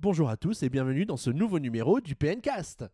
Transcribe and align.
Bonjour 0.00 0.28
à 0.28 0.36
tous 0.36 0.62
et 0.62 0.68
bienvenue 0.68 1.06
dans 1.06 1.16
ce 1.16 1.30
nouveau 1.30 1.58
numéro 1.58 2.00
du 2.00 2.14
PNcast. 2.14 2.84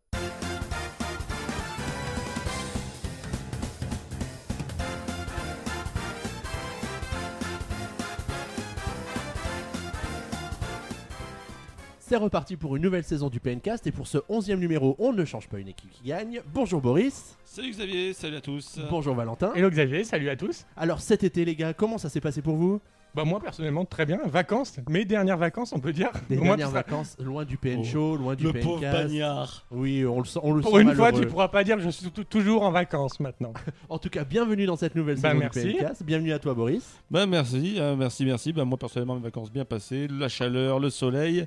C'est 11.99 12.17
reparti 12.17 12.57
pour 12.57 12.77
une 12.77 12.83
nouvelle 12.83 13.05
saison 13.05 13.29
du 13.29 13.41
PNcast 13.41 13.87
et 13.87 13.93
pour 13.93 14.07
ce 14.07 14.19
onzième 14.29 14.61
numéro, 14.61 14.97
on 14.99 15.13
ne 15.13 15.25
change 15.25 15.49
pas 15.49 15.59
une 15.59 15.69
équipe 15.69 15.91
qui 15.91 16.05
gagne. 16.05 16.43
Bonjour 16.53 16.81
Boris. 16.81 17.37
Salut 17.45 17.71
Xavier, 17.71 18.13
salut 18.13 18.37
à 18.37 18.41
tous. 18.41 18.79
Bonjour 18.91 19.15
Valentin. 19.15 19.53
Hello 19.55 19.71
Xavier, 19.71 20.05
salut 20.05 20.29
à 20.29 20.37
tous. 20.37 20.67
Alors 20.77 21.01
cet 21.01 21.25
été 21.25 21.45
les 21.45 21.57
gars, 21.57 21.73
comment 21.73 21.99
ça 21.99 22.09
s'est 22.09 22.21
passé 22.21 22.43
pour 22.43 22.57
vous? 22.57 22.81
Bah 23.15 23.25
moi 23.25 23.41
personnellement 23.41 23.85
très 23.85 24.07
bien, 24.07 24.21
vacances, 24.25 24.77
mes 24.89 25.05
dernières 25.05 25.37
vacances 25.37 25.73
on 25.73 25.81
peut 25.81 25.93
dire. 25.93 26.11
Des 26.29 26.37
Au 26.37 26.45
moins, 26.45 26.57
dernières 26.57 26.69
tu 26.69 26.73
seras- 26.73 26.83
vacances 26.83 27.17
loin 27.19 27.45
du 27.45 27.57
PN 27.57 27.81
Oh, 27.81 27.85
Show, 27.85 28.17
loin 28.17 28.35
du 28.37 28.45
le 28.45 28.53
PNcast. 28.53 28.67
pauvre 28.69 28.81
bagnard. 28.81 29.67
Oui, 29.73 30.05
on 30.07 30.19
le 30.21 30.25
sent, 30.25 30.39
on 30.45 30.53
le 30.53 30.61
Pour 30.63 30.77
sent 30.77 30.83
une 30.83 30.93
fois 30.95 31.07
malheureux. 31.07 31.23
tu 31.25 31.27
pourras 31.29 31.49
pas 31.49 31.65
dire 31.65 31.77
que 31.77 31.83
je 31.83 31.91
suis 31.91 32.11
tou- 32.11 32.23
toujours 32.25 32.63
en 32.63 32.71
vacances 32.71 33.19
maintenant. 33.19 33.53
En 33.89 33.99
tout 33.99 34.11
cas, 34.11 34.23
bienvenue 34.25 34.65
dans 34.67 34.77
cette 34.77 34.95
nouvelle 34.95 35.17
Bah, 35.21 35.31
saison 35.31 35.41
merci. 35.41 35.65
du 35.65 35.73
PNcast. 35.75 36.03
Bienvenue 36.05 36.33
à 36.33 36.39
toi 36.39 36.55
Boris. 36.55 36.85
Bah 37.11 37.27
merci, 37.27 37.79
hein, 37.81 37.97
merci, 37.97 38.25
merci. 38.25 38.53
Bah 38.53 38.65
moi 38.65 38.79
personnellement 38.79 39.17
mes 39.17 39.23
vacances 39.23 39.51
bien 39.51 39.65
passées, 39.65 40.07
la 40.09 40.29
chaleur, 40.29 40.79
le 40.79 40.91
soleil. 40.91 41.47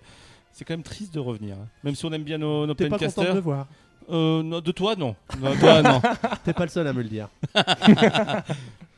C'est 0.51 0.65
quand 0.65 0.73
même 0.73 0.83
triste 0.83 1.13
de 1.13 1.19
revenir. 1.19 1.55
hein. 1.55 1.67
Même 1.83 1.95
si 1.95 2.05
on 2.05 2.11
aime 2.11 2.23
bien 2.23 2.37
nos, 2.37 2.67
nos 2.67 2.73
T'es 2.73 2.89
pas 2.89 2.97
content 2.97 3.05
de 3.05 3.13
PNcasters. 3.15 3.35
me 3.35 3.39
voir. 3.41 3.67
Euh, 4.11 4.43
non, 4.43 4.59
de 4.59 4.71
toi 4.73 4.95
non. 4.97 5.15
Non, 5.39 5.55
toi 5.57 5.81
non. 5.81 6.01
T'es 6.43 6.51
pas 6.53 6.63
le 6.63 6.69
seul 6.69 6.85
à 6.87 6.91
me 6.93 7.01
le 7.01 7.07
dire. 7.09 7.29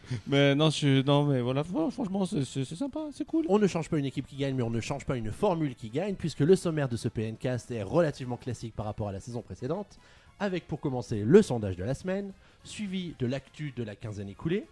mais 0.27 0.55
non, 0.55 0.69
je, 0.69 1.01
non 1.03 1.25
mais 1.25 1.41
voilà, 1.41 1.63
fr- 1.63 1.91
franchement 1.91 2.25
c'est- 2.25 2.43
sympa, 2.75 3.07
c'est 3.11 3.25
cool. 3.25 3.45
On 3.49 3.59
ne 3.59 3.67
change 3.67 3.89
pas 3.89 3.97
une 3.97 4.05
équipe 4.05 4.27
qui 4.27 4.35
gagne, 4.35 4.55
mais 4.55 4.63
on 4.63 4.69
ne 4.69 4.79
change 4.81 5.05
pas 5.05 5.17
une 5.17 5.31
formule 5.31 5.75
qui 5.75 5.89
gagne, 5.89 6.15
puisque 6.15 6.39
le 6.41 6.55
sommaire 6.55 6.89
de 6.89 6.97
ce 6.97 7.07
PNcast 7.07 7.71
est 7.71 7.83
relativement 7.83 8.37
classique 8.37 8.75
par 8.75 8.85
rapport 8.85 9.07
à 9.09 9.11
la 9.11 9.19
saison 9.19 9.41
précédente, 9.41 9.97
avec 10.39 10.67
pour 10.67 10.79
commencer 10.79 11.23
le 11.25 11.41
sondage 11.41 11.77
de 11.77 11.84
la 11.84 11.93
semaine, 11.93 12.31
suivi 12.63 13.13
de 13.20 13.25
l'actu 13.27 13.73
de 13.75 13.84
la 13.84 13.95
quinzaine 13.95 14.29
écoulée. 14.29 14.65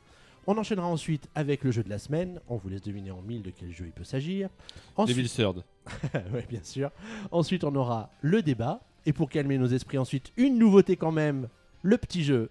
On 0.46 0.58
enchaînera 0.58 0.88
ensuite 0.88 1.30
avec 1.36 1.64
le 1.64 1.72
jeu 1.72 1.84
de 1.84 1.90
la 1.90 1.98
semaine. 2.00 2.42
On 2.50 2.58
vous 2.58 2.68
laisse 2.68 2.82
deviner 2.82 3.12
en 3.12 3.22
mille 3.22 3.44
de 3.44 3.50
quel 3.50 3.72
jeu 3.72 3.86
il 3.86 3.94
peut 3.94 4.04
s'agir. 4.04 4.50
Ensuite, 4.98 5.16
Devil 5.16 5.30
Third. 5.30 5.64
oui, 6.34 6.42
bien 6.50 6.60
sûr. 6.64 6.92
Ensuite, 7.32 7.64
on 7.64 7.74
aura 7.76 8.10
le 8.22 8.42
débat. 8.42 8.82
Et 9.06 9.14
pour 9.14 9.30
calmer 9.30 9.58
nos 9.58 9.68
esprits, 9.68 9.98
ensuite, 9.98 10.34
une 10.36 10.58
nouveauté 10.58 10.98
quand 10.98 11.14
même 11.14 11.48
le 11.82 11.98
petit 11.98 12.26
jeu 12.26 12.50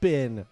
PN. 0.00 0.44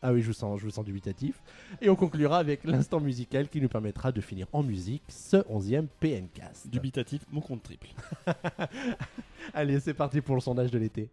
Ah 0.00 0.12
oui, 0.12 0.22
je 0.22 0.28
vous 0.28 0.32
sens, 0.32 0.60
je 0.60 0.64
vous 0.64 0.70
sens 0.70 0.84
dubitatif. 0.84 1.42
Et 1.80 1.90
on 1.90 1.96
conclura 1.96 2.38
avec 2.38 2.62
l'instant 2.62 3.00
musical 3.00 3.48
qui 3.48 3.60
nous 3.60 3.68
permettra 3.68 4.12
de 4.12 4.20
finir 4.20 4.46
en 4.52 4.62
musique 4.62 5.02
ce 5.08 5.38
11e 5.38 5.88
PNcast. 5.98 6.68
Dubitatif, 6.68 7.22
mon 7.32 7.40
compte 7.40 7.64
triple. 7.64 7.88
Allez, 9.54 9.80
c'est 9.80 9.94
parti 9.94 10.20
pour 10.20 10.36
le 10.36 10.40
sondage 10.40 10.70
de 10.70 10.78
l'été. 10.78 11.10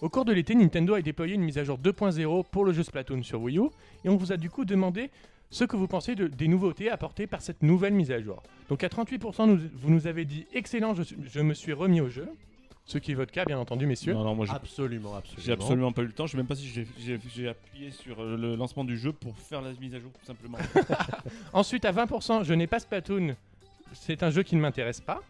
Au 0.00 0.08
cours 0.08 0.24
de 0.24 0.32
l'été, 0.32 0.54
Nintendo 0.54 0.94
a 0.94 1.02
déployé 1.02 1.34
une 1.34 1.42
mise 1.42 1.58
à 1.58 1.64
jour 1.64 1.76
2.0 1.76 2.44
pour 2.52 2.64
le 2.64 2.72
jeu 2.72 2.84
Splatoon 2.84 3.24
sur 3.24 3.42
Wii 3.42 3.58
U 3.58 3.64
et 4.04 4.08
on 4.08 4.16
vous 4.16 4.30
a 4.30 4.36
du 4.36 4.48
coup 4.48 4.64
demandé 4.64 5.10
ce 5.50 5.64
que 5.64 5.76
vous 5.76 5.86
pensez 5.88 6.14
de- 6.14 6.26
des 6.26 6.48
nouveautés 6.48 6.90
apportées 6.90 7.26
par 7.26 7.40
cette 7.42 7.62
nouvelle 7.62 7.94
mise 7.94 8.10
à 8.10 8.20
jour. 8.20 8.42
Donc 8.68 8.84
à 8.84 8.88
38%, 8.88 9.46
nous- 9.46 9.60
vous 9.74 9.90
nous 9.90 10.06
avez 10.06 10.24
dit 10.24 10.46
excellent, 10.52 10.94
je, 10.94 11.40
me 11.40 11.54
suis 11.54 11.72
remis 11.72 12.00
au 12.00 12.08
jeu. 12.08 12.28
Ce 12.84 12.96
qui 12.96 13.12
est 13.12 13.14
votre 13.14 13.32
cas, 13.32 13.44
bien 13.44 13.58
entendu, 13.58 13.84
messieurs. 13.86 14.14
Non, 14.14 14.24
non, 14.24 14.34
moi 14.34 14.46
j'ai- 14.46 14.52
Absolument, 14.54 15.14
absolument. 15.14 15.42
j'ai 15.44 15.52
absolument 15.52 15.92
pas 15.92 16.00
eu 16.02 16.06
le 16.06 16.12
temps. 16.12 16.26
Je 16.26 16.32
sais 16.32 16.36
même 16.38 16.46
pas 16.46 16.54
si 16.54 16.66
j'ai- 16.66 17.48
appuyé 17.48 17.90
sur 17.90 18.22
euh, 18.22 18.34
le 18.36 18.56
lancement 18.56 18.82
du 18.84 18.96
jeu 18.96 19.12
pour 19.12 19.36
faire 19.36 19.60
la 19.60 19.72
mise 19.74 19.94
à 19.94 20.00
jour, 20.00 20.10
tout 20.18 20.24
simplement. 20.26 20.56
Ensuite, 21.52 21.84
à 21.84 21.92
20%, 21.92 22.44
je 22.44 22.54
n'ai 22.54 22.66
pas 22.66 22.78
Splatoon. 22.78 23.36
C'est 23.92 24.22
un 24.22 24.30
jeu 24.30 24.42
qui 24.42 24.56
ne 24.56 24.60
m'intéresse 24.62 25.00
pas. 25.02 25.20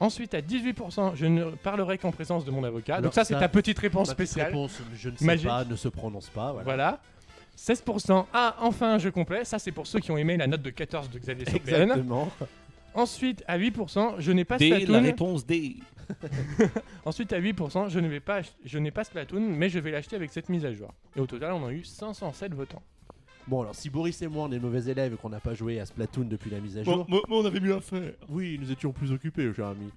Ensuite, 0.00 0.34
à 0.34 0.42
18%, 0.42 1.14
je 1.14 1.24
ne 1.24 1.44
parlerai 1.52 1.96
qu'en 1.96 2.12
présence 2.12 2.44
de 2.44 2.50
mon 2.50 2.62
avocat. 2.64 3.00
Donc 3.00 3.14
ça, 3.14 3.24
c'est 3.24 3.38
ta 3.38 3.48
petite 3.48 3.78
réponse 3.78 4.08
Ma 4.08 4.14
petite 4.14 4.32
spéciale. 4.32 4.48
réponse, 4.52 4.78
je 4.94 5.08
ne 5.08 5.16
sais 5.16 5.24
Magique. 5.24 5.46
pas, 5.48 5.64
ne 5.64 5.76
se 5.76 5.88
prononce 5.88 6.28
pas. 6.28 6.52
Voilà. 6.52 6.64
Voilà. 6.64 7.00
16%. 7.56 8.26
Ah, 8.32 8.56
enfin 8.60 8.94
un 8.94 8.98
jeu 8.98 9.10
complet. 9.10 9.44
Ça, 9.44 9.58
c'est 9.58 9.72
pour 9.72 9.86
ceux 9.86 10.00
qui 10.00 10.10
ont 10.10 10.18
aimé 10.18 10.36
la 10.36 10.46
note 10.46 10.62
de 10.62 10.70
14 10.70 11.10
de 11.10 11.18
Xavier 11.18 11.44
PN. 11.44 11.82
Exactement. 11.82 12.30
Ensuite, 12.94 13.44
à 13.46 13.58
8%, 13.58 14.14
je 14.18 14.32
n'ai 14.32 14.44
pas 14.44 14.56
D, 14.56 14.70
la 14.70 14.80
Splatoon. 14.80 15.02
réponse 15.02 15.46
D. 15.46 15.76
Ensuite, 17.04 17.32
à 17.32 17.40
8%, 17.40 17.90
je 17.90 17.98
ne 17.98 18.08
vais 18.08 18.20
pas, 18.20 18.40
je 18.64 18.78
n'ai 18.78 18.90
pas 18.90 19.04
Splatoon, 19.04 19.40
mais 19.40 19.68
je 19.68 19.78
vais 19.78 19.90
l'acheter 19.90 20.16
avec 20.16 20.32
cette 20.32 20.48
mise 20.48 20.64
à 20.64 20.72
jour. 20.72 20.94
Et 21.14 21.20
au 21.20 21.26
total, 21.26 21.52
on 21.52 21.66
a 21.66 21.72
eu 21.72 21.84
507 21.84 22.54
votants. 22.54 22.82
Bon, 23.46 23.60
alors 23.62 23.74
si 23.76 23.90
Boris 23.90 24.20
et 24.22 24.26
moi 24.26 24.46
on 24.48 24.52
est 24.52 24.58
mauvais 24.58 24.90
élèves 24.90 25.12
et 25.12 25.16
qu'on 25.16 25.28
n'a 25.28 25.38
pas 25.38 25.54
joué 25.54 25.78
à 25.78 25.86
Splatoon 25.86 26.24
depuis 26.24 26.50
la 26.50 26.58
mise 26.58 26.78
à 26.78 26.82
jour, 26.82 27.06
moi, 27.08 27.20
on 27.28 27.44
avait 27.44 27.60
mieux 27.60 27.76
à 27.76 27.80
faire. 27.80 28.12
Oui, 28.28 28.58
nous 28.60 28.72
étions 28.72 28.92
plus 28.92 29.12
occupés, 29.12 29.52
cher 29.54 29.66
ami. 29.66 29.90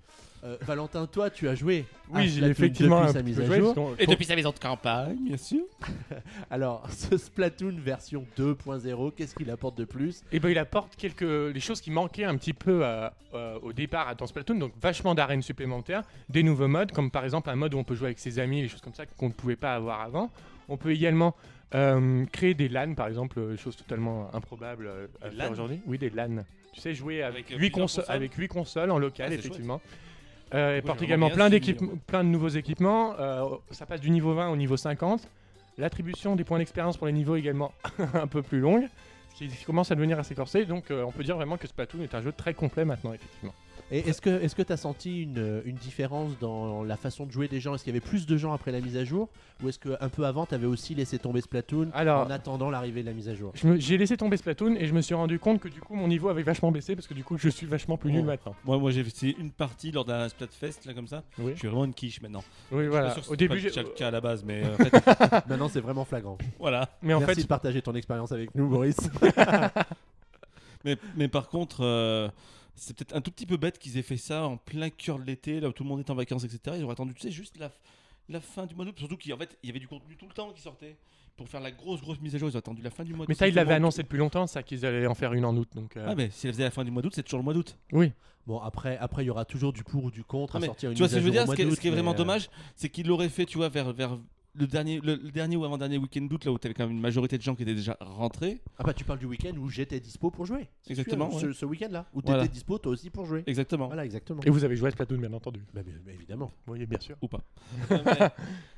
Euh, 0.43 0.55
Valentin, 0.61 1.05
toi, 1.05 1.29
tu 1.29 1.49
as 1.49 1.55
joué. 1.55 1.85
à 2.13 2.17
Oui, 2.17 2.23
j'ai 2.23 2.29
Splatoon 2.37 2.49
effectivement 2.51 2.95
depuis 3.01 3.09
un 3.09 3.13
sa 3.13 3.21
mise 3.23 3.39
à 3.41 3.45
joué, 3.45 3.57
jour. 3.57 3.73
parce 3.75 3.87
qu'on- 3.89 3.95
Et 4.03 4.07
depuis 4.07 4.25
sa 4.25 4.35
maison 4.37 4.51
de 4.51 4.59
campagne, 4.59 5.17
bien 5.21 5.35
sûr. 5.37 5.63
Alors, 6.49 6.87
ce 6.91 7.17
Splatoon 7.17 7.75
version 7.77 8.25
2.0, 8.37 9.11
qu'est-ce 9.11 9.35
qu'il 9.35 9.49
apporte 9.51 9.77
de 9.77 9.83
plus? 9.85 10.23
Et 10.31 10.39
ben 10.39 10.49
il 10.49 10.57
apporte 10.57 10.95
quelques 10.95 11.21
les 11.53 11.59
choses 11.59 11.81
qui 11.81 11.91
manquaient 11.91 12.23
un 12.23 12.37
petit 12.37 12.53
peu 12.53 12.85
euh, 12.85 13.09
euh, 13.33 13.59
au 13.61 13.73
départ 13.73 14.15
dans 14.15 14.27
Splatoon, 14.27 14.55
donc 14.55 14.73
vachement 14.81 15.13
d'arènes 15.13 15.41
supplémentaires, 15.41 16.03
des 16.29 16.41
nouveaux 16.43 16.67
modes, 16.69 16.91
comme 16.93 17.11
par 17.11 17.25
exemple 17.25 17.49
un 17.49 17.55
mode 17.55 17.73
où 17.73 17.77
on 17.77 17.83
peut 17.83 17.95
jouer 17.95 18.07
avec 18.07 18.19
ses 18.19 18.39
amis, 18.39 18.61
les 18.61 18.67
choses 18.69 18.81
comme 18.81 18.93
ça 18.93 19.05
qu'on 19.05 19.27
ne 19.27 19.33
pouvait 19.33 19.55
pas 19.57 19.75
avoir 19.75 20.01
avant. 20.01 20.31
On 20.69 20.77
peut 20.77 20.91
également 20.91 21.35
euh, 21.75 22.25
créer 22.31 22.53
des 22.53 22.69
LAN, 22.69 22.93
par 22.95 23.07
exemple, 23.07 23.39
euh, 23.39 23.57
chose 23.57 23.75
totalement 23.75 24.33
improbable 24.33 24.87
euh, 24.87 25.07
à 25.21 25.29
Des 25.29 25.35
faire 25.35 25.45
LAN? 25.47 25.51
aujourd'hui. 25.51 25.81
Oui, 25.85 25.97
des 25.97 26.09
LAN. 26.09 26.43
Tu 26.73 26.81
sais, 26.81 26.93
jouer 26.93 27.23
avec, 27.23 27.47
Avec, 27.47 27.51
euh, 27.51 27.55
8 27.55 27.57
plusieurs 27.57 27.73
consoles, 27.83 28.03
consoles? 28.05 28.15
avec 28.15 28.33
huit 28.35 28.47
consoles 28.47 28.91
en 28.91 28.99
local, 28.99 29.25
Ah, 29.27 29.31
c'est 29.33 29.39
effectivement. 29.39 29.81
Euh, 30.53 30.77
et 30.77 30.81
porte 30.81 31.01
également 31.01 31.29
plein 31.29 31.49
de 31.49 32.23
nouveaux 32.23 32.47
équipements. 32.47 33.15
euh, 33.19 33.45
ça 33.71 33.85
passe 33.85 34.01
du 34.01 34.09
niveau 34.09 34.33
20 34.33 34.49
au 34.49 34.55
niveau 34.55 34.77
50. 34.77 35.27
L'attribution 35.77 36.35
des 36.35 36.43
points 36.43 36.57
d'expérience 36.57 36.97
pour 36.97 37.07
les 37.07 37.13
niveaux 37.13 37.35
également 37.35 37.71
un 38.13 38.27
peu 38.27 38.41
plus 38.41 38.59
longue, 38.59 38.87
ce 39.35 39.45
qui 39.45 39.63
commence 39.65 39.91
à 39.91 39.95
devenir 39.95 40.19
assez 40.19 40.35
corsé. 40.35 40.65
Donc 40.65 40.91
euh, 40.91 41.03
on 41.03 41.11
peut 41.11 41.23
dire 41.23 41.35
vraiment 41.35 41.57
que 41.57 41.67
Splatoon 41.67 42.01
est 42.03 42.15
un 42.15 42.21
jeu 42.21 42.31
très 42.31 42.53
complet 42.53 42.83
maintenant, 42.83 43.13
effectivement. 43.13 43.53
Et 43.91 43.99
est-ce 43.99 44.21
que 44.21 44.29
est-ce 44.29 44.55
que 44.55 44.61
tu 44.61 44.71
as 44.73 44.77
senti 44.77 45.23
une, 45.23 45.61
une 45.65 45.75
différence 45.75 46.37
dans 46.39 46.83
la 46.83 46.95
façon 46.97 47.25
de 47.25 47.31
jouer 47.31 47.47
des 47.47 47.59
gens? 47.59 47.73
Est-ce 47.75 47.83
qu'il 47.83 47.93
y 47.93 47.97
avait 47.97 48.05
plus 48.05 48.25
de 48.25 48.37
gens 48.37 48.53
après 48.53 48.71
la 48.71 48.81
mise 48.81 48.97
à 48.97 49.03
jour? 49.05 49.29
Ou 49.63 49.69
est-ce 49.69 49.79
qu'un 49.79 50.09
peu 50.09 50.25
avant, 50.25 50.45
tu 50.45 50.55
avais 50.55 50.67
aussi 50.67 50.95
laissé 50.95 51.19
tomber 51.19 51.41
Splatoon 51.41 51.89
Alors- 51.93 52.25
en 52.25 52.29
attendant 52.29 52.69
l'arrivée 52.69 53.01
de 53.01 53.07
la 53.07 53.13
mise 53.13 53.27
à 53.29 53.33
jour? 53.35 53.51
J'ai 53.77 53.97
laissé 53.97 54.15
tomber 54.17 54.37
Splatoon 54.37 54.75
et 54.75 54.85
je 54.85 54.93
me 54.93 55.01
suis 55.01 55.15
rendu 55.15 55.39
compte 55.39 55.59
que 55.59 55.67
du 55.67 55.81
coup 55.81 55.95
mon 55.95 56.07
niveau 56.07 56.29
avait 56.29 56.43
vachement 56.43 56.71
baissé 56.71 56.95
parce 56.95 57.07
que 57.07 57.13
du 57.13 57.23
coup 57.23 57.37
je 57.37 57.49
suis 57.49 57.67
vachement 57.67 57.97
plus 57.97 58.11
nul 58.11 58.25
maintenant. 58.25 58.55
Moi, 58.65 58.77
moi 58.77 58.91
j'ai 58.91 59.03
fait 59.03 59.31
une 59.39 59.51
partie 59.51 59.91
lors 59.91 60.05
d'un 60.05 60.29
Splatfest, 60.29 60.85
là, 60.85 60.93
comme 60.93 61.07
ça. 61.07 61.23
Oui, 61.39 61.51
Je 61.55 61.59
suis 61.59 61.67
vraiment 61.67 61.85
une 61.85 61.93
quiche 61.93 62.21
maintenant. 62.21 62.43
oui 62.71 62.85
Je 62.85 62.89
voilà. 62.89 63.11
suis 63.11 63.15
pas 63.21 63.23
sûr 63.23 63.27
que 63.29 63.33
Au 63.33 63.35
début, 63.35 63.59
j'ai- 63.59 63.67
déjà 63.69 63.81
le 63.83 63.89
cas 63.89 64.07
à 64.07 64.11
la 64.11 64.21
base, 64.21 64.43
mais 64.45 64.63
euh, 64.63 64.73
en 64.73 64.77
fait, 64.83 65.47
Maintenant, 65.49 65.67
c'est 65.69 65.81
vraiment 65.81 66.05
flagrant. 66.05 66.37
voilà. 66.59 66.89
mais 67.01 67.13
en 67.13 67.19
Merci 67.19 67.35
fait, 67.35 67.41
de 67.41 67.47
partager 67.47 67.81
ton 67.81 67.95
expérience 67.95 68.31
avec 68.31 68.53
nous, 68.55 68.67
Boris. 68.69 68.97
Mais, 70.85 70.95
mais 71.17 71.27
par 71.27 71.49
contre, 71.49 71.83
euh, 71.83 72.29
c'est 72.79 72.95
peut-être 72.95 73.15
un 73.15 73.21
tout 73.21 73.31
petit 73.31 73.45
peu 73.45 73.57
bête 73.57 73.77
qu'ils 73.79 73.97
aient 73.97 74.01
fait 74.03 74.17
ça 74.17 74.45
en 74.47 74.57
plein 74.57 74.89
cœur 74.89 75.19
de 75.19 75.23
l'été, 75.25 75.59
là 75.59 75.69
où 75.69 75.71
tout 75.71 75.83
le 75.83 75.89
monde 75.89 75.99
est 75.99 76.09
en 76.09 76.15
vacances, 76.15 76.43
etc. 76.43 76.75
Ils 76.77 76.83
auraient 76.83 76.93
attendu, 76.93 77.13
tu 77.13 77.21
sais, 77.21 77.31
juste 77.31 77.57
la, 77.59 77.71
la 78.29 78.39
fin 78.39 78.65
du 78.65 78.75
mois 78.75 78.85
d'août. 78.85 78.95
Surtout 78.97 79.17
qu'en 79.17 79.37
fait, 79.37 79.57
il 79.63 79.67
y 79.67 79.69
avait 79.69 79.79
du 79.79 79.87
contenu 79.87 80.15
tout 80.15 80.27
le 80.27 80.33
temps 80.33 80.51
qui 80.51 80.61
sortait. 80.61 80.95
Pour 81.37 81.47
faire 81.47 81.61
la 81.61 81.71
grosse, 81.71 82.01
grosse 82.01 82.19
mise 82.19 82.35
à 82.35 82.37
jour, 82.37 82.49
ils 82.49 82.55
ont 82.55 82.59
attendu 82.59 82.81
la 82.81 82.89
fin 82.89 83.03
du 83.05 83.11
mois 83.13 83.19
d'août. 83.25 83.29
mais 83.29 83.35
ça 83.35 83.47
ils 83.47 83.53
l'avaient 83.53 83.75
annoncé 83.75 84.03
depuis 84.03 84.17
longtemps 84.17 84.45
ça 84.45 84.61
qu'ils 84.61 84.85
allaient 84.85 85.07
en 85.07 85.15
faire 85.15 85.31
une 85.33 85.45
en 85.45 85.55
août 85.55 85.69
donc. 85.73 85.95
euh, 85.95 86.05
Ah, 86.09 86.13
mais 86.13 86.29
si 86.31 86.47
elle 86.47 86.53
faisait 86.53 86.63
la 86.63 86.71
fin 86.71 86.83
du 86.83 86.91
mois 86.91 87.01
d'août, 87.01 87.13
c'est 87.15 87.23
toujours 87.23 87.39
le 87.39 87.45
mois 87.45 87.53
d'août. 87.53 87.77
Oui. 87.93 88.11
Bon, 88.45 88.59
après, 88.59 88.97
après, 88.97 89.23
il 89.23 89.27
y 89.27 89.29
aura 89.29 89.45
toujours 89.45 89.71
du 89.71 89.83
pour 89.85 90.03
ou 90.03 90.11
du 90.11 90.23
contre 90.25 90.55
Ah, 90.57 90.59
à 90.59 90.65
sortir 90.65 90.89
une 90.89 90.95
tu 90.97 90.99
vois 90.99 91.07
mise 91.07 91.11
ce 91.11 91.15
que 91.15 91.21
je 91.21 91.25
veux 91.25 91.31
dire? 91.31 91.47
Ce 91.47 91.55
qui 91.55 91.61
est, 91.61 91.65
ce 91.65 91.69
d'août, 91.69 91.79
qui 91.79 91.87
est 91.87 91.91
vraiment 91.91 92.11
mais, 92.11 92.15
euh, 92.15 92.17
dommage, 92.17 92.49
c'est 92.75 92.89
qu'ils 92.89 93.07
l'auraient 93.07 93.29
fait, 93.29 93.45
tu 93.45 93.57
vois, 93.57 93.69
vers, 93.69 93.93
vers 93.93 94.17
le 94.55 94.67
dernier, 94.67 94.99
le, 94.99 95.15
le 95.15 95.31
dernier 95.31 95.55
ou 95.55 95.63
avant-dernier 95.63 95.97
week-end 95.97 96.21
d'août, 96.23 96.43
là 96.45 96.51
où 96.51 96.57
tu 96.59 96.67
avais 96.67 96.73
quand 96.73 96.83
même 96.83 96.95
une 96.95 97.01
majorité 97.01 97.37
de 97.37 97.43
gens 97.43 97.55
qui 97.55 97.63
étaient 97.63 97.75
déjà 97.75 97.95
rentrés. 98.01 98.61
Ah 98.77 98.83
bah 98.83 98.93
tu 98.93 99.03
parles 99.03 99.19
du 99.19 99.25
week-end 99.25 99.55
où 99.57 99.69
j'étais 99.69 99.99
dispo 99.99 100.31
pour 100.31 100.45
jouer. 100.45 100.67
Exactement, 100.87 101.29
sûr, 101.31 101.39
Ce, 101.41 101.45
ouais. 101.47 101.53
ce 101.53 101.65
week-end-là 101.65 102.07
où 102.13 102.21
Voilà. 102.23 102.43
t'étais 102.43 102.53
dispo 102.53 102.77
toi 102.79 102.91
aussi 102.91 103.09
pour 103.09 103.25
jouer. 103.25 103.43
Exactement. 103.47 103.87
Voilà, 103.87 104.05
exactement. 104.05 104.41
Et 104.43 104.49
vous 104.49 104.63
avez 104.63 104.75
joué 104.75 104.87
à 104.89 104.91
Splatoon 104.91 105.17
bien 105.19 105.31
entendu. 105.33 105.63
Bah, 105.73 105.83
bien- 105.83 105.93
bah, 106.05 106.11
évidemment. 106.13 106.51
Oui 106.67 106.85
bien 106.85 106.99
sûr. 106.99 107.15
Ou 107.21 107.27
pas. 107.27 107.41
mais, 107.89 108.29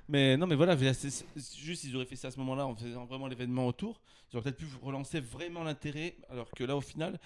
mais 0.09 0.38
non, 0.38 0.45
mais 0.47 0.56
voilà, 0.56 0.77
c'est- 0.94 1.25
juste 1.57 1.83
ils 1.85 1.95
auraient 1.95 2.06
fait 2.06 2.15
ça 2.15 2.27
à 2.27 2.31
ce 2.31 2.39
moment-là 2.39 2.68
en 2.68 2.75
faisant 2.75 3.06
vraiment 3.06 3.27
l'événement 3.27 3.65
autour. 3.68 4.01
Ils 4.31 4.38
auraient 4.38 4.44
peut-être 4.51 4.57
pu 4.57 4.65
relancer 4.81 5.19
vraiment 5.19 5.63
l'intérêt, 5.63 6.15
alors 6.29 6.50
que 6.51 6.63
là, 6.63 6.75
au 6.77 6.81
final, 6.81 7.19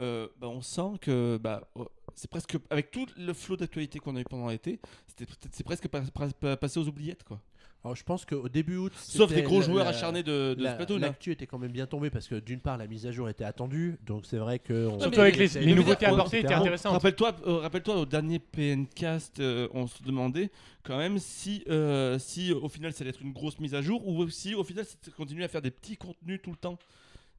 euh, 0.00 0.28
bah, 0.40 0.48
on 0.48 0.60
sent 0.60 0.98
que 1.00 1.38
bah, 1.42 1.68
oh, 1.74 1.88
c'est 2.14 2.30
presque 2.30 2.56
avec 2.70 2.90
tout 2.90 3.06
le 3.16 3.32
flot 3.32 3.56
d'actualité 3.56 3.98
qu'on 3.98 4.14
a 4.16 4.20
eu 4.20 4.24
pendant 4.24 4.48
l'été, 4.48 4.78
c'était 5.06 5.26
c'est 5.50 5.64
presque 5.64 5.88
pas- 5.88 6.02
pas- 6.02 6.28
pas- 6.30 6.56
passé 6.56 6.78
aux 6.78 6.86
oubliettes 6.88 7.24
quoi. 7.24 7.40
Alors, 7.84 7.94
je 7.94 8.02
pense 8.02 8.24
qu'au 8.24 8.48
début 8.48 8.76
août, 8.76 8.92
Sauf 8.96 9.30
les 9.30 9.42
gros 9.42 9.60
la- 9.60 9.66
joueurs 9.66 9.84
la- 9.84 9.90
acharnés 9.90 10.24
de, 10.24 10.54
de 10.54 10.62
la- 10.64 10.74
Splatoon. 10.74 10.96
hein. 10.96 11.00
L'actu 11.00 11.30
était 11.30 11.46
quand 11.46 11.58
même 11.58 11.70
bien 11.70 11.86
tombée 11.86 12.10
parce 12.10 12.26
que 12.26 12.34
d'une 12.34 12.58
part 12.58 12.76
la 12.76 12.88
mise 12.88 13.06
à 13.06 13.12
jour 13.12 13.28
était 13.28 13.44
attendue, 13.44 13.96
donc 14.04 14.26
c'est 14.26 14.36
vrai 14.38 14.58
que 14.58 14.88
on- 14.88 14.98
Surtout 14.98 15.20
avec 15.20 15.36
les, 15.36 15.74
nouveautés 15.74 16.06
apportées 16.06 16.40
étaient 16.40 16.52
intéressantes. 16.52 16.92
Rappelle-toi, 16.92 17.36
euh, 17.46 17.58
rappelle-toi 17.58 17.96
au 18.00 18.04
dernier 18.04 18.40
PNcast, 18.40 19.38
euh, 19.40 19.68
on 19.74 19.86
se 19.86 20.02
demandait 20.02 20.50
quand 20.82 20.98
même 20.98 21.18
si, 21.18 21.62
euh, 21.68 22.18
si 22.18 22.52
au 22.52 22.68
final 22.68 22.92
ça 22.92 23.02
allait 23.02 23.10
être 23.10 23.22
une 23.22 23.32
grosse 23.32 23.60
mise 23.60 23.74
à 23.76 23.80
jour 23.80 24.06
ou 24.08 24.28
si 24.28 24.54
au 24.56 24.64
final 24.64 24.84
c'était 24.84 25.12
continuer 25.12 25.44
à 25.44 25.48
faire 25.48 25.62
des 25.62 25.70
petits 25.70 25.96
contenus 25.96 26.40
tout 26.42 26.50
le 26.50 26.56
temps. 26.56 26.78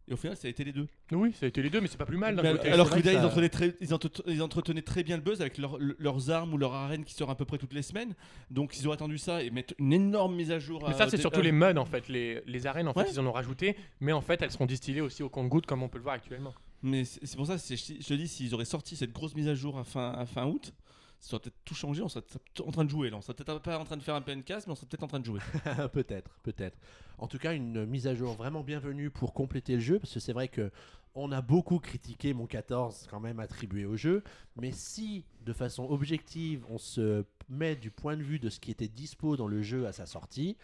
Et 0.09 0.13
au 0.13 0.17
final 0.17 0.35
ça 0.35 0.47
a 0.47 0.49
été 0.49 0.63
les 0.63 0.71
deux. 0.73 0.87
Oui, 1.11 1.33
ça 1.33 1.45
a 1.45 1.49
été 1.49 1.61
les 1.61 1.69
deux, 1.69 1.79
mais 1.81 1.87
c'est 1.87 1.97
pas 1.97 2.05
plus 2.05 2.17
mal. 2.17 2.35
d'un 2.35 2.41
Mais 2.41 2.51
côté. 2.53 2.71
alors 2.71 2.89
que 2.89 2.97
ils, 2.99 3.03
ça- 3.05 3.23
entretenaient 3.25 3.49
très, 3.49 3.75
ils, 3.79 3.93
entre- 3.93 4.23
ils 4.27 4.41
entretenaient 4.41 4.81
très 4.81 5.03
bien 5.03 5.17
le 5.17 5.21
buzz 5.23 5.39
avec 5.41 5.57
leur- 5.59 5.77
le- 5.77 5.95
leurs 5.99 6.29
armes 6.31 6.53
ou 6.53 6.57
leur 6.57 6.73
arène 6.73 7.03
qui 7.05 7.13
sort 7.13 7.29
à 7.29 7.35
peu 7.35 7.45
près 7.45 7.57
toutes 7.59 7.73
les 7.73 7.83
semaines. 7.83 8.15
Donc 8.49 8.75
ils 8.77 8.87
auraient 8.87 8.95
attendu 8.95 9.17
ça 9.19 9.43
et 9.43 9.49
mettre 9.51 9.73
une 9.77 9.93
énorme 9.93 10.35
mise 10.35 10.51
à 10.51 10.57
jour. 10.59 10.81
Mais 10.87 10.95
à- 10.95 10.97
ça, 10.97 11.09
c'est 11.09 11.17
à- 11.17 11.21
surtout 11.21 11.41
les 11.41 11.51
mods 11.51 11.77
en 11.77 11.85
fait. 11.85 12.07
Les, 12.09 12.41
les 12.47 12.65
arènes, 12.67 12.87
en 12.87 12.93
Ouais. 12.93 13.05
fait, 13.05 13.11
ils 13.11 13.19
en 13.19 13.25
ont 13.27 13.31
rajouté, 13.31 13.75
mais 13.99 14.11
en 14.11 14.21
fait, 14.21 14.41
elles 14.41 14.51
seront 14.51 14.65
distillées 14.65 15.01
aussi 15.01 15.21
au 15.21 15.29
compte-goutte 15.29 15.65
comme 15.67 15.83
on 15.83 15.89
peut 15.89 15.99
le 15.99 16.03
voir 16.03 16.15
actuellement. 16.15 16.53
Mais 16.81 17.03
c'est 17.05 17.35
pour 17.35 17.45
ça, 17.45 17.57
je 17.57 17.75
te 18.03 18.13
dis, 18.13 18.27
s'ils 18.27 18.53
auraient 18.55 18.65
sorti 18.65 18.95
cette 18.95 19.11
grosse 19.11 19.35
mise 19.35 19.47
à 19.47 19.53
jour 19.53 19.77
à 19.77 19.83
fin, 19.83 20.11
à 20.13 20.25
fin 20.25 20.45
août, 20.47 20.73
ça 21.19 21.35
aurait 21.35 21.41
peut-être 21.43 21.57
tout 21.65 21.75
changé. 21.75 22.01
On 22.01 22.07
serait 22.07 22.21
peut-être 22.21 22.65
en 22.65 22.71
train 22.71 22.85
de 22.85 22.89
jouer 22.89 23.09
là. 23.09 23.17
On 23.17 23.21
serait 23.21 23.33
peut-être 23.33 23.59
pas 23.59 23.77
en 23.77 23.83
train 23.83 23.97
de 23.97 24.01
faire 24.01 24.15
un 24.15 24.21
PNcast, 24.21 24.65
mais 24.65 24.71
on 24.71 24.75
serait 24.75 24.87
peut-être 24.87 25.03
en 25.03 25.07
train 25.07 25.19
de 25.19 25.25
jouer. 25.25 25.39
peut-être, 25.93 26.31
peut-être. 26.43 26.77
En 27.19 27.27
tout 27.27 27.37
cas, 27.37 27.53
une 27.53 27.85
mise 27.85 28.07
à 28.07 28.15
jour 28.15 28.33
vraiment 28.33 28.63
bienvenue 28.63 29.09
pour 29.09 29.33
compléter 29.33 29.73
le 29.75 29.79
jeu, 29.81 29.99
parce 29.99 30.13
que 30.13 30.19
c'est 30.19 30.33
vrai 30.33 30.47
que 30.47 30.71
on 31.15 31.31
a 31.31 31.41
beaucoup 31.41 31.79
critiqué 31.79 32.33
mon 32.33 32.45
14 32.45 33.07
quand 33.09 33.19
même 33.19 33.39
attribué 33.39 33.85
au 33.85 33.97
jeu, 33.97 34.23
mais 34.55 34.71
si 34.71 35.25
de 35.43 35.51
façon 35.53 35.83
objective 35.89 36.63
on 36.69 36.77
se 36.77 37.25
met 37.49 37.75
du 37.75 37.89
point 37.91 38.15
de 38.15 38.21
vue 38.23 38.39
de 38.39 38.49
ce 38.49 38.59
qui 38.59 38.71
était 38.71 38.87
dispo 38.87 39.35
dans 39.35 39.47
le 39.47 39.61
jeu 39.61 39.85
à 39.87 39.91
sa 39.91 40.05
sortie, 40.05 40.55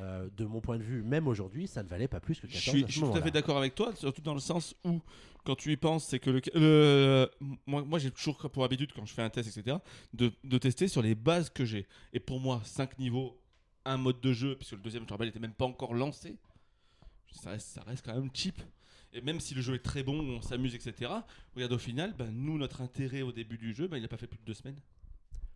euh, 0.00 0.28
de 0.36 0.44
mon 0.44 0.60
point 0.60 0.76
de 0.76 0.82
vue, 0.82 1.02
même 1.04 1.28
aujourd'hui, 1.28 1.68
ça 1.68 1.84
ne 1.84 1.88
valait 1.88 2.08
pas 2.08 2.18
plus 2.18 2.40
que 2.40 2.48
14 2.48 2.54
Je 2.64 2.70
suis, 2.70 2.84
à 2.84 2.86
je 2.88 2.92
ce 2.92 2.98
suis 2.98 3.00
tout 3.08 3.16
à 3.16 3.22
fait 3.22 3.30
d'accord 3.30 3.56
avec 3.56 3.76
toi, 3.76 3.94
surtout 3.94 4.20
dans 4.22 4.34
le 4.34 4.40
sens 4.40 4.74
où, 4.84 5.00
quand 5.44 5.54
tu 5.54 5.70
y 5.70 5.76
penses, 5.76 6.04
c'est 6.04 6.18
que 6.18 6.30
le, 6.30 6.40
le- 6.54 7.30
moi, 7.64 7.84
moi 7.84 7.98
j'ai 8.00 8.10
toujours 8.10 8.36
pour 8.50 8.64
habitude, 8.64 8.90
quand 8.92 9.06
je 9.06 9.14
fais 9.14 9.22
un 9.22 9.30
test, 9.30 9.56
etc., 9.56 9.76
de, 10.12 10.32
de 10.42 10.58
tester 10.58 10.88
sur 10.88 11.00
les 11.00 11.14
bases 11.14 11.48
que 11.48 11.64
j'ai. 11.64 11.86
Et 12.12 12.18
pour 12.18 12.40
moi, 12.40 12.60
5 12.64 12.98
niveaux, 12.98 13.38
un 13.84 13.96
mode 13.96 14.20
de 14.20 14.32
jeu, 14.32 14.56
puisque 14.56 14.72
le 14.72 14.78
deuxième, 14.78 15.04
je 15.06 15.10
rappelle, 15.12 15.26
n'était 15.28 15.38
même 15.40 15.52
pas 15.54 15.64
encore 15.66 15.94
lancé, 15.94 16.36
ça 17.32 17.50
reste, 17.50 17.68
ça 17.68 17.82
reste 17.82 18.04
quand 18.04 18.14
même 18.14 18.30
cheap. 18.32 18.60
Et 19.12 19.20
même 19.20 19.38
si 19.40 19.54
le 19.54 19.62
jeu 19.62 19.74
est 19.74 19.82
très 19.84 20.02
bon, 20.02 20.18
on 20.20 20.42
s'amuse, 20.42 20.74
etc., 20.74 21.10
regarde 21.54 21.72
au 21.72 21.78
final, 21.78 22.14
ben, 22.18 22.30
nous, 22.32 22.58
notre 22.58 22.80
intérêt 22.80 23.22
au 23.22 23.30
début 23.32 23.58
du 23.58 23.72
jeu, 23.72 23.86
ben, 23.86 23.96
il 23.96 24.02
n'a 24.02 24.08
pas 24.08 24.16
fait 24.16 24.26
plus 24.26 24.38
de 24.38 24.44
deux 24.44 24.54
semaines. 24.54 24.78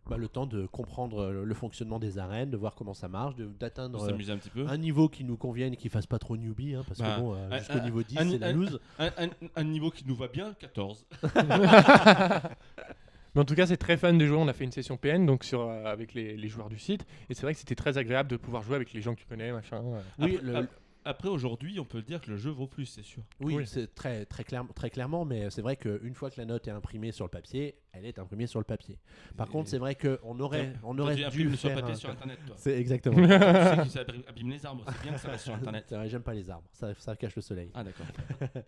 Bah, 0.09 0.17
le 0.17 0.27
temps 0.29 0.47
de 0.47 0.65
comprendre 0.65 1.19
euh, 1.19 1.43
le 1.43 1.53
fonctionnement 1.53 1.99
des 1.99 2.17
arènes, 2.17 2.49
de 2.49 2.57
voir 2.57 2.73
comment 2.73 2.93
ça 2.95 3.07
marche, 3.09 3.35
d'atteindre 3.35 4.01
euh, 4.01 4.13
un 4.33 4.37
petit 4.37 4.49
peu. 4.49 4.65
un 4.67 4.77
niveau 4.77 5.07
qui 5.09 5.23
nous 5.23 5.37
convienne 5.37 5.73
et 5.73 5.77
qui 5.77 5.89
fasse 5.89 6.07
pas 6.07 6.17
trop 6.19 6.35
newbie, 6.37 6.73
hein, 6.73 6.83
parce 6.87 6.99
Bah, 6.99 7.15
que 7.15 7.21
bon, 7.21 7.35
euh, 7.35 7.49
un- 7.51 7.59
jusqu'au 7.59 7.79
niveau 7.81 8.01
10, 8.01 8.17
un- 8.17 8.29
c'est 8.31 8.37
la 8.39 8.47
un- 8.47 8.53
loose. 8.53 8.79
Un, 8.97 9.07
un- 9.17 9.29
un 9.55 9.63
niveau 9.65 9.91
qui 9.91 10.05
nous 10.07 10.15
va 10.15 10.27
bien, 10.29 10.53
14. 10.53 11.05
Mais 13.39 13.43
en 13.43 13.45
tout 13.45 13.55
cas, 13.55 13.65
c'est 13.67 13.77
très 13.77 13.95
fun 13.95 14.11
de 14.11 14.25
jouer. 14.25 14.35
On 14.35 14.49
a 14.49 14.53
fait 14.53 14.65
une 14.65 14.71
session 14.73 14.97
PN 14.97 15.25
donc 15.25 15.45
sur, 15.45 15.61
euh, 15.61 15.85
avec 15.85 16.13
les, 16.13 16.35
les 16.35 16.47
joueurs 16.49 16.67
du 16.67 16.77
site. 16.77 17.05
Et 17.29 17.33
c'est 17.33 17.43
vrai 17.43 17.53
que 17.53 17.59
c'était 17.59 17.73
très 17.73 17.97
agréable 17.97 18.29
de 18.29 18.35
pouvoir 18.35 18.63
jouer 18.63 18.75
avec 18.75 18.91
les 18.91 19.01
gens 19.01 19.15
que 19.15 19.21
tu 19.21 19.25
connais, 19.27 19.53
machin. 19.53 19.77
euh. 19.81 20.01
Oui, 20.19 20.35
Après- 20.35 20.45
le- 20.45 20.55
ap- 20.57 20.79
Après, 21.05 21.29
aujourd'hui, 21.29 21.79
on 21.79 21.85
peut 21.85 22.01
dire 22.01 22.19
que 22.19 22.29
le 22.31 22.35
jeu 22.35 22.49
vaut 22.49 22.67
plus, 22.67 22.85
c'est 22.85 23.01
sûr. 23.05 23.23
Oui, 23.39 23.55
Oui. 23.55 23.63
c'est 23.65 23.95
très, 23.95 24.25
très, 24.25 24.43
clair, 24.43 24.65
très 24.75 24.89
clairement, 24.89 25.23
mais 25.23 25.49
c'est 25.51 25.61
vrai 25.61 25.77
qu'une 25.77 26.13
fois 26.13 26.29
que 26.29 26.35
la 26.37 26.43
note 26.45 26.67
est 26.67 26.71
imprimée 26.71 27.13
sur 27.13 27.23
le 27.23 27.29
papier, 27.31 27.75
elle 27.91 28.05
est 28.05 28.19
imprimée 28.19 28.45
sur 28.47 28.59
le 28.59 28.65
papier. 28.65 28.97
Par 29.35 29.47
Et- 29.47 29.51
contre, 29.51 29.67
c'est 29.69 29.77
vrai 29.79 29.95
qu'on 29.95 30.39
aurait, 30.39 30.73
on 30.83 30.97
aurait 30.99 31.15
tu 31.15 31.21
dû 31.21 31.25
imprimes 31.25 31.55
sur 31.55 31.69
faire 31.69 31.79
papier 31.79 31.93
un- 31.93 31.97
sur 31.97 32.09
Internet, 32.11 32.39
toi. 32.45 32.55
C'est 32.57 32.77
exactement. 32.79 33.15
tu 33.17 33.21
sais 33.27 33.83
que 33.83 33.89
ça 33.89 34.01
abîme- 34.01 34.49
les 34.51 34.65
arbres, 34.65 34.85
c'est 34.87 35.01
bien 35.01 35.13
que 35.13 35.19
ça 35.19 35.29
reste 35.29 35.43
sur 35.45 35.53
Internet. 35.55 35.85
C'est 35.87 35.95
vrai, 35.95 36.07
J'aime 36.09 36.21
pas 36.21 36.33
les 36.33 36.49
arbres, 36.49 36.67
ça, 36.71 36.93
ça 36.99 37.15
cache 37.15 37.35
le 37.35 37.41
soleil. 37.41 37.71
Ah, 37.73 37.83
d'accord. 37.83 38.05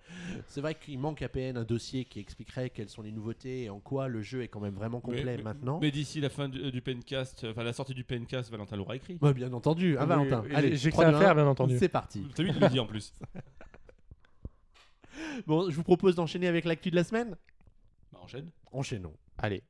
C'est 0.47 0.62
vrai 0.62 0.75
qu'il 0.75 0.97
manque 1.00 1.21
à 1.21 1.29
PN 1.29 1.57
un 1.57 1.63
dossier 1.63 2.06
qui 2.06 2.19
expliquerait 2.19 2.69
quelles 2.71 2.89
sont 2.89 3.01
les 3.03 3.12
nouveautés 3.12 3.63
et 3.63 3.69
en 3.69 3.79
quoi 3.79 4.07
le 4.07 4.21
jeu 4.21 4.41
est 4.44 4.47
quand 4.47 4.59
même 4.59 4.75
vraiment 4.75 5.00
complet 5.01 5.23
Mais- 5.23 5.38
mais- 5.38 5.44
maintenant. 5.44 5.79
Mais 5.81 5.91
d'ici 5.91 6.19
la 6.19 6.29
fin 6.29 6.50
du, 6.50 6.71
du 6.71 6.81
PNcast, 6.81 7.45
enfin 7.50 7.63
la 7.63 7.73
sortie 7.73 7.94
du 7.94 8.03
PNcast, 8.03 8.50
Valentin 8.51 8.75
l'aura 8.75 8.95
écrit. 8.95 9.18
Ouais, 9.21 9.33
bien 9.33 9.53
entendu, 9.53 9.97
Oui, 10.00 10.06
Valentin. 10.06 10.44
oui, 10.45 10.56
Allez, 10.56 10.75
j'ai 10.75 10.89
que 10.89 10.94
3, 10.95 11.03
ça 11.06 11.09
à 11.09 11.12
2, 11.13 11.19
faire, 11.19 11.29
1, 11.31 11.35
bien 11.35 11.47
entendu. 11.47 11.77
C'est 11.77 11.89
parti. 11.89 12.27
C'est 12.35 12.44
lui 12.44 12.51
qui 12.53 12.59
le 12.59 12.69
dit 12.69 12.79
en 12.79 12.85
plus. 12.88 13.13
Bon, 15.47 15.69
je 15.69 15.75
vous 15.75 15.83
propose 15.83 16.15
d'enchaîner 16.15 16.47
avec 16.47 16.65
l'actu 16.65 16.89
de 16.91 16.95
la 16.95 17.03
semaine. 17.03 17.35
Bah, 18.11 18.19
enchaîne. 18.21 18.51
Enchaînons. 18.71 19.15
Allez. 19.37 19.63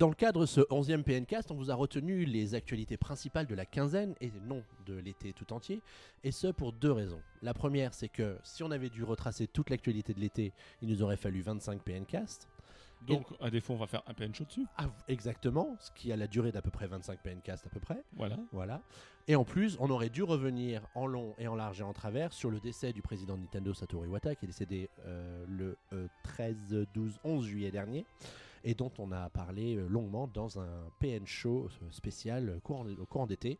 Dans 0.00 0.08
le 0.08 0.14
cadre 0.14 0.40
de 0.40 0.46
ce 0.46 0.62
11e 0.62 1.02
PNcast, 1.02 1.50
on 1.50 1.56
vous 1.56 1.70
a 1.70 1.74
retenu 1.74 2.24
les 2.24 2.54
actualités 2.54 2.96
principales 2.96 3.46
de 3.46 3.54
la 3.54 3.66
quinzaine 3.66 4.14
et 4.22 4.32
non 4.46 4.64
de 4.86 4.94
l'été 4.94 5.34
tout 5.34 5.52
entier, 5.52 5.82
et 6.24 6.32
ce 6.32 6.46
pour 6.46 6.72
deux 6.72 6.90
raisons. 6.90 7.20
La 7.42 7.52
première, 7.52 7.92
c'est 7.92 8.08
que 8.08 8.38
si 8.42 8.62
on 8.62 8.70
avait 8.70 8.88
dû 8.88 9.04
retracer 9.04 9.46
toute 9.46 9.68
l'actualité 9.68 10.14
de 10.14 10.20
l'été, 10.20 10.54
il 10.80 10.88
nous 10.88 11.02
aurait 11.02 11.18
fallu 11.18 11.42
25 11.42 11.82
PNcast. 11.82 12.48
Donc, 13.06 13.26
à 13.40 13.50
défaut, 13.50 13.74
on 13.74 13.76
va 13.76 13.86
faire 13.86 14.02
un 14.06 14.14
PN 14.14 14.34
show 14.34 14.44
dessus. 14.44 14.66
Ah, 14.76 14.86
exactement, 15.08 15.76
ce 15.80 15.90
qui 15.92 16.12
a 16.12 16.16
la 16.16 16.26
durée 16.26 16.52
d'à 16.52 16.62
peu 16.62 16.70
près 16.70 16.86
25 16.86 17.20
PNcast 17.22 17.66
à 17.66 17.70
peu 17.70 17.80
près. 17.80 18.02
Voilà. 18.14 18.36
Voilà. 18.52 18.82
Et 19.28 19.36
en 19.36 19.44
plus, 19.44 19.76
on 19.80 19.90
aurait 19.90 20.10
dû 20.10 20.22
revenir 20.22 20.82
en 20.94 21.06
long 21.06 21.34
et 21.38 21.46
en 21.46 21.54
large 21.54 21.80
et 21.80 21.84
en 21.84 21.92
travers 21.92 22.32
sur 22.32 22.50
le 22.50 22.60
décès 22.60 22.92
du 22.92 23.02
président 23.02 23.36
de 23.36 23.42
Nintendo 23.42 23.72
Satoru 23.72 24.06
Iwata, 24.06 24.34
qui 24.34 24.44
est 24.44 24.48
décédé 24.48 24.90
euh, 25.06 25.44
le 25.48 25.76
euh, 25.92 26.08
13, 26.24 26.86
12, 26.92 27.20
11 27.24 27.46
juillet 27.46 27.70
dernier, 27.70 28.06
et 28.64 28.74
dont 28.74 28.92
on 28.98 29.12
a 29.12 29.30
parlé 29.30 29.76
euh, 29.76 29.86
longuement 29.88 30.26
dans 30.26 30.58
un 30.58 30.90
PN 30.98 31.26
Show 31.26 31.68
euh, 31.82 31.86
spécial 31.90 32.60
courant, 32.62 32.86
au 32.86 33.06
courant 33.06 33.26
d'été. 33.26 33.58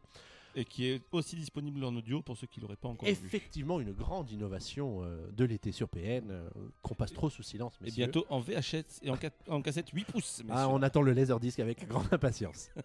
Et 0.57 0.65
qui 0.65 0.87
est 0.87 1.01
aussi 1.13 1.37
disponible 1.37 1.85
en 1.85 1.95
audio 1.95 2.23
pour 2.23 2.37
ceux 2.37 2.47
qui 2.49 2.61
l'auraient 2.61 2.75
pas 2.77 2.89
encore 2.89 3.09
vu. 3.09 3.13
Effectivement, 3.13 3.79
une 3.81 3.93
grande 3.93 4.31
innovation 4.31 5.05
euh, 5.05 5.31
de 5.31 5.45
l'été 5.45 5.71
sur 5.71 5.89
PN, 5.89 6.29
euh, 6.31 6.49
qu'on 6.83 6.95
passe 6.95 7.13
trop 7.13 7.31
sous 7.31 7.43
silence. 7.45 7.75
Et 7.81 7.85
messieurs. 7.85 8.05
bientôt 8.07 8.27
en 8.31 8.41
VHS 8.41 9.01
et 9.03 9.11
en, 9.11 9.17
ca- 9.17 9.31
en 9.49 9.63
cassette 9.63 9.91
8 9.91 10.05
pouces. 10.07 10.43
Ah, 10.49 10.53
messieurs. 10.55 10.67
on 10.71 10.83
attend 10.83 11.03
le 11.03 11.13
Laserdisc 11.13 11.61
avec 11.61 11.87
grande 11.87 12.09
impatience. 12.13 12.71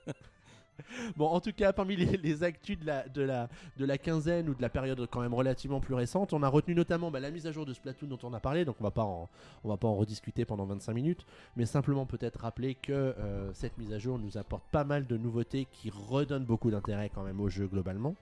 bon, 1.17 1.27
en 1.27 1.39
tout 1.39 1.53
cas, 1.53 1.73
parmi 1.73 1.95
les, 1.95 2.17
les 2.17 2.43
actus 2.43 2.77
de 2.79 3.21
la, 3.21 3.97
quinzaine 3.97 4.49
ou 4.49 4.55
de 4.55 4.61
la 4.61 4.69
période 4.69 5.07
quand 5.09 5.21
même 5.21 5.33
relativement 5.33 5.79
plus 5.79 5.93
récente, 5.93 6.33
on 6.33 6.43
a 6.43 6.47
retenu 6.47 6.75
notamment 6.75 7.11
bah, 7.11 7.19
la 7.19 7.31
mise 7.31 7.47
à 7.47 7.51
jour 7.51 7.65
de 7.65 7.73
Splatoon 7.73 8.07
dont 8.07 8.19
on 8.23 8.33
a 8.33 8.39
parlé, 8.39 8.65
donc 8.65 8.75
on 8.79 8.83
va 8.83 8.91
pas 8.91 9.03
en, 9.03 9.29
on 9.63 9.69
va 9.69 9.77
pas 9.77 9.87
en 9.87 9.95
rediscuter 9.95 10.45
pendant 10.45 10.65
25 10.65 10.93
minutes, 10.93 11.25
mais 11.55 11.65
simplement 11.65 12.05
peut-être 12.05 12.41
rappeler 12.41 12.75
que 12.75 12.91
euh, 12.91 13.53
cette 13.53 13.77
mise 13.77 13.93
à 13.93 13.99
jour 13.99 14.19
nous 14.19 14.37
apporte 14.37 14.63
pas 14.71 14.83
mal 14.83 15.07
de 15.07 15.17
nouveautés 15.17 15.67
qui 15.71 15.89
redonnent 15.89 16.45
beaucoup 16.45 16.71
d'intérêt 16.71 17.09
quand 17.13 17.23
même 17.23 17.39
au 17.39 17.49
jeu 17.49 17.67
globalement. 17.67 18.15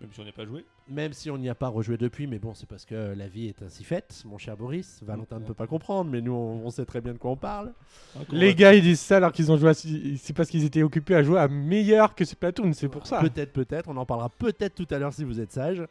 Même 0.00 0.10
si 0.12 0.20
on 0.20 0.24
n'est 0.24 0.32
pas 0.32 0.44
joué. 0.44 0.66
Même 0.88 1.12
si 1.14 1.30
on 1.30 1.38
n'y 1.38 1.48
a 1.48 1.54
pas 1.54 1.68
rejoué 1.68 1.96
depuis, 1.96 2.26
mais 2.26 2.38
bon, 2.38 2.52
c'est 2.52 2.68
parce 2.68 2.84
que 2.84 3.14
la 3.16 3.28
vie 3.28 3.46
est 3.48 3.62
ainsi 3.62 3.82
faite, 3.82 4.22
mon 4.26 4.36
cher 4.36 4.54
Boris. 4.56 5.00
Valentin 5.02 5.38
ne 5.38 5.44
peut 5.46 5.54
pas 5.54 5.66
comprendre, 5.66 6.10
mais 6.10 6.20
nous, 6.20 6.32
on, 6.34 6.66
on 6.66 6.70
sait 6.70 6.84
très 6.84 7.00
bien 7.00 7.14
de 7.14 7.18
quoi 7.18 7.30
on 7.30 7.36
parle. 7.36 7.72
Hein, 8.14 8.20
Les 8.30 8.54
gars, 8.54 8.74
ils 8.74 8.82
disent 8.82 9.00
ça 9.00 9.16
alors 9.16 9.32
qu'ils 9.32 9.50
ont 9.50 9.56
joué. 9.56 9.70
à- 9.70 9.74
C'est 9.74 10.34
parce 10.34 10.50
qu'ils 10.50 10.64
étaient 10.64 10.82
occupés 10.82 11.14
à 11.14 11.22
jouer 11.22 11.38
à 11.40 11.48
meilleur 11.48 12.14
que 12.14 12.26
Splatoon, 12.26 12.74
c'est 12.74 12.88
pour 12.90 13.06
ça. 13.06 13.20
Peut-être, 13.20 13.52
peut-être. 13.54 13.88
On 13.88 13.96
en 13.96 14.04
parlera 14.04 14.28
peut-être 14.28 14.74
tout 14.74 14.86
à 14.94 14.98
l'heure 14.98 15.14
si 15.14 15.24
vous 15.24 15.40
êtes 15.40 15.52
sage. 15.52 15.82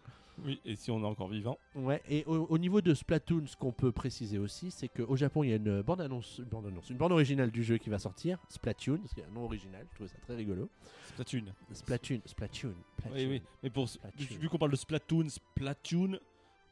Oui, 0.43 0.59
et 0.65 0.75
si 0.75 0.91
on 0.91 1.01
est 1.01 1.05
encore 1.05 1.27
vivant. 1.29 1.57
Ouais. 1.75 2.01
Et 2.09 2.23
au, 2.25 2.45
au 2.47 2.57
niveau 2.57 2.81
de 2.81 2.93
Splatoon, 2.93 3.47
ce 3.47 3.55
qu'on 3.55 3.71
peut 3.71 3.91
préciser 3.91 4.37
aussi, 4.37 4.71
c'est 4.71 4.87
qu'au 4.89 5.15
Japon, 5.15 5.43
il 5.43 5.49
y 5.49 5.53
a 5.53 5.57
une 5.57 5.81
bande 5.81 6.01
annonce, 6.01 6.37
une 6.39 6.45
bande 6.45 6.65
annonce, 6.67 6.89
une 6.89 6.97
bande 6.97 7.11
originale 7.13 7.51
du 7.51 7.63
jeu 7.63 7.77
qui 7.77 7.89
va 7.89 7.99
sortir, 7.99 8.39
Splatoon, 8.49 8.97
parce 8.97 9.13
qu'il 9.13 9.23
y 9.23 9.25
a 9.25 9.29
un 9.29 9.33
nom 9.33 9.45
original. 9.45 9.85
Je 9.91 9.95
trouvais 9.95 10.09
ça 10.09 10.17
très 10.21 10.35
rigolo. 10.35 10.69
Splatoon. 11.13 11.45
Splatoon, 11.71 12.21
Splatoon. 12.25 12.69
Oui, 12.69 12.75
Splatoon. 13.11 13.29
oui. 13.29 13.41
Mais 13.63 13.69
pour 13.69 13.87
Splatoon. 13.87 14.25
vu 14.39 14.49
qu'on 14.49 14.57
parle 14.57 14.71
de 14.71 14.75
Splatoon, 14.75 15.27
Splatoon, 15.29 16.19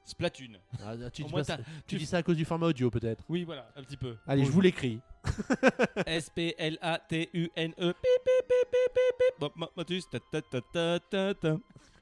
Splatoon. 0.05 0.59
Ah, 0.83 0.95
tu 1.11 1.23
Au 1.23 1.27
dis, 1.27 1.31
moins, 1.31 1.43
ça- 1.45 1.57
tu 1.57 1.63
tu- 1.87 1.95
dis 1.97 2.05
ça 2.05 2.17
à 2.17 2.23
cause 2.23 2.35
du 2.35 2.43
format 2.43 2.67
audio, 2.67 2.89
peut-être. 2.91 3.23
Oui, 3.29 3.45
voilà, 3.45 3.71
un 3.77 3.83
petit 3.83 3.95
peu. 3.95 4.17
Allez, 4.27 4.43
je 4.43 4.51
vous 4.51 4.59
l'écris. 4.59 4.99
S-P-L-A-T-U-N-E. 6.05 7.93
Bon, 9.39 9.49
Mathus, 9.77 10.03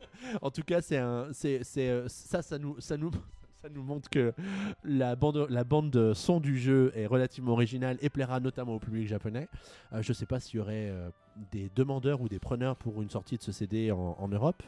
En 0.42 0.52
tout 0.52 0.64
cas, 0.64 0.82
c'est 0.82 1.00
euh, 1.00 2.08
ça, 2.08 2.42
ça 2.42 2.58
nous, 2.58 3.14
montre 3.76 4.10
que 4.10 4.34
la 4.84 5.16
bande, 5.16 6.14
son 6.14 6.40
du 6.40 6.58
jeu 6.58 6.92
est 6.96 7.06
relativement 7.06 7.54
originale 7.54 7.98
et 8.02 8.10
plaira 8.10 8.40
notamment 8.40 8.76
au 8.76 8.80
public 8.80 9.08
japonais. 9.08 9.48
Euh, 9.94 10.02
je 10.02 10.14
sais 10.14 10.26
pas 10.26 10.40
s'il 10.40 10.58
y 10.58 10.62
aurait 10.62 10.90
euh, 10.90 11.10
des 11.52 11.70
demandeurs 11.76 12.22
ou 12.22 12.30
des 12.30 12.40
preneurs 12.40 12.76
pour 12.76 13.02
une 13.02 13.10
sortie 13.10 13.38
de 13.38 13.44
ce 13.44 13.52
CD 13.52 13.92
en 13.92 14.28
Europe. 14.28 14.64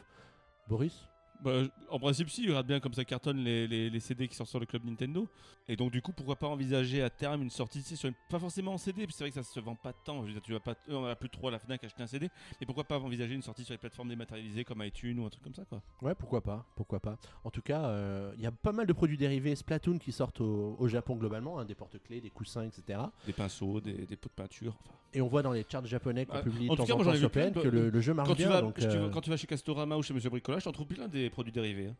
Boris? 0.68 1.08
Bah, 1.44 1.62
en 1.90 1.98
principe, 1.98 2.30
si, 2.30 2.42
il 2.44 2.48
regarde 2.48 2.66
bien 2.66 2.80
comme 2.80 2.94
ça 2.94 3.04
cartonne 3.04 3.38
les, 3.44 3.66
les, 3.68 3.90
les 3.90 4.00
CD 4.00 4.26
qui 4.28 4.34
sortent 4.34 4.50
sur 4.50 4.58
le 4.60 4.66
club 4.66 4.84
Nintendo. 4.84 5.28
Et 5.68 5.76
donc, 5.76 5.92
du 5.92 6.02
coup, 6.02 6.12
pourquoi 6.12 6.36
pas 6.36 6.48
envisager 6.48 7.02
à 7.02 7.10
terme 7.10 7.42
une 7.42 7.50
sortie, 7.50 7.82
sur 7.82 8.08
une- 8.08 8.14
pas 8.30 8.38
forcément 8.38 8.72
en 8.74 8.78
CD, 8.78 9.06
que 9.06 9.12
c'est 9.12 9.24
vrai 9.24 9.30
que 9.30 9.34
ça 9.34 9.42
se 9.42 9.60
vend 9.60 9.74
pas 9.76 9.92
tant. 9.92 10.22
Je 10.22 10.26
veux 10.28 10.32
dire, 10.32 10.42
tu 10.42 10.52
vas 10.52 10.60
pas, 10.60 10.72
euh, 10.88 10.94
on 10.94 11.06
n'a 11.06 11.16
plus 11.16 11.28
trop 11.30 11.48
à 11.48 11.50
la 11.50 11.58
Fnac 11.58 11.84
acheter 11.84 12.02
un 12.02 12.06
CD, 12.06 12.28
mais 12.60 12.66
pourquoi 12.66 12.84
pas 12.84 12.98
envisager 12.98 13.34
une 13.34 13.42
sortie 13.42 13.64
sur 13.64 13.72
les 13.74 13.78
plateformes 13.78 14.08
dématérialisées 14.08 14.64
comme 14.64 14.82
iTunes 14.82 15.18
ou 15.20 15.26
un 15.26 15.30
truc 15.30 15.42
comme 15.44 15.54
ça, 15.54 15.64
quoi. 15.64 15.82
Ouais, 16.02 16.14
pourquoi 16.14 16.40
pas, 16.40 16.64
pourquoi 16.76 17.00
pas. 17.00 17.18
En 17.44 17.50
tout 17.50 17.62
cas, 17.62 17.84
euh, 17.84 18.32
il 18.36 18.42
y 18.42 18.46
a 18.46 18.52
pas 18.52 18.72
mal 18.72 18.86
de 18.86 18.92
produits 18.92 19.16
dérivés 19.18 19.54
Splatoon 19.54 19.98
qui 19.98 20.12
sortent 20.12 20.40
au, 20.40 20.76
au 20.78 20.88
Japon 20.88 21.16
globalement, 21.16 21.58
hein, 21.58 21.64
des 21.64 21.74
porte-clés, 21.74 22.20
des 22.20 22.30
coussins, 22.30 22.64
etc. 22.64 22.98
Des 23.26 23.32
pinceaux, 23.32 23.80
des, 23.80 24.06
des 24.06 24.16
pots 24.16 24.28
de 24.28 24.34
peinture. 24.42 24.76
enfin. 24.80 24.94
Et 25.16 25.20
on 25.20 25.28
voit 25.28 25.42
dans 25.42 25.52
les 25.52 25.64
charts 25.70 25.86
japonais 25.86 26.26
qu'on 26.26 26.34
Ouais. 26.34 26.42
publie 26.42 26.68
En 26.68 26.74
temps 26.74 26.84
cas, 26.86 26.94
en 26.94 26.96
temps 27.04 27.14
sur 27.14 27.30
que 27.30 27.68
le, 27.68 27.88
le 27.88 28.00
jeu 28.00 28.14
marche 28.14 28.28
Quand 28.28 28.34
tu, 28.34 28.42
bien. 28.42 28.48
vas, 28.48 28.60
donc, 28.62 28.74
si 28.78 28.88
tu 28.88 28.96
euh, 28.96 29.06
vas- 29.06 29.10
quand 29.10 29.20
tu 29.20 29.30
vas 29.30 29.36
chez 29.36 29.46
Castorama 29.46 29.96
ou 29.96 30.02
chez 30.02 30.12
Monsieur 30.12 30.28
Bricolage, 30.28 30.64
t'en 30.64 30.72
trouves 30.72 30.88
plein 30.88 31.06
des 31.06 31.30
produits 31.34 31.52
dérivés. 31.52 31.88
hein. 31.88 31.96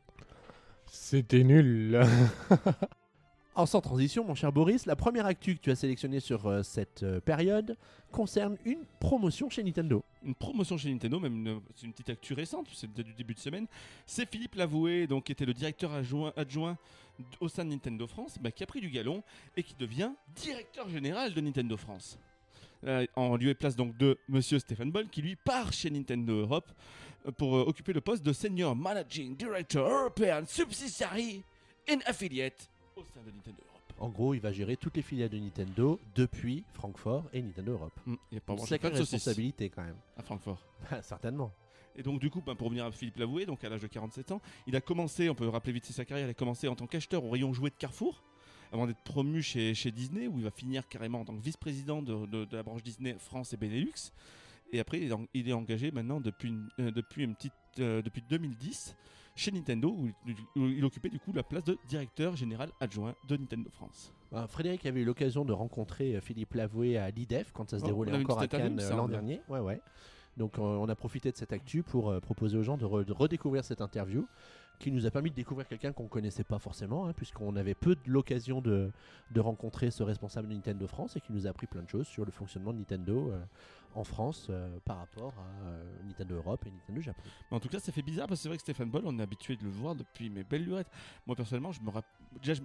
C'était 0.86 1.44
nul. 1.44 2.00
En 3.56 3.66
sans 3.66 3.80
transition, 3.80 4.24
mon 4.24 4.34
cher 4.34 4.50
Boris, 4.50 4.84
la 4.84 4.96
première 4.96 5.26
actu 5.26 5.54
que 5.54 5.60
tu 5.60 5.70
as 5.70 5.76
sélectionnée 5.76 6.18
sur 6.18 6.44
euh, 6.48 6.64
cette 6.64 7.04
euh, 7.04 7.20
période 7.20 7.76
concerne 8.10 8.56
une 8.64 8.80
promotion 8.98 9.48
chez 9.48 9.62
Nintendo. 9.62 10.02
une 10.24 10.34
promotion 10.34 10.76
chez 10.76 10.90
Nintendo, 10.92 11.20
même 11.20 11.34
une, 11.36 11.60
c'est 11.76 11.86
une 11.86 11.92
petite 11.92 12.10
actu 12.10 12.34
récente, 12.34 12.66
c'est 12.72 12.92
du 12.92 13.04
début 13.14 13.32
de 13.34 13.38
semaine. 13.38 13.68
C'est 14.06 14.28
Philippe 14.28 14.56
Lavoué, 14.56 15.06
donc 15.06 15.22
qui 15.26 15.30
était 15.32 15.44
le 15.44 15.54
directeur 15.54 15.92
adjoint, 15.92 16.32
adjoint 16.36 16.76
d- 17.16 17.24
au 17.38 17.46
sein 17.46 17.64
de 17.64 17.70
Nintendo 17.70 18.08
France, 18.08 18.38
bah, 18.40 18.50
qui 18.50 18.64
a 18.64 18.66
pris 18.66 18.80
du 18.80 18.90
galon 18.90 19.22
et 19.56 19.62
qui 19.62 19.76
devient 19.78 20.10
directeur 20.34 20.88
général 20.88 21.32
de 21.32 21.40
Nintendo 21.40 21.76
France. 21.76 22.18
Euh, 22.84 23.06
en 23.14 23.36
lieu 23.36 23.50
et 23.50 23.54
place 23.54 23.76
donc 23.76 23.96
de 23.96 24.18
Monsieur 24.28 24.58
Stéphane 24.58 24.90
Boll, 24.90 25.08
qui 25.08 25.22
lui 25.22 25.36
part 25.36 25.72
chez 25.72 25.90
Nintendo 25.90 26.40
Europe 26.40 26.72
pour 27.32 27.56
euh, 27.56 27.64
occuper 27.66 27.92
le 27.92 28.00
poste 28.00 28.22
de 28.22 28.32
Senior 28.32 28.74
Managing 28.76 29.36
Director 29.36 29.88
European 29.88 30.42
Subsidiary 30.46 31.42
in 31.88 31.98
Affiliate 32.06 32.68
au 32.96 33.02
sein 33.14 33.20
de 33.22 33.30
Nintendo 33.30 33.58
Europe. 33.68 33.70
En 34.00 34.08
gros, 34.08 34.34
il 34.34 34.40
va 34.40 34.52
gérer 34.52 34.76
toutes 34.76 34.96
les 34.96 35.02
filiales 35.02 35.28
de 35.30 35.38
Nintendo 35.38 36.00
depuis 36.14 36.64
Francfort 36.74 37.24
et 37.32 37.40
Nintendo 37.42 37.72
Europe. 37.72 37.92
Hum, 38.06 38.16
il 38.30 38.34
y 38.34 38.38
a 38.38 38.40
pas 38.40 38.54
Une 38.54 38.58
sacrée 38.66 38.88
responsabilité 38.88 39.70
quand 39.70 39.82
même. 39.84 39.96
à 40.16 40.22
Francfort. 40.22 40.58
Certainement. 41.02 41.52
Et 41.96 42.02
donc 42.02 42.20
du 42.20 42.28
coup, 42.28 42.42
ben, 42.44 42.56
pour 42.56 42.66
revenir 42.66 42.84
à 42.86 42.90
Philippe 42.92 43.16
Lavoué, 43.18 43.46
donc 43.46 43.62
à 43.62 43.68
l'âge 43.68 43.80
de 43.82 43.86
47 43.86 44.32
ans, 44.32 44.40
il 44.66 44.74
a 44.74 44.80
commencé, 44.80 45.28
on 45.30 45.34
peut 45.36 45.48
rappeler 45.48 45.72
vite 45.72 45.86
sa 45.86 46.04
carrière, 46.04 46.26
il 46.26 46.30
a 46.30 46.34
commencé 46.34 46.66
en 46.66 46.74
tant 46.74 46.86
qu'acheteur 46.88 47.24
au 47.24 47.30
rayon 47.30 47.52
jouet 47.52 47.70
de 47.70 47.76
Carrefour, 47.76 48.22
avant 48.72 48.88
d'être 48.88 49.02
promu 49.04 49.40
chez, 49.42 49.74
chez 49.74 49.92
Disney, 49.92 50.26
où 50.26 50.38
il 50.38 50.44
va 50.44 50.50
finir 50.50 50.88
carrément 50.88 51.20
en 51.20 51.24
tant 51.24 51.36
que 51.36 51.42
vice-président 51.42 52.02
de, 52.02 52.26
de- 52.26 52.44
de 52.46 52.56
la 52.56 52.64
branche 52.64 52.82
Disney 52.82 53.14
France 53.20 53.52
et 53.52 53.56
Benelux. 53.56 53.92
Et 54.72 54.80
après, 54.80 55.00
il 55.00 55.08
est, 55.10 55.12
en- 55.12 55.26
il 55.34 55.48
est 55.48 55.52
engagé 55.52 55.90
maintenant 55.90 56.20
depuis 56.20 56.48
une, 56.48 56.68
euh, 56.80 56.90
depuis 56.90 57.24
une 57.24 57.34
petite, 57.34 57.52
euh, 57.78 58.02
depuis 58.02 58.22
2010 58.28 58.96
chez 59.36 59.50
Nintendo, 59.52 59.88
où 59.90 60.08
il, 60.26 60.34
où 60.56 60.66
il 60.66 60.84
occupait 60.84 61.08
du 61.08 61.18
coup 61.18 61.32
la 61.32 61.42
place 61.42 61.64
de 61.64 61.76
directeur 61.88 62.36
général 62.36 62.70
adjoint 62.80 63.14
de 63.28 63.36
Nintendo 63.36 63.68
France. 63.70 64.12
Euh, 64.32 64.46
Frédéric 64.46 64.86
avait 64.86 65.00
eu 65.02 65.04
l'occasion 65.04 65.44
de 65.44 65.52
rencontrer 65.52 66.16
euh, 66.16 66.20
Philippe 66.20 66.54
Lavoué 66.54 66.96
à 66.98 67.10
l'IDEF 67.10 67.50
quand 67.52 67.68
ça 67.70 67.78
se 67.78 67.84
Oh, 67.84 67.86
déroulait 67.86 68.12
encore 68.16 68.40
à 68.40 68.46
Cannes 68.48 68.80
l'an 68.90 69.08
dernier. 69.08 69.40
Ouais, 69.48 69.60
ouais. 69.60 69.80
Donc 70.36 70.58
on 70.58 70.88
a 70.88 70.94
profité 70.96 71.30
de 71.30 71.36
cette 71.36 71.52
actu 71.52 71.84
pour 71.84 72.20
proposer 72.20 72.58
aux 72.58 72.62
gens 72.64 72.76
de, 72.76 72.84
re- 72.84 73.04
de 73.04 73.12
redécouvrir 73.12 73.64
cette 73.64 73.80
interview 73.80 74.26
qui 74.78 74.90
nous 74.90 75.06
a 75.06 75.10
permis 75.10 75.30
de 75.30 75.34
découvrir 75.36 75.66
quelqu'un 75.66 75.92
qu'on 75.92 76.08
connaissait 76.08 76.44
pas 76.44 76.58
forcément, 76.58 77.06
hein, 77.06 77.12
puisqu'on 77.14 77.56
avait 77.56 77.74
peu 77.74 77.94
de 77.94 78.00
l'occasion 78.06 78.60
de, 78.60 78.90
de 79.30 79.40
rencontrer 79.40 79.90
ce 79.90 80.02
responsable 80.02 80.48
de 80.48 80.54
Nintendo 80.54 80.86
France 80.86 81.16
et 81.16 81.20
qui 81.20 81.32
nous 81.32 81.46
a 81.46 81.50
appris 81.50 81.66
plein 81.66 81.82
de 81.82 81.88
choses 81.88 82.06
sur 82.06 82.24
le 82.24 82.30
fonctionnement 82.32 82.72
de 82.72 82.78
Nintendo 82.78 83.30
euh, 83.30 83.40
en 83.94 84.02
France 84.04 84.48
euh, 84.50 84.76
par 84.84 84.98
rapport 84.98 85.32
à 85.38 85.66
euh, 85.66 85.84
Nintendo 86.04 86.34
Europe 86.34 86.66
et 86.66 86.70
Nintendo 86.70 87.00
Japon. 87.00 87.22
En 87.52 87.60
tout 87.60 87.68
cas, 87.68 87.78
ça 87.78 87.92
fait 87.92 88.02
bizarre 88.02 88.26
parce 88.26 88.40
que 88.40 88.42
c'est 88.42 88.48
vrai 88.48 88.56
que 88.58 88.62
Stéphane 88.62 88.90
Boll, 88.90 89.02
on 89.06 89.16
est 89.18 89.22
habitué 89.22 89.56
de 89.56 89.62
le 89.62 89.70
voir 89.70 89.94
depuis 89.94 90.28
mes 90.28 90.42
belles 90.42 90.64
lurettes. 90.64 90.90
Moi, 91.26 91.36
personnellement, 91.36 91.70
je 91.72 91.80
me 91.80 91.90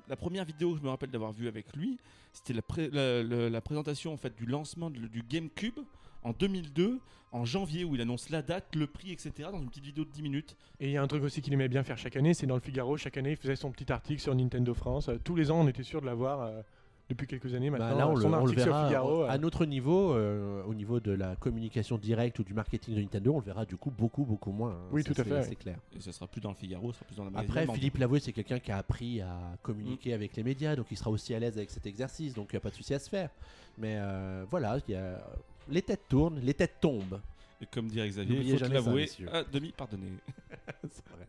la 0.08 0.16
première 0.16 0.46
vidéo 0.46 0.72
que 0.74 0.80
je 0.80 0.84
me 0.84 0.90
rappelle 0.90 1.12
d'avoir 1.12 1.32
vue 1.32 1.48
avec 1.48 1.76
lui, 1.76 2.00
c'était 2.34 2.54
la, 2.54 2.64
pré- 2.64 2.90
la- 2.90 3.22
la- 3.22 3.50
la 3.52 3.62
présentation 3.62 4.12
en 4.12 4.18
fait 4.18 4.36
du 4.36 4.46
lancement 4.48 4.90
du 4.90 5.22
GameCube 5.22 5.80
en 6.24 6.32
2002, 6.32 7.00
en 7.32 7.46
janvier, 7.46 7.84
où 7.84 7.96
il 7.96 8.02
annonce 8.02 8.30
la 8.30 8.42
date, 8.42 8.76
le 8.76 8.88
prix, 8.88 9.12
etc. 9.12 9.50
dans 9.52 9.60
une 9.62 9.70
petite 9.70 9.84
vidéo 9.86 10.04
de 10.04 10.10
10 10.12 10.22
minutes. 10.24 10.56
Et 10.80 10.88
il 10.88 10.92
y 10.92 10.98
a 10.98 11.02
un 11.04 11.08
truc 11.08 11.24
aussi 11.24 11.42
qu'il 11.42 11.54
aimait 11.54 11.68
bien 11.68 11.84
faire 11.84 11.98
chaque 11.98 12.16
année, 12.16 12.34
c'est 12.34 12.48
dans 12.48 12.56
le 12.56 12.62
Figaro, 12.62 12.98
chaque 12.98 13.18
année 13.18 13.32
il 13.32 13.38
faisait 13.38 13.56
son 13.56 13.72
petit 13.72 13.92
article 13.92 14.22
sur 14.22 14.34
Nintendo 14.36 14.74
France. 14.74 15.10
Euh, 15.10 15.18
tous 15.24 15.36
les 15.36 15.52
ans 15.52 15.60
on 15.62 15.68
était 15.68 15.84
sûr 15.84 16.02
de 16.02 16.08
l'avoir 16.08 16.42
euh, 16.42 16.62
depuis 17.08 17.28
quelques 17.28 17.54
années 17.54 17.70
Bah, 17.70 17.78
maintenant. 17.80 17.98
là, 17.98 18.08
on 18.08 18.12
euh, 18.12 18.16
le, 18.16 18.22
son 18.22 18.28
on 18.28 18.32
le 18.32 18.38
article 18.38 18.62
sur 18.62 18.72
verra 18.74 18.88
Figaro. 18.88 19.24
à 19.24 19.38
notre 19.38 19.66
niveau, 19.66 20.14
euh, 20.14 20.64
au 20.66 20.74
niveau 20.74 21.00
de 21.00 21.12
la 21.12 21.36
communication 21.36 21.98
directe 22.00 22.40
ou 22.40 22.44
du 22.44 22.54
marketing 22.56 22.96
de 22.96 23.02
Nintendo, 23.02 23.34
on 23.36 23.40
le 23.40 23.46
verra 23.46 23.66
du 23.66 23.78
coup 23.78 23.92
beaucoup, 23.92 24.26
beaucoup 24.26 24.52
moins. 24.52 24.72
hein. 24.72 24.88
Oui, 24.92 25.04
Ça, 25.04 25.14
tout 25.14 25.22
à 25.22 25.24
fait. 25.24 25.44
C'est 25.44 25.56
clair. 25.56 25.78
Et 25.96 26.00
ça 26.02 26.12
sera 26.12 26.26
plus 26.28 26.42
dans 26.42 26.50
le 26.50 26.56
Figaro, 26.56 26.92
ça 26.94 27.00
sera 27.00 27.06
plus 27.08 27.16
dans 27.16 27.26
la 27.30 27.40
Après. 27.40 27.68
Philippe 27.68 27.98
Lavoué, 28.00 28.20
c'est 28.20 28.34
quelqu'un 28.34 28.60
qui 28.60 28.72
a 28.72 28.78
appris 28.80 29.22
à 29.22 29.38
communiquer 29.62 30.12
Mm. 30.12 30.14
avec 30.16 30.36
les 30.36 30.44
médias, 30.44 30.76
donc 30.76 30.88
il 30.90 30.98
sera 30.98 31.12
aussi 31.12 31.34
à 31.36 31.40
l'aise 31.40 31.58
avec 31.58 31.70
cet 31.70 31.86
exercice, 31.86 32.34
donc 32.34 32.48
il 32.52 32.56
n'y 32.56 32.58
a 32.58 32.62
pas 32.62 32.70
de 32.72 32.76
souci 32.76 32.94
à 32.96 33.00
se 33.00 33.10
faire. 33.10 33.30
Mais 33.78 33.98
euh, 34.00 34.46
voilà, 34.50 34.80
il 34.88 34.92
y 34.94 34.96
a... 34.96 35.24
les 35.70 35.82
têtes 35.82 36.08
tournent, 36.10 36.40
les 36.42 36.54
têtes 36.54 36.76
tombent. 36.82 37.22
Et 37.62 37.66
comme 37.66 37.88
dirait 37.88 38.08
Xavier, 38.08 38.40
il 38.40 38.58
faut 38.58 38.68
l'avouer, 38.68 39.10
à 39.32 39.44
demi 39.44 39.72
pardonné. 39.72 40.08
C'est 40.90 41.08
vrai. 41.10 41.28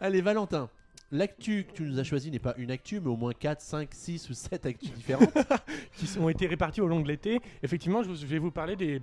Allez, 0.00 0.20
Valentin. 0.20 0.68
L'actu 1.14 1.64
que 1.64 1.72
tu 1.76 1.82
nous 1.82 1.98
as 1.98 2.04
choisi 2.04 2.30
n'est 2.30 2.38
pas 2.38 2.54
une 2.56 2.70
actu, 2.70 2.98
mais 2.98 3.08
au 3.08 3.16
moins 3.16 3.34
4, 3.34 3.60
5, 3.60 3.88
6 3.92 4.30
ou 4.30 4.32
7 4.32 4.64
actus 4.64 4.92
différentes. 4.94 5.30
qui 5.96 6.18
ont 6.18 6.30
été 6.30 6.46
répartis 6.46 6.80
au 6.80 6.86
long 6.88 7.00
de 7.00 7.08
l'été. 7.08 7.38
Effectivement, 7.62 8.02
je, 8.02 8.10
vais 8.26 8.38
vous 8.38 8.50
parler 8.50 8.76
des 8.76 9.02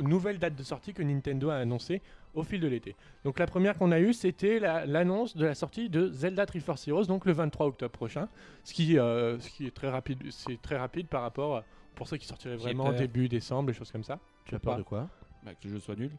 nouvelles 0.00 0.38
dates 0.38 0.54
de 0.54 0.62
sortie 0.62 0.92
que 0.94 1.02
Nintendo 1.02 1.50
a 1.50 1.56
annoncées 1.56 2.00
au 2.34 2.44
fil 2.44 2.60
de 2.60 2.68
l'été. 2.68 2.94
Donc 3.24 3.40
la 3.40 3.46
première 3.46 3.76
qu'on 3.76 3.90
a 3.90 3.98
eue, 3.98 4.12
c'était 4.12 4.60
la- 4.60 4.86
l'annonce 4.86 5.36
de 5.36 5.46
la 5.46 5.56
sortie 5.56 5.88
de 5.90 6.08
Zelda 6.12 6.46
Triforce 6.46 6.86
Heroes, 6.86 7.06
donc 7.06 7.24
le 7.24 7.32
23 7.32 7.66
octobre 7.66 7.90
prochain, 7.90 8.28
ce 8.62 8.72
qui, 8.72 8.96
euh, 8.96 9.40
ce 9.40 9.50
qui 9.50 9.66
est 9.66 9.74
très 9.74 9.88
rapide, 9.88 10.22
c'est 10.30 10.62
très 10.62 10.76
rapide 10.76 11.08
par 11.08 11.22
rapport 11.22 11.56
à- 11.56 11.64
pour 11.98 12.06
ceux 12.06 12.16
qui 12.16 12.26
sortiraient 12.28 12.56
J'ai 12.56 12.62
vraiment 12.62 12.84
peur. 12.84 12.94
début 12.94 13.28
décembre, 13.28 13.68
les 13.70 13.74
choses 13.74 13.90
comme 13.90 14.04
ça. 14.04 14.20
tu 14.44 14.54
as 14.54 14.60
peur 14.60 14.76
de 14.76 14.82
quoi? 14.82 15.08
Bah, 15.44 15.50
que 15.60 15.66
le 15.66 15.74
jeu 15.74 15.80
soit 15.80 15.96
nul. 15.96 16.12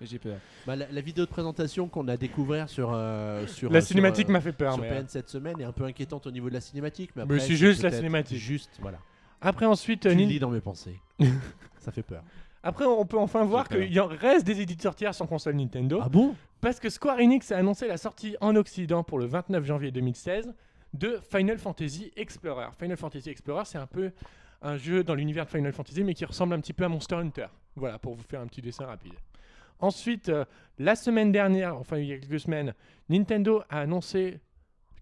J'ai 0.00 0.18
peur. 0.20 0.38
Bah, 0.64 0.76
la, 0.76 0.90
la 0.90 1.00
vidéo 1.00 1.26
de 1.26 1.30
présentation 1.30 1.88
qu'on 1.88 2.06
a 2.08 2.16
découvert 2.16 2.68
sur, 2.70 2.92
euh, 2.94 3.46
sur 3.48 3.70
La 3.70 3.80
sur, 3.80 3.88
cinématique 3.88 4.28
euh, 4.30 4.32
m'a 4.32 4.40
fait 4.40 4.52
peur, 4.52 4.74
sur 4.74 4.82
mais, 4.82 4.88
PN 4.88 5.08
cette 5.08 5.28
semaine 5.28 5.60
est 5.60 5.64
un 5.64 5.72
peu 5.72 5.84
inquiétante 5.84 6.26
au 6.26 6.30
niveau 6.30 6.48
de 6.48 6.54
la 6.54 6.60
cinématique. 6.60 7.10
Mais, 7.16 7.26
Mais 7.26 7.34
après, 7.34 7.46
c'est 7.48 7.56
juste 7.56 7.82
la 7.82 7.90
cinématique. 7.90 8.38
Juste, 8.38 8.78
voilà. 8.80 8.98
Après 9.40 9.66
ensuite, 9.66 10.02
Tu 10.02 10.08
euh, 10.08 10.14
lis 10.14 10.38
dans 10.38 10.50
mes 10.50 10.60
pensées. 10.60 11.00
Ça 11.80 11.90
fait 11.90 12.02
peur. 12.02 12.22
après 12.62 12.84
on 12.84 13.04
peut 13.06 13.18
enfin 13.18 13.44
voir 13.44 13.68
qu'il 13.68 13.92
y 13.92 13.98
en 13.98 14.06
reste 14.06 14.46
des 14.46 14.60
éditeurs 14.60 14.94
tiers 14.94 15.14
sans 15.14 15.26
console 15.26 15.56
Nintendo. 15.56 15.98
Ah 16.02 16.08
bon? 16.08 16.34
Parce 16.60 16.78
que 16.78 16.88
Square 16.90 17.18
Enix 17.18 17.50
a 17.52 17.56
annoncé 17.58 17.88
la 17.88 17.96
sortie 17.96 18.36
en 18.40 18.54
Occident 18.54 19.02
pour 19.02 19.18
le 19.18 19.24
29 19.26 19.64
janvier 19.64 19.90
2016 19.90 20.54
de 20.94 21.18
Final 21.30 21.58
Fantasy 21.58 22.12
Explorer. 22.16 22.68
Final 22.78 22.96
Fantasy 22.96 23.30
Explorer, 23.30 23.64
c'est 23.64 23.78
un 23.78 23.86
peu 23.86 24.12
un 24.62 24.76
jeu 24.76 25.02
dans 25.04 25.14
l'univers 25.14 25.44
de 25.46 25.50
Final 25.50 25.72
Fantasy, 25.72 26.04
mais 26.04 26.14
qui 26.14 26.24
ressemble 26.24 26.54
un 26.54 26.60
petit 26.60 26.72
peu 26.72 26.84
à 26.84 26.88
Monster 26.88 27.16
Hunter. 27.16 27.46
Voilà, 27.76 27.98
pour 27.98 28.14
vous 28.14 28.22
faire 28.22 28.40
un 28.40 28.46
petit 28.46 28.62
dessin 28.62 28.86
rapide. 28.86 29.14
Ensuite, 29.78 30.28
euh, 30.28 30.44
la 30.78 30.94
semaine 30.94 31.32
dernière, 31.32 31.76
enfin 31.76 31.96
il 31.98 32.06
y 32.06 32.12
a 32.12 32.18
quelques 32.18 32.40
semaines, 32.40 32.74
Nintendo 33.08 33.62
a 33.70 33.80
annoncé 33.80 34.40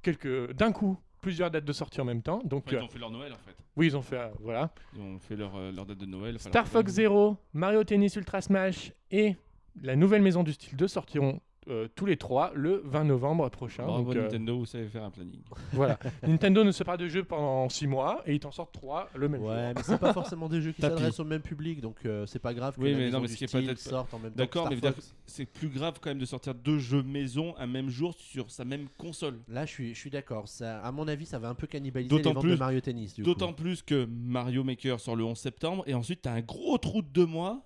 quelques, 0.03 0.53
d'un 0.53 0.71
coup 0.73 0.97
plusieurs 1.21 1.51
dates 1.51 1.65
de 1.65 1.73
sortie 1.73 2.01
en 2.01 2.05
même 2.05 2.23
temps. 2.23 2.41
Donc, 2.45 2.65
Enfin, 2.67 2.77
ils 2.77 2.81
euh, 2.81 2.85
ont 2.85 2.89
fait 2.89 2.99
leur 3.01 3.11
Noël 3.11 3.33
en 3.33 3.39
fait. 3.39 3.57
oui, 3.77 3.87
ils 3.89 3.97
ont 3.97 4.03
fait, 4.03 4.19
euh, 4.19 4.29
voilà, 4.41 4.71
Ils 4.95 5.01
ont 5.01 5.19
fait 5.19 5.35
leur, 5.35 5.57
euh, 5.57 5.73
leur 5.73 5.85
date 5.85 5.99
de 5.99 6.07
Noël. 6.07 6.37
enfin, 6.37 6.51
Star 6.51 6.69
Fox 6.69 6.93
Zero, 6.93 7.37
Mario 7.53 7.83
Tennis 7.83 8.15
Ultra 8.15 8.41
Smash 8.41 8.93
et 9.11 9.35
la 9.83 9.97
nouvelle 9.97 10.23
maison 10.23 10.45
du 10.45 10.53
style 10.53 10.77
2 10.77 10.87
sortiront 10.87 11.41
euh, 11.69 11.89
tous 11.95 12.07
les 12.07 12.17
trois 12.17 12.51
le 12.55 12.83
20 12.85 13.05
novembre 13.05 13.49
prochain. 13.51 13.85
Bravo 13.85 14.05
Donc, 14.05 14.17
euh, 14.17 14.23
Nintendo, 14.23 14.59
vous 14.59 14.67
savez 14.67 14.87
faire 14.89 15.05
un 15.05 15.11
planning. 15.11 15.41
voilà. 15.73 15.99
Nintendo 16.27 16.65
ne 16.65 16.73
se 16.73 16.83
pas 16.85 16.97
de 16.97 17.09
jeu 17.09 17.25
pendant 17.25 17.69
6 17.69 17.87
mois 17.87 18.23
et 18.27 18.35
ils 18.35 18.41
t'en 18.41 18.51
sortent 18.51 18.73
3 18.73 19.11
le 19.15 19.29
même 19.29 19.41
jour. 19.41 19.51
Ouais, 19.51 19.75
mais 19.75 19.83
c'est 19.83 19.99
pas 19.99 20.13
forcément 20.13 20.49
des 20.49 20.61
jeux 20.63 20.73
qui 20.73 20.81
s'adressent 20.83 21.21
au 21.21 21.25
même 21.25 21.43
public, 21.43 21.81
donc 21.81 21.97
euh, 22.07 22.27
c'est 22.27 22.39
pas 22.39 22.55
grave 22.55 22.77
que 22.77 22.81
Oui, 22.81 22.95
mais 22.95 23.11
non, 23.11 23.21
mais 23.21 23.29
ce 23.29 23.37
qui 23.37 23.45
est 23.45 23.49
style 23.49 23.65
peut-être- 23.67 23.79
sorte 23.79 24.13
en 24.15 24.19
même 24.19 24.31
temps. 24.33 24.37
D'accord, 24.39 24.71
mais 24.71 24.79
c'est 25.27 25.45
plus 25.47 25.69
grave 25.69 25.95
quand 26.01 26.11
même 26.11 26.19
de 26.19 26.25
sortir 26.27 26.55
deux 26.55 26.79
jeux 26.79 27.03
maison 27.03 27.55
un 27.59 27.67
même 27.67 27.89
jour 27.89 28.15
sur 28.15 28.51
sa 28.51 28.65
même 28.65 28.87
console. 28.99 29.39
Là, 29.49 29.67
je 29.67 29.71
suis, 29.73 29.95
je 29.95 29.99
suis 29.99 30.11
d'accord. 30.11 30.49
Ça, 30.49 30.81
à 30.81 30.93
mon 30.93 31.07
avis, 31.09 31.27
ça 31.27 31.39
va 31.39 31.49
un 31.49 31.55
peu 31.55 31.67
cannibaliser 31.67 32.17
les 32.17 32.23
ventes 32.23 32.41
plus- 32.41 32.53
de 32.53 32.57
Mario 32.57 32.81
Tennis. 32.81 33.15
D'autant 33.19 33.53
plus 33.53 33.83
que 33.83 34.07
Mario 34.07 34.65
Maker 34.65 35.01
sort 35.01 35.17
le 35.17 35.25
11 35.25 35.39
septembre 35.39 35.85
et 35.87 35.95
ensuite 35.95 36.23
t'as 36.23 36.33
un 36.33 36.41
gros 36.41 36.79
trou 36.79 37.03
de 37.03 37.09
deux 37.09 37.27
mois. 37.27 37.63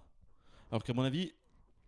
Alors 0.71 0.83
qu'à 0.83 0.93
mon 0.95 1.03
avis, 1.03 1.33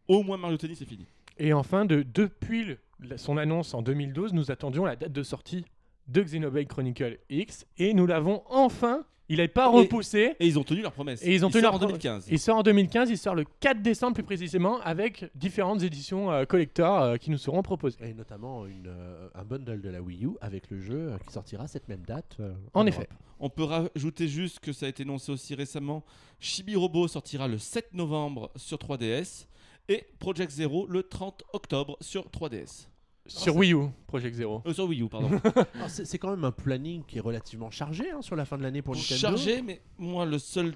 au 0.09 0.23
moins 0.23 0.37
Mario 0.37 0.57
Tennis 0.57 0.79
c'est 0.79 0.85
fini. 0.85 1.07
Et 1.39 1.53
enfin, 1.53 1.85
de, 1.85 2.03
depuis 2.03 2.65
le- 2.65 3.17
son 3.17 3.37
annonce 3.37 3.75
en 3.75 3.83
2012, 3.83 4.33
nous 4.33 4.51
attendions 4.51 4.85
la 4.85 4.97
date 4.97 5.13
de 5.13 5.23
sortie 5.23 5.65
de 6.09 6.23
Xenoblade 6.23 6.67
Chronicle 6.69 7.19
X 7.31 7.67
et 7.79 7.95
nous 7.95 8.07
l'avons 8.07 8.43
enfin. 8.49 9.05
Il 9.31 9.39
n'est 9.39 9.49
pas 9.49 9.71
Et- 9.73 9.77
repoussé. 9.79 10.35
Et 10.39 10.47
ils 10.47 10.59
ont 10.59 10.65
tenu 10.65 10.83
leur 10.83 10.93
promesse. 10.93 11.25
Et 11.25 11.35
ils 11.35 11.47
ont 11.47 11.49
Il 11.49 11.53
tenu 11.53 11.63
sort 11.63 11.71
leur 11.73 11.75
en 11.77 11.79
pro- 11.79 11.87
2015. 11.87 12.27
Il 12.31 12.39
sort 12.39 12.59
en 12.59 12.63
2015, 12.63 13.09
il 13.09 13.17
sort 13.17 13.35
le 13.35 13.45
4 13.61 13.81
décembre 13.81 14.13
plus 14.13 14.23
précisément 14.23 14.81
avec 14.83 15.31
différentes 15.35 15.83
éditions 15.83 16.31
euh, 16.31 16.45
collector 16.45 17.01
euh, 17.01 17.17
qui 17.17 17.31
nous 17.31 17.39
seront 17.39 17.63
proposées. 17.63 17.97
Et 18.03 18.13
notamment 18.13 18.67
une, 18.67 18.87
euh, 18.87 19.29
un 19.35 19.45
bundle 19.45 19.81
de 19.81 19.89
la 19.89 20.03
Wii 20.03 20.27
U 20.27 20.33
avec 20.43 20.71
le 20.71 20.79
jeu 20.79 21.13
euh, 21.13 21.17
qui 21.27 21.33
sortira 21.33 21.67
cette 21.69 21.89
même 21.89 22.03
date. 22.07 22.37
euh, 22.41 22.53
En 22.75 22.81
Europe. 22.85 22.89
effet. 23.01 23.09
On 23.41 23.49
peut 23.49 23.65
rajouter 23.65 24.29
juste 24.29 24.61
que 24.61 24.75
ça 24.75 24.85
a 24.85 24.91
été 24.91 25.05
annoncé 25.05 25.33
aussi 25.33 25.55
récemment. 25.55 26.05
Chibi 26.39 26.77
Robo 26.77 27.09
sortira 27.09 27.49
le 27.49 27.57
7 27.57 27.95
novembre 27.95 28.51
sur 28.57 28.77
3DS. 28.77 29.47
Et 29.89 30.07
Project 30.19 30.51
Zero 30.51 30.87
le 30.87 31.03
30 31.03 31.43
octobre 31.53 31.97
sur 32.01 32.29
3DS. 32.29 32.89
Sur 33.27 33.57
Wii 33.57 33.73
U, 33.73 33.89
Project 34.07 34.37
Zero. 34.37 34.63
Euh, 34.67 34.75
sur 34.75 34.85
Wii 34.85 35.03
U, 35.03 35.09
pardon. 35.09 35.41
Alors, 35.75 35.89
C'est 35.89 36.05
c'est 36.05 36.19
quand 36.19 36.31
même 36.31 36.45
un 36.45 36.53
planning 36.53 37.03
qui 37.05 37.19
est 37.19 37.23
relativement 37.23 37.71
chargé 37.71 38.11
hein, 38.11 38.21
sur 38.21 38.37
la 38.37 38.45
fin 38.45 38.59
de 38.59 38.63
l'année 38.63 38.83
pour 38.83 38.95
Nintendo. 38.95 39.21
Chargé, 39.21 39.63
mais 39.63 39.81
moi, 39.97 40.27
le 40.27 40.39
seul 40.39 40.75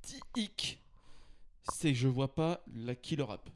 petit 0.00 0.20
hic, 0.36 0.82
c'est 1.72 1.92
que 1.92 1.98
je 1.98 2.08
vois 2.08 2.34
pas 2.34 2.62
la 2.74 2.94
killer 2.94 3.26
app. 3.28 3.50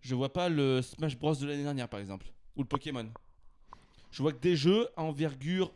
Je 0.00 0.14
vois 0.14 0.32
pas 0.32 0.48
le 0.48 0.82
Smash 0.82 1.16
Bros 1.16 1.34
de 1.34 1.46
l'année 1.46 1.62
dernière, 1.62 1.88
par 1.88 2.00
exemple, 2.00 2.26
ou 2.56 2.62
le 2.62 2.68
Pokémon. 2.68 3.08
Je 4.10 4.22
vois 4.22 4.32
que 4.32 4.40
des 4.40 4.56
jeux 4.56 4.88
à 4.96 5.02
envergure 5.02 5.72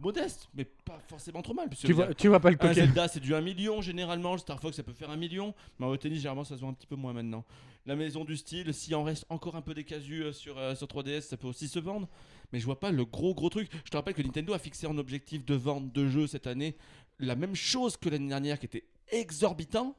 modeste, 0.00 0.48
mais 0.54 0.64
pas 0.64 0.98
forcément 1.08 1.42
trop 1.42 1.54
mal. 1.54 1.68
Tu 1.70 1.92
vois, 1.92 2.14
tu 2.14 2.28
vois 2.28 2.40
pas 2.40 2.50
le 2.50 2.56
Un 2.56 2.58
coquet. 2.58 2.74
Zelda, 2.74 3.08
c'est 3.08 3.20
du 3.20 3.34
1 3.34 3.40
million 3.40 3.80
généralement. 3.80 4.32
Le 4.32 4.38
Star 4.38 4.60
Fox, 4.60 4.76
ça 4.76 4.82
peut 4.82 4.92
faire 4.92 5.10
1 5.10 5.16
million. 5.16 5.54
Mario 5.78 5.96
Tennis, 5.96 6.18
généralement, 6.18 6.44
ça 6.44 6.56
se 6.56 6.60
vend 6.60 6.70
un 6.70 6.74
petit 6.74 6.86
peu 6.86 6.96
moins 6.96 7.12
maintenant. 7.12 7.44
La 7.86 7.96
maison 7.96 8.24
du 8.24 8.36
style, 8.36 8.74
s'il 8.74 8.94
en 8.94 9.02
reste 9.02 9.24
encore 9.30 9.56
un 9.56 9.62
peu 9.62 9.74
des 9.74 9.84
casus 9.84 10.22
euh, 10.22 10.32
sur, 10.32 10.58
euh, 10.58 10.74
sur 10.74 10.86
3DS, 10.86 11.22
ça 11.22 11.36
peut 11.36 11.48
aussi 11.48 11.68
se 11.68 11.78
vendre. 11.78 12.08
Mais 12.52 12.60
je 12.60 12.64
vois 12.64 12.78
pas 12.80 12.90
le 12.90 13.04
gros 13.04 13.34
gros 13.34 13.48
truc. 13.48 13.70
Je 13.84 13.90
te 13.90 13.96
rappelle 13.96 14.14
que 14.14 14.22
Nintendo 14.22 14.52
a 14.52 14.58
fixé 14.58 14.86
en 14.86 14.98
objectif 14.98 15.44
de 15.44 15.54
vente 15.54 15.92
de 15.92 16.08
jeux 16.08 16.26
cette 16.26 16.46
année 16.46 16.76
la 17.18 17.34
même 17.34 17.54
chose 17.54 17.96
que 17.96 18.08
l'année 18.08 18.28
dernière, 18.28 18.58
qui 18.58 18.66
était 18.66 18.84
exorbitant. 19.10 19.96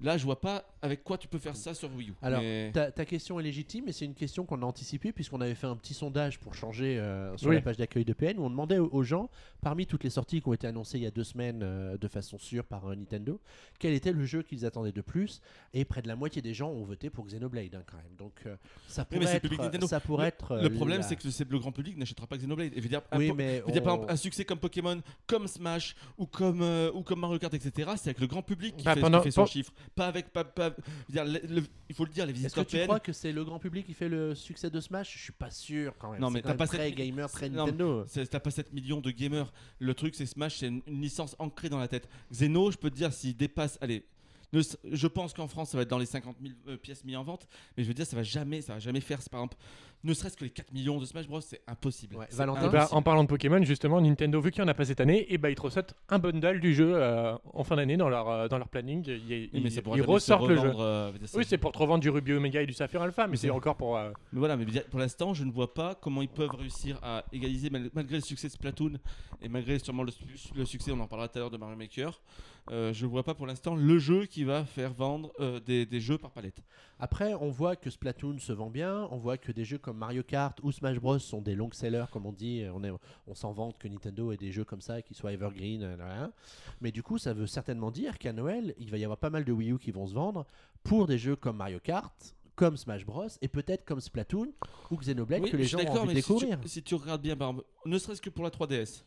Là, 0.00 0.18
je 0.18 0.24
vois 0.24 0.40
pas 0.40 0.64
avec 0.82 1.04
quoi 1.04 1.16
tu 1.16 1.28
peux 1.28 1.38
faire 1.38 1.54
ça 1.56 1.72
sur 1.72 1.88
Wii 1.94 2.10
U. 2.10 2.14
Alors, 2.20 2.40
Mais- 2.40 2.72
Ta, 2.72 2.90
ta 2.90 3.04
question 3.06 3.38
est 3.38 3.42
légitime 3.44 3.88
et 3.88 3.92
c'est 3.92 4.04
une 4.04 4.12
question 4.14 4.44
qu'on 4.44 4.60
a 4.62 4.66
anticipée 4.66 5.12
puisqu'on 5.12 5.40
avait 5.40 5.54
fait 5.54 5.68
un 5.68 5.76
petit 5.76 5.94
sondage 5.94 6.40
pour 6.40 6.54
changer 6.54 6.98
euh, 6.98 7.34
sur 7.38 7.48
Oui. 7.48 7.54
la 7.54 7.62
page 7.62 7.76
d'accueil 7.76 8.04
de 8.04 8.12
PN 8.12 8.38
où 8.38 8.42
on 8.44 8.50
demandait 8.50 8.78
aux, 8.78 8.88
aux 8.92 9.02
gens, 9.04 9.30
parmi 9.62 9.86
toutes 9.86 10.02
les 10.04 10.10
sorties 10.10 10.42
qui 10.42 10.48
ont 10.48 10.52
été 10.52 10.66
annoncées 10.66 10.98
il 10.98 11.04
y 11.04 11.06
a 11.06 11.10
deux 11.12 11.22
semaines 11.24 11.60
euh, 11.62 11.96
de 11.96 12.08
façon 12.08 12.38
sûre 12.38 12.64
par 12.64 12.86
euh, 12.90 12.96
Nintendo, 12.96 13.40
quel 13.78 13.94
était 13.94 14.12
le 14.12 14.24
jeu 14.24 14.42
qu'ils 14.42 14.66
attendaient 14.66 14.92
de 14.92 15.00
plus? 15.00 15.40
Et 15.72 15.84
près 15.84 16.02
de 16.02 16.08
la 16.08 16.16
moitié 16.16 16.42
des 16.42 16.54
gens 16.54 16.70
ont 16.70 16.84
voté 16.84 17.08
pour 17.08 17.24
Xenoblade 17.26 17.74
hein, 17.76 17.82
quand 17.86 17.96
même. 17.96 18.16
Donc 18.18 18.32
euh, 18.46 18.56
ça 18.88 19.04
pourrait 19.04 19.26
être, 19.36 19.42
public 19.42 19.60
Nintendo. 19.60 19.86
ça 19.86 20.00
pourrait 20.00 20.28
être 20.28 20.52
euh, 20.52 20.62
le 20.62 20.70
problème, 20.70 20.98
la- 20.98 21.04
c'est 21.04 21.16
que 21.16 21.30
c'est- 21.30 21.48
le 21.48 21.58
grand 21.58 21.72
public 21.72 21.96
n'achètera 21.96 22.26
pas 22.26 22.36
Xenoblade. 22.36 22.72
Et 22.74 22.78
je 22.78 22.82
veux 22.82 22.88
dire, 22.88 23.02
un 23.12 23.18
oui, 23.18 23.28
po- 23.28 23.34
mais 23.36 23.60
Je 23.60 23.66
veux 23.66 23.72
dire, 23.72 23.82
par 23.82 23.94
exemple, 23.94 24.12
un 24.12 24.16
succès 24.16 24.44
comme 24.44 24.58
Pokémon, 24.58 25.00
comme 25.28 25.46
Smash 25.46 25.94
ou 26.18 26.26
comme, 26.26 26.62
euh, 26.62 26.90
ou 26.92 27.02
comme 27.02 27.20
Mario 27.20 27.38
Kart, 27.38 27.54
etc., 27.54 27.92
c'est 27.96 28.08
avec 28.10 28.20
le 28.20 28.26
grand 28.26 28.42
public 28.42 28.76
qui 28.76 28.84
Bah, 28.84 28.94
fait, 28.94 29.00
pendant- 29.00 29.18
qui 29.20 29.24
fait 29.24 29.30
son 29.30 29.46
chiffre. 29.46 29.72
Pas 29.94 30.06
avec. 30.06 30.30
Pas, 30.32 30.44
pas- 30.44 30.74
je 31.08 31.14
veux 31.20 31.24
dire, 31.24 31.24
le- 31.24 31.54
le- 31.60 31.66
il 31.88 31.94
faut 31.94 32.04
le 32.04 32.10
dire, 32.10 32.26
les 32.26 32.44
Est-ce 32.46 32.54
que 32.54 32.60
tu 32.60 32.80
crois 32.82 33.00
que 33.00 33.12
c'est 33.12 33.32
le 33.32 33.44
grand 33.44 33.58
public 33.58 33.86
qui 33.86 33.94
fait 33.94 34.08
le 34.08 34.34
succès 34.34 34.70
de 34.70 34.80
Smash? 34.80 35.14
Je 35.16 35.22
suis 35.22 35.32
pas 35.32 35.50
sûr 35.50 35.94
quand 35.98 36.12
même. 36.12 36.20
Non, 36.20 36.30
mais 36.30 36.42
t'as 36.42 36.54
pas 36.54 36.66
très 36.66 36.88
cette- 36.88 36.94
gamer, 36.96 37.30
très 37.30 37.48
Nintendo. 37.48 38.04
T'as 38.30 38.40
pas 38.40 38.50
7 38.50 38.72
millions 38.72 39.00
de 39.00 39.10
gamers. 39.10 39.52
Le 39.78 39.94
truc, 39.94 40.14
c'est 40.14 40.26
Smash, 40.26 40.58
c'est 40.58 40.68
une, 40.68 40.82
une 40.86 41.00
licence 41.02 41.36
ancrée 41.38 41.68
dans 41.68 41.78
la 41.78 41.88
tête. 41.88 42.08
Xeno, 42.32 42.70
je 42.70 42.76
peux 42.76 42.90
te 42.90 42.96
dire, 42.96 43.12
s'il 43.12 43.36
dépasse. 43.36 43.78
Allez. 43.80 44.04
ne 44.52 44.62
je 44.92 45.06
pense 45.08 45.32
qu'en 45.34 45.48
France, 45.48 45.70
ça 45.70 45.76
va 45.76 45.82
être 45.82 45.90
dans 45.90 45.98
les 45.98 46.06
50 46.06 46.36
000 46.40 46.54
euh, 46.68 46.76
pièces 46.76 47.04
mises 47.04 47.16
en 47.16 47.24
vente, 47.24 47.46
mais 47.76 47.82
je 47.82 47.88
veux 47.88 47.94
dire, 47.94 48.06
ça 48.06 48.14
va 48.16 48.22
jamais, 48.22 48.60
ça 48.62 48.74
va 48.74 48.78
jamais 48.78 49.00
faire, 49.00 49.18
par 49.30 49.40
exemple, 49.40 49.56
ne 50.04 50.14
serait-ce 50.14 50.36
que 50.36 50.44
les 50.44 50.50
4 50.50 50.72
millions 50.72 50.98
de 51.00 51.04
Smash 51.04 51.26
Bros, 51.26 51.40
c'est 51.40 51.60
impossible. 51.66 52.16
Ouais, 52.16 52.26
C'est 52.28 52.36
Valentin 52.36 52.60
Eh 52.66 52.68
ben, 52.70 52.86
en 52.92 53.02
parlant 53.02 53.24
de 53.24 53.28
Pokémon, 53.28 53.62
justement, 53.64 54.00
Nintendo, 54.00 54.40
vu 54.40 54.50
qu'il 54.50 54.62
n'y 54.62 54.68
en 54.68 54.70
a 54.70 54.74
pas 54.74 54.84
cette 54.84 55.00
année, 55.00 55.26
et 55.32 55.38
ben, 55.38 55.48
ils 55.48 55.54
te 55.54 55.62
ressortent 55.62 55.94
un 56.10 56.18
bundle 56.18 56.60
du 56.60 56.74
jeu 56.74 56.92
euh, 56.94 57.34
en 57.52 57.64
fin 57.64 57.76
d'année 57.76 57.96
dans 57.96 58.08
leur, 58.08 58.28
euh, 58.28 58.48
dans 58.48 58.58
leur 58.58 58.68
planning. 58.68 59.04
Ils, 59.08 59.50
Oui, 59.86 60.00
ressortent 60.02 60.48
le 60.48 60.56
jeu. 60.56 60.72
euh, 60.78 61.12
Oui, 61.34 61.44
c'est 61.46 61.58
pour 61.58 61.72
te 61.72 61.78
revendre 61.78 62.00
du 62.02 62.10
Ruby 62.10 62.32
Omega 62.34 62.62
et 62.62 62.66
du 62.66 62.72
Saphir 62.74 63.02
Alpha, 63.02 63.26
mais 63.26 63.36
c'est 63.36 63.50
encore 63.50 63.76
pour. 63.76 63.96
euh, 63.96 64.10
Mais 64.32 64.38
voilà, 64.38 64.56
mais 64.56 64.66
pour 64.90 65.00
l'instant, 65.00 65.34
je 65.34 65.44
ne 65.44 65.50
vois 65.50 65.72
pas 65.74 65.94
comment 65.94 66.22
ils 66.22 66.28
peuvent 66.28 66.50
réussir 66.54 66.98
à 67.02 67.24
égaliser, 67.32 67.70
mal- 67.70 67.90
malgré 67.94 68.16
le 68.16 68.22
succès 68.22 68.48
de 68.48 68.52
Splatoon 68.52 68.92
et 69.42 69.48
malgré 69.48 69.78
sûrement 69.78 70.02
le, 70.02 70.10
su- 70.10 70.24
le 70.54 70.64
succès, 70.64 70.92
on 70.92 71.00
en 71.00 71.06
parlera 71.06 71.28
tout 71.28 71.38
à 71.38 71.40
l'heure 71.40 71.50
de 71.50 71.56
Mario 71.56 71.76
Maker. 71.76 72.20
euh, 72.70 72.92
je 72.92 73.04
ne 73.06 73.10
vois 73.10 73.22
pas 73.22 73.34
pour 73.34 73.46
l'instant 73.46 73.74
le 73.74 73.98
jeu 73.98 74.24
qui 74.26 74.44
va 74.44 74.64
faire 74.64 74.92
vendre 74.92 75.32
euh, 75.40 75.60
des, 75.60 75.84
des 75.86 76.00
jeux 76.00 76.18
par 76.18 76.30
palette. 76.30 76.62
Après, 76.98 77.34
on 77.34 77.50
voit 77.50 77.76
que 77.76 77.90
Splatoon 77.90 78.38
se 78.38 78.52
vend 78.52 78.70
bien, 78.70 79.08
on 79.10 79.16
voit 79.18 79.36
que 79.36 79.52
des 79.52 79.64
jeux 79.64 79.78
comme 79.78 79.93
Mario 79.96 80.22
Kart 80.22 80.58
ou 80.62 80.72
Smash 80.72 80.98
Bros 80.98 81.18
sont 81.18 81.40
des 81.42 81.54
long 81.54 81.70
sellers, 81.72 82.06
comme 82.12 82.26
on 82.26 82.32
dit. 82.32 82.64
On, 82.74 82.82
est, 82.84 82.90
on 83.26 83.34
s'en 83.34 83.52
vante 83.52 83.78
que 83.78 83.88
Nintendo 83.88 84.32
ait 84.32 84.36
des 84.36 84.52
jeux 84.52 84.64
comme 84.64 84.80
ça 84.80 85.02
qui 85.02 85.14
soient 85.14 85.32
evergreen. 85.32 85.82
euh, 85.82 85.96
là. 85.96 86.30
Mais 86.80 86.92
du 86.92 87.02
coup, 87.02 87.18
ça 87.18 87.32
veut 87.32 87.46
certainement 87.46 87.90
dire 87.90 88.18
qu'à 88.18 88.32
Noël, 88.32 88.74
il 88.78 88.90
va 88.90 88.98
y 88.98 89.04
avoir 89.04 89.18
pas 89.18 89.30
mal 89.30 89.44
de 89.44 89.52
Wii 89.52 89.72
U 89.72 89.78
qui 89.78 89.90
vont 89.90 90.06
se 90.06 90.14
vendre 90.14 90.46
pour 90.82 91.06
des 91.06 91.18
jeux 91.18 91.36
comme 91.36 91.56
Mario 91.56 91.80
Kart, 91.80 92.34
comme 92.56 92.76
Smash 92.76 93.04
Bros 93.04 93.26
et 93.42 93.48
peut-être 93.48 93.84
comme 93.84 94.00
Splatoon 94.00 94.52
ou 94.90 94.96
Xenoblade 94.96 95.42
Oui, 95.42 95.50
que 95.50 95.56
les 95.56 95.64
gens 95.64 95.78
ont 95.78 96.06
de 96.06 96.12
mais 96.12 96.20
si 96.20 96.28
tu- 96.28 96.34
découvrir. 96.34 96.58
Si 96.66 96.82
tu, 96.82 96.94
regardes 96.94 97.22
bien, 97.22 97.32
exemple, 97.34 97.64
ne 97.84 97.98
serait-ce 97.98 98.22
que 98.22 98.30
pour 98.30 98.44
la 98.44 98.50
3DS, 98.50 99.02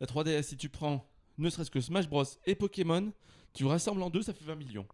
la 0.00 0.06
3DS, 0.06 0.42
si 0.42 0.56
tu 0.56 0.68
prends 0.68 1.04
ne 1.36 1.50
serait-ce 1.50 1.70
que 1.70 1.80
Smash 1.80 2.08
Bros 2.08 2.24
et 2.46 2.54
Pokémon, 2.54 3.12
tu 3.52 3.64
rassembles 3.64 4.02
en 4.02 4.10
deux, 4.10 4.22
ça 4.22 4.32
fait 4.32 4.44
20 4.44 4.54
millions. 4.56 4.86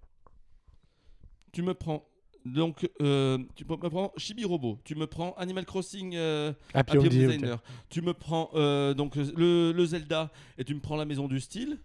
Tu 1.53 1.63
me 1.63 1.73
prends. 1.75 2.05
Donc, 2.45 2.89
euh, 3.01 3.39
tu 3.55 3.65
me 3.65 3.77
prends 3.77 4.13
Chibi 4.19 4.45
Robo, 4.45 4.79
tu 4.85 4.95
me 4.95 5.07
prends 5.07 5.33
Animal 5.35 5.65
Crossing 5.65 6.15
euh, 6.15 6.53
Happy 6.75 6.91
Happy 6.91 6.99
Home 6.99 7.09
Design. 7.09 7.31
Designer. 7.31 7.63
Tu 7.89 8.03
me 8.03 8.13
prends 8.13 8.51
euh, 8.55 8.93
donc 8.93 9.17
le, 9.17 9.73
le 9.73 9.87
Zelda 9.87 10.31
et 10.59 10.65
tu 10.65 10.75
me 10.75 10.81
prends 10.81 10.97
la 10.97 11.07
maison 11.07 11.27
du 11.27 11.41
style. 11.41 11.79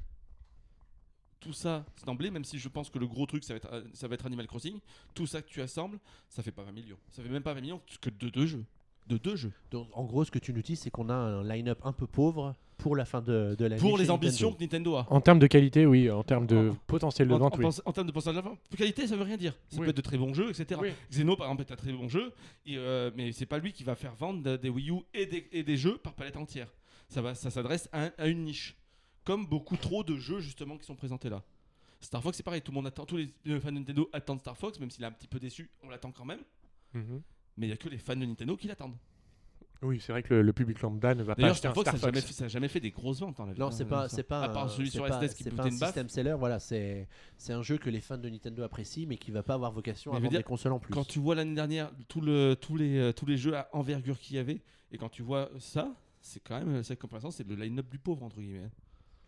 Tout 1.39 1.54
ça, 1.54 1.86
c'est 1.95 2.06
d'emblée, 2.06 2.32
même 2.32 2.43
si 2.43 2.60
je 2.60 2.67
pense 2.67 2.89
que 2.89 3.00
le 3.00 3.08
gros 3.08 3.26
truc, 3.26 3.45
ça 3.45 3.54
va, 3.54 3.58
être, 3.58 3.72
euh, 3.72 3.84
ça 3.93 4.10
va 4.10 4.15
être 4.15 4.26
Animal 4.26 4.45
Crossing. 4.48 4.80
Tout 5.13 5.26
ça 5.26 5.41
que 5.41 5.48
tu 5.48 5.62
assembles, 5.62 5.98
ça 6.28 6.43
fait 6.43 6.52
pas 6.52 6.63
20 6.63 6.74
millions. 6.74 6.98
Ça 7.10 7.24
fait 7.24 7.30
même 7.30 7.43
pas 7.43 7.54
20 7.54 7.62
millions 7.62 7.82
que 8.02 8.10
de 8.10 8.30
deux 8.30 8.45
jeux. 8.45 8.65
De 9.10 9.17
deux 9.17 9.36
jeux. 9.36 9.52
Donc, 9.72 9.88
en 9.93 10.06
gros, 10.06 10.24
ce 10.24 10.32
que 10.32 10.39
tu 10.39 10.54
nous 10.54 10.62
dis, 10.62 10.76
c'est 10.76 10.89
qu'on 10.91 11.10
a 11.10 11.13
un 11.13 11.43
line-up 11.43 11.80
un 11.84 11.91
peu 11.93 12.06
pauvre 12.08 12.56
pour 12.78 12.95
la 12.95 13.04
fin 13.06 13.22
de, 13.22 13.56
de 13.58 13.65
l'année. 13.65 13.82
Pour 13.82 13.98
les 13.98 14.10
ambitions 14.12 14.52
Nintendo. 14.52 14.58
que 14.58 14.63
Nintendo 14.63 14.95
a. 14.98 15.08
En 15.10 15.19
termes 15.19 15.39
de 15.39 15.48
qualité, 15.48 15.86
oui. 15.86 16.10
En 16.12 16.24
termes 16.24 16.45
de 16.48 16.69
En- 16.69 16.76
potentiel 16.88 17.28
de 17.28 17.34
En, 17.34 17.39
vente, 17.39 17.56
en 17.56 17.58
oui. 17.58 17.63
pense- 17.63 17.82
en 17.86 17.91
termes 17.91 18.08
de 18.08 18.12
pourcentage 18.13 18.43
de 18.43 18.48
vente, 18.50 18.60
qualité, 18.78 19.08
ça 19.08 19.17
veut 19.17 19.24
rien 19.24 19.36
dire. 19.36 19.54
Ça 19.67 19.78
Oui. 19.80 19.86
peut 19.86 19.89
être 19.89 19.98
de 19.98 20.02
très 20.02 20.17
bons 20.17 20.34
jeux, 20.34 20.50
etc. 20.50 20.80
Oui. 20.82 20.89
Xeno, 21.12 21.36
par 21.36 21.48
exemple, 21.48 21.63
est 21.63 21.72
un 21.74 21.76
très 21.76 21.91
bon 21.91 22.08
jeu, 22.08 22.32
et, 22.65 22.78
euh, 22.78 23.12
mais 23.17 23.32
c'est 23.34 23.45
pas 23.48 23.58
lui 23.58 23.74
qui 23.74 23.84
va 23.84 23.95
faire 23.95 24.13
vendre 24.15 24.43
de- 24.43 24.56
des 24.58 24.69
Wii 24.69 24.91
U 24.91 25.00
et 25.13 25.26
des, 25.26 25.48
et 25.52 25.63
des 25.63 25.76
jeux 25.76 25.98
par 25.98 26.13
palette 26.13 26.38
entière. 26.38 26.72
Ça, 27.10 27.22
va, 27.22 27.34
ça 27.36 27.50
s'adresse 27.50 27.89
à, 27.91 28.06
un- 28.06 28.12
à 28.17 28.28
une 28.28 28.43
niche. 28.45 28.78
Comme 29.26 29.45
beaucoup 29.48 29.76
trop 29.76 30.04
de 30.04 30.15
jeux, 30.17 30.39
justement, 30.39 30.78
qui 30.78 30.86
sont 30.86 30.95
présentés 30.95 31.30
là. 31.30 31.43
Star 32.00 32.22
Fox, 32.24 32.38
c'est 32.38 32.43
pareil. 32.43 32.62
Tout 32.62 32.72
le 32.72 32.76
monde 32.76 32.88
attend, 32.88 33.06
tous 33.06 33.17
les 33.17 33.60
fans 33.60 33.72
de 33.72 33.80
Nintendo 33.80 34.08
attendent 34.13 34.39
Star 34.39 34.56
Fox, 34.56 34.80
même 34.80 34.89
s'il 34.91 35.04
est 35.04 35.08
un 35.08 35.12
petit 35.12 35.28
peu 35.28 35.39
déçu, 35.39 35.69
on 35.84 35.89
l'attend 35.89 36.12
quand 36.12 36.24
même. 36.26 36.39
Mhm. 36.93 37.22
Mais 37.60 37.67
il 37.67 37.69
y 37.69 37.74
a 37.74 37.78
que 37.78 37.89
les 37.89 37.98
fans 38.00 38.15
de 38.15 38.26
Nintendo 38.26 38.56
qui 38.58 38.67
l'attendent. 38.67 38.95
Oui, 39.82 40.02
c'est 40.02 40.12
vrai 40.12 40.24
que 40.24 40.34
le, 40.34 40.41
le 40.41 40.52
public 40.52 40.82
lambda 40.82 41.15
ne 41.15 41.24
va 41.24 41.36
pas 41.36 41.41
D'ailleurs, 41.41 41.52
acheter 41.54 41.69
Star 41.69 41.72
un 41.72 41.76
Fox, 41.76 41.89
Star 41.89 41.98
ça 42.00 42.08
n'a 42.08 42.12
jamais, 42.12 42.19
Fox. 42.22 42.28
fait- 42.34 42.38
ça 42.39 42.45
a 42.45 42.48
jamais 42.50 42.67
fait 42.67 42.80
des 42.82 42.91
grosses 42.91 43.19
ventes. 43.22 43.39
hein, 43.39 43.45
la 43.48 43.54
vie, 43.54 43.60
Non, 43.62 43.67
hein, 43.67 43.72
c'est 43.72 43.86
pas, 43.86 44.10
ça. 44.10 44.15
c'est 44.17 44.24
pas, 44.24 44.41
À 44.43 44.50
part 44.50 44.69
celui 44.69 44.89
sur 44.89 45.06
pas- 45.08 45.22
SDS 45.22 45.36
qui 45.36 45.43
pas 45.52 45.63
un 45.63 45.67
une 45.67 45.72
système 45.78 46.10
seller. 46.10 46.36
Voilà, 46.38 46.60
c'est 46.60 47.08
c'est 47.38 47.54
un 47.54 47.62
jeu 47.62 47.78
que 47.78 47.89
les 47.89 48.02
fans 48.02 48.17
de 48.17 48.28
Nintendo 48.28 48.63
apprécient, 48.63 49.06
mais 49.08 49.15
qui 49.17 49.32
va 49.32 49.41
pas 49.41 49.54
avoir 49.54 49.72
vocation 49.72 50.12
Mais 50.12 50.17
à 50.17 50.19
vendre 50.19 50.32
des 50.32 50.38
dire, 50.39 50.45
consoles 50.45 50.74
en 50.74 50.80
plus. 50.80 50.93
Quand 50.93 51.06
tu 51.08 51.19
vois 51.19 51.36
l'année 51.36 51.56
dernière 51.56 51.91
tout 52.10 52.19
le, 52.19 52.56
tous, 52.60 52.76
les, 52.76 52.98
euh, 52.98 53.13
tous 53.13 53.26
les 53.26 53.38
jeux 53.38 53.56
à 53.56 53.69
envergure 53.72 54.19
qu'il 54.19 54.36
y 54.36 54.39
avait, 54.39 54.62
et 54.91 54.98
quand 54.98 55.08
tu 55.10 55.22
vois 55.22 55.50
ça, 55.60 55.93
c'est 56.19 56.41
quand 56.43 56.58
même, 56.60 56.82
pour 56.84 57.13
l'instant, 57.13 57.32
c'est 57.32 57.48
le 57.48 57.56
line-up 57.56 57.88
du 57.89 58.00
pauvre, 58.00 58.24
entre 58.24 58.41
guillemets. 58.41 58.69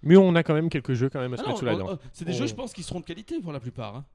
Mais 0.03 0.17
on 0.17 0.35
a 0.35 0.43
quand 0.43 0.53
même 0.53 0.67
quelques 0.69 0.93
jeux 0.95 1.09
quand 1.09 1.21
même 1.21 1.33
à 1.33 1.37
se 1.37 1.43
Ah 1.43 1.45
mettre 1.47 1.53
non, 1.53 1.59
sous 1.59 1.65
la 1.65 1.75
dent. 1.77 1.99
c'est 2.11 2.25
des 2.25 2.33
On- 2.33 2.37
jeux, 2.39 2.47
je 2.47 2.55
pense, 2.55 2.73
qui 2.73 2.83
seront 2.83 2.99
de 2.99 3.05
qualité 3.05 3.39
pour 3.39 3.53
la 3.53 3.59
plupart. 3.61 3.95
hein. 3.95 4.05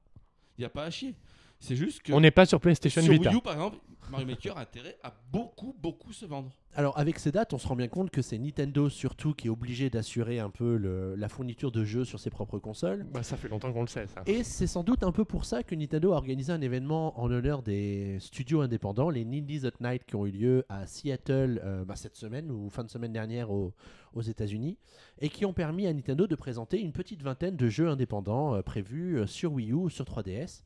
Il 0.57 0.61
n'y 0.61 0.65
a 0.65 0.69
pas 0.69 0.83
à 0.83 0.91
chier. 0.91 1.15
C'est 1.59 1.75
juste 1.75 2.01
que 2.03 2.13
On 2.13 2.21
n'est 2.21 2.31
pas 2.31 2.45
sur 2.45 2.59
PlayStation 2.59 3.01
sur 3.01 3.11
Vita. 3.13 3.29
Wii 3.29 3.39
U, 3.39 3.41
par 3.41 3.53
exemple, 3.53 3.77
Mario 4.11 4.27
Maker 4.27 4.57
a 4.57 4.61
intérêt 4.61 4.97
à 5.03 5.13
beaucoup, 5.31 5.75
beaucoup 5.81 6.13
se 6.13 6.25
vendre. 6.25 6.51
Alors 6.75 6.97
avec 6.99 7.17
ces 7.19 7.31
dates, 7.31 7.51
on 7.53 7.57
se 7.57 7.67
rend 7.67 7.75
bien 7.75 7.87
compte 7.87 8.09
que 8.11 8.21
c'est 8.21 8.37
Nintendo 8.37 8.87
surtout 8.89 9.33
qui 9.33 9.47
est 9.47 9.49
obligé 9.49 9.89
d'assurer 9.89 10.39
un 10.39 10.49
peu 10.51 10.77
le- 10.77 11.15
la 11.15 11.27
fourniture 11.27 11.71
de 11.71 11.83
jeux 11.83 12.05
sur 12.05 12.19
ses 12.19 12.29
propres 12.29 12.59
consoles. 12.59 13.03
Bah, 13.11 13.23
ça 13.23 13.35
fait 13.35 13.49
longtemps 13.49 13.73
qu'on 13.73 13.81
le 13.81 13.87
sait, 13.87 14.05
ça. 14.07 14.21
Et 14.27 14.43
c'est 14.43 14.67
sans 14.67 14.83
doute 14.83 15.01
un 15.03 15.11
peu 15.11 15.25
pour 15.25 15.43
ça 15.43 15.63
que 15.63 15.73
Nintendo 15.75 16.13
a 16.13 16.17
organisé 16.17 16.53
un 16.53 16.61
événement 16.61 17.19
en 17.19 17.27
l'honneur 17.27 17.63
des 17.63 18.17
studios 18.19 18.61
indépendants, 18.61 19.09
les 19.09 19.23
Indies 19.23 19.65
at 19.65 19.71
Night, 19.81 20.05
qui 20.05 20.15
ont 20.15 20.25
eu 20.27 20.31
lieu 20.31 20.63
à 20.69 20.85
Seattle 20.85 21.59
euh, 21.65 21.83
bah, 21.83 21.95
cette 21.95 22.15
semaine 22.15 22.49
ou 22.51 22.69
fin 22.69 22.83
de 22.83 22.89
semaine 22.91 23.11
dernière 23.11 23.49
au- 23.51 23.73
aux 24.13 24.21
États-Unis, 24.21 24.77
et 25.19 25.29
qui 25.29 25.43
ont 25.45 25.53
permis 25.53 25.87
à 25.87 25.93
Nintendo 25.93 26.27
de 26.27 26.35
présenter 26.35 26.79
une 26.79 26.91
petite 26.93 27.23
vingtaine 27.23 27.57
de 27.57 27.67
jeux 27.67 27.89
indépendants 27.89 28.53
euh, 28.55 28.61
prévus 28.61 29.17
euh, 29.17 29.25
sur 29.27 29.51
Wii 29.53 29.71
U 29.71 29.73
ou 29.73 29.89
sur 29.89 30.05
3DS. 30.05 30.61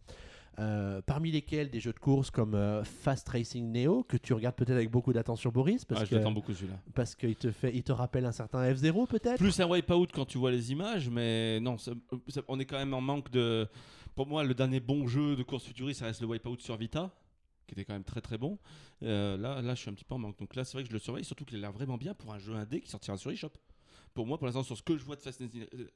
Euh, 0.59 1.01
parmi 1.01 1.31
lesquels 1.31 1.69
des 1.69 1.79
jeux 1.79 1.93
de 1.93 1.99
course 1.99 2.29
comme 2.29 2.55
euh, 2.55 2.83
Fast 2.83 3.27
Racing 3.29 3.71
Neo, 3.71 4.03
que 4.03 4.17
tu 4.17 4.33
regardes 4.33 4.55
peut-être 4.55 4.71
avec 4.75 4.91
beaucoup 4.91 5.13
d'attention, 5.13 5.49
Boris, 5.49 5.85
parce 5.85 6.01
Ah, 6.01 6.05
je 6.05 6.15
l'attends 6.15 6.31
beaucoup 6.33 6.53
celui-là. 6.53 6.77
parce 6.93 7.15
qu'il 7.15 7.35
te 7.37 7.51
fait, 7.51 7.73
il 7.73 7.83
te 7.83 7.93
rappelle 7.93 8.25
un 8.25 8.33
certain 8.33 8.69
F0 8.69 9.07
peut-être? 9.07 9.37
Plus 9.37 9.57
un 9.61 9.67
wipeout 9.69 10.07
quand 10.13 10.25
tu 10.25 10.37
vois 10.37 10.51
les 10.51 10.71
images, 10.73 11.09
mais 11.09 11.59
non, 11.61 11.77
ça- 11.77 11.93
ça- 12.27 12.41
on 12.49 12.59
est 12.59 12.65
quand 12.65 12.77
même 12.77 12.93
en 12.93 12.99
manque 13.01 13.31
de. 13.31 13.65
Pour 14.13 14.27
moi, 14.27 14.43
le 14.43 14.53
dernier 14.53 14.81
bon 14.81 15.07
jeu 15.07 15.37
de 15.37 15.43
course 15.43 15.63
futuriste, 15.63 16.01
ça 16.01 16.07
reste 16.07 16.19
le 16.21 16.27
wipeout 16.27 16.59
sur 16.59 16.75
Vita, 16.75 17.11
qui 17.65 17.73
était 17.73 17.85
quand 17.85 17.93
même 17.93 18.03
très 18.03 18.19
très 18.21 18.37
bon. 18.37 18.59
Euh, 19.03 19.37
là, 19.37 19.61
là, 19.61 19.73
je 19.73 19.79
suis 19.79 19.89
un 19.89 19.93
petit 19.93 20.03
peu 20.03 20.15
en 20.15 20.19
manque. 20.19 20.37
Donc 20.37 20.53
là, 20.55 20.65
c'est 20.65 20.73
vrai 20.73 20.83
que 20.83 20.89
je 20.89 20.93
le 20.93 20.99
surveille, 20.99 21.23
surtout 21.23 21.45
qu'il 21.45 21.57
a 21.59 21.61
l'air 21.61 21.71
vraiment 21.71 21.97
bien 21.97 22.13
pour 22.13 22.33
un 22.33 22.39
jeu 22.39 22.53
indé 22.55 22.81
qui 22.81 22.89
sortira 22.89 23.15
sur 23.15 23.31
eShop. 23.31 23.51
Pour 24.13 24.25
moi, 24.25 24.37
pour 24.37 24.45
l'instant, 24.45 24.63
sur 24.63 24.77
ce 24.77 24.83
que 24.83 24.97
je 24.97 25.05
vois 25.05 25.15
de 25.15 25.21
Fast 25.21 25.41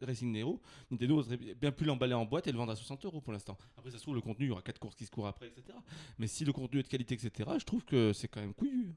Racing 0.01 0.31
Nero, 0.31 0.61
Nintendo 0.89 1.19
aurait 1.19 1.37
bien 1.37 1.71
pu 1.71 1.83
l'emballer 1.83 2.13
en 2.13 2.25
boîte 2.25 2.47
et 2.47 2.51
le 2.51 2.57
vendre 2.57 2.71
à 2.71 2.75
60 2.75 3.05
euros 3.05 3.21
pour 3.21 3.33
l'instant. 3.33 3.57
Après, 3.77 3.91
ça 3.91 3.97
se 3.97 4.03
trouve, 4.03 4.15
le 4.15 4.21
contenu, 4.21 4.45
il 4.45 4.49
y 4.49 4.51
aura 4.51 4.61
4 4.61 4.79
courses 4.79 4.95
qui 4.95 5.05
se 5.05 5.11
courent 5.11 5.27
après, 5.27 5.47
etc. 5.47 5.77
Mais 6.17 6.27
si 6.27 6.45
le 6.45 6.53
contenu 6.53 6.79
est 6.79 6.83
de 6.83 6.87
qualité, 6.87 7.15
etc., 7.15 7.49
je 7.59 7.65
trouve 7.65 7.83
que 7.83 8.13
c'est 8.13 8.27
quand 8.27 8.41
même 8.41 8.53
couillu. 8.53 8.95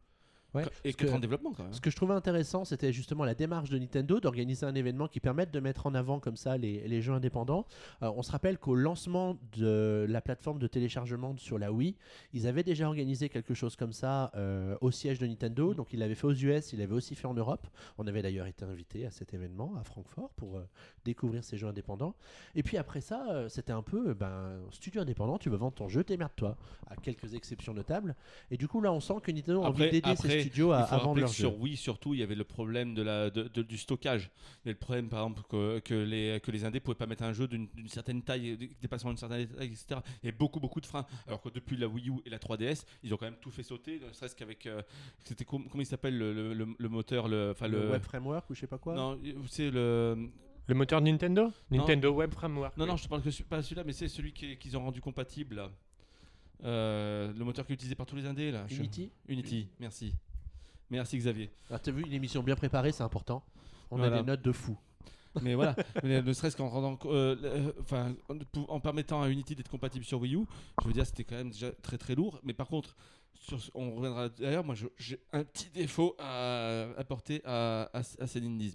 Ouais, 0.54 0.62
Et 0.82 0.92
parce 0.92 0.96
4 0.96 1.10
que- 1.10 1.16
de 1.16 1.20
développement 1.20 1.52
quand 1.52 1.64
même. 1.64 1.72
Ce 1.74 1.80
que 1.80 1.90
je 1.90 1.96
trouvais 1.96 2.14
intéressant, 2.14 2.64
c'était 2.64 2.90
justement 2.90 3.24
la 3.24 3.34
démarche 3.34 3.68
de 3.68 3.78
Nintendo 3.78 4.18
d'organiser 4.18 4.64
un 4.64 4.74
événement 4.74 5.06
qui 5.06 5.20
permette 5.20 5.50
de 5.50 5.60
mettre 5.60 5.86
en 5.86 5.94
avant 5.94 6.20
comme 6.20 6.36
ça 6.36 6.56
les, 6.56 6.88
les 6.88 7.02
jeux 7.02 7.12
indépendants. 7.12 7.66
Euh, 8.02 8.10
on 8.16 8.22
se 8.22 8.32
rappelle 8.32 8.56
qu'au 8.58 8.74
lancement 8.74 9.36
de 9.58 10.06
la 10.08 10.22
plateforme 10.22 10.58
de 10.58 10.66
téléchargement 10.66 11.36
sur 11.36 11.58
la 11.58 11.70
Wii, 11.70 11.96
ils 12.32 12.46
avaient 12.46 12.62
déjà 12.62 12.86
organisé 12.86 13.28
quelque 13.28 13.52
chose 13.52 13.76
comme 13.76 13.92
ça 13.92 14.30
euh, 14.36 14.74
au 14.80 14.90
siège 14.90 15.18
de 15.18 15.26
Nintendo. 15.26 15.74
Donc 15.74 15.92
ils 15.92 15.98
l'avaient 15.98 16.14
fait 16.14 16.26
aux 16.26 16.32
US, 16.34 16.72
ils 16.72 16.78
l'avaient 16.78 16.94
aussi 16.94 17.14
fait 17.14 17.26
en 17.26 17.34
Europe. 17.34 17.66
On 17.98 18.06
avait 18.06 18.22
d'ailleurs 18.22 18.46
été 18.46 18.64
invité 18.64 19.04
à 19.04 19.10
cet 19.10 19.34
événement 19.34 19.74
à 19.78 19.84
Francfort 19.84 20.30
pour 20.36 20.56
euh, 20.56 20.66
découvrir 21.04 21.44
ces 21.44 21.58
jeux 21.58 21.68
indépendants. 21.68 22.14
Et 22.54 22.62
puis 22.62 22.78
après 22.78 23.02
ça, 23.02 23.50
c'était 23.50 23.72
un 23.72 23.82
peu, 23.82 24.14
ben, 24.14 24.58
studio 24.70 25.02
indépendant, 25.02 25.36
tu 25.36 25.50
veux 25.50 25.56
vendre 25.58 25.74
ton 25.74 25.88
jeu, 25.88 26.04
démerde-toi, 26.04 26.56
à 26.86 26.96
quelques 26.96 27.34
exceptions 27.34 27.74
notables. 27.74 28.16
Et 28.50 28.56
du 28.56 28.66
coup 28.66 28.80
là, 28.80 28.90
on 28.94 29.00
sent 29.00 29.14
que 29.22 29.30
Nintendo 29.30 29.62
a 29.62 29.68
envie 29.68 29.90
d'aider 29.90 30.16
ces 30.16 30.37
studios 30.42 30.72
à, 30.72 30.82
que 31.14 31.20
jeux. 31.20 31.26
sur 31.34 31.60
Wii, 31.60 31.76
surtout, 31.76 32.14
il 32.14 32.20
y 32.20 32.22
avait 32.22 32.34
le 32.34 32.44
problème 32.44 32.94
de 32.94 33.02
la, 33.02 33.30
de- 33.30 33.48
de- 33.48 33.62
du 33.62 33.76
stockage. 33.78 34.30
Il 34.64 34.68
y 34.68 34.68
avait 34.68 34.72
le 34.72 34.78
problème, 34.78 35.08
par 35.08 35.20
exemple, 35.20 35.42
que, 35.48 35.78
que 35.80 35.94
les, 35.94 36.40
que 36.40 36.50
les 36.50 36.64
indés 36.64 36.80
pouvaient 36.80 36.94
pas 36.96 37.06
mettre 37.06 37.24
un 37.24 37.32
jeu 37.32 37.46
d'une 37.48 37.68
certaine 37.88 38.22
taille, 38.22 38.50
euh, 38.60 38.66
dépassant 38.80 39.10
une 39.10 39.16
certaine 39.16 39.46
taille, 39.48 39.66
etc. 39.68 40.00
Il 40.22 40.26
y 40.26 40.28
a 40.28 40.32
beaucoup, 40.32 40.60
beaucoup 40.60 40.80
de 40.80 40.86
freins. 40.86 41.06
Alors 41.26 41.40
que 41.40 41.48
depuis 41.48 41.76
la 41.76 41.88
Wii 41.88 42.08
U 42.10 42.14
et 42.24 42.30
la 42.30 42.38
3DS, 42.38 42.84
ils 43.02 43.12
ont 43.12 43.16
quand 43.16 43.26
même 43.26 43.38
tout 43.40 43.50
fait 43.50 43.62
sauter, 43.62 44.00
ne 44.06 44.12
serait-ce 44.12 44.34
qu'avec. 44.36 44.66
euh, 44.66 44.82
C'était 45.24 45.44
com- 45.44 45.66
comment 45.70 45.82
il 45.82 45.86
s'appelle 45.86 46.16
le, 46.16 46.32
le- 46.32 46.54
le- 46.54 46.74
le 46.78 46.88
moteur 46.88 47.28
le, 47.28 47.50
enfin, 47.52 47.68
le, 47.68 47.80
le, 47.82 47.90
web 47.90 48.02
framework 48.02 48.48
ou 48.50 48.54
je 48.54 48.60
sais 48.60 48.66
pas 48.66 48.78
quoi. 48.78 48.94
Non, 48.94 49.18
c'est 49.48 49.70
le. 49.70 50.28
Le 50.66 50.74
moteur 50.74 51.00
Nintendo? 51.00 51.44
Non. 51.70 51.78
Nintendo 51.78 52.10
Web 52.12 52.34
Framework. 52.34 52.76
Non, 52.76 52.84
oui. 52.84 52.90
non, 52.90 52.96
je 52.98 53.04
te 53.04 53.08
parle 53.08 53.22
que 53.22 53.42
pas 53.44 53.62
celui-là, 53.62 53.84
mais 53.84 53.94
c'est 53.94 54.06
celui 54.06 54.34
qui- 54.34 54.58
qu'ils 54.58 54.76
ont 54.76 54.82
rendu 54.82 55.00
compatible. 55.00 55.62
Euh, 56.64 57.32
le 57.36 57.44
moteur 57.44 57.64
qui 57.66 57.72
est 57.72 57.74
utilisé 57.74 57.94
par 57.94 58.06
tous 58.06 58.16
les 58.16 58.26
indés 58.26 58.50
là. 58.50 58.66
Unity. 58.70 59.10
Unity, 59.28 59.68
merci. 59.78 60.14
Merci 60.90 61.18
Xavier. 61.18 61.50
Ah, 61.70 61.78
t'as 61.78 61.92
vu 61.92 62.02
une 62.02 62.12
émission 62.12 62.42
bien 62.42 62.56
préparée, 62.56 62.92
c'est 62.92 63.02
important. 63.02 63.44
On 63.90 63.96
Voilà. 63.98 64.16
a 64.16 64.20
des 64.20 64.26
notes 64.26 64.42
de 64.42 64.52
fou. 64.52 64.76
Mais 65.42 65.54
voilà, 65.54 65.76
mais 66.02 66.20
ne 66.22 66.32
serait-ce 66.32 66.56
qu'en 66.56 66.68
rendant, 66.68 66.98
euh, 67.04 67.36
euh, 67.44 67.72
enfin, 67.82 68.14
en, 68.28 68.38
pou- 68.38 68.64
en 68.68 68.80
permettant 68.80 69.22
à 69.22 69.28
Unity 69.28 69.54
d'être 69.54 69.70
compatible 69.70 70.04
sur 70.04 70.18
Wii 70.20 70.34
U, 70.34 70.46
je 70.82 70.86
veux 70.88 70.92
dire, 70.92 71.06
c'était 71.06 71.22
quand 71.22 71.36
même 71.36 71.50
déjà 71.50 71.70
très 71.82 71.96
très 71.98 72.14
lourd. 72.16 72.40
Mais 72.42 72.54
par 72.54 72.66
contre, 72.66 72.96
sur, 73.40 73.58
on 73.74 73.94
reviendra 73.96 74.28
d'ailleurs. 74.28 74.64
Moi, 74.64 74.74
j'ai 74.98 75.20
un 75.32 75.44
petit 75.44 75.70
défaut 75.70 76.14
à 76.18 76.88
apporter 76.96 77.40
à, 77.44 77.88
à, 77.92 78.00
à 78.00 78.26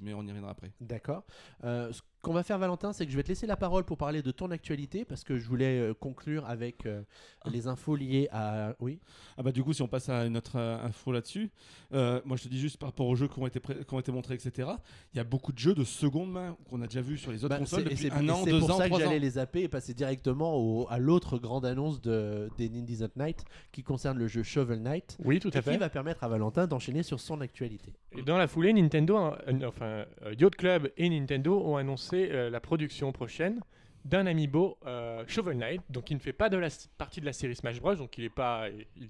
mais 0.02 0.14
on 0.14 0.24
y 0.24 0.28
reviendra 0.28 0.52
après. 0.52 0.72
D'accord. 0.82 1.24
Euh, 1.64 1.92
ce 1.92 2.02
qu'on 2.22 2.34
va 2.34 2.44
faire, 2.44 2.58
Valentin, 2.58 2.94
c'est 2.94 3.06
que 3.06 3.12
je 3.12 3.18
vais 3.18 3.24
te 3.24 3.28
laisser 3.28 3.46
la 3.48 3.58
parole 3.58 3.84
pour 3.84 3.98
parler 3.98 4.22
de 4.22 4.32
ton 4.32 4.50
actualité 4.52 5.04
parce 5.04 5.26
que 5.26 5.38
je 5.38 5.46
voulais 5.46 5.78
euh, 5.80 5.94
conclure 5.94 6.46
avec 6.46 6.86
euh, 6.86 7.04
les 7.46 7.68
infos 7.68 7.96
liées 7.98 8.30
à. 8.32 8.76
Oui. 8.80 9.00
Ah 9.38 9.44
bah 9.44 9.52
du 9.52 9.62
coup, 9.62 9.74
si 9.74 9.82
on 9.82 9.90
passe 9.90 10.08
à 10.08 10.26
une 10.26 10.38
autre 10.38 10.58
euh, 10.58 10.78
info 10.86 11.12
là-dessus, 11.12 11.52
moi 11.92 12.38
je 12.38 12.44
te 12.44 12.48
dis 12.48 12.60
juste 12.60 12.78
par 12.78 12.90
rapport 12.90 13.08
aux 13.08 13.16
jeux 13.16 13.28
qui 13.28 13.40
ont 13.40 13.48
été, 13.48 13.60
qui 13.60 13.94
ont 13.94 14.00
été 14.00 14.12
montrés, 14.12 14.36
etc. 14.36 14.70
Il 15.14 15.18
y 15.18 15.20
a 15.20 15.24
beaucoup 15.26 15.52
de 15.52 15.60
jeux 15.60 15.76
de 15.76 15.84
seconde 15.84 16.32
main 16.32 16.56
qu'on 16.70 16.82
a 16.82 16.88
déjà 16.88 17.02
vu 17.02 17.18
sur 17.18 17.32
les 17.32 17.44
autres 17.44 17.50
Bah, 17.56 17.60
consoles 17.60 17.82
c'est- 17.84 17.88
et 17.88 17.90
depuis 17.96 18.04
c'est 18.08 18.12
un 18.14 18.30
an, 18.30 18.42
c'est 18.46 18.52
deux 18.52 18.60
pour 18.60 18.72
ans, 18.72 18.78
ça 18.78 18.84
que 18.86 18.90
trois 18.90 19.00
ans. 19.00 19.04
j'allais 19.04 19.20
les 19.20 19.30
zapper 19.32 19.64
et 19.64 19.68
passer 19.68 19.94
directement 19.94 20.56
au- 20.56 20.88
à 20.90 21.00
l'autre 21.00 21.38
grande 21.38 21.66
annonce 21.66 22.02
de, 22.02 22.50
des 22.58 22.68
Indies 22.68 23.04
at 23.04 23.10
Night 23.18 23.44
qui 23.74 23.84
concerne 23.84 24.18
le 24.18 24.28
jeu 24.28 24.44
Shovel 24.54 24.80
Knight 24.82 25.18
Oui, 25.24 25.40
tout 25.40 25.50
à 25.50 25.52
qui 25.52 25.62
fait. 25.62 25.78
va 25.78 25.90
permettre 25.90 26.24
à 26.24 26.28
Valentin 26.28 26.68
d'enchaîner 26.68 27.04
sur 27.04 27.20
son 27.20 27.42
actualité. 27.42 27.92
Et 28.18 28.22
dans 28.22 28.38
la 28.38 28.48
foulée, 28.48 28.72
Nintendo, 28.74 29.18
euh, 29.18 29.68
enfin 29.68 29.86
euh, 30.26 30.34
Yacht 30.40 30.56
Club 30.56 30.92
et 30.98 31.10
Nintendo 31.10 31.60
ont 31.66 31.78
annoncé 31.78 32.30
euh, 32.32 32.50
la 32.50 32.60
production 32.60 33.12
prochaine 33.12 33.60
d'un 34.06 34.26
amiibo 34.28 34.78
euh, 34.86 35.24
Shovel 35.28 35.58
Knight, 35.58 35.82
donc 35.90 36.12
il 36.12 36.16
ne 36.16 36.20
fait 36.20 36.34
pas 36.34 36.50
de 36.50 36.58
la 36.58 36.68
partie 36.98 37.22
de 37.22 37.26
la 37.26 37.32
série 37.32 37.56
Smash 37.56 37.80
Bros, 37.80 37.96
donc 37.96 38.18
il 38.18 38.26
est 38.26 38.30
pas, 38.30 38.68
il- 38.98 39.08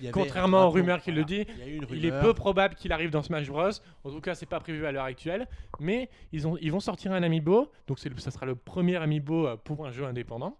il- 0.00 0.10
Contrairement 0.12 0.66
aux 0.68 0.70
rumeurs 0.70 1.02
qui 1.02 1.10
le 1.10 1.24
dit, 1.24 1.44
il 1.90 2.04
est 2.06 2.20
peu 2.20 2.32
probable 2.32 2.76
qu'il 2.76 2.92
arrive 2.92 3.10
dans 3.10 3.22
Smash 3.24 3.48
Bros. 3.48 3.70
En 4.04 4.10
tout 4.10 4.20
cas, 4.20 4.36
c'est 4.36 4.46
pas 4.46 4.60
prévu 4.60 4.86
à 4.86 4.92
l'heure 4.92 5.04
actuelle, 5.04 5.48
mais 5.80 6.08
ils, 6.30 6.46
ont, 6.46 6.56
ils 6.60 6.70
vont 6.70 6.78
sortir 6.78 7.10
un 7.12 7.24
amiibo, 7.24 7.72
donc 7.88 7.98
ça 7.98 8.30
sera 8.30 8.46
le 8.46 8.54
premier 8.54 8.94
amiibo 8.96 9.48
pour 9.64 9.84
un 9.84 9.90
jeu 9.90 10.04
indépendant. 10.04 10.56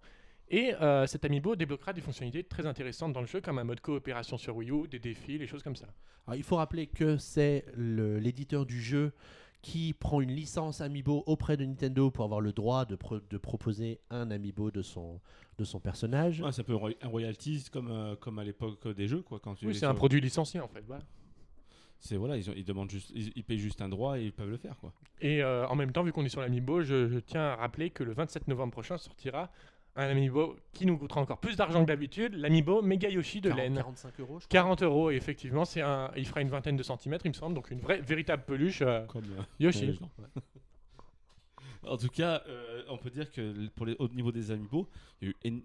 Et 0.49 0.75
euh, 0.75 1.07
cet 1.07 1.25
amiibo 1.25 1.57
débloquera 1.57 1.93
des 1.93 2.01
fonctionnalités 2.01 2.45
très 2.45 2.67
intéressantes 2.67 3.13
dans 3.13 3.21
le 3.21 3.27
jeu, 3.27 3.41
comme 3.41 3.59
un 3.59 3.65
mode 3.65 3.81
coopération 3.81 4.39
sur 4.39 4.57
Wii 4.57 4.71
U, 4.71 4.87
des 4.89 4.99
défis, 5.01 5.39
les 5.39 5.47
choses 5.47 5.63
comme 5.63 5.75
ça. 5.77 5.87
Alors, 6.27 6.37
il 6.37 6.43
faut 6.45 6.57
rappeler 6.57 6.87
que 6.87 7.17
c'est 7.17 7.65
l'éditeur 7.77 8.65
du 8.67 8.81
jeu 8.81 9.13
qui 9.63 9.93
prend 9.93 10.21
une 10.21 10.31
licence 10.31 10.81
Amiibo 10.81 11.25
auprès 11.27 11.57
de 11.57 11.65
Nintendo 11.65 12.11
pour 12.13 12.25
avoir 12.25 12.41
le 12.41 12.53
droit 12.53 12.85
de, 12.85 12.95
pro- 12.95 13.19
de 13.19 13.39
proposer 13.39 13.99
un 14.11 14.31
Amiibo 14.31 14.71
de 14.71 14.83
son, 14.83 15.21
de 15.59 15.65
son 15.65 15.81
personnage. 15.81 16.41
Ouais, 16.41 16.53
c'est 16.53 16.61
un 16.61 16.65
peu 16.65 16.75
un 16.75 16.79
roy- 16.79 16.95
un 17.03 17.09
royalties 17.09 17.65
comme, 17.73 17.91
euh, 17.91 18.15
comme 18.15 18.39
à 18.39 18.45
l'époque 18.45 18.87
des 18.95 19.09
jeux 19.09 19.23
quoi. 19.23 19.41
Quand 19.41 19.57
tu 19.57 19.67
Oui, 19.67 19.75
c'est 19.75 19.87
un 19.87 19.91
sur- 19.91 19.97
produit 19.97 20.21
licencié 20.21 20.61
en 20.61 20.69
fait. 20.69 20.85
Voilà. 20.87 21.03
C'est 21.99 22.17
voilà, 22.17 22.37
ils, 22.37 22.49
ont- 22.49 22.55
ils 22.55 22.65
demandent 22.65 22.91
juste, 22.91 23.11
ils, 23.15 23.33
ils 23.35 23.43
payent 23.43 23.59
juste 23.59 23.81
un 23.81 23.89
droit 23.89 24.19
et 24.21 24.25
ils 24.27 24.33
peuvent 24.33 24.51
le 24.51 24.59
faire 24.59 24.77
quoi. 24.77 24.93
Et 25.21 25.43
euh, 25.43 25.67
en 25.67 25.75
même 25.75 25.91
temps, 25.91 26.05
vu 26.05 26.13
qu'on 26.13 26.25
est 26.25 26.29
sur 26.29 26.43
l'Amiibo, 26.43 26.83
je, 26.83 27.09
je 27.09 27.19
tiens 27.19 27.41
à 27.47 27.57
rappeler 27.57 27.91
que 27.91 28.05
le 28.05 28.13
27 28.13 28.47
novembre 28.47 28.73
prochain 28.73 28.99
sortira 28.99 29.51
un 29.97 30.09
Amiibo 30.09 30.57
qui 30.73 30.87
nous 30.87 30.99
coûtera 30.99 31.21
encore 31.21 31.39
plus 31.39 31.57
d'argent 31.57 31.83
que 31.83 31.89
d'habitude, 31.89 32.35
l'Amiibo 32.35 32.83
Mega 32.83 33.09
Yoshi 33.09 33.41
de 33.41 33.49
40 33.49 33.63
laine. 33.63 33.75
45 33.77 34.21
euros, 34.21 34.39
je 34.41 34.47
crois. 34.47 34.49
40 34.49 34.83
euros, 34.83 35.11
et 35.11 35.17
effectivement, 35.17 35.65
c'est 35.65 35.81
un, 35.81 36.11
il 36.17 36.27
fera 36.27 36.43
une 36.43 36.49
vingtaine 36.49 36.77
de 36.77 36.83
centimètres, 36.83 37.25
il 37.27 37.31
me 37.31 37.35
semble, 37.35 37.55
donc 37.55 37.71
une 37.71 37.81
vraie, 37.81 38.01
véritable 38.01 38.45
peluche 38.47 38.83
euh, 38.83 39.07
Comme, 39.07 39.25
Yoshi. 39.59 39.99
En 41.89 41.97
tout 41.97 42.09
cas, 42.09 42.43
euh, 42.49 42.83
on 42.89 42.99
peut 42.99 43.11
dire 43.11 43.31
que 43.31 43.69
pour 43.77 43.87
les, 43.87 43.95
au 43.99 44.09
niveau 44.09 44.33
des 44.33 44.51
amiibo, 44.51 44.89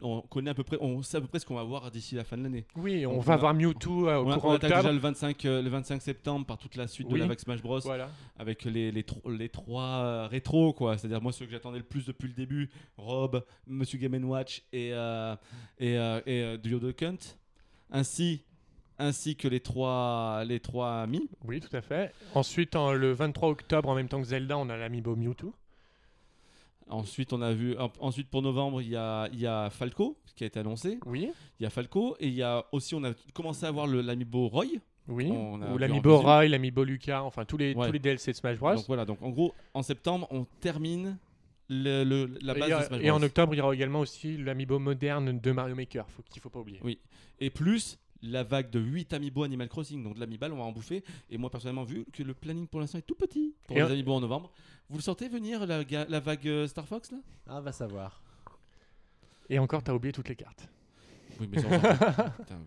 on 0.01 0.21
connaît 0.21 0.51
à 0.51 0.53
peu 0.53 0.63
près, 0.63 0.77
on 0.79 1.01
sait 1.01 1.17
à 1.17 1.21
peu 1.21 1.27
près 1.27 1.39
ce 1.39 1.45
qu'on 1.45 1.55
va 1.55 1.63
voir 1.63 1.89
d'ici 1.91 2.15
la 2.15 2.23
fin 2.23 2.37
de 2.37 2.43
l'année. 2.43 2.65
Oui, 2.75 3.05
on, 3.05 3.17
On 3.17 3.19
va 3.19 3.33
a- 3.33 3.37
voir 3.37 3.53
Mewtwo 3.53 4.07
euh, 4.07 4.17
au 4.17 4.31
On, 4.31 4.33
courant 4.35 4.49
on 4.51 4.55
attaque 4.55 4.71
octobre. 4.71 4.81
déjà 4.83 4.91
le 4.93 4.99
25, 4.99 5.45
euh, 5.45 5.61
le 5.61 5.69
25 5.69 6.01
septembre 6.01 6.45
par 6.45 6.57
toute 6.57 6.75
la 6.75 6.87
suite 6.87 7.07
Oui. 7.09 7.15
de 7.15 7.19
la 7.19 7.27
vague 7.27 7.39
Smash 7.39 7.61
Bros. 7.61 7.79
Voilà. 7.81 8.09
avec 8.37 8.63
les, 8.65 8.91
les, 8.91 9.03
tro- 9.03 9.29
les 9.31 9.49
trois 9.49 9.83
euh, 9.83 10.27
rétros, 10.27 10.73
quoi. 10.73 10.97
C'est-à-dire, 10.97 11.21
moi, 11.21 11.31
ceux 11.31 11.45
que 11.45 11.51
j'attendais 11.51 11.79
le 11.79 11.83
plus 11.83 12.05
depuis 12.05 12.27
le 12.27 12.33
début 12.33 12.69
Rob, 12.97 13.43
Monsieur 13.67 13.97
Game 13.97 14.23
Watch 14.23 14.63
et, 14.71 14.89
et, 14.89 14.91
et 14.91 15.97
euh, 15.97 16.57
Duo 16.57 16.79
Cunt, 16.93 17.17
ainsi, 17.89 18.43
ainsi 18.99 19.35
que 19.35 19.47
les 19.47 19.59
trois, 19.59 20.43
les 20.45 20.59
trois 20.59 21.01
amis. 21.01 21.29
Oui, 21.45 21.59
tout 21.59 21.75
à 21.75 21.81
fait. 21.81 22.13
Ensuite, 22.35 22.75
en- 22.75 22.93
le 22.93 23.11
23 23.13 23.49
octobre, 23.49 23.89
en 23.89 23.95
même 23.95 24.07
temps 24.07 24.19
que 24.21 24.27
Zelda, 24.27 24.57
on 24.57 24.69
a 24.69 24.77
l'Amiibo 24.77 25.15
Mewtwo. 25.15 25.53
Ensuite, 26.91 27.33
on 27.33 27.41
a 27.41 27.53
vu. 27.53 27.77
en- 27.77 27.91
Ensuite, 27.99 28.27
pour 28.29 28.41
novembre, 28.41 28.81
il 28.81 28.89
y 28.89 28.95
a, 28.95 29.27
il 29.33 29.39
y 29.39 29.47
a 29.47 29.69
Falco 29.69 30.17
qui 30.35 30.43
a 30.43 30.47
été 30.47 30.59
annoncé. 30.59 30.99
Oui, 31.05 31.29
Il 31.59 31.63
y 31.63 31.65
a 31.65 31.69
Falco 31.69 32.15
et 32.19 32.27
il 32.27 32.33
y 32.33 32.43
a 32.43 32.65
aussi, 32.71 32.95
on 32.95 33.03
a 33.03 33.11
commencé 33.33 33.65
à 33.65 33.71
voir 33.71 33.87
le- 33.87 34.01
l'amiibo 34.01 34.47
Roy. 34.47 34.65
oui. 35.07 35.29
On 35.31 35.61
a 35.61 35.67
vu 35.67 35.73
Ou 35.73 35.77
l'Amiibo. 35.77 36.19
Rai, 36.19 36.47
l'Amiibo 36.47 36.83
Lucas, 36.83 37.21
enfin 37.23 37.43
tous 37.45 37.57
les, 37.57 37.73
Ouais. 37.73 37.87
tous 37.87 37.91
les 37.93 37.99
DLC 37.99 38.31
de 38.31 38.37
Smash 38.37 38.57
Bros. 38.57 38.75
Donc 38.75 38.85
voilà. 38.87 39.05
Donc 39.05 39.21
en 39.21 39.29
gros, 39.29 39.53
en 39.73 39.81
septembre, 39.83 40.27
on 40.31 40.45
termine 40.61 41.17
le, 41.69 42.03
le- 42.03 42.37
la 42.41 42.53
base 42.53 42.69
et, 42.69 42.71
de 42.71 42.75
euh, 42.75 42.81
Smash 42.87 43.01
et 43.03 43.11
en 43.11 43.21
octobre, 43.23 43.53
il 43.53 43.57
y 43.57 43.61
aura 43.61 43.73
également 43.73 43.99
aussi 44.01 44.37
l'Amiibo 44.37 44.77
moderne 44.79 45.39
de 45.39 45.51
Mario 45.51 45.75
Maker, 45.75 46.05
faut, 46.09 46.21
qu'il 46.29 46.41
faut 46.41 46.49
pas 46.49 46.59
oublier. 46.59 46.79
Oui. 46.83 46.99
Et 47.39 47.49
plus 47.49 47.97
la 48.23 48.43
vague 48.43 48.69
de 48.69 48.79
8 48.79 49.13
amiibo 49.13 49.43
Animal 49.43 49.67
Crossing. 49.69 50.03
Donc 50.03 50.15
de 50.15 50.19
l'amibal, 50.19 50.51
on 50.53 50.57
va 50.57 50.63
en 50.63 50.71
bouffer. 50.71 51.03
Et 51.29 51.37
moi, 51.37 51.49
personnellement, 51.49 51.83
vu 51.83 52.05
que 52.13 52.23
le 52.23 52.33
planning 52.33 52.67
pour 52.67 52.79
l'instant 52.79 52.97
est 52.97 53.03
tout 53.03 53.15
petit 53.15 53.53
pour 53.67 53.75
Et 53.77 53.79
les 53.79 53.85
on- 53.85 53.91
amiibo 53.91 54.13
en 54.13 54.21
novembre, 54.21 54.51
vous 54.89 54.97
le 54.97 55.03
sentez 55.03 55.27
venir 55.29 55.65
la, 55.65 56.19
vague 56.19 56.47
euh, 56.47 56.67
Star 56.67 56.87
Fox 56.87 57.11
là? 57.11 57.17
Ah, 57.47 57.61
va 57.61 57.71
savoir. 57.71 58.21
Et 59.49 59.59
encore, 59.59 59.83
t'as 59.83 59.93
oublié 59.93 60.11
toutes 60.13 60.29
les 60.29 60.35
cartes. 60.35 60.67
Oui, 61.39 61.49
mais 61.51 61.59
ça, 61.61 61.67
on 61.69 61.71
s'en 61.71 61.79
fout. 61.81 62.35
Putain, 62.37 62.59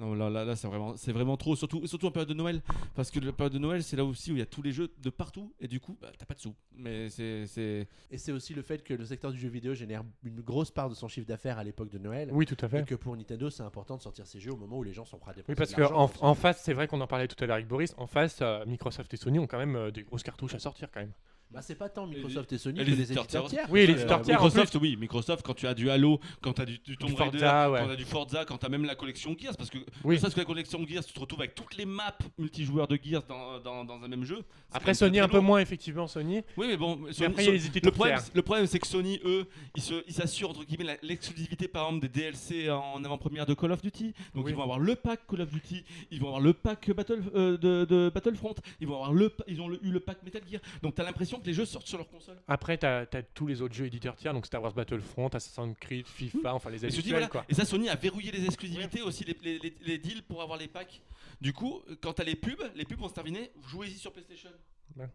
Non, 0.00 0.14
là, 0.14 0.30
là, 0.30 0.44
là 0.46 0.56
c'est 0.56 0.66
vraiment, 0.66 0.96
c'est 0.96 1.12
vraiment 1.12 1.36
trop. 1.36 1.54
Surtout, 1.54 1.86
surtout 1.86 2.06
en 2.06 2.10
période 2.10 2.28
de 2.30 2.34
Noël. 2.34 2.62
Parce 2.94 3.10
que 3.10 3.20
la 3.20 3.32
période 3.32 3.52
de 3.52 3.58
Noël, 3.58 3.82
c'est 3.82 3.96
là 3.96 4.04
aussi 4.04 4.32
où 4.32 4.34
il 4.36 4.38
y 4.38 4.42
a 4.42 4.46
tous 4.46 4.62
les 4.62 4.72
jeux 4.72 4.90
de 4.98 5.10
partout. 5.10 5.52
Et 5.60 5.68
du 5.68 5.78
coup, 5.78 5.96
bah, 6.00 6.08
t'as 6.18 6.24
pas 6.24 6.34
de 6.34 6.40
sous. 6.40 6.54
Mais 6.74 7.08
c'est. 7.10 7.46
c'est- 7.46 7.86
Et 8.10 8.16
c'est 8.18 8.32
aussi 8.32 8.54
le 8.54 8.62
fait 8.62 8.82
que 8.82 8.94
le 8.94 9.04
secteur 9.04 9.30
du 9.30 9.38
jeu 9.38 9.48
vidéo 9.48 9.74
génère 9.74 10.02
une 10.24 10.40
grosse 10.40 10.70
part 10.70 10.88
de 10.88 10.94
son 10.94 11.06
chiffre 11.06 11.26
d'affaires 11.28 11.58
à 11.58 11.64
l'époque 11.64 11.90
de 11.90 11.98
Noël. 11.98 12.30
Oui, 12.32 12.46
tout 12.46 12.56
à 12.62 12.66
Et 12.66 12.70
fait. 12.70 12.84
que 12.86 12.94
pour 12.94 13.14
Nintendo, 13.16 13.50
c'est 13.50 13.62
important 13.62 13.96
de 13.98 14.02
sortir 14.02 14.26
ces 14.26 14.40
jeux 14.40 14.52
au 14.52 14.56
moment 14.56 14.78
où 14.78 14.82
les 14.82 14.92
gens 14.94 15.04
sont 15.04 15.18
prêts 15.18 15.32
à 15.32 15.34
dépenser 15.34 15.52
Oui, 15.52 15.54
parce 15.56 15.74
qu'en 15.74 16.10
en 16.26 16.34
face, 16.34 16.62
c'est 16.62 16.72
vrai 16.72 16.88
qu'on 16.88 17.00
en 17.00 17.06
parlait 17.06 17.28
tout 17.28 17.36
à 17.44 17.46
l'heure 17.46 17.56
avec 17.56 17.68
Boris, 17.68 17.94
en 17.98 18.06
face, 18.06 18.38
euh, 18.40 18.64
Microsoft 18.66 19.12
et 19.12 19.16
Sony 19.18 19.38
ont 19.38 19.46
quand 19.46 19.58
même 19.58 19.76
euh, 19.76 19.90
des 19.90 20.02
grosses 20.02 20.22
cartouches 20.22 20.54
à 20.54 20.58
sortir 20.58 20.88
quand 20.90 21.00
même. 21.00 21.12
Bah, 21.52 21.60
c'est 21.62 21.74
pas 21.74 21.88
tant 21.88 22.06
Microsoft 22.06 22.52
et 22.52 22.58
Sony 22.58 22.80
et 22.80 22.84
que 22.84 22.90
les 22.90 23.00
éditeurs 23.02 23.26
tiers. 23.26 23.44
tiers. 23.46 23.66
Oui, 23.70 23.80
les 23.84 23.92
Euh, 23.92 23.96
éditeurs 23.96 24.22
tiers. 24.22 24.40
en 24.40 24.44
Microsoft, 24.44 24.76
oui. 24.80 24.96
Microsoft, 24.96 25.44
quand 25.44 25.54
tu 25.54 25.66
as 25.66 25.74
du 25.74 25.90
Halo, 25.90 26.20
quand 26.40 26.52
tu 26.52 26.62
as 26.62 26.64
du, 26.64 26.78
du 26.78 26.96
Tomb 26.96 27.08
Du 27.10 27.16
Raider, 27.16 27.38
Forza, 27.38 27.70
ouais. 27.72 27.80
quand 27.80 27.86
tu 27.86 27.92
as 27.92 27.96
du 27.96 28.04
Forza, 28.04 28.44
quand 28.44 28.58
tu 28.58 28.66
as 28.66 28.68
même 28.68 28.84
la 28.84 28.94
collection 28.94 29.34
Gears. 29.36 29.56
Parce 29.56 29.68
que 29.68 29.78
Oui. 30.04 30.18
serait-ce 30.20 30.34
que 30.36 30.40
la 30.40 30.46
collection 30.46 30.86
Gears, 30.86 31.04
tu 31.04 31.12
te 31.12 31.18
retrouves 31.18 31.40
avec 31.40 31.56
toutes 31.56 31.76
les 31.76 31.86
maps 31.86 32.16
multijoueurs 32.38 32.86
de 32.86 32.96
Gears 33.02 33.24
dans, 33.28 33.58
dans, 33.58 33.84
dans 33.84 34.00
un 34.00 34.06
même 34.06 34.22
jeu. 34.24 34.44
Après, 34.72 34.94
Sony 34.94 35.18
un 35.18 35.28
peu 35.28 35.40
moins, 35.40 35.58
effectivement, 35.58 36.06
Sony. 36.06 36.42
Oui, 36.56 36.68
mais 36.68 36.76
bon, 36.76 36.96
Mais 36.96 37.10
Sony- 37.10 37.26
après, 37.26 37.42
il 37.42 37.46
y 37.46 37.48
a 37.48 37.52
les 37.52 37.58
le 37.58 37.66
éditeurs 37.66 37.92
problème, 37.92 38.18
tiers. 38.20 38.30
le 38.32 38.42
problème, 38.42 38.66
c'est 38.66 38.78
que 38.78 38.86
Sony, 38.86 39.18
eux, 39.24 39.44
ils 39.74 39.82
se- 39.82 40.04
ils 40.06 40.14
s'assurent 40.14 40.50
entre 40.50 40.64
guillemets 40.64 40.98
l'exclusivité, 41.02 41.66
par 41.66 41.86
exemple, 41.88 42.06
des 42.08 42.20
DLC 42.20 42.70
en 42.70 43.02
avant-première 43.04 43.44
de 43.46 43.54
Call 43.54 43.72
of 43.72 43.82
Duty. 43.82 44.14
Donc 44.36 44.44
Oui. 44.46 44.52
ils 44.52 44.54
vont 44.56 44.62
avoir 44.62 44.78
le 44.78 44.94
pack 44.94 45.26
Call 45.28 45.40
of 45.40 45.50
Duty, 45.50 45.84
ils 46.12 46.20
vont 46.20 46.28
avoir 46.28 46.40
le 46.40 46.52
pack 46.52 46.90
Battle 46.92 47.22
euh, 47.34 47.56
de, 47.58 47.84
de 47.86 48.08
Battlefront, 48.14 48.54
ils 48.80 48.86
vont 48.86 48.94
avoir 48.94 49.12
le, 49.12 49.32
ils 49.48 49.60
ont 49.60 49.66
le- 49.68 49.84
eu 49.84 49.90
le 49.90 49.98
pack 49.98 50.22
Metal 50.22 50.42
Gear. 50.48 50.60
Donc 50.82 50.94
t'as 50.94 51.02
l'impression 51.02 51.39
que 51.40 51.46
les 51.46 51.54
jeux 51.54 51.64
sortent 51.66 51.86
sur 51.86 51.98
leur 51.98 52.08
console. 52.08 52.36
Après, 52.46 52.78
t'as 52.78 53.00
as 53.12 53.22
tous 53.22 53.46
les 53.46 53.60
autres 53.62 53.74
jeux 53.74 53.86
éditeurs 53.86 54.16
tiers, 54.16 54.32
donc 54.32 54.46
Star 54.46 54.62
Wars 54.62 54.72
Battlefront, 54.72 55.28
Assassin's 55.28 55.76
Creed, 55.78 56.06
FIFA, 56.06 56.54
enfin 56.54 56.70
les 56.70 56.84
habituels 56.84 57.10
voilà. 57.10 57.26
quoi. 57.28 57.44
et 57.48 57.54
ça, 57.54 57.64
Sony 57.64 57.88
a 57.88 57.94
verrouillé 57.96 58.30
les 58.32 58.44
exclusivités, 58.44 59.02
aussi 59.02 59.24
les, 59.24 59.36
les- 59.42 59.58
les- 59.58 59.76
les 59.80 59.98
deals 59.98 60.22
pour 60.22 60.42
avoir 60.42 60.58
les 60.58 60.68
packs. 60.68 61.00
Du 61.40 61.52
coup, 61.52 61.80
quand 62.00 62.12
t'as 62.12 62.24
les 62.24 62.36
pubs, 62.36 62.62
les 62.74 62.84
pubs 62.84 62.98
vont 62.98 63.08
se 63.08 63.14
terminer, 63.14 63.50
jouez-y 63.68 63.94
sur 63.98 64.12
PlayStation. 64.12 64.50
Ouais. 64.96 65.08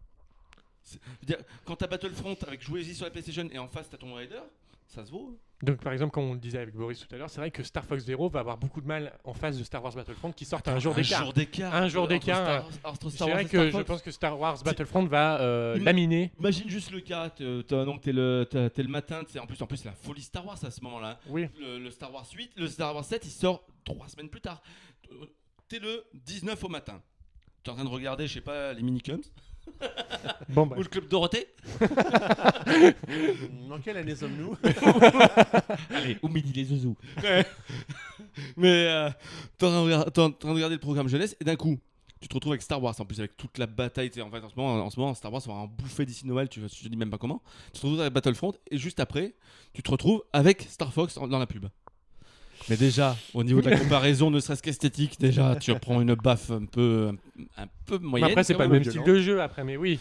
Dire, 1.24 1.38
quand 1.66 1.76
t'as 1.78 1.88
Battlefront 1.88 2.38
avec 2.48 2.62
jouez-y 2.62 2.94
sur 2.96 3.06
la 3.06 3.12
PlayStation 3.12 3.48
et 3.52 3.58
en 3.58 3.68
face 3.68 3.90
t'as 3.90 3.98
Tomb 3.98 4.14
Raider, 4.14 4.42
ça 4.88 5.04
se 5.06 5.12
vaut. 5.12 5.38
Donc 5.64 5.78
par 5.78 5.94
exemple, 5.94 6.12
comme 6.12 6.26
on 6.26 6.34
le 6.34 6.40
disait 6.40 6.58
avec 6.60 6.76
Boris 6.76 7.00
tout 7.00 7.16
à 7.16 7.18
l'heure, 7.18 7.30
c'est 7.30 7.40
vrai 7.40 7.50
que 7.50 7.64
Star 7.64 7.86
Fox 7.86 8.04
Zero 8.04 8.30
va 8.30 8.42
avoir 8.42 8.58
beaucoup 8.58 8.82
de 8.82 8.88
mal 8.88 9.18
en 9.24 9.34
face 9.34 9.58
de 9.58 9.64
Star 9.64 9.82
Wars 9.82 9.94
Battlefront 9.94 10.32
qui 10.34 10.44
sortent 10.44 10.68
un 10.68 10.80
jour 10.80 10.94
d'écart. 10.94 11.24
jour 11.24 11.34
d'écart. 11.34 11.74
Un 11.74 11.88
jour 11.88 12.08
d'écart, 12.08 12.68
dirais 13.26 13.44
et 13.44 13.48
Star 13.48 13.50
que 13.50 13.72
je 13.72 13.82
pense 13.84 14.02
que 14.02 14.12
Star 14.12 14.38
Wars 14.40 14.62
Battlefront 14.64 15.06
va 15.06 15.40
euh, 15.40 15.78
laminer. 15.80 16.32
Imagine 16.40 16.70
juste 16.70 16.92
le 16.92 17.00
cas, 17.00 17.30
t'es- 17.30 17.44
le, 17.44 18.46
le 18.52 18.88
matin, 18.88 19.24
c'est 19.30 19.40
en 19.40 19.46
plus 19.48 19.62
en 19.62 19.66
plus 19.66 19.78
c'est 19.78 19.88
la 19.88 19.94
folie 19.96 20.22
Star 20.22 20.46
Wars 20.46 20.60
à 20.64 20.70
ce 20.70 20.82
moment-là. 20.82 21.20
Oui. 21.28 21.48
Le, 21.60 21.80
le 21.80 21.90
Star 21.92 22.14
Wars 22.14 22.28
8, 22.32 22.52
le 22.58 22.68
Star 22.68 22.94
Wars 22.94 23.06
7, 23.06 23.26
il 23.26 23.32
sort 23.32 23.66
trois 23.86 24.08
semaines 24.10 24.30
plus 24.30 24.42
tard. 24.42 24.62
Euh, 25.12 25.26
T'es 25.68 25.80
le 25.80 26.04
19 26.14 26.64
au 26.64 26.70
matin. 26.70 27.02
T'es 27.64 27.72
en 27.72 27.76
train 27.76 27.86
de 27.86 27.90
regarder, 27.90 28.28
je 28.28 28.34
sais 28.34 28.42
pas, 28.42 28.74
les 28.74 28.84
minicums 28.84 29.22
Bon 30.50 30.66
bah. 30.68 30.76
ou 30.78 30.84
le 30.84 30.88
club 30.88 31.08
Dorothée. 31.08 31.48
Dans 33.70 33.80
quelle 33.84 33.98
année 33.98 34.16
sommes-nous 34.16 34.56
Allez, 35.94 36.18
au 36.22 36.28
midi 36.28 36.54
les 36.54 36.66
zouzous. 36.66 36.96
Mais 38.58 38.88
euh, 38.88 39.10
t'es 39.58 39.66
en 39.66 39.70
train 39.70 39.80
de 39.82 39.86
regarder- 39.86 40.12
t'es 40.12 40.22
en 40.22 40.32
train 40.32 40.50
de 40.50 40.54
regarder 40.56 40.76
le 40.76 40.80
programme 40.82 41.08
jeunesse 41.08 41.36
et 41.40 41.44
d'un 41.44 41.56
coup, 41.56 41.78
tu 42.22 42.28
te 42.28 42.34
retrouves 42.34 42.54
avec 42.54 42.62
Star 42.62 42.82
Wars 42.82 42.96
en 43.00 43.06
plus 43.06 43.20
avec 43.20 43.36
toute 43.38 43.58
la 43.58 43.68
bataille. 43.68 44.10
En 44.22 44.30
fait, 44.32 44.40
en 44.40 44.50
ce 44.50 44.56
moment, 44.56 44.86
en 44.86 44.90
ce 44.90 45.00
moment 45.00 45.14
Star 45.14 45.32
Wars 45.32 45.42
va 45.46 45.54
en 45.54 45.68
bouffer 45.68 46.06
d'ici 46.06 46.26
Noël. 46.28 46.48
Tu, 46.50 46.62
je 46.62 46.84
te 46.84 46.88
dis 46.88 46.98
même 46.98 47.10
pas 47.12 47.18
comment. 47.18 47.42
Tu 47.74 47.80
te 47.82 47.86
retrouves 47.86 48.02
avec 48.02 48.14
Battlefront 48.14 48.54
et 48.72 48.78
juste 48.78 49.00
après, 49.00 49.36
tu 49.74 49.84
te 49.84 49.92
retrouves 49.92 50.24
avec 50.34 50.62
Star 50.64 50.94
Fox 50.94 51.18
en- 51.18 51.28
dans 51.28 51.40
la 51.40 51.48
pub. 51.48 51.66
Mais 52.70 52.78
déjà, 52.78 53.16
au 53.34 53.44
niveau 53.44 53.62
de 53.62 53.70
la 53.70 53.78
comparaison, 53.80 54.32
ne 54.32 54.40
serait-ce 54.40 54.64
qu'esthétique, 54.64 55.20
déjà, 55.20 55.56
tu 55.56 55.72
reprends 55.72 56.02
une 56.02 56.16
baffe 56.16 56.52
un 56.52 56.66
peu, 56.66 57.12
un, 57.58 57.64
un 57.64 57.68
peu 57.86 58.00
Mais 58.00 58.08
moyenne. 58.08 58.30
après, 58.32 58.44
c'est 58.44 58.56
pas 58.56 58.64
le 58.66 58.70
même. 58.72 58.82
même 58.84 58.90
style 58.92 59.04
de 59.04 59.20
jeu 59.20 59.42
après, 59.42 59.64
mais 59.64 59.78
oui. 59.78 60.00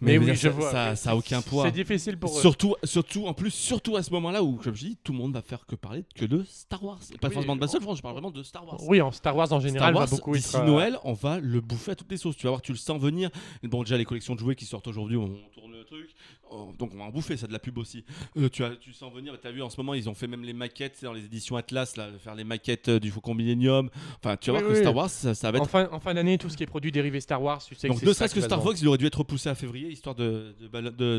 Mais, 0.00 0.18
Mais 0.18 0.26
oui, 0.26 0.34
je 0.34 0.40
ça, 0.40 0.50
vois. 0.50 0.70
Ça, 0.72 0.96
ça 0.96 1.10
a 1.12 1.14
aucun 1.16 1.40
poids. 1.40 1.64
C'est 1.64 1.70
difficile 1.70 2.18
pour 2.18 2.36
eux. 2.36 2.40
Surtout, 2.40 2.74
surtout, 2.82 3.26
en 3.26 3.32
plus, 3.32 3.50
surtout 3.52 3.96
à 3.96 4.02
ce 4.02 4.10
moment-là 4.10 4.42
où, 4.42 4.56
comme 4.56 4.74
je 4.74 4.86
dis, 4.86 4.98
tout 5.02 5.12
le 5.12 5.18
monde 5.18 5.32
va 5.32 5.40
faire 5.40 5.64
que 5.66 5.76
parler 5.76 6.04
que 6.16 6.24
de 6.26 6.42
Star 6.46 6.82
Wars. 6.84 6.98
Et 7.12 7.16
pas 7.16 7.28
Oui, 7.28 7.34
forcément 7.34 7.54
de 7.56 7.62
on- 7.62 7.66
Battlefront, 7.66 7.94
je 7.94 8.02
parle 8.02 8.14
vraiment 8.14 8.32
de 8.32 8.42
Star 8.42 8.66
Wars. 8.66 8.76
Oui, 8.86 9.00
en 9.00 9.12
Star 9.12 9.34
Wars 9.36 9.52
en 9.52 9.60
général 9.60 9.90
Star 9.92 10.00
Wars, 10.00 10.06
va 10.06 10.16
beaucoup 10.16 10.34
d'ici 10.34 10.56
être. 10.56 10.62
euh, 10.62 10.66
Noël, 10.66 10.98
on 11.04 11.12
va 11.14 11.38
le 11.38 11.60
bouffer 11.60 11.92
à 11.92 11.94
toutes 11.94 12.10
les 12.10 12.16
sauces. 12.16 12.36
Tu 12.36 12.42
vas 12.44 12.50
voir, 12.50 12.60
tu 12.60 12.72
le 12.72 12.76
sens 12.78 13.00
venir. 13.00 13.30
Bon, 13.62 13.82
déjà, 13.82 13.96
les 13.96 14.04
collections 14.04 14.34
de 14.34 14.40
jouets 14.40 14.56
qui 14.56 14.66
sortent 14.66 14.88
aujourd'hui, 14.88 15.16
on 15.16 15.28
tourne 15.54 15.72
le 15.72 15.84
truc. 15.84 16.10
Oh, 16.56 16.72
donc, 16.78 16.92
on 16.94 16.98
va 16.98 17.04
en 17.04 17.10
bouffer, 17.10 17.36
ça 17.36 17.48
de 17.48 17.52
la 17.52 17.58
pub 17.58 17.76
aussi. 17.78 18.04
Euh, 18.36 18.48
tu, 18.48 18.62
as, 18.62 18.76
tu 18.76 18.92
sens 18.92 19.12
venir, 19.12 19.36
tu 19.40 19.46
as 19.48 19.50
vu 19.50 19.60
en 19.60 19.70
ce 19.70 19.76
moment, 19.78 19.92
ils 19.92 20.08
ont 20.08 20.14
fait 20.14 20.28
même 20.28 20.44
les 20.44 20.52
maquettes, 20.52 21.02
dans 21.02 21.12
les 21.12 21.24
éditions 21.24 21.56
Atlas, 21.56 21.96
là, 21.96 22.08
faire 22.22 22.36
les 22.36 22.44
maquettes 22.44 22.88
euh, 22.88 23.00
du 23.00 23.10
Faucon 23.10 23.34
Millennium. 23.34 23.90
Enfin, 24.22 24.36
tu 24.36 24.50
vas 24.52 24.58
Oui, 24.58 24.62
voir 24.62 24.74
que. 24.74 24.80
Star 24.80 24.94
Wars, 24.94 25.10
ça, 25.10 25.34
ça 25.34 25.50
va 25.50 25.58
être 25.58 25.64
En 25.64 25.66
fin, 25.66 25.88
en 25.90 25.98
fin 25.98 26.14
d'année, 26.14 26.38
tout 26.38 26.48
ce 26.48 26.56
qui 26.56 26.62
est 26.62 26.66
produit 26.66 26.92
dérivé 26.92 27.18
Star 27.20 27.42
Wars, 27.42 27.60
tu 27.64 27.74
sais 27.74 27.88
donc, 27.88 27.96
que 27.96 28.00
c'est 28.00 28.06
ne 28.06 28.12
ça 28.12 28.18
serait-ce 28.20 28.34
que 28.36 28.40
Star. 28.40 28.62
Fox, 28.62 28.80
il 28.80 28.86
aurait 28.88 28.98
dû 28.98 29.06
être 29.06 29.18
repoussé 29.18 29.48
à 29.48 29.56
février, 29.56 29.88
histoire 29.90 30.14
de- 30.14 30.54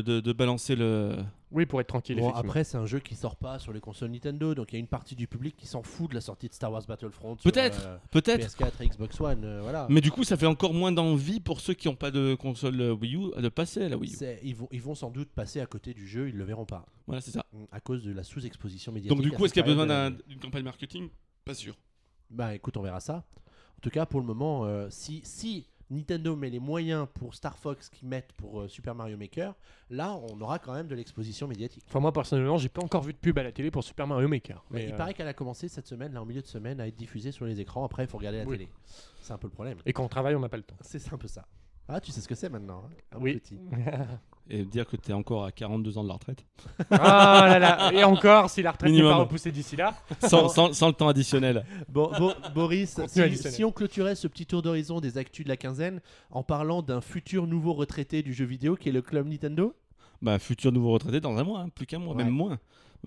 de- 0.00 0.20
de 0.20 0.32
balancer 0.32 0.74
le. 0.74 1.16
Oui, 1.52 1.64
pour 1.64 1.80
être 1.80 1.86
tranquille. 1.86 2.18
Bon, 2.18 2.30
après, 2.30 2.64
c'est 2.64 2.76
un 2.76 2.86
jeu 2.86 2.98
qui 2.98 3.14
sort 3.14 3.36
pas 3.36 3.58
sur 3.60 3.72
les 3.72 3.80
consoles 3.80 4.10
Nintendo, 4.10 4.54
donc 4.54 4.72
il 4.72 4.74
y 4.74 4.76
a 4.76 4.80
une 4.80 4.88
partie 4.88 5.14
du 5.14 5.28
public 5.28 5.56
qui 5.56 5.66
s'en 5.66 5.82
fout 5.82 6.10
de 6.10 6.14
la 6.16 6.20
sortie 6.20 6.48
de 6.48 6.54
Star 6.54 6.72
Wars 6.72 6.82
Battlefront. 6.86 7.36
sur, 7.38 7.50
Peut-être, 7.52 7.86
euh, 7.86 7.98
Peut-être. 8.10 8.44
PS4 8.48 8.82
et 8.82 8.88
Xbox 8.88 9.20
One, 9.20 9.44
euh, 9.44 9.60
voilà. 9.62 9.86
Mais 9.88 10.00
du 10.00 10.10
coup, 10.10 10.24
ça 10.24 10.36
fait 10.36 10.46
encore 10.46 10.74
moins 10.74 10.90
d'envie 10.90 11.38
pour 11.38 11.60
ceux 11.60 11.74
qui 11.74 11.86
n'ont 11.86 11.94
pas 11.94 12.10
de 12.10 12.34
console 12.34 12.80
euh, 12.80 12.92
Wii 12.94 13.14
U 13.14 13.40
de 13.40 13.48
passer 13.48 13.84
à 13.84 13.88
la 13.88 13.96
Wii 13.96 14.12
U. 14.12 14.26
Ils 14.42 14.56
vont, 14.56 14.68
ils 14.72 14.82
vont 14.82 14.96
sans 14.96 15.10
doute 15.10 15.28
passer 15.30 15.60
à 15.60 15.66
côté 15.66 15.94
du 15.94 16.06
jeu, 16.08 16.28
ils 16.28 16.36
le 16.36 16.44
verront 16.44 16.66
pas, 16.66 16.84
Voilà, 17.06 17.20
c'est 17.20 17.30
ça. 17.30 17.46
mm, 17.52 17.64
à 17.70 17.78
cause 17.80 18.02
de 18.02 18.12
la 18.12 18.24
sous-exposition 18.24 18.90
médiatique. 18.90 19.16
Donc, 19.16 19.24
du 19.24 19.30
coup, 19.30 19.44
est-ce 19.44 19.54
qu'il 19.54 19.60
y 19.62 19.64
a 19.64 19.68
besoin 19.68 20.10
d'une 20.10 20.40
campagne 20.40 20.64
marketing? 20.64 21.08
Pas 21.44 21.54
sûr. 21.54 21.76
Bah 22.28 22.56
écoute, 22.56 22.76
on 22.76 22.82
verra 22.82 22.98
ça. 22.98 23.24
En 23.76 23.80
tout 23.80 23.90
cas, 23.90 24.04
pour 24.04 24.18
le 24.20 24.26
moment, 24.26 24.64
euh, 24.64 24.88
si, 24.90 25.20
si 25.24 25.68
Nintendo 25.90 26.34
met 26.34 26.50
les 26.50 26.58
moyens 26.58 27.06
pour 27.14 27.34
Star 27.34 27.56
Fox 27.58 27.88
qu'ils 27.88 28.08
mettent 28.08 28.32
pour 28.32 28.60
euh, 28.60 28.68
Super 28.68 28.94
Mario 28.94 29.16
Maker, 29.16 29.54
là, 29.90 30.14
on 30.14 30.40
aura 30.40 30.58
quand 30.58 30.72
même 30.74 30.88
de 30.88 30.94
l'exposition 30.94 31.46
médiatique. 31.46 31.84
Enfin, 31.88 32.00
moi 32.00 32.12
personnellement, 32.12 32.58
j'ai 32.58 32.68
pas 32.68 32.82
encore 32.82 33.02
vu 33.02 33.12
de 33.12 33.18
pub 33.18 33.38
à 33.38 33.42
la 33.42 33.52
télé 33.52 33.70
pour 33.70 33.84
Super 33.84 34.06
Mario 34.06 34.26
Maker. 34.28 34.64
Mais 34.70 34.80
Mais, 34.80 34.86
il 34.88 34.94
euh, 34.94 34.96
paraît 34.96 35.14
qu'elle 35.14 35.28
a 35.28 35.34
commencé 35.34 35.68
cette 35.68 35.86
semaine, 35.86 36.12
là, 36.12 36.22
en 36.22 36.26
milieu 36.26 36.42
de 36.42 36.46
semaine, 36.46 36.80
à 36.80 36.88
être 36.88 36.96
diffusée 36.96 37.30
sur 37.32 37.44
les 37.46 37.60
écrans. 37.60 37.84
Après, 37.84 38.04
il 38.04 38.08
faut 38.08 38.18
regarder 38.18 38.38
la 38.38 38.44
Oui. 38.46 38.58
télé. 38.58 38.70
C'est 39.22 39.32
un 39.32 39.38
peu 39.38 39.46
le 39.46 39.52
problème. 39.52 39.78
Et 39.86 39.92
quand 39.92 40.04
on 40.04 40.08
travaille, 40.08 40.34
on 40.34 40.40
n'a 40.40 40.48
pas 40.48 40.56
le 40.56 40.62
temps. 40.64 40.76
C'est 40.80 41.12
un 41.12 41.18
peu 41.18 41.28
ça. 41.28 41.46
Ah, 41.88 42.00
tu 42.00 42.10
sais 42.10 42.20
ce 42.20 42.26
que 42.28 42.34
c'est 42.34 42.48
maintenant 42.48 42.84
hein, 42.86 42.90
un 43.12 43.20
Oui. 43.20 43.34
petit. 43.36 43.58
Et 44.48 44.64
dire 44.64 44.86
que 44.86 44.96
tu 44.96 45.10
es 45.10 45.14
encore 45.14 45.44
à 45.44 45.50
42 45.50 45.98
ans 45.98 46.04
de 46.04 46.08
la 46.08 46.14
retraite. 46.14 46.44
ah 46.90 47.46
là 47.48 47.58
là 47.58 47.92
Et 47.92 48.04
encore, 48.04 48.48
si 48.48 48.62
la 48.62 48.70
retraite 48.70 48.92
n'est 48.92 49.02
pas 49.02 49.16
repoussée 49.16 49.50
d'ici 49.50 49.74
là. 49.74 49.94
sans, 50.22 50.48
sans- 50.48 50.72
sans 50.72 50.86
le 50.86 50.92
temps 50.92 51.08
additionnel. 51.08 51.64
Bon, 51.88 52.10
bon, 52.16 52.32
Boris, 52.54 52.94
si, 53.08 53.20
additionnel. 53.20 53.52
si 53.54 53.64
on 53.64 53.72
clôturait 53.72 54.14
ce 54.14 54.28
petit 54.28 54.46
tour 54.46 54.62
d'horizon 54.62 55.00
des 55.00 55.18
actus 55.18 55.44
de 55.44 55.48
la 55.48 55.56
quinzaine 55.56 56.00
en 56.30 56.44
parlant 56.44 56.80
d'un 56.82 57.00
futur 57.00 57.46
nouveau 57.48 57.72
retraité 57.72 58.22
du 58.22 58.32
jeu 58.32 58.44
vidéo 58.44 58.76
qui 58.76 58.88
est 58.88 58.92
le 58.92 59.02
club 59.02 59.26
Nintendo? 59.26 59.74
Bah, 60.22 60.38
futur 60.38 60.70
nouveau 60.72 60.92
retraité 60.92 61.20
dans 61.20 61.36
un 61.36 61.42
mois, 61.44 61.60
hein, 61.60 61.68
plus 61.68 61.84
qu'un 61.86 61.98
mois, 61.98 62.14
Ouais. 62.14 62.22
même 62.24 62.32
moins. 62.32 62.58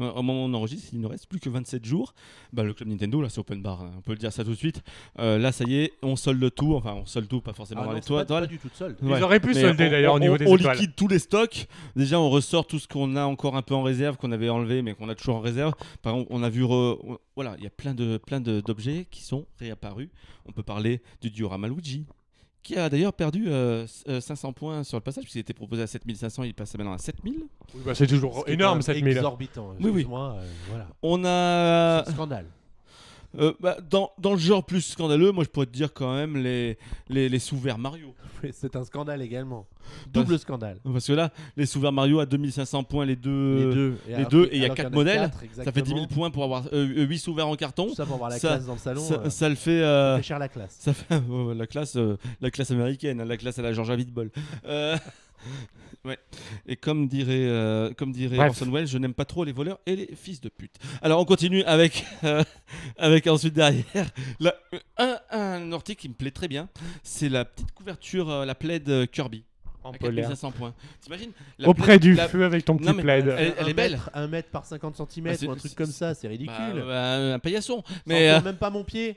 Euh, 0.01 0.11
Au 0.11 0.21
moment 0.21 0.43
où 0.45 0.49
on 0.49 0.53
enregistre, 0.53 0.89
il 0.93 0.99
ne 1.01 1.07
reste 1.07 1.27
plus 1.27 1.39
que 1.39 1.49
27 1.49 1.83
jours. 1.85 2.13
Bah, 2.53 2.63
le 2.63 2.73
club 2.73 2.89
Nintendo, 2.89 3.21
là, 3.21 3.29
c'est 3.29 3.39
open 3.39 3.61
bar. 3.61 3.81
hein, 3.81 3.91
On 3.97 4.01
peut 4.01 4.11
le 4.13 4.17
dire 4.17 4.31
ça 4.31 4.43
tout 4.43 4.51
de 4.51 4.55
suite. 4.55 4.81
Euh, 5.19 5.37
là, 5.37 5.51
ça 5.51 5.63
y 5.65 5.75
est, 5.75 5.93
on 6.01 6.15
solde 6.15 6.53
tout. 6.55 6.75
Enfin, 6.75 6.93
on 6.95 7.05
solde 7.05 7.27
tout, 7.27 7.41
pas 7.41 7.53
forcément 7.53 7.81
Ah 7.81 7.85
dans 7.85 7.89
non, 7.91 7.95
les 7.97 8.01
toits. 8.01 8.25
pas, 8.25 8.41
pas 8.41 8.47
du 8.47 8.57
tout 8.57 8.69
de 8.69 8.73
solde. 8.75 8.95
Ils 9.01 9.23
auraient 9.23 9.39
pu 9.39 9.49
Mais 9.53 9.61
solder 9.61 9.89
d'ailleurs 9.89 10.13
on- 10.13 10.17
au 10.17 10.19
niveau 10.19 10.33
on- 10.33 10.37
des 10.37 10.47
On 10.47 10.55
étoiles. 10.57 10.75
liquide 10.77 10.95
tous 10.95 11.07
les 11.07 11.19
stocks. 11.19 11.67
Déjà, 11.95 12.19
on 12.19 12.29
ressort 12.29 12.65
tout 12.67 12.79
ce 12.79 12.87
qu'on 12.87 13.15
a 13.15 13.23
encore 13.25 13.55
un 13.55 13.61
peu 13.61 13.75
en 13.75 13.83
réserve, 13.83 14.17
qu'on 14.17 14.31
avait 14.31 14.49
enlevé, 14.49 14.81
mais 14.81 14.93
qu'on 14.93 15.09
a 15.09 15.15
toujours 15.15 15.35
en 15.35 15.41
réserve. 15.41 15.73
Par 16.01 16.13
exemple, 16.13 16.31
on 16.33 16.43
a 16.43 16.49
vu. 16.49 16.63
re- 16.63 17.17
Voilà, 17.35 17.55
il 17.57 17.63
y 17.63 17.67
a 17.67 17.69
plein 17.69 17.93
de 17.93 18.17
plein 18.17 18.41
de- 18.41 18.59
d'objets 18.61 19.07
qui 19.09 19.23
sont 19.23 19.45
réapparus. 19.59 20.09
On 20.45 20.51
peut 20.51 20.63
parler 20.63 21.01
du 21.21 21.29
diorama 21.29 21.67
Luigi, 21.69 22.05
qui 22.63 22.75
a 22.77 22.89
d'ailleurs 22.89 23.13
perdu 23.13 23.45
euh, 23.47 23.85
s- 23.85 24.03
euh, 24.07 24.19
500 24.21 24.53
points 24.53 24.83
sur 24.83 24.97
le 24.97 25.01
passage, 25.01 25.23
puisqu'il 25.23 25.39
était 25.39 25.53
proposé 25.53 25.81
à 25.83 25.87
7500, 25.87 26.43
il 26.43 26.53
passe 26.53 26.75
maintenant 26.77 26.93
à 26.93 26.97
7000. 26.97 27.35
Oui, 27.75 27.81
bah, 27.85 27.95
c'est 27.95 28.07
toujours 28.07 28.43
énorme 28.47 28.79
quand 28.79 28.85
cette 28.85 28.95
même 28.97 29.05
mille. 29.05 29.17
Exorbitant. 29.17 29.75
Oui, 29.79 29.89
oui. 29.91 30.07
Euh, 30.09 30.41
voilà. 30.69 30.87
On 31.01 31.23
a. 31.25 32.03
C'est 32.05 32.11
un 32.11 32.13
scandale. 32.15 32.45
Euh, 33.37 33.53
bah, 33.59 33.77
dans, 33.89 34.11
dans 34.17 34.31
le 34.33 34.39
genre 34.39 34.63
plus 34.65 34.81
scandaleux, 34.81 35.31
moi 35.31 35.43
je 35.43 35.49
pourrais 35.49 35.67
te 35.67 35.71
dire 35.71 35.93
quand 35.93 36.15
même 36.15 36.37
les, 36.37 36.77
les, 37.09 37.29
les 37.29 37.39
sous-verts 37.39 37.77
Mario. 37.77 38.13
C'est 38.53 38.77
un 38.77 38.85
scandale 38.85 39.21
également. 39.21 39.67
Double 40.13 40.39
scandale. 40.39 40.77
Parce 40.83 41.07
que 41.07 41.11
là, 41.13 41.29
les 41.57 41.65
sous-verts 41.65 41.91
Mario 41.91 42.19
à 42.21 42.25
2500 42.25 42.83
points, 42.85 43.05
les 43.05 43.17
deux. 43.17 43.57
les 43.69 43.73
deux. 43.75 43.97
les 44.07 44.13
alors 44.13 44.29
deux, 44.29 44.45
que- 44.45 44.53
et 44.53 44.55
il 44.55 44.59
y 44.59 44.61
a 44.61 44.65
alors 44.65 44.75
qu'il 44.77 44.83
quatre 44.85 44.93
en 44.93 44.95
modèles. 44.95 45.19
quatre, 45.19 45.39
Ça 45.39 45.39
fait 45.39 45.51
10 45.51 45.59
exactement. 45.91 45.95
000 45.97 46.07
points 46.07 46.31
pour 46.31 46.43
avoir 46.45 46.63
8 46.71 47.19
sous-verts 47.19 47.47
en 47.49 47.55
carton. 47.55 47.87
Tout 47.87 47.95
ça 47.95 48.05
pour 48.05 48.15
avoir 48.15 48.29
la 48.29 48.39
Ça- 48.39 48.47
classe 48.49 48.65
dans 48.65 48.73
le 48.73 48.79
salon. 48.79 49.01
Ça, 49.01 49.15
euh, 49.15 49.29
ça 49.29 49.49
le 49.49 49.55
fait. 49.55 49.81
euh, 49.81 50.13
ça 50.15 50.21
fait 50.21 50.27
cher 50.27 50.39
la 50.39 50.47
classe. 50.47 50.77
Ça 50.79 50.93
fait 50.93 51.21
la 51.55 51.67
classe, 51.67 51.95
euh, 51.97 52.17
la 52.39 52.49
classe 52.51 52.71
américaine, 52.71 53.19
hein, 53.19 53.25
la 53.25 53.35
classe 53.37 53.59
à 53.59 53.61
la 53.61 53.73
Georgia 53.73 53.95
Vidbol. 53.97 54.31
Euh, 55.45 55.49
ouais. 56.09 56.17
Et 56.67 56.75
comme 56.75 57.07
dirait, 57.07 57.33
euh, 57.45 57.91
comme 57.93 58.11
dirait 58.11 58.37
Bref. 58.37 58.49
Orson 58.49 58.71
Welles, 58.71 58.87
je 58.87 58.97
n'aime 58.97 59.13
pas 59.13 59.25
trop 59.25 59.43
les 59.43 59.51
voleurs 59.51 59.79
et 59.85 59.95
les 59.95 60.15
fils 60.15 60.41
de 60.41 60.49
pute. 60.49 60.75
Alors 61.01 61.19
on 61.19 61.25
continue 61.25 61.63
avec, 61.63 62.05
euh, 62.23 62.43
avec 62.97 63.27
ensuite 63.27 63.53
derrière 63.53 63.83
la- 64.39 64.55
un, 64.97 65.17
un 65.31 65.71
article 65.71 66.01
qui 66.01 66.09
me 66.09 66.13
plaît 66.13 66.31
très 66.31 66.47
bien. 66.47 66.69
C'est 67.03 67.29
la 67.29 67.45
petite 67.45 67.71
couverture, 67.73 68.29
euh, 68.29 68.45
la 68.45 68.55
plaid 68.55 68.87
euh, 68.89 69.05
Kirby. 69.05 69.43
En 69.81 69.91
À 69.91 69.97
polaire. 69.97 70.25
4500 70.27 70.51
points. 70.51 70.73
T'imagines 70.99 71.31
Auprès 71.63 71.97
plaid- 71.97 72.01
du 72.01 72.13
la- 72.13 72.27
feu 72.27 72.43
avec 72.43 72.65
ton 72.65 72.75
petit 72.75 72.85
Non, 72.89 72.93
mais- 72.95 73.01
plaid. 73.01 73.27
Elle- 73.57 73.69
est 73.69 73.73
belle. 73.73 73.93
mètre- 73.93 74.09
Un 74.13 74.27
mètre 74.27 74.49
par 74.49 74.65
50 74.65 74.97
cm 75.09 75.23
Bah, 75.23 75.31
ou 75.47 75.51
un 75.51 75.55
truc 75.55 75.73
comme 75.73 75.85
ça, 75.85 76.13
c'est 76.13 76.27
ridicule. 76.27 76.53
Bah, 76.75 76.83
bah, 76.85 77.33
un 77.35 77.39
paillasson. 77.39 77.81
Mais 78.05 78.29
euh, 78.29 78.41
même 78.41 78.57
pas 78.57 78.69
mon 78.69 78.83
pied. 78.83 79.15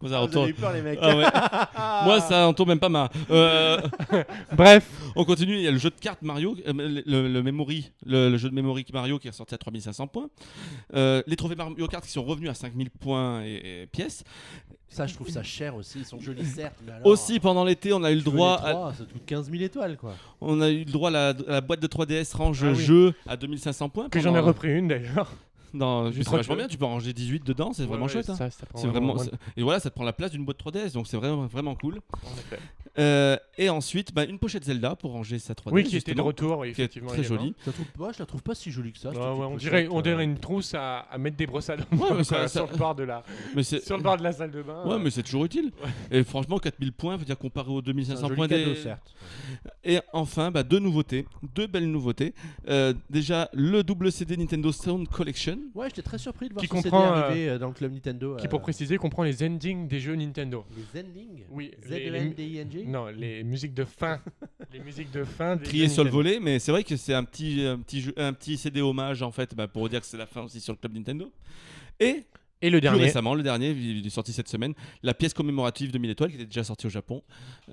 Moi, 0.00 0.10
ça 0.10 0.16
Ah, 0.16 0.20
vous 0.20 0.26
entoure- 0.26 0.42
avez 0.42 0.50
eu 0.50 0.54
peur 0.54 0.72
les 0.72 0.82
mecs. 0.82 0.98
Ah 1.00 1.16
ouais. 1.16 1.24
Moi, 2.04 2.20
ça 2.20 2.46
entoure 2.46 2.66
même 2.66 2.78
pas 2.80 2.88
ma. 2.88 3.08
Euh, 3.30 3.80
Bref, 4.56 4.88
On 5.16 5.24
continue, 5.24 5.54
il 5.56 5.62
y 5.62 5.68
a 5.68 5.70
le 5.70 5.78
jeu 5.78 5.90
de 5.90 5.94
cartes 6.00 6.22
Mario, 6.22 6.56
euh, 6.66 6.72
le, 6.72 7.02
le- 7.06 7.28
le 7.28 7.42
Memory, 7.42 7.90
le, 8.04 8.28
le 8.30 8.36
jeu 8.36 8.50
de 8.50 8.54
Memory 8.54 8.84
Mario 8.92 9.18
qui 9.18 9.28
est 9.28 9.30
ressorti 9.30 9.54
à 9.54 9.58
3500 9.58 10.06
points. 10.08 10.28
Euh, 10.94 11.22
les 11.26 11.36
trophées 11.36 11.54
Mario 11.56 11.86
Kart 11.88 12.04
qui 12.04 12.10
sont 12.10 12.24
revenus 12.24 12.50
à 12.50 12.54
5000 12.54 12.90
points 12.90 13.42
et, 13.44 13.82
et 13.82 13.86
pièces. 13.86 14.24
Ça, 14.88 15.06
je 15.08 15.14
trouve 15.14 15.28
ça 15.28 15.42
cher 15.42 15.74
aussi. 15.74 16.00
Ils 16.00 16.04
sont 16.04 16.20
jolis, 16.20 16.44
certes. 16.44 16.76
Mais 16.86 16.92
alors, 16.92 17.06
Aussi, 17.06 17.40
pendant 17.40 17.64
l'été, 17.64 17.92
on 17.92 18.04
a 18.04 18.12
eu 18.12 18.16
le 18.16 18.20
droit, 18.22 18.60
les 18.62 18.68
à, 18.68 18.72
trois, 18.72 18.92
ça 18.92 19.04
coûte 19.04 19.22
15 19.26 19.50
000 19.50 19.62
étoiles 19.64 19.96
quoi. 19.96 20.14
on 20.40 20.60
a 20.60 20.68
eu 20.70 20.84
le 20.84 20.92
droit 20.92 21.08
à 21.08 21.12
la, 21.12 21.28
à 21.30 21.34
la 21.52 21.60
boîte 21.60 21.80
de 21.80 21.86
3DS 21.88 22.36
range 22.36 22.62
Ah 22.64 22.72
oui. 22.72 22.84
jeu 22.84 23.14
à 23.26 23.36
2500 23.36 23.88
points. 23.88 24.08
que 24.08 24.20
j'en 24.20 24.34
ai 24.36 24.40
repris 24.40 24.72
une 24.72 24.88
d'ailleurs. 24.88 25.32
Dans- 25.74 26.10
Du 26.10 26.22
C'est 26.24 26.30
vachement 26.30 26.56
bien, 26.56 26.68
tu 26.68 26.78
peux 26.78 26.84
en 26.84 26.90
ranger 26.90 27.12
18 27.12 27.44
dedans, 27.44 27.72
c'est 27.72 27.84
vraiment 27.84 28.04
Ouais, 28.06 28.12
chouette. 28.12 28.30
hein. 28.30 28.36
ça, 28.36 28.50
ça 28.50 28.66
C'est 28.74 28.86
vraiment, 28.86 29.16
et 29.56 29.62
voilà, 29.62 29.80
ça 29.80 29.90
te 29.90 29.94
prend 29.94 30.04
la 30.04 30.12
place 30.12 30.30
d'une 30.30 30.44
boîte 30.44 30.58
3DS, 30.58 30.92
donc 30.92 31.06
c'est 31.06 31.16
vraiment, 31.16 31.46
vraiment 31.46 31.74
cool. 31.74 32.00
en 32.12 32.32
effet. 32.38 32.58
Euh, 32.98 33.36
et 33.58 33.68
ensuite, 33.68 34.14
bah, 34.14 34.24
une 34.24 34.38
pochette 34.38 34.64
Zelda 34.64 34.94
pour 34.94 35.12
ranger 35.12 35.38
sa 35.38 35.54
3DS. 35.54 35.72
Oui, 35.72 35.84
qui 35.84 35.96
était 35.96 36.14
de 36.14 36.20
retour, 36.20 36.58
oui, 36.58 36.72
qui 36.72 36.80
est 36.80 36.84
effectivement. 36.84 37.10
très 37.10 37.22
jolie. 37.24 37.54
Je 37.62 37.66
la 37.66 37.72
trouve, 37.72 37.86
moi, 37.98 38.12
je 38.12 38.18
la 38.20 38.26
trouve 38.26 38.42
pas 38.42 38.54
si 38.54 38.70
jolie 38.70 38.92
que 38.92 38.98
ça. 38.98 39.10
Ouais, 39.10 39.16
on, 39.18 39.52
pochette, 39.52 39.58
dirait, 39.58 39.88
on 39.90 40.00
dirait 40.00 40.22
euh, 40.22 40.24
une 40.24 40.38
trousse 40.38 40.74
à, 40.74 41.00
à 41.00 41.18
mettre 41.18 41.36
des 41.36 41.46
brosses 41.46 41.70
à 41.70 41.76
dents 41.76 41.84
Ouais, 41.92 42.08
mais 42.16 42.24
ça- 42.24 42.48
sur, 42.48 42.70
le 42.70 42.76
bord 42.76 42.94
de 42.94 43.04
la, 43.04 43.22
Mais 43.56 43.62
c'est 43.62 43.84
sur 43.84 43.96
le 43.96 44.02
bord 44.02 44.16
de 44.16 44.22
la 44.22 44.32
salle 44.32 44.50
de 44.50 44.62
bain. 44.62 44.84
Ouais, 44.86 44.98
mais 44.98 45.10
c'est 45.10 45.22
toujours 45.22 45.44
utile. 45.44 45.72
Et 46.10 46.22
franchement, 46.24 46.58
4000 46.58 46.92
points, 46.92 47.16
veut 47.16 47.24
dire 47.24 47.38
comparé 47.38 47.70
aux 47.70 47.82
c'est 47.82 47.90
un 47.90 47.94
2500 47.94 48.26
joli 48.28 48.36
points 48.36 48.48
cadeau, 48.48 48.70
des. 48.70 48.76
certes. 48.76 49.14
Et 49.84 49.98
enfin, 50.12 50.50
bah, 50.50 50.62
deux 50.62 50.78
nouveautés, 50.78 51.26
deux 51.54 51.66
belles 51.66 51.90
nouveautés. 51.90 52.34
Euh, 52.68 52.94
déjà, 53.10 53.48
le 53.52 53.82
double 53.82 54.12
CD 54.12 54.36
Nintendo 54.36 54.70
Sound 54.72 55.08
Collection. 55.08 55.58
Ouais, 55.74 55.88
j'étais 55.88 56.02
très 56.02 56.18
surpris 56.18 56.48
de 56.48 56.54
voir 56.54 56.62
Qui 56.62 56.68
ce 56.68 56.76
CD 56.76 56.90
comprend, 56.90 57.12
arriver 57.12 57.48
euh, 57.48 57.58
dans 57.58 57.68
le 57.68 57.74
club 57.74 57.92
Nintendo. 57.92 58.36
Qui, 58.36 58.46
euh, 58.46 58.48
pour 58.50 58.60
préciser, 58.62 58.96
comprend 58.98 59.22
les 59.22 59.42
endings 59.44 59.88
des 59.88 60.00
jeux 60.00 60.14
Nintendo. 60.14 60.64
Les 60.76 61.00
endings 61.00 61.44
Oui, 61.50 61.72
z 61.86 61.92
Non, 62.86 63.06
les 63.06 63.42
musiques 63.44 63.74
de 63.74 63.84
fin. 63.84 64.20
les 64.72 64.80
musiques 64.80 65.10
de 65.10 65.24
fin. 65.24 65.56
Nintendo. 66.04 66.10
volet, 66.10 66.40
mais 66.40 66.58
c'est 66.58 66.72
vrai 66.72 66.84
que 66.84 66.96
c'est 66.96 67.14
un 67.14 67.24
petit, 67.24 67.62
un, 67.64 67.78
petit 67.78 68.00
jeu- 68.00 68.14
un 68.16 68.32
petit 68.32 68.56
CD 68.56 68.80
hommage 68.80 69.22
en 69.22 69.30
fait, 69.30 69.54
bah, 69.54 69.68
pour 69.68 69.88
dire 69.88 70.00
que 70.00 70.06
c'est 70.06 70.16
la 70.16 70.26
fin 70.26 70.42
aussi 70.42 70.60
sur 70.60 70.72
le 70.72 70.78
club 70.78 70.94
Nintendo. 70.94 71.32
Et 72.00 72.24
Et 72.62 72.70
le 72.70 72.78
plus 72.78 72.80
dernier. 72.82 73.02
récemment, 73.04 73.34
le 73.34 73.42
dernier, 73.42 73.70
il 73.70 74.06
est 74.06 74.10
sorti 74.10 74.32
cette 74.32 74.48
semaine, 74.48 74.74
la 75.02 75.12
pièce 75.14 75.34
commémorative 75.34 75.90
de 75.92 75.98
1000 75.98 76.10
étoiles 76.10 76.30
qui 76.30 76.36
était 76.36 76.46
déjà 76.46 76.64
sortie 76.64 76.86
au 76.86 76.90
Japon, 76.90 77.22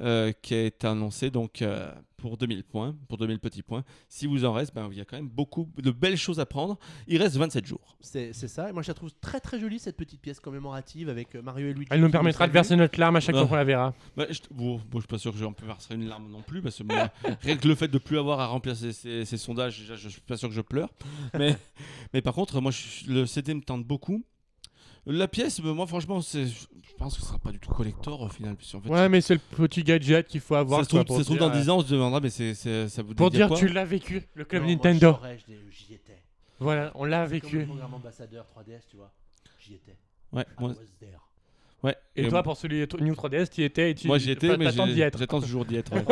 euh, 0.02 0.32
qui 0.42 0.54
a 0.54 0.66
été 0.66 0.86
annoncée 0.88 1.30
donc 1.32 1.62
euh, 1.62 1.92
pour 2.22 2.38
2000 2.38 2.64
points, 2.64 2.96
pour 3.10 3.18
2000 3.18 3.40
petits 3.40 3.64
points. 3.64 3.84
Si 4.08 4.28
vous 4.28 4.46
en 4.46 4.54
reste, 4.54 4.74
ben, 4.74 4.88
il 4.92 4.98
y 4.98 5.02
a 5.02 5.06
quand 5.06 5.18
même 5.18 5.28
beaucoup 5.28 5.68
de 5.78 5.92
belles 5.92 6.16
choses 6.18 6.40
à 6.40 6.46
prendre. 6.46 6.78
Il 7.08 7.22
reste 7.22 7.36
27 7.36 7.66
jours. 7.66 7.98
C'est 8.00 8.32
c'est 8.34 8.48
ça. 8.48 8.70
Et 8.70 8.72
moi, 8.72 8.84
je 8.84 8.88
la 8.88 8.94
trouve 8.94 9.12
très 9.20 9.40
très 9.40 9.60
jolie 9.60 9.80
cette 9.80 9.98
petite 9.98 10.22
pièce 10.22 10.40
commémorative 10.40 11.10
avec 11.10 11.36
euh, 11.36 11.42
Mario 11.42 11.68
et 11.70 11.74
Luigi. 11.74 11.88
Elle 11.92 12.00
nous 12.02 12.10
permettra 12.12 12.48
de 12.48 12.54
verser 12.54 12.76
notre 12.76 13.00
larme 13.00 13.16
à 13.16 13.20
chaque 13.20 13.36
fois 13.36 13.48
qu'on 13.48 13.56
la 13.56 13.64
verra. 13.64 13.94
Bah, 14.16 14.26
je, 14.30 14.40
bon, 14.52 14.78
bon, 14.90 15.00
je 15.00 15.00
suis 15.00 15.08
pas 15.08 15.18
sûr 15.18 15.32
que 15.34 15.38
j'en 15.40 15.52
peux 15.54 15.66
verser 15.66 15.96
une 15.96 16.08
larme 16.08 16.30
non 16.32 16.42
plus 16.42 16.62
parce 16.62 16.78
que 16.78 16.84
moi, 16.84 17.10
rien 17.42 17.58
que 17.58 17.68
le 17.68 17.76
fait 17.76 17.88
de 17.88 17.98
plus 17.98 18.18
avoir 18.20 18.40
à 18.40 18.46
remplir 18.48 18.76
ces, 18.76 18.94
ces- 18.94 19.26
ces 19.26 19.38
sondages, 19.38 19.80
déjà, 19.80 19.96
je, 19.96 20.04
je 20.04 20.10
suis 20.10 20.22
pas 20.22 20.38
sûr 20.38 20.48
que 20.48 20.56
je 20.56 20.62
pleure. 20.62 20.90
Mais, 21.38 21.58
mais 22.14 22.22
par 22.22 22.34
contre, 22.34 22.62
moi, 22.62 22.72
je- 22.72 23.10
le 23.12 23.26
CD 23.26 23.54
me 23.54 23.62
tente 23.62 23.84
beaucoup. 23.84 24.24
La 25.08 25.28
pièce, 25.28 25.60
bah, 25.62 25.74
moi, 25.74 25.88
franchement, 25.88 26.22
c'est, 26.22 26.46
je 26.46 26.94
pense 26.98 27.16
que 27.16 27.22
ce 27.22 27.28
sera 27.28 27.40
pas 27.40 27.52
du 27.52 27.60
tout 27.60 27.72
collector 27.72 28.22
au 28.22 28.30
final. 28.30 28.56
puisqu'en 28.56 28.82
fait, 28.82 28.90
Ouais, 28.90 29.10
mais 29.10 29.20
c'est 29.22 29.34
le 29.34 29.40
petit 29.40 29.84
gadget 29.84 30.28
qu'il 30.28 30.42
faut 30.42 30.56
avoir. 30.56 30.80
ça 30.82 30.84
se 30.84 30.90
trouve, 30.90 31.06
quoi, 31.06 31.16
ça 31.18 31.22
se 31.24 31.26
trouve 31.26 31.38
dire, 31.40 31.50
dans 31.50 31.56
euh, 31.56 31.60
10 31.60 31.70
ans, 31.70 31.78
on 31.78 31.82
se 31.82 31.92
demandera, 31.92 32.20
mais 32.20 32.30
c'est, 32.30 32.54
c'est- 32.54 32.88
ça 32.88 33.02
vous 33.02 33.16
Pour 33.16 33.32
dire 33.32 33.48
quoi 33.48 33.58
tu 33.58 33.68
l'as 33.68 33.86
vécu, 33.86 34.22
le 34.36 34.46
club 34.46 34.62
Non, 34.62 34.68
moi, 34.68 34.76
Nintendo. 34.76 35.18
l'ai- 35.48 35.60
J'y 35.72 35.96
étais. 35.96 36.22
Voilà, 36.60 36.92
on 36.94 37.06
l'a 37.06 37.24
Comme 37.24 37.34
le 37.34 37.40
vécu. 37.40 37.66
programme 37.66 37.94
ambassadeur 37.96 38.46
3DS, 38.46 38.82
tu 38.90 38.98
vois. 38.98 39.12
J'y 39.60 39.74
étais. 39.74 39.98
Ouais, 40.32 40.44
I 40.44 40.46
moi, 40.62 40.70
was 40.70 40.76
there. 41.00 41.18
Ouais. 41.84 41.96
Et 42.16 42.28
toi, 42.28 42.44
pour 42.44 42.58
celui 42.58 42.86
de 42.86 43.04
New 43.04 43.14
3DS, 43.14 43.50
tu 43.50 43.62
y 43.62 43.64
étais 43.64 43.92
et 43.92 43.96
tu 43.96 44.08
moi 44.08 44.18
j'y 44.18 44.32
étais, 44.32 44.58
mais 44.58 44.72
j'attends 44.72 45.42
toujours 45.42 45.66
d'y 45.66 45.76
être. 45.76 45.94
ouais. 45.96 46.04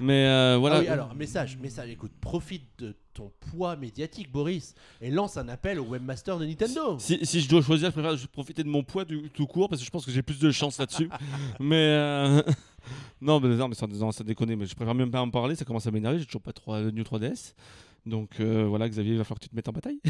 mais 0.00 0.26
euh, 0.26 0.56
voilà. 0.58 0.76
Ah 0.76 0.80
oui, 0.80 0.88
alors, 0.88 1.14
message, 1.14 1.58
message, 1.58 1.90
écoute, 1.90 2.12
profite 2.20 2.64
de 2.78 2.96
ton 3.16 3.32
poids 3.50 3.76
médiatique, 3.76 4.30
Boris, 4.30 4.74
et 5.00 5.10
lance 5.10 5.38
un 5.38 5.48
appel 5.48 5.80
au 5.80 5.84
webmaster 5.84 6.38
de 6.38 6.44
Nintendo. 6.44 6.98
Si, 6.98 7.18
si 7.24 7.40
je 7.40 7.48
dois 7.48 7.62
choisir, 7.62 7.88
je 7.88 7.92
préfère 7.98 8.28
profiter 8.28 8.62
de 8.62 8.68
mon 8.68 8.84
poids 8.84 9.04
du, 9.06 9.30
tout 9.30 9.46
court 9.46 9.68
parce 9.70 9.80
que 9.80 9.86
je 9.86 9.90
pense 9.90 10.04
que 10.04 10.10
j'ai 10.10 10.22
plus 10.22 10.38
de 10.38 10.50
chance 10.50 10.78
là-dessus. 10.78 11.08
mais 11.60 11.76
euh, 11.76 12.42
non, 13.20 13.40
mais 13.40 13.48
non, 13.56 13.68
mais 13.68 13.74
sans, 13.74 13.88
non, 13.88 14.12
ça 14.12 14.22
déconne. 14.22 14.54
Mais 14.54 14.66
je 14.66 14.74
préfère 14.74 14.94
même 14.94 15.10
pas 15.10 15.22
en 15.22 15.30
parler. 15.30 15.54
Ça 15.54 15.64
commence 15.64 15.86
à 15.86 15.90
m'énerver. 15.90 16.18
J'ai 16.18 16.26
toujours 16.26 16.42
pas 16.42 16.52
3, 16.52 16.92
New 16.92 17.02
3DS. 17.02 17.54
Donc 18.04 18.38
euh, 18.38 18.66
voilà, 18.68 18.88
Xavier, 18.88 19.12
il 19.12 19.18
va 19.18 19.24
falloir 19.24 19.40
que 19.40 19.44
tu 19.44 19.50
te 19.50 19.56
mettes 19.56 19.68
en 19.68 19.72
bataille. 19.72 20.00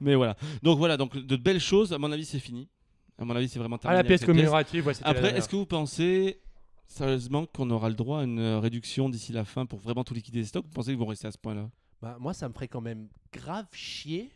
mais 0.00 0.16
voilà. 0.16 0.36
Donc 0.62 0.78
voilà, 0.78 0.96
donc 0.96 1.16
de 1.16 1.36
belles 1.36 1.60
choses. 1.60 1.92
À 1.92 1.98
mon 1.98 2.10
avis, 2.12 2.24
c'est 2.24 2.40
fini. 2.40 2.68
À 3.18 3.24
mon 3.24 3.36
avis, 3.36 3.48
c'est 3.48 3.58
vraiment 3.58 3.76
Ah, 3.76 3.78
terminé. 3.78 3.94
la 3.94 3.98
avec 4.00 4.08
pièce 4.08 4.24
commémorative, 4.24 4.86
ouais, 4.86 4.92
la 5.02 5.08
Après, 5.08 5.36
est-ce 5.36 5.48
que 5.48 5.56
vous 5.56 5.66
pensez 5.66 6.40
sérieusement 6.86 7.46
qu'on 7.46 7.70
aura 7.70 7.88
le 7.88 7.94
droit 7.94 8.20
à 8.20 8.24
une 8.24 8.38
euh, 8.40 8.58
réduction 8.58 9.08
d'ici 9.08 9.32
la 9.32 9.44
fin 9.44 9.66
pour 9.66 9.78
vraiment 9.78 10.04
tout 10.04 10.14
liquider 10.14 10.40
les 10.40 10.44
stocks? 10.46 10.64
Vous 10.64 10.72
pensez 10.72 10.90
qu'ils 10.90 10.98
vont 10.98 11.06
rester 11.06 11.28
à 11.28 11.32
ce 11.32 11.38
point-là? 11.38 11.70
Bah, 12.00 12.16
moi, 12.18 12.32
ça 12.34 12.48
me 12.48 12.54
ferait 12.54 12.68
quand 12.68 12.80
même 12.80 13.08
grave 13.32 13.66
chier 13.72 14.30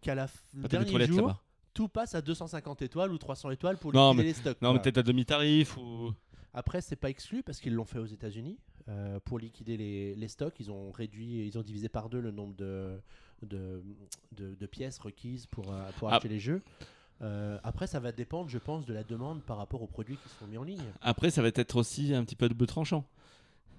qu'à 0.00 0.14
la 0.14 0.26
f- 0.26 0.30
le 0.54 0.62
Ah, 0.64 0.68
dernier 0.68 1.06
jour, 1.06 1.42
tout 1.74 1.88
passe 1.88 2.14
à 2.14 2.22
250 2.22 2.82
étoiles 2.82 3.12
ou 3.12 3.18
300 3.18 3.50
étoiles 3.50 3.76
pour 3.78 3.92
Non, 3.92 4.12
liquider 4.12 4.28
les 4.28 4.34
stocks. 4.34 4.62
Non, 4.62 4.72
mais 4.72 4.80
peut-être 4.80 4.98
à 4.98 5.02
demi-tarif 5.02 5.76
ou. 5.76 6.12
Après, 6.54 6.80
c'est 6.80 6.96
pas 6.96 7.10
exclu 7.10 7.42
parce 7.42 7.58
qu'ils 7.60 7.74
l'ont 7.74 7.84
fait 7.84 7.98
aux 7.98 8.06
États-Unis 8.06 8.58
euh, 8.88 9.18
pour 9.24 9.40
liquider 9.40 9.76
les, 9.76 10.14
les 10.14 10.28
stocks. 10.28 10.54
Ils 10.60 10.70
ont 10.70 10.92
réduit, 10.92 11.44
ils 11.46 11.58
ont 11.58 11.62
divisé 11.62 11.88
par 11.88 12.08
deux 12.08 12.20
le 12.20 12.30
nombre 12.30 12.54
de, 12.54 12.96
de, 13.42 13.82
de- 14.32 14.54
de 14.54 14.66
pièces 14.66 14.98
requises 15.00 15.46
pour, 15.46 15.72
euh, 15.72 15.90
pour 15.98 16.10
Ah. 16.12 16.16
acheter 16.16 16.28
les 16.28 16.38
jeux. 16.38 16.62
Euh, 17.22 17.58
après, 17.62 17.86
ça 17.86 18.00
va 18.00 18.12
dépendre, 18.12 18.48
je 18.50 18.58
pense, 18.58 18.84
de 18.86 18.92
la 18.92 19.04
demande 19.04 19.42
par 19.42 19.56
rapport 19.56 19.82
aux 19.82 19.86
produits 19.86 20.16
qui 20.16 20.28
seront 20.30 20.46
mis 20.46 20.58
en 20.58 20.64
ligne. 20.64 20.82
Après, 21.00 21.30
ça 21.30 21.42
va 21.42 21.48
être 21.54 21.76
aussi 21.76 22.14
un 22.14 22.24
petit 22.24 22.36
peu 22.36 22.46
à 22.46 22.48
double 22.48 22.66
tranchant. 22.66 23.04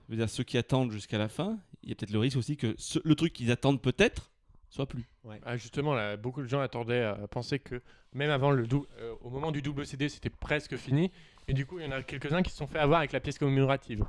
Je 0.07 0.13
veux 0.13 0.17
dire, 0.17 0.29
ceux 0.29 0.43
qui 0.43 0.57
attendent 0.57 0.91
jusqu'à 0.91 1.17
la 1.17 1.27
fin, 1.27 1.57
il 1.83 1.89
y 1.89 1.91
a 1.91 1.95
peut-être 1.95 2.11
le 2.11 2.19
risque 2.19 2.37
aussi 2.37 2.57
que 2.57 2.75
ce- 2.77 2.99
le 3.03 3.15
truc 3.15 3.33
qu'ils 3.33 3.51
attendent 3.51 3.81
peut-être 3.81 4.29
soit 4.69 4.85
plus. 4.87 5.03
Ah, 5.45 5.57
justement, 5.57 5.93
là, 5.93 6.15
beaucoup 6.17 6.41
de 6.41 6.47
gens 6.47 6.59
attendaient 6.61 7.03
à 7.03 7.15
penser 7.27 7.59
que 7.59 7.81
même 8.13 8.29
avant 8.29 8.51
le 8.51 8.67
euh, 8.99 9.13
au 9.21 9.29
moment 9.29 9.51
du 9.51 9.61
double 9.61 9.85
CD, 9.85 10.09
c'était 10.09 10.29
presque 10.29 10.75
fini. 10.77 11.11
Et 11.47 11.53
du 11.53 11.65
coup, 11.65 11.79
il 11.79 11.85
y 11.85 11.87
en 11.87 11.91
a 11.91 12.01
quelques-uns 12.03 12.41
qui 12.43 12.51
se 12.51 12.57
sont 12.57 12.67
fait 12.67 12.79
avoir 12.79 12.99
avec 12.99 13.11
la 13.11 13.19
pièce 13.19 13.37
commémorative. 13.37 14.03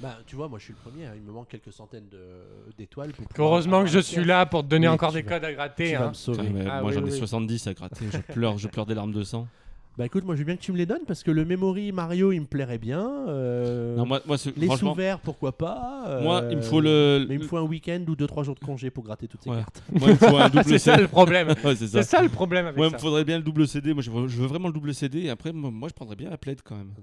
Bah, 0.00 0.18
tu 0.26 0.36
vois, 0.36 0.48
moi, 0.48 0.58
je 0.58 0.64
suis 0.64 0.72
le 0.74 0.90
premier. 0.90 1.06
hein, 1.06 1.12
il 1.16 1.22
me 1.22 1.32
manque 1.32 1.48
quelques 1.48 1.72
centaines 1.72 2.08
de- 2.10 2.72
d'étoiles. 2.76 3.12
pour 3.12 3.26
pouvoir 3.26 3.48
Heureusement 3.52 3.82
que 3.82 3.88
je 3.90 3.98
suis 4.00 4.24
là 4.24 4.46
pour 4.46 4.62
te 4.62 4.68
donner 4.68 4.88
encore 4.88 5.10
tu 5.10 5.16
des 5.16 5.22
vas- 5.22 5.28
codes 5.30 5.44
à 5.44 5.52
gratter. 5.52 5.90
Tu 5.90 5.96
vas 5.96 6.04
hein. 6.06 6.08
me 6.08 6.14
sauver. 6.14 6.48
Ouais, 6.48 6.64
Ah 6.70 6.80
moi, 6.80 6.90
oui, 6.90 6.94
j'en 6.94 7.06
ai 7.06 7.10
oui. 7.10 7.18
70 7.18 7.66
à 7.66 7.74
gratter. 7.74 8.04
Je 8.12 8.18
pleure, 8.32 8.58
je 8.58 8.68
pleure 8.68 8.86
des 8.86 8.94
larmes 8.94 9.12
de 9.12 9.22
sang. 9.22 9.46
Bah 9.98 10.06
écoute, 10.06 10.24
moi 10.24 10.34
je 10.34 10.38
veux 10.38 10.46
bien 10.46 10.56
que 10.56 10.62
tu 10.62 10.72
me 10.72 10.78
les 10.78 10.86
donnes 10.86 11.04
parce 11.06 11.22
que 11.22 11.30
le 11.30 11.44
Memory 11.44 11.92
Mario 11.92 12.32
il 12.32 12.40
me 12.40 12.46
plairait 12.46 12.78
bien. 12.78 13.06
euh, 13.28 13.94
Non, 13.94 14.06
moi, 14.06 14.22
moi 14.24 14.38
c'est- 14.38 14.56
les 14.56 14.64
franchement, 14.64 14.92
sous-verts 14.94 15.18
pourquoi 15.20 15.52
pas. 15.52 16.18
moi, 16.22 16.44
il 16.50 16.56
me 16.56 16.62
euh, 16.62 16.64
faut 16.64 16.80
le. 16.80 17.26
Mais 17.28 17.34
il 17.34 17.40
me 17.40 17.44
faut 17.46 17.58
un 17.58 17.62
week-end 17.62 18.02
ou 18.08 18.16
2-3 18.16 18.42
jours 18.42 18.54
de 18.54 18.60
congé 18.60 18.88
pour 18.88 19.04
gratter 19.04 19.28
toutes 19.28 19.42
ces 19.42 19.50
Ouais. 19.50 19.56
cartes. 19.58 19.82
Moi, 19.92 20.08
il 20.08 20.12
me 20.12 20.16
faut 20.16 20.34
un 20.38 20.48
double 20.48 20.64
C'est 20.64 20.78
ça 20.78 20.92
CD. 20.92 21.02
le 21.02 21.08
problème. 21.08 21.48
Ouais, 21.62 21.76
c'est 21.76 21.88
ça. 21.88 22.02
C'est 22.02 22.08
ça 22.16 22.22
le 22.22 22.30
problème 22.30 22.64
avec 22.64 22.78
Moi, 22.78 22.86
il 22.86 22.90
ça. 22.90 22.96
me 22.96 23.02
faudrait 23.02 23.24
bien 23.24 23.36
le 23.36 23.44
double 23.44 23.68
CD. 23.68 23.92
Moi, 23.92 24.02
je 24.02 24.10
veux, 24.10 24.28
je 24.28 24.40
veux 24.40 24.46
vraiment 24.46 24.68
le 24.68 24.72
double 24.72 24.94
CD. 24.94 25.24
Et 25.24 25.28
après, 25.30 25.52
moi, 25.52 25.70
moi, 25.70 25.90
je 25.90 25.94
prendrais 25.94 26.16
bien 26.16 26.30
la 26.30 26.38
plaid 26.38 26.60
quand 26.64 26.76
même. 26.76 26.94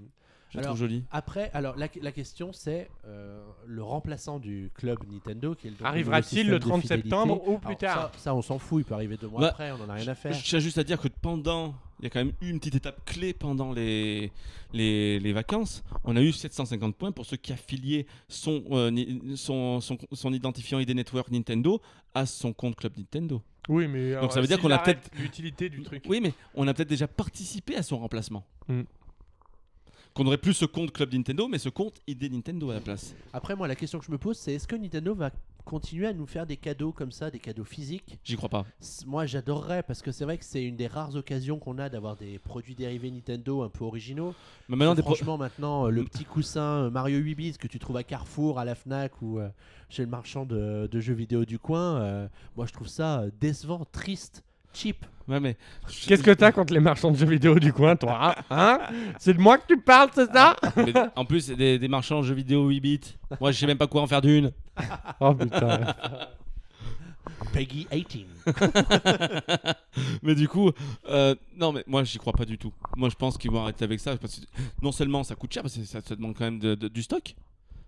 Je 0.49 0.57
Alors, 0.57 0.69
trouve 0.71 0.79
jolie. 0.79 1.03
Après, 1.11 1.51
alors 1.53 1.75
la, 1.77 1.87
la 2.01 2.11
question 2.11 2.51
c'est 2.53 2.89
euh, 3.05 3.43
le 3.67 3.83
remplaçant 3.83 4.39
du 4.39 4.71
club 4.73 4.97
Nintendo 5.11 5.53
qui 5.53 5.67
est 5.67 5.69
le 5.79 5.85
Arrivera-t-il 5.85 6.47
le 6.47 6.53
système 6.55 6.59
30 6.69 6.77
de 6.77 6.81
fidélité. 6.81 7.09
septembre 7.09 7.47
ou 7.47 7.57
plus 7.59 7.67
Alors, 7.67 7.77
tard 7.77 8.11
ça, 8.15 8.19
ça, 8.19 8.35
on 8.35 8.41
s'en 8.41 8.57
fout, 8.57 8.81
il 8.81 8.85
peut 8.85 8.95
arriver 8.95 9.15
deux 9.17 9.27
mois 9.27 9.41
Bah, 9.41 9.47
après, 9.49 9.71
on 9.71 9.75
en 9.83 9.89
a 9.89 9.93
rien 9.93 10.07
à 10.07 10.15
faire. 10.15 10.33
Je 10.33 10.43
tiens 10.43 10.59
juste 10.59 10.77
à 10.79 10.83
dire 10.83 10.99
que 10.99 11.07
pendant, 11.21 11.75
il 11.99 12.05
y 12.05 12.07
a 12.07 12.09
quand 12.09 12.19
même 12.23 12.33
eu 12.41 12.49
une 12.49 12.57
petite 12.59 12.75
étape 12.75 13.05
clé 13.05 13.33
pendant 13.33 13.71
les, 13.73 14.31
les, 14.73 15.19
les 15.19 15.33
vacances. 15.33 15.83
On 16.03 16.15
a 16.15 16.21
eu 16.21 16.31
750 16.31 16.95
points 16.95 17.11
pour 17.11 17.25
ceux 17.27 17.37
qui 17.37 17.53
affiliaient 17.53 18.07
son, 18.27 18.63
euh, 18.71 18.89
ni- 18.89 19.37
son, 19.37 19.81
son, 19.81 19.97
son 20.11 20.33
identifiant 20.33 20.79
ID 20.79 20.95
Network 20.95 21.29
Nintendo 21.29 21.79
à 22.15 22.25
son 22.25 22.53
compte 22.53 22.75
Club 22.75 22.93
Nintendo. 22.97 23.41
Oui, 23.67 23.87
mais 23.87 24.15
Donc 24.19 24.31
ça 24.33 24.41
veut 24.41 24.47
dire 24.47 24.59
qu'on 24.59 24.71
a 24.71 24.75
arrête 24.77 25.11
l'utilité 25.19 25.69
du 25.69 25.83
truc. 25.83 26.03
Oui, 26.09 26.19
mais 26.23 26.33
on 26.55 26.67
a 26.67 26.73
peut-être 26.73 26.89
déjà 26.89 27.07
participé 27.07 27.75
à 27.75 27.83
son 27.83 27.99
remplacement. 27.99 28.43
Mm. 28.67 28.81
Qu'on 30.19 30.27
aurait 30.27 30.37
plus 30.37 30.53
ce 30.53 30.65
compte 30.65 30.91
Club 30.91 31.13
Nintendo, 31.13 31.47
mais 31.47 31.59
ce 31.59 31.69
compte 31.69 32.01
ID 32.05 32.29
Nintendo 32.29 32.71
à 32.71 32.73
la 32.73 32.81
place. 32.81 33.15
Après, 33.31 33.55
moi, 33.55 33.69
la 33.69 33.75
question 33.75 33.99
que 33.99 34.05
je 34.05 34.11
me 34.11 34.17
pose, 34.17 34.37
c'est 34.37 34.53
est-ce 34.53 34.67
que 34.67 34.75
Nintendo 34.75 35.15
va 35.15 35.31
continuer 35.63 36.07
à 36.07 36.13
nous 36.13 36.25
faire 36.25 36.45
des 36.45 36.57
cadeaux 36.57 36.91
comme 36.91 37.13
ça, 37.13 37.31
des 37.31 37.39
cadeaux 37.39 37.63
physiques? 37.63 38.19
J'y 38.25 38.35
crois 38.35 38.49
pas. 38.49 38.65
Moi, 39.05 39.25
j'adorerais 39.25 39.81
parce 39.81 40.01
que 40.01 40.11
c'est 40.11 40.25
vrai 40.25 40.37
que 40.37 40.43
c'est 40.43 40.61
une 40.61 40.75
des 40.75 40.87
rares 40.87 41.15
occasions 41.15 41.57
qu'on 41.57 41.77
a 41.77 41.87
d'avoir 41.87 42.17
des 42.17 42.37
produits 42.37 42.75
dérivés 42.75 43.11
Nintendo 43.11 43.61
un 43.61 43.69
peu 43.69 43.85
originaux. 43.85 44.35
Mais 44.67 44.75
maintenant, 44.75 44.93
des 44.93 45.03
Franchement, 45.03 45.37
maintenant, 45.37 45.87
le 45.87 46.03
petit 46.03 46.25
coussin 46.25 46.87
euh, 46.87 46.89
Mario 46.89 47.17
8 47.19 47.35
bits 47.35 47.57
que 47.57 47.67
tu 47.67 47.79
trouves 47.79 47.95
à 47.95 48.03
Carrefour, 48.03 48.59
à 48.59 48.65
la 48.65 48.75
Fnac 48.75 49.21
ou 49.21 49.39
euh, 49.39 49.47
chez 49.87 50.03
le 50.03 50.09
marchand 50.09 50.45
de, 50.45 50.89
de 50.91 50.99
jeux 50.99 51.13
vidéo 51.13 51.45
du 51.45 51.59
coin, 51.59 52.01
euh, 52.01 52.27
moi, 52.57 52.65
je 52.65 52.73
trouve 52.73 52.89
ça 52.89 53.23
décevant, 53.39 53.85
triste, 53.93 54.43
cheap. 54.73 55.05
Ouais, 55.27 55.39
mais 55.39 55.57
Qu'est-ce 56.07 56.23
que 56.23 56.31
t'as 56.31 56.51
contre 56.51 56.73
les 56.73 56.79
marchands 56.79 57.11
de 57.11 57.17
jeux 57.17 57.27
vidéo 57.27 57.59
du 57.59 57.71
coin, 57.71 57.95
toi 57.95 58.35
Hein, 58.39 58.43
Hein? 58.49 58.79
C'est 59.19 59.35
de 59.35 59.39
moi 59.39 59.59
que 59.59 59.67
tu 59.67 59.79
parles, 59.79 60.09
c'est 60.15 60.31
ça? 60.31 60.55
Mais 60.75 60.91
en 61.15 61.23
plus, 61.23 61.41
c'est 61.41 61.55
des, 61.55 61.77
des 61.77 61.87
marchands 61.87 62.21
de 62.21 62.25
jeux 62.25 62.33
vidéo 62.33 62.67
8 62.67 62.79
bits. 62.79 62.99
Moi, 63.39 63.51
je 63.51 63.59
sais 63.59 63.67
même 63.67 63.77
pas 63.77 63.85
quoi 63.85 64.01
en 64.01 64.07
faire 64.07 64.21
d'une. 64.21 64.51
Oh 65.19 65.33
putain. 65.35 65.93
Peggy 67.53 67.87
18. 67.91 68.25
mais 70.23 70.35
du 70.35 70.47
coup, 70.47 70.71
euh, 71.09 71.35
non, 71.57 71.71
mais 71.71 71.83
moi, 71.87 72.03
j'y 72.03 72.17
crois 72.17 72.33
pas 72.33 72.45
du 72.45 72.57
tout. 72.57 72.73
Moi, 72.95 73.09
je 73.09 73.15
pense 73.15 73.37
qu'ils 73.37 73.51
vont 73.51 73.61
arrêter 73.61 73.83
avec 73.85 73.99
ça. 73.99 74.15
Parce 74.17 74.39
que 74.39 74.45
non 74.81 74.91
seulement 74.91 75.23
ça 75.23 75.35
coûte 75.35 75.53
cher, 75.53 75.63
parce 75.63 75.75
que 75.75 75.83
ça, 75.83 75.99
ça 76.01 76.15
demande 76.15 76.35
quand 76.35 76.45
même 76.45 76.59
de- 76.59 76.75
de- 76.75 76.87
du 76.87 77.01
stock. 77.03 77.35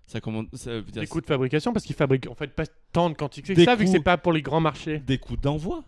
Ça 0.06 0.20
commande, 0.20 0.46
ça 0.52 0.72
veut 0.72 0.82
dire 0.82 1.02
Des 1.02 1.06
coûts 1.08 1.20
de 1.20 1.26
fabrication 1.26 1.72
parce 1.72 1.84
qu'ils 1.84 1.96
fabriquent 1.96 2.28
en 2.28 2.34
fait 2.34 2.48
pas 2.48 2.64
tant 2.92 3.08
de 3.08 3.14
quantité 3.14 3.54
que 3.54 3.58
Des 3.58 3.64
ça 3.64 3.76
vu 3.76 3.84
que 3.86 3.90
c'est 3.90 4.00
pas 4.00 4.16
pour 4.18 4.32
les 4.32 4.42
grands 4.42 4.60
marchés. 4.60 4.98
des 4.98 5.16
coûts 5.18 5.36
d'envoi. 5.36 5.84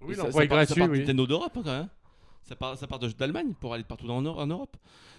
Oui, 0.00 0.14
Ça- 0.14 0.30
ça 0.32 0.44
est 0.44 0.48
part- 0.48 0.58
ça 0.58 0.64
gratuit, 0.64 0.80
part 0.80 0.90
oui. 0.90 0.98
Nintendo 1.00 1.26
d'Europe, 1.26 1.52
hein, 1.56 1.62
quand 1.64 1.78
même. 1.78 1.88
Ça 2.42 2.54
part, 2.54 2.78
ça 2.78 2.86
part 2.86 3.00
d'Allemagne 3.00 3.54
pour 3.58 3.74
aller 3.74 3.82
partout 3.82 4.06
dans, 4.06 4.24
en 4.24 4.46
Europe. 4.46 4.76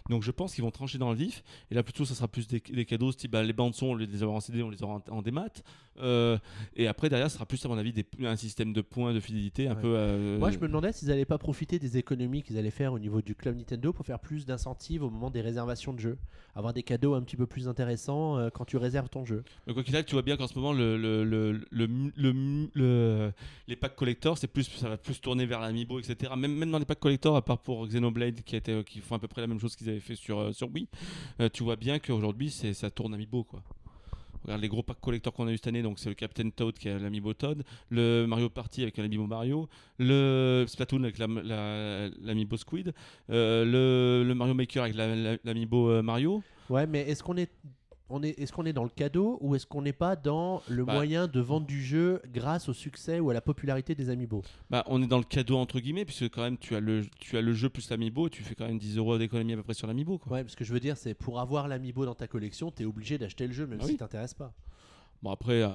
Donc 0.10 0.24
je 0.24 0.32
pense 0.32 0.56
qu'ils 0.56 0.64
vont 0.64 0.72
trancher 0.72 0.98
dans 0.98 1.10
le 1.10 1.18
vif. 1.18 1.44
Et 1.70 1.76
là, 1.76 1.84
plutôt, 1.84 2.06
ça 2.06 2.16
sera 2.16 2.30
plus 2.30 2.48
des, 2.48 2.62
des 2.62 2.86
cadeaux, 2.86 3.12
type 3.12 3.32
bah, 3.32 3.44
les 3.44 3.52
bandes 3.52 3.76
son, 3.76 3.88
on 3.88 3.96
les 3.96 4.24
aura 4.24 4.38
en 4.38 4.40
CD, 4.40 4.64
on 4.64 4.70
les 4.70 4.82
aura 4.82 5.02
en, 5.10 5.18
en 5.18 5.22
démat. 5.22 5.50
Euh, 6.00 6.38
et 6.76 6.88
après, 6.88 7.10
derrière, 7.10 7.30
ce 7.30 7.36
sera 7.36 7.46
plus, 7.46 7.64
à 7.66 7.70
mon 7.70 7.78
avis, 7.78 7.94
des- 7.94 8.06
un 8.26 8.36
système 8.36 8.74
de 8.74 8.82
points 8.82 9.14
de 9.14 9.20
fidélité 9.20 9.68
un 9.68 9.76
Ouais. 9.76 9.82
peu. 9.82 9.94
euh, 9.96 10.38
Moi, 10.40 10.52
je 10.52 10.58
me 10.60 10.68
demandais 10.68 10.92
s'ils 10.92 11.12
allaient 11.12 11.26
pas 11.26 11.38
profiter 11.38 11.80
des 11.80 11.98
économies 11.98 12.44
qu'ils 12.44 12.58
allaient 12.58 12.72
faire 12.72 12.94
au 12.94 13.00
niveau 13.00 13.22
du 13.22 13.36
club 13.36 13.56
Nintendo 13.58 13.94
pour 13.94 14.06
faire 14.06 14.20
plus 14.20 14.46
d'incentives 14.46 15.04
au 15.04 15.10
moment 15.10 15.30
des 15.30 15.42
réservations 15.42 15.94
de 15.94 16.00
jeux. 16.00 16.18
Avoir 16.56 16.74
des 16.74 16.84
cadeaux 16.84 17.14
un 17.14 17.22
petit 17.22 17.36
peu 17.38 17.46
plus 17.46 17.68
intéressants 17.68 18.38
euh, 18.38 18.50
quand 18.50 18.66
tu 18.66 18.78
réserves 18.78 19.10
ton 19.10 19.26
jeu. 19.26 19.44
Mais 19.68 19.74
quoi 19.74 19.84
qu'il 19.84 19.96
arrive, 19.96 20.06
tu 20.08 20.14
vois 20.16 20.22
bien 20.24 20.38
qu'en 20.38 20.48
ce 20.48 20.56
moment, 20.56 20.74
le, 20.74 20.98
le, 20.98 21.24
le, 21.24 21.52
le, 21.72 21.88
le- 22.16 22.70
le- 22.74 23.32
les 23.68 23.76
packs 23.76 23.96
collector, 23.96 24.38
c'est 24.38 24.48
plus, 24.48 24.64
ça 24.64 24.90
va 24.90 24.98
plus 24.98 25.20
tourner 25.22 25.46
vers 25.46 25.60
l'amiibo, 25.60 26.00
etc. 26.00 26.34
Même, 26.38 26.56
même 26.56 26.72
dans 26.72 26.80
les 26.80 26.86
packs 26.86 27.00
collector, 27.00 27.36
à 27.36 27.44
part 27.44 27.60
pour 27.60 27.86
Xenoblade, 27.88 28.42
qui, 28.42 28.60
qui 28.86 29.00
font 29.02 29.16
à 29.16 29.20
peu 29.20 29.28
près 29.28 29.42
la 29.42 29.48
même 29.48 29.60
chose 29.60 29.76
qu'ils 29.76 29.90
avaient 29.90 30.00
fait 30.00 30.16
sur, 30.16 30.54
sur 30.56 30.70
Wii, 30.74 30.88
tu 31.54 31.64
vois 31.64 31.76
bien 31.76 32.00
qu'aujourd'hui, 32.00 32.50
ça 32.50 32.90
tourne 32.92 33.14
amiibo, 33.14 33.44
quoi. 33.44 33.62
Regarde 34.48 34.62
les 34.62 34.70
gros 34.70 34.82
packs 34.82 35.02
collector 35.02 35.34
qu'on 35.34 35.46
a 35.48 35.52
eu 35.52 35.58
cette 35.58 35.68
année, 35.68 35.82
donc 35.82 36.00
c'est 36.00 36.08
le 36.08 36.16
Captain 36.16 36.50
Toad 36.50 36.78
qui 36.78 36.88
a 36.88 36.98
l'amiibo 36.98 37.34
Toad, 37.34 37.64
le 37.90 38.26
Mario 38.28 38.48
Party 38.50 38.82
avec 38.84 38.96
l'amiibo 38.98 39.28
Mario, 39.28 39.68
le 40.00 40.64
Splatoon 40.68 41.04
avec 41.04 41.18
la- 41.18 41.28
la- 41.28 42.08
l'amiibo 42.22 42.56
Squid, 42.56 42.94
euh, 43.30 44.24
le, 44.24 44.34
Mario 44.34 44.54
Maker 44.54 44.84
avec 44.84 44.96
la- 44.96 45.14
la- 45.16 45.38
l'amiibo 45.44 45.90
euh, 45.90 46.02
Mario. 46.02 46.42
Ouais, 46.70 46.88
mais 46.88 47.02
est-ce 47.02 47.22
qu'on 47.24 47.36
est, 47.36 47.52
on 48.10 48.24
est, 48.24 48.40
est-ce 48.40 48.52
qu'on 48.54 48.66
est 48.66 48.74
dans 48.74 48.84
le 48.84 48.90
cadeau 48.90 49.38
ou 49.42 49.56
est-ce 49.56 49.66
qu'on 49.66 49.82
n'est 49.82 49.94
pas 49.94 50.16
dans 50.16 50.62
le 50.70 50.86
Bah. 50.86 50.94
moyen 50.94 51.28
de 51.28 51.40
vendre 51.40 51.66
du 51.68 51.84
jeu 51.84 52.22
grâce 52.34 52.70
au 52.70 52.74
succès 52.74 53.20
ou 53.20 53.30
à 53.30 53.34
la 53.34 53.42
popularité 53.42 53.96
des 53.96 54.10
amiibo 54.10 54.44
Bah, 54.70 54.84
on 54.88 55.02
est 55.04 55.08
dans 55.08 55.18
le 55.18 55.24
cadeau 55.24 55.58
entre 55.58 55.80
guillemets, 55.80 56.06
puisque 56.06 56.30
quand 56.30 56.42
même 56.44 56.58
tu 56.58 56.76
as 56.76 56.80
le, 56.80 57.04
tu 57.20 57.38
as 57.38 57.42
le 57.42 57.54
jeu 57.54 57.70
plus 57.70 57.90
l'amiibo, 57.90 58.30
tu 58.30 58.44
fais 58.44 58.56
quand 58.56 58.66
même 58.68 58.78
10 58.80 58.98
euros 58.98 59.18
d'économie 59.18 59.54
à 59.54 59.58
peu 59.58 59.64
près 59.64 59.74
sur 59.74 59.88
l'amiibo. 59.88 60.18
quoi. 60.18 60.32
Ouais, 60.34 60.44
parce 60.44 60.56
que 60.56 60.64
je 60.64 60.72
veux 60.74 60.80
dire, 60.80 60.96
c'est 60.98 61.14
pour 61.14 61.40
avoir 61.40 61.68
l'amiibo 61.68 62.06
dans 62.06 62.16
ta 62.16 62.28
collection, 62.28 62.72
t'es 62.72 62.86
obligé 62.86 63.18
d'acheter 63.18 63.46
le 63.48 63.54
jeu 63.54 63.68
même 63.68 63.80
Ah 63.82 63.86
si 63.86 63.92
oui. 63.92 63.98
t'intéresse 63.98 64.34
pas. 64.34 64.54
Bon, 65.22 65.32
après, 65.32 65.64
euh, 65.64 65.70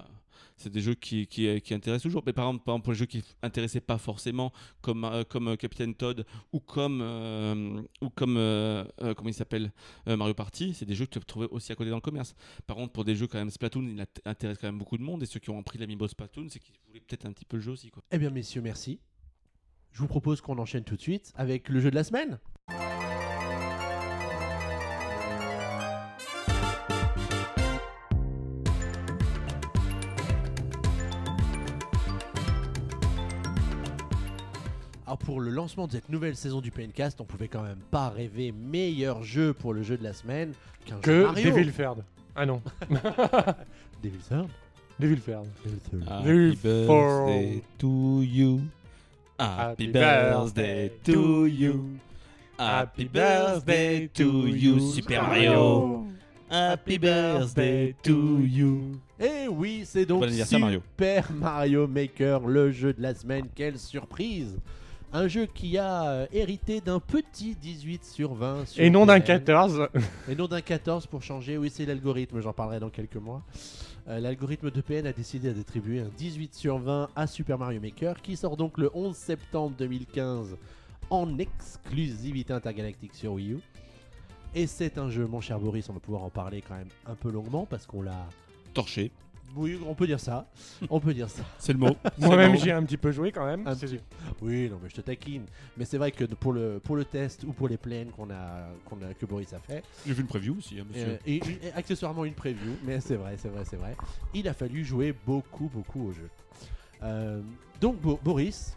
c'est 0.57 0.71
des 0.71 0.81
jeux 0.81 0.95
qui, 0.95 1.27
qui, 1.27 1.61
qui 1.61 1.75
intéressent 1.75 2.03
toujours. 2.03 2.23
Mais 2.27 2.33
par 2.33 2.47
exemple, 2.49 2.65
par 2.65 2.75
exemple, 2.75 2.85
pour 2.85 2.93
les 2.93 2.99
jeux 2.99 3.07
qui 3.07 3.23
intéressaient 3.43 3.81
pas 3.81 3.99
forcément, 3.99 4.53
comme, 4.81 5.05
euh, 5.05 5.25
comme 5.25 5.49
euh, 5.49 5.57
Captain 5.57 5.93
Todd 5.93 6.25
ou 6.53 6.61
comme, 6.61 7.01
euh, 7.03 7.83
ou 8.01 8.11
comme 8.11 8.37
euh, 8.37 8.85
euh, 9.01 9.15
comment 9.15 9.29
il 9.31 9.35
s'appelle 9.35 9.73
euh, 10.09 10.17
Mario 10.17 10.35
Party, 10.35 10.75
c'est 10.75 10.85
des 10.87 10.95
jeux 10.95 11.07
que 11.07 11.11
tu 11.11 11.19
peux 11.19 11.25
trouver 11.25 11.49
aussi 11.51 11.73
à 11.73 11.75
côté 11.75 11.91
dans 11.91 11.97
le 11.97 12.01
commerce. 12.03 12.35
Par 12.67 12.77
contre, 12.77 12.93
pour 12.93 13.05
des 13.05 13.15
jeux 13.17 13.27
quand 13.27 13.39
même 13.39 13.51
Splatoon, 13.51 13.83
il 13.89 14.01
int- 14.01 14.07
intéresse 14.25 14.59
quand 14.59 14.69
même 14.69 14.79
beaucoup 14.79 14.99
de 14.99 15.03
monde. 15.03 15.23
Et 15.23 15.27
ceux 15.27 15.41
qui 15.41 15.51
ont 15.51 15.63
pris 15.63 15.79
l'amiibo 15.79 16.07
Splatoon, 16.09 16.47
c'est 16.49 16.59
qu'ils 16.59 16.75
voulaient 16.87 17.01
peut-être 17.01 17.27
un 17.27 17.33
petit 17.33 17.45
peu 17.45 17.57
le 17.57 17.63
jeu 17.63 17.73
aussi. 17.73 17.91
Quoi. 17.91 18.03
Eh 18.13 18.19
bien, 18.19 18.31
messieurs, 18.31 18.63
merci. 18.63 19.01
Je 19.93 19.99
vous 20.01 20.09
propose 20.09 20.41
qu'on 20.41 20.59
enchaîne 20.59 20.85
tout 20.85 20.97
de 20.97 21.03
suite 21.03 21.33
avec 21.35 21.69
le 21.69 21.81
jeu 21.81 21.91
de 21.91 21.97
la 21.97 22.05
semaine. 22.05 22.39
Alors 35.13 35.19
pour 35.19 35.41
le 35.43 35.51
lancement 35.51 35.87
de 35.87 35.93
cette 35.93 36.09
nouvelle 36.09 36.37
saison 36.37 36.63
du 36.63 36.71
PNcast, 36.71 37.21
on 37.21 37.25
pouvait 37.25 37.49
quand 37.49 37.65
même 37.65 37.81
pas 37.91 38.09
rêver 38.09 38.51
meilleur 38.51 39.23
jeu 39.23 39.53
pour 39.53 39.75
le 39.75 39.83
jeu 39.83 39.99
de 39.99 40.03
la 40.03 40.15
semaine 40.15 40.55
qu'un 40.87 40.95
jeu 40.95 41.01
Que 41.03 41.25
Mario. 41.25 41.51
Devil 41.51 41.71
Ferd. 41.71 42.03
Ah 42.35 42.47
non, 42.47 42.63
Devil 44.03 44.19
Third. 44.31 44.49
Devil 44.99 45.17
Ferd. 45.19 45.47
Devil 45.63 45.81
Third. 45.91 46.09
Happy 46.09 46.57
birthday 46.57 47.63
to 47.77 48.23
you. 48.23 48.61
Happy 49.39 49.87
birthday 49.89 50.91
to 51.05 51.47
you. 51.47 51.99
Happy 52.59 53.05
birthday 53.05 54.09
to 54.15 54.47
you, 54.47 54.81
Super 54.81 55.21
Mario. 55.21 56.07
Happy 56.51 56.97
birthday 56.97 57.95
to 58.03 58.39
you. 58.41 58.99
Et 59.21 59.47
oui, 59.47 59.83
c'est 59.85 60.07
donc 60.07 60.21
Bon 60.21 60.27
anniversaire, 60.27 60.59
Mario. 60.59 60.81
Super 60.81 61.31
Mario 61.33 61.87
Maker, 61.87 62.41
le 62.47 62.73
jeu 62.73 62.95
de 62.95 63.03
la 63.03 63.15
semaine. 63.15 63.45
Quelle 63.55 63.79
surprise 63.79 64.59
Un 65.15 65.29
jeu 65.29 65.45
qui 65.45 65.77
a 65.77 66.05
euh, 66.05 66.27
hérité 66.33 66.81
d'un 66.81 66.99
petit 66.99 67.55
18 67.55 68.03
sur 68.03 68.33
20. 68.33 68.67
sur 68.67 68.83
Et 68.83 68.89
non 68.89 69.05
d'un 69.05 69.21
PN. 69.21 69.41
14. 69.45 69.89
Et 70.31 70.35
non 70.35 70.47
d'un 70.47 70.63
14 70.63 71.07
pour 71.07 71.23
changer. 71.23 71.59
Oui, 71.59 71.71
c'est 71.71 71.85
l'algorithme, 71.85 72.41
j'en 72.41 72.55
parlerai 72.55 72.81
dans 72.81 72.89
quelques 72.89 73.17
mois. 73.17 73.43
Euh, 74.09 74.21
l'algorithme 74.21 74.71
de 74.71 74.81
PN 74.81 75.07
a 75.07 75.13
décidé 75.13 75.53
d'attribuer 75.53 76.01
un 76.01 76.11
18 76.17 76.55
sur 76.55 76.79
20 76.79 77.11
à 77.15 77.27
Super 77.27 77.59
Mario 77.59 77.79
Maker, 77.81 78.23
qui 78.23 78.37
sort 78.37 78.57
donc 78.57 78.79
le 78.79 78.91
11 78.95 79.15
septembre 79.15 79.75
2015 79.79 80.57
en 81.11 81.39
exclusivité 81.39 82.55
intergalactique 82.55 83.15
sur 83.15 83.35
Wii 83.35 83.53
U. 83.53 83.59
Et 84.55 84.67
c'est 84.67 84.97
un 84.97 85.11
jeu, 85.11 85.27
mon 85.27 85.43
cher 85.43 85.61
Boris, 85.61 85.91
on 85.91 85.93
va 85.93 86.01
pouvoir 86.01 86.25
en 86.25 86.31
parler 86.31 86.63
quand 86.67 86.77
même 86.77 86.89
un 87.07 87.15
peu 87.15 87.31
longuement 87.31 87.67
parce 87.67 87.87
qu'on 87.87 88.01
l'a. 88.01 88.27
Torché, 88.73 89.11
Oui, 89.55 89.79
on 89.87 89.95
peut 89.95 90.07
dire 90.07 90.21
ça. 90.21 90.47
On 90.89 91.01
peut 91.01 91.15
dire 91.15 91.29
ça. 91.29 91.43
c'est 91.59 91.73
le 91.73 91.79
mot. 91.79 91.97
Moi-même, 92.19 92.53
C'est 92.53 92.59
le 92.59 92.63
j'y 92.63 92.69
ai 92.71 92.73
un 92.73 92.83
petit 92.85 92.97
peu 92.97 93.13
joué 93.13 93.33
quand 93.33 93.45
même. 93.45 93.65
Petit- 93.65 94.01
Oui, 94.41 94.69
non, 94.71 94.79
mais 94.83 94.89
je 94.89 94.95
te 94.95 95.01
taquine. 95.01 95.45
Mais 95.77 95.85
c'est 95.85 95.99
vrai 95.99 96.11
que 96.13 96.25
pour 96.25 96.53
le, 96.53 96.81
pour 96.83 96.97
le 96.97 97.05
test 97.05 97.45
ou 97.45 97.53
pour 97.53 97.69
les 97.69 97.77
plaines 97.77 98.11
qu'on 98.11 98.31
a, 98.31 98.69
qu'on 98.85 98.97
a, 98.97 99.15
que 99.15 99.27
Boris 99.27 99.53
a 99.53 99.59
fait, 99.59 99.83
J'ai 100.07 100.15
vu 100.15 100.23
une 100.23 100.29
preview 100.29 100.57
aussi, 100.59 100.79
hein, 100.81 100.85
monsieur. 100.89 101.13
Euh, 101.13 101.19
et, 101.27 101.41
accessoirement 101.75 102.25
une 102.25 102.35
preview, 102.35 102.77
mais 102.85 103.01
c'est 103.01 103.17
vrai, 103.17 103.37
c'est 103.39 103.49
vrai, 103.49 103.65
c'est 103.69 103.77
vrai. 103.77 103.97
Il 104.35 104.49
a 104.49 104.55
fallu 104.55 104.85
jouer 104.85 105.15
beaucoup, 105.27 105.71
beaucoup 105.73 106.09
au 106.09 106.13
jeu. 106.13 106.29
Euh, 107.03 107.41
donc 107.81 108.01
Bo- 108.01 108.21
Boris, 108.23 108.77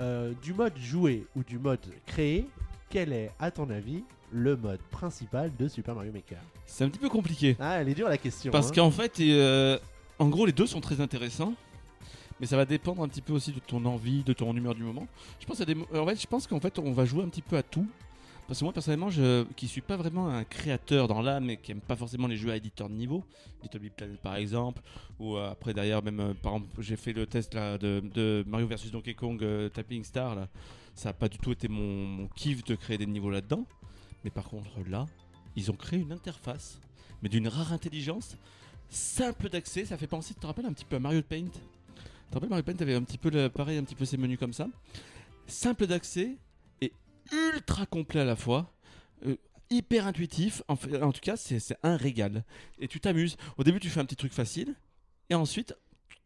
euh, 0.00 0.32
du 0.42 0.52
mode 0.52 0.76
jouer 0.76 1.26
ou 1.36 1.42
du 1.42 1.58
mode 1.58 1.80
créer, 2.06 2.46
quel 2.90 3.12
est, 3.12 3.30
à 3.38 3.50
ton 3.50 3.70
avis, 3.70 4.04
le 4.32 4.56
mode 4.56 4.80
principal 4.90 5.50
de 5.58 5.68
Super 5.68 5.94
Mario 5.94 6.12
Maker? 6.12 6.38
C'est 6.66 6.84
un 6.84 6.88
petit 6.88 6.98
peu 6.98 7.08
compliqué. 7.08 7.56
Ah, 7.60 7.80
elle 7.80 7.88
est 7.88 7.94
dure 7.94 8.08
la 8.08 8.18
question. 8.18 8.52
Parce 8.52 8.68
hein. 8.68 8.72
qu'en 8.74 8.90
fait, 8.90 9.18
euh, 9.20 9.78
en 10.24 10.28
gros, 10.30 10.46
les 10.46 10.52
deux 10.52 10.66
sont 10.66 10.80
très 10.80 11.00
intéressants. 11.00 11.54
Mais 12.40 12.46
ça 12.46 12.56
va 12.56 12.64
dépendre 12.64 13.02
un 13.02 13.08
petit 13.08 13.20
peu 13.20 13.32
aussi 13.32 13.52
de 13.52 13.60
ton 13.60 13.84
envie, 13.84 14.24
de 14.24 14.32
ton 14.32 14.56
humeur 14.56 14.74
du 14.74 14.82
moment. 14.82 15.06
Je 15.38 15.46
pense, 15.46 15.60
à 15.60 15.66
mo- 15.72 15.86
en 15.94 16.14
je 16.14 16.26
pense 16.26 16.46
qu'en 16.46 16.58
fait, 16.58 16.78
on 16.78 16.92
va 16.92 17.04
jouer 17.04 17.22
un 17.22 17.28
petit 17.28 17.42
peu 17.42 17.56
à 17.56 17.62
tout. 17.62 17.86
Parce 18.46 18.58
que 18.58 18.64
moi, 18.64 18.72
personnellement, 18.72 19.10
je, 19.10 19.44
qui 19.56 19.68
suis 19.68 19.80
pas 19.82 19.96
vraiment 19.96 20.28
un 20.28 20.44
créateur 20.44 21.08
dans 21.08 21.22
l'âme 21.22 21.48
et 21.50 21.56
qui 21.58 21.72
aime 21.72 21.80
pas 21.80 21.96
forcément 21.96 22.26
les 22.26 22.36
jeux 22.36 22.50
à 22.50 22.56
éditeur 22.56 22.88
de 22.88 22.94
niveau, 22.94 23.22
Little 23.62 23.78
Big 23.78 23.92
Planet 23.92 24.18
par 24.20 24.36
exemple, 24.36 24.82
ou 25.18 25.36
euh, 25.36 25.50
après 25.50 25.72
derrière 25.72 26.02
même, 26.02 26.20
euh, 26.20 26.34
par 26.34 26.54
exemple, 26.54 26.82
j'ai 26.82 26.96
fait 26.96 27.14
le 27.14 27.26
test 27.26 27.54
de, 27.54 28.44
Mario 28.46 28.66
vs 28.66 28.90
Donkey 28.92 29.14
Kong 29.14 29.42
euh, 29.42 29.70
Tapping 29.70 30.04
Star, 30.04 30.36
ça 30.94 31.10
a 31.10 31.12
pas 31.14 31.28
du 31.28 31.38
tout 31.38 31.52
été 31.52 31.68
mon, 31.68 32.06
mon 32.06 32.28
kiff 32.28 32.64
de 32.64 32.74
créer 32.74 32.98
des 32.98 33.06
niveaux 33.06 33.30
là-dedans. 33.30 33.64
Mais 34.24 34.30
par 34.30 34.44
contre, 34.44 34.68
là, 34.90 35.06
ils 35.56 35.70
ont 35.70 35.76
créé 35.76 36.00
une 36.00 36.12
interface, 36.12 36.80
mais 37.22 37.30
d'une 37.30 37.48
rare 37.48 37.72
intelligence, 37.72 38.36
simple 38.94 39.48
d'accès. 39.48 39.84
Ça 39.84 39.96
fait 39.96 40.06
penser, 40.06 40.34
tu 40.34 40.40
te 40.40 40.46
rappelles 40.46 40.66
un 40.66 40.72
petit 40.72 40.84
peu 40.84 40.96
à 40.96 41.00
Mario 41.00 41.22
Paint? 41.22 41.44
Tu 41.46 41.50
te 42.30 42.34
rappelles 42.34 42.48
Mario 42.48 42.62
Paint 42.64 42.76
avait 42.80 42.94
un 42.94 43.02
petit 43.02 43.18
peu 43.18 43.30
le- 43.30 43.48
pareil, 43.48 43.78
un 43.78 43.84
petit 43.84 43.94
peu 43.94 44.04
ses 44.04 44.16
menus 44.16 44.38
comme 44.38 44.52
ça. 44.52 44.68
Simple 45.46 45.86
d'accès 45.86 46.36
et 46.80 46.92
ultra 47.54 47.86
complet 47.86 48.20
à 48.20 48.24
la 48.24 48.36
fois. 48.36 48.72
Euh, 49.26 49.36
hyper 49.70 50.06
intuitif. 50.06 50.62
En, 50.68 50.76
fait- 50.76 51.02
en 51.02 51.12
tout 51.12 51.20
cas, 51.20 51.36
c'est 51.36 51.58
un 51.82 51.96
régal. 51.96 52.44
Et 52.78 52.88
tu 52.88 53.00
t'amuses. 53.00 53.36
Au 53.58 53.64
début, 53.64 53.80
tu 53.80 53.88
fais 53.90 54.00
un 54.00 54.04
petit 54.04 54.16
truc 54.16 54.32
facile. 54.32 54.74
Et 55.30 55.34
ensuite, 55.34 55.74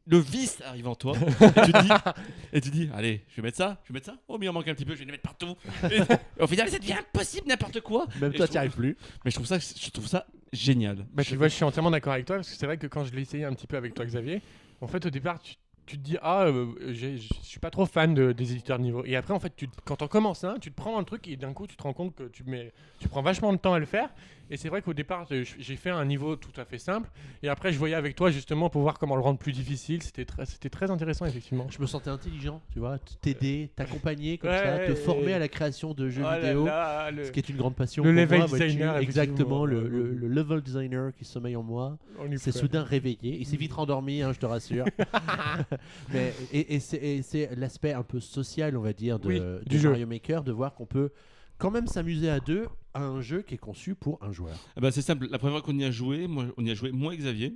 le 0.06 0.18
vice 0.18 0.60
arrive 0.64 0.88
en 0.88 0.94
toi. 0.94 1.14
et, 1.18 1.62
tu 1.62 1.72
dis, 1.72 1.88
et 2.52 2.60
tu 2.60 2.70
dis, 2.70 2.88
allez, 2.94 3.24
je 3.28 3.36
vais 3.36 3.42
mettre 3.42 3.58
ça, 3.58 3.80
je 3.84 3.88
vais 3.92 3.94
mettre 3.98 4.06
ça. 4.06 4.16
Oh, 4.28 4.38
mais 4.38 4.46
il 4.46 4.48
en 4.48 4.52
manque 4.54 4.66
un 4.68 4.74
petit 4.74 4.84
peu, 4.86 4.94
je 4.94 5.00
vais 5.00 5.04
les 5.04 5.12
mettre 5.12 5.22
partout. 5.22 5.54
Et 5.90 6.00
au 6.42 6.46
final, 6.46 6.68
ça 6.70 6.78
devient 6.78 6.94
impossible, 6.94 7.46
n'importe 7.46 7.80
quoi. 7.82 8.06
Même 8.20 8.32
Et 8.32 8.36
toi, 8.36 8.46
je 8.46 8.50
t'y 8.52 8.58
arrives 8.58 8.74
plus. 8.74 8.96
Mais 9.24 9.30
je 9.30 9.36
trouve 9.36 9.46
ça, 9.46 9.58
je 9.58 9.90
trouve 9.90 10.06
ça 10.06 10.26
génial. 10.52 11.06
Bah, 11.12 11.24
tu 11.24 11.36
vois, 11.36 11.48
je 11.48 11.54
suis 11.54 11.64
entièrement 11.64 11.90
d'accord 11.90 12.12
avec 12.12 12.26
toi 12.26 12.36
parce 12.36 12.50
que 12.50 12.56
c'est 12.56 12.66
vrai 12.66 12.78
que 12.78 12.86
quand 12.86 13.04
je 13.04 13.12
l'ai 13.14 13.22
essayé 13.22 13.44
un 13.44 13.52
petit 13.52 13.66
peu 13.66 13.76
avec 13.76 13.94
toi, 13.94 14.04
Xavier, 14.04 14.42
en 14.80 14.86
fait, 14.86 15.04
au 15.06 15.10
départ, 15.10 15.38
tu, 15.40 15.54
tu 15.88 15.96
te 15.98 16.02
dis 16.02 16.16
ah, 16.22 16.44
euh, 16.44 16.66
je 16.92 17.16
suis 17.42 17.58
pas 17.60 17.70
trop 17.70 17.86
fan 17.86 18.14
de- 18.14 18.32
des 18.32 18.52
éditeurs 18.52 18.78
de 18.78 18.84
niveau. 18.84 19.02
Et 19.04 19.16
après, 19.16 19.34
en 19.34 19.40
fait, 19.40 19.52
tu, 19.56 19.68
quand 19.84 20.02
on 20.02 20.08
commence 20.08 20.44
un, 20.44 20.58
tu 20.58 20.70
te 20.70 20.76
prends 20.76 20.98
le 20.98 21.04
truc 21.04 21.26
et 21.26 21.36
d'un 21.36 21.52
coup, 21.52 21.66
tu 21.66 21.76
te 21.76 21.82
rends 21.82 21.92
compte 21.92 22.14
que 22.14 22.24
tu 22.24 22.44
mets, 22.44 22.72
tu 23.00 23.08
prends 23.08 23.22
vachement 23.22 23.52
de 23.52 23.58
temps 23.58 23.74
à 23.74 23.78
le 23.78 23.86
faire. 23.86 24.10
Et 24.50 24.56
c'est 24.56 24.70
vrai 24.70 24.80
qu'au 24.80 24.94
départ, 24.94 25.26
euh, 25.30 25.44
j'ai 25.58 25.76
fait 25.76 25.90
un 25.90 26.04
niveau 26.06 26.34
tout 26.36 26.58
à 26.58 26.64
fait 26.64 26.78
simple. 26.78 27.10
Et 27.42 27.48
après, 27.50 27.70
je 27.72 27.78
voyais 27.78 27.94
avec 27.94 28.16
toi 28.16 28.30
justement 28.30 28.70
pour 28.70 28.80
voir 28.80 28.98
comment 28.98 29.14
le 29.16 29.20
rendre 29.22 29.38
plus 29.38 29.52
difficile. 29.52 30.02
C'était 30.02 30.24
très, 30.24 30.46
c'était 30.46 30.70
très 30.70 30.90
intéressant 30.90 31.26
effectivement. 31.26 31.66
Je 31.70 31.78
me 31.80 31.86
sentais 31.86 32.08
intelligent, 32.08 32.62
tu 32.72 32.78
vois, 32.78 32.98
t'aider, 33.20 33.70
t'accompagner 33.76 34.38
comme 34.38 34.48
Ouais, 34.50 34.56
ça, 34.62 34.78
te 34.86 34.94
former 34.94 35.34
à 35.34 35.38
la 35.38 35.48
création 35.48 35.92
de 35.92 36.08
jeux 36.08 36.24
Oh 36.26 36.34
vidéo. 36.34 36.64
là, 36.64 37.10
le- 37.10 37.24
Ce 37.24 37.30
qui 37.30 37.40
est 37.40 37.48
une 37.50 37.56
grande 37.58 37.74
passion. 37.76 38.02
Le 38.04 38.10
pour 38.10 38.20
level 38.20 38.38
moi, 38.38 38.46
designer, 38.58 38.96
exactement, 38.98 39.66
le, 39.66 39.86
le- 39.86 40.14
le 40.14 40.28
level 40.28 40.62
designer 40.62 41.12
qui 41.14 41.24
sommeille 41.26 41.56
en 41.56 41.62
moi. 41.62 41.98
C'est 42.38 42.52
soudain 42.52 42.82
réveillé. 42.84 43.18
Il 43.38 43.46
s'est 43.46 43.56
vite 43.58 43.72
rendormi, 43.74 44.22
hein, 44.22 44.32
je 44.32 44.38
te 44.38 44.46
rassure. 44.46 44.86
Mais, 46.12 46.32
et 46.52 46.74
et 46.76 46.80
c'est- 46.80 47.54
l'aspect 47.56 47.92
un 47.92 48.02
peu 48.02 48.20
social, 48.20 48.76
on 48.76 48.80
va 48.82 48.92
dire, 48.92 49.18
de, 49.18 49.28
Oui, 49.28 49.38
de 49.40 49.62
du 49.66 49.78
jeu. 49.78 49.90
Mario 49.90 50.06
Maker, 50.06 50.42
de 50.44 50.52
voir 50.52 50.74
qu'on 50.74 50.86
peut 50.86 51.10
quand 51.58 51.70
même 51.70 51.86
s'amuser 51.86 52.30
à 52.30 52.40
deux 52.40 52.66
à 52.94 53.02
un 53.02 53.20
jeu 53.20 53.42
qui 53.42 53.54
est 53.54 53.58
conçu 53.58 53.94
pour 53.94 54.18
un 54.22 54.32
joueur. 54.32 54.56
Ah 54.76 54.80
bah, 54.80 54.90
c'est 54.90 55.02
simple, 55.02 55.26
la 55.30 55.38
première 55.38 55.56
fois 55.58 55.62
qu'on 55.62 55.78
y 55.78 55.84
a 55.84 55.90
joué, 55.90 56.26
moi, 56.26 56.46
on 56.56 56.64
y 56.64 56.70
a 56.70 56.74
joué 56.74 56.92
moi 56.92 57.14
et 57.14 57.16
Xavier. 57.16 57.54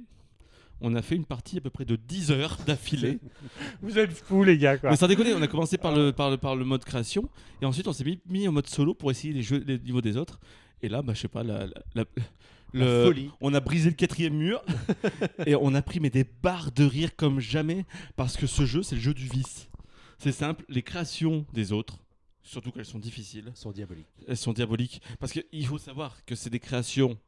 On 0.84 0.96
a 0.96 1.02
fait 1.02 1.14
une 1.14 1.24
partie 1.24 1.58
à 1.58 1.60
peu 1.60 1.70
près 1.70 1.84
de 1.84 1.94
10 1.94 2.32
heures 2.32 2.58
d'affilée. 2.66 3.20
Vous 3.82 3.98
êtes 4.00 4.10
fous, 4.10 4.42
les 4.42 4.58
gars, 4.58 4.78
quoi. 4.78 4.90
Mais 4.90 4.96
sans 4.96 5.06
déconner, 5.06 5.32
on 5.32 5.40
a 5.40 5.46
commencé 5.46 5.78
par 5.78 5.94
le, 5.94 6.10
par 6.12 6.28
le, 6.30 6.38
par 6.38 6.56
le 6.56 6.64
mode 6.64 6.84
création 6.84 7.28
et 7.60 7.64
ensuite 7.66 7.86
on 7.86 7.92
s'est 7.92 8.02
mis, 8.02 8.18
mis 8.28 8.48
en 8.48 8.52
mode 8.52 8.66
solo 8.68 8.92
pour 8.92 9.10
essayer 9.12 9.32
les, 9.32 9.42
jeux, 9.42 9.62
les 9.64 9.78
niveaux 9.78 10.00
des 10.00 10.16
autres. 10.16 10.40
Et 10.82 10.88
là, 10.88 11.00
bah, 11.02 11.12
je 11.14 11.20
sais 11.20 11.28
pas, 11.28 11.44
la, 11.44 11.66
la- 11.66 11.72
la- 11.94 12.04
La 12.16 12.22
le- 12.72 13.04
folie. 13.06 13.30
on 13.40 13.54
a 13.54 13.60
brisé 13.60 13.90
le 13.90 13.96
quatrième 13.96 14.34
mur 14.34 14.62
et 15.46 15.54
on 15.54 15.74
a 15.74 15.82
pris 15.82 16.00
mais 16.00 16.10
des 16.10 16.24
barres 16.24 16.72
de 16.72 16.84
rire 16.84 17.14
comme 17.16 17.40
jamais 17.40 17.84
parce 18.16 18.36
que 18.36 18.46
ce 18.46 18.64
jeu, 18.66 18.82
c'est 18.82 18.94
le 18.96 19.00
jeu 19.00 19.14
du 19.14 19.26
vice. 19.28 19.68
C'est 20.18 20.32
simple, 20.32 20.64
les 20.68 20.82
créations 20.82 21.44
des 21.52 21.72
autres, 21.72 21.98
surtout 22.42 22.70
qu'elles 22.70 22.84
sont 22.86 22.98
difficiles, 23.00 23.50
sont 23.54 23.72
diaboliques. 23.72 24.06
elles 24.28 24.36
sont 24.36 24.52
diaboliques. 24.52 25.02
Parce 25.18 25.32
qu'il 25.32 25.66
faut 25.66 25.78
savoir 25.78 26.24
que 26.24 26.34
c'est 26.34 26.50
des 26.50 26.60
créations 26.60 27.18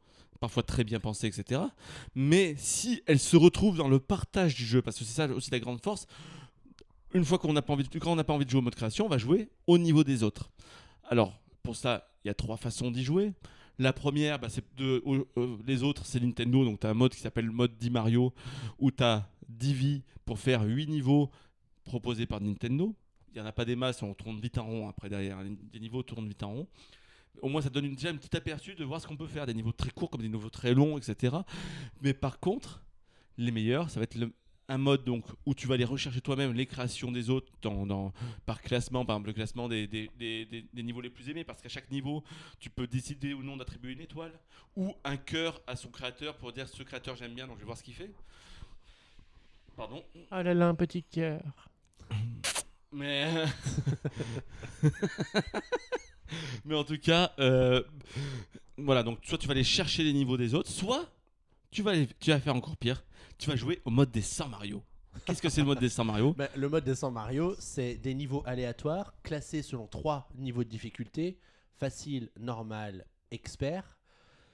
parfois 0.41 0.63
très 0.63 0.85
bien 0.85 1.01
pensées, 1.01 1.27
etc. 1.27 1.61
Mais 2.15 2.55
si 2.59 3.03
elles 3.07 3.19
se 3.19 3.37
retrouvent 3.37 3.77
dans 3.79 3.89
le 3.89 3.99
partage 3.99 4.55
du 4.55 4.65
jeu, 4.65 4.83
parce 4.83 4.99
que 4.99 5.05
c'est 5.05 5.15
ça 5.15 5.27
aussi 5.29 5.51
la 5.51 5.59
grande 5.59 5.83
force, 5.83 6.07
une 7.15 7.25
fois 7.25 7.39
qu'on 7.39 7.53
n'a 7.53 7.63
pas 7.63 7.73
envie 7.73 7.85
de, 7.85 7.99
quand 7.99 8.13
on 8.13 8.17
n'a 8.17 8.25
pas 8.25 8.33
envie 8.33 8.45
de 8.45 8.51
jouer 8.51 8.59
au 8.59 8.63
mode 8.63 8.75
création, 8.75 9.07
on 9.07 9.09
va 9.09 9.19
jouer 9.19 9.49
au 9.67 9.79
niveau 9.79 10.05
des 10.05 10.23
autres. 10.23 10.51
Alors, 11.09 11.33
pour 11.63 11.77
ça, 11.77 12.09
il 12.25 12.29
y 12.29 12.31
a 12.31 12.35
trois 12.35 12.57
façons 12.57 12.91
d'y 12.91 13.05
jouer. 13.05 13.33
La 13.79 13.93
première, 13.93 14.39
bah, 14.39 14.49
les 15.67 15.83
autres, 15.83 16.07
c'est 16.07 16.21
Nintendo. 16.21 16.65
Donc, 16.65 16.81
tu 16.81 16.87
as 16.87 16.91
un 16.91 16.95
mode 16.95 17.13
qui 17.13 17.21
s'appelle 17.21 17.47
le 17.47 17.53
mode 17.53 17.77
10 17.77 17.91
Mario, 17.91 18.33
où 18.79 18.91
tu 18.91 19.03
as 19.03 19.29
10 19.49 19.75
vies 19.75 20.03
pour 20.25 20.39
faire 20.39 20.63
8 20.63 20.87
niveaux 20.87 21.31
proposés 21.85 22.27
par 22.27 22.41
Nintendo. 22.41 22.95
Il 23.31 23.35
n'y 23.35 23.41
en 23.41 23.47
a 23.47 23.53
pas 23.53 23.65
des 23.65 23.75
masses, 23.77 24.03
on 24.03 24.15
tourne 24.15 24.39
vite 24.41 24.59
en 24.59 24.65
rond 24.67 24.89
après 24.89 25.09
derrière. 25.09 25.39
Les 25.73 25.81
niveaux 25.81 26.03
tournent 26.05 26.29
vite 26.29 26.43
en 26.45 26.53
rond. 26.53 26.67
Au 27.43 27.49
moins, 27.49 27.61
ça 27.61 27.69
donne 27.69 27.93
déjà 27.95 28.11
un 28.11 28.17
petit 28.17 28.37
aperçu 28.37 28.77
de 28.77 28.85
voir 28.85 29.01
ce 29.01 29.09
qu'on 29.09 29.17
peut 29.17 29.27
faire. 29.27 29.45
Des 29.45 29.55
niveaux 29.55 29.73
très 29.73 29.91
courts 29.91 30.09
comme 30.09 30.23
des 30.23 30.29
niveaux 30.29 30.51
très 30.51 30.73
longs, 30.73 30.97
etc. 30.99 31.35
Mais 32.01 32.15
par 32.15 32.39
contre, 32.39 32.81
les 33.37 33.51
meilleurs, 33.51 33.91
ça 33.91 33.99
va 33.99 34.05
être 34.05 34.15
le- 34.15 34.33
un 34.69 34.79
mode 34.79 35.05
donc, 35.05 35.25
où 35.45 35.55
tu 35.55 35.67
vas 35.67 35.75
aller 35.75 35.85
rechercher 35.85 36.21
toi-même 36.23 36.53
les 36.55 36.65
créations 36.67 37.13
des 37.13 37.29
autres 37.31 37.53
dans, 37.61 37.85
dans- 37.87 38.13
par 38.47 38.63
classement, 38.63 39.05
par 39.05 39.17
exemple 39.17 39.29
le 39.29 39.33
classement 39.35 39.69
des, 39.69 39.87
des- 39.87 40.11
des- 40.19 40.83
niveaux 40.83 41.01
les 41.03 41.11
plus 41.11 41.29
aimés, 41.29 41.45
parce 41.45 41.61
qu'à 41.61 41.69
chaque 41.69 41.91
niveau, 41.91 42.25
tu 42.61 42.71
peux 42.71 42.87
décider 42.87 43.35
ou 43.35 43.43
non 43.43 43.57
d'attribuer 43.59 43.93
une 43.93 44.01
étoile 44.01 44.33
ou 44.77 44.95
un 45.05 45.17
cœur 45.19 45.61
à 45.67 45.77
son 45.77 45.89
créateur 45.91 46.37
pour 46.37 46.53
dire 46.53 46.69
ce 46.69 46.83
créateur 46.83 47.15
j'aime 47.17 47.35
bien, 47.35 47.47
donc 47.47 47.57
je 47.57 47.61
vais 47.61 47.67
voir 47.67 47.77
ce 47.79 47.83
qu'il 47.83 47.95
fait. 47.95 48.11
Pardon. 49.77 50.03
Oh 50.15 50.43
là 50.43 50.55
là, 50.55 50.69
un 50.69 50.75
petit 50.75 51.03
cœur. 51.03 51.43
Mais. 52.93 53.45
Mais 56.65 56.75
en 56.75 56.85
tout 56.85 56.99
cas, 56.99 57.33
euh, 57.39 57.83
voilà, 58.79 59.03
donc 59.03 59.19
soit 59.25 59.39
tu 59.39 59.47
vas 59.47 59.53
aller 59.53 59.65
chercher 59.65 60.03
les 60.05 60.13
niveaux 60.13 60.37
des 60.37 60.55
autres, 60.55 60.71
soit 60.71 61.09
tu 61.71 61.83
vas, 61.83 61.93
aller- 61.93 62.09
tu 62.21 62.31
vas 62.31 62.41
faire 62.41 62.55
encore 62.57 62.77
pire, 62.77 63.05
tu 63.45 63.51
vas 63.51 63.57
jouer 63.57 63.83
au 63.85 63.91
mode 63.91 64.11
des 64.11 64.23
100 64.23 64.49
Mario. 64.49 64.83
Qu'est-ce 65.27 65.43
que 65.43 65.51
c'est 65.51 65.61
le 65.61 65.67
mode 65.67 65.79
des 65.79 65.91
100 65.91 66.05
Mario 66.05 66.33
Bah, 66.39 66.49
le 66.57 66.67
mode 66.71 66.85
des 66.85 66.95
100 66.95 67.11
Mario, 67.11 67.55
c'est 67.59 67.97
des 67.97 68.15
niveaux 68.15 68.43
aléatoires 68.47 69.13
classés 69.23 69.61
selon 69.61 69.87
trois 69.87 70.31
niveaux 70.35 70.65
de 70.65 70.69
difficulté 70.71 71.37
facile, 71.77 72.31
normal, 72.41 73.05
expert. 73.31 73.99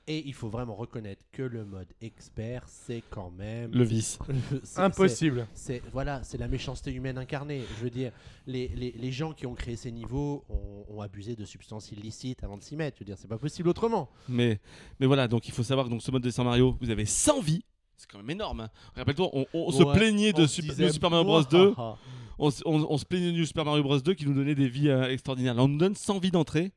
Et 0.09 0.27
il 0.27 0.35
faut 0.35 0.49
vraiment 0.49 0.75
reconnaître 0.75 1.23
que 1.31 1.43
le 1.43 1.65
mode 1.65 1.87
expert, 2.01 2.65
c'est 2.67 3.05
quand 3.11 3.31
même. 3.31 3.71
Le 3.73 3.85
vice. 3.85 4.19
Impossible. 4.77 5.47
C'est 5.55 5.83
voilà, 5.93 6.25
c'est 6.25 6.39
la 6.39 6.49
méchanceté 6.49 6.91
humaine 6.93 7.17
incarnée. 7.17 7.63
Je 7.79 7.85
veux 7.85 7.91
dire, 7.91 8.11
les, 8.49 8.67
les, 8.69 8.91
les 8.91 9.13
gens 9.13 9.33
qui 9.33 9.47
ont 9.47 9.55
créé 9.55 9.77
ces 9.77 9.93
niveaux 9.93 10.45
ont, 10.49 10.85
ont 10.89 11.01
abusé 11.01 11.37
de 11.37 11.45
substances 11.45 11.93
illicites 11.93 12.43
avant 12.43 12.57
de 12.57 12.63
s'y 12.65 12.75
mettre. 12.75 12.97
Je 12.97 13.05
veux 13.05 13.07
dire, 13.07 13.19
c'est 13.19 13.29
pas 13.29 13.39
possible 13.39 13.69
autrement. 13.69 14.09
Mais, 14.29 14.59
mais 14.99 15.07
voilà, 15.07 15.29
donc 15.29 15.47
il 15.47 15.53
faut 15.53 15.63
savoir 15.63 15.87
que 15.87 15.91
donc, 15.93 16.03
ce 16.03 16.11
mode 16.11 16.23
des 16.23 16.33
100 16.33 16.43
Mario, 16.43 16.77
vous 16.81 16.91
avez 16.91 17.05
100 17.05 17.41
vies. 17.43 17.63
C'est 18.01 18.11
quand 18.11 18.19
même 18.19 18.31
énorme. 18.31 18.61
hein. 18.61 18.71
Rappelle-toi, 18.97 19.29
on, 19.35 19.47
on 19.53 19.71
se 19.71 19.83
plaignait 19.95 20.33
de 20.33 20.47
Super, 20.47 20.71
disait, 20.71 20.87
de 20.87 20.93
Super 20.93 21.11
Mario 21.11 21.25
Bros 21.27 21.43
2. 21.45 21.69
Ouah, 21.77 21.99
On, 22.43 22.49
s- 22.49 22.63
on- 22.65 22.87
on 22.89 22.97
se 22.97 23.05
plaignait 23.05 23.33
du 23.33 23.45
Super 23.45 23.67
Mario 23.67 23.83
Bros 23.83 24.01
2 24.01 24.15
qui 24.15 24.25
nous 24.25 24.33
donnait 24.33 24.55
des 24.55 24.69
vies 24.69 24.89
euh, 24.89 25.11
extraordinaires. 25.11 25.53
Là, 25.53 25.63
on 25.65 25.69
nous 25.69 25.77
donne 25.77 25.95
100 25.95 26.21
vies 26.21 26.31
d'entrée 26.31 26.73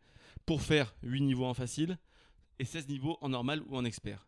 pour 0.46 0.62
faire 0.62 0.94
8 1.04 1.22
niveaux 1.22 1.46
en 1.46 1.54
facile 1.54 1.98
et 2.60 2.66
16 2.66 2.90
niveaux 2.90 3.18
en 3.22 3.30
normal 3.30 3.62
ou 3.70 3.78
en 3.78 3.86
expert. 3.86 4.28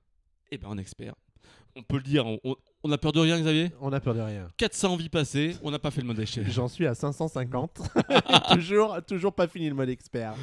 Et 0.52 0.58
ben 0.58 0.70
en 0.70 0.78
expert, 0.78 1.14
on 1.76 1.84
peut 1.84 1.98
le 1.98 2.04
dire, 2.04 2.26
on, 2.26 2.40
on- 2.88 2.92
a 2.92 2.98
peur 2.98 3.12
de 3.12 3.20
rien, 3.20 3.40
Xavier? 3.40 3.72
On 3.82 3.92
a 3.94 4.00
peur 4.00 4.14
de 4.14 4.22
rien. 4.22 4.48
400 4.58 4.96
vies 4.96 5.10
passées, 5.10 5.56
on 5.64 5.72
n'a 5.72 5.80
pas 5.80 5.92
fait 5.92 6.02
le 6.02 6.08
mode 6.08 6.20
échelle. 6.20 6.50
J'en 6.50 6.68
suis 6.68 6.86
à 6.88 6.96
550. 6.96 7.82
toujours, 8.54 8.98
toujours 9.08 9.34
pas 9.34 9.48
fini 9.48 9.68
le 9.70 9.76
mode 9.76 9.90
expert. 9.90 10.34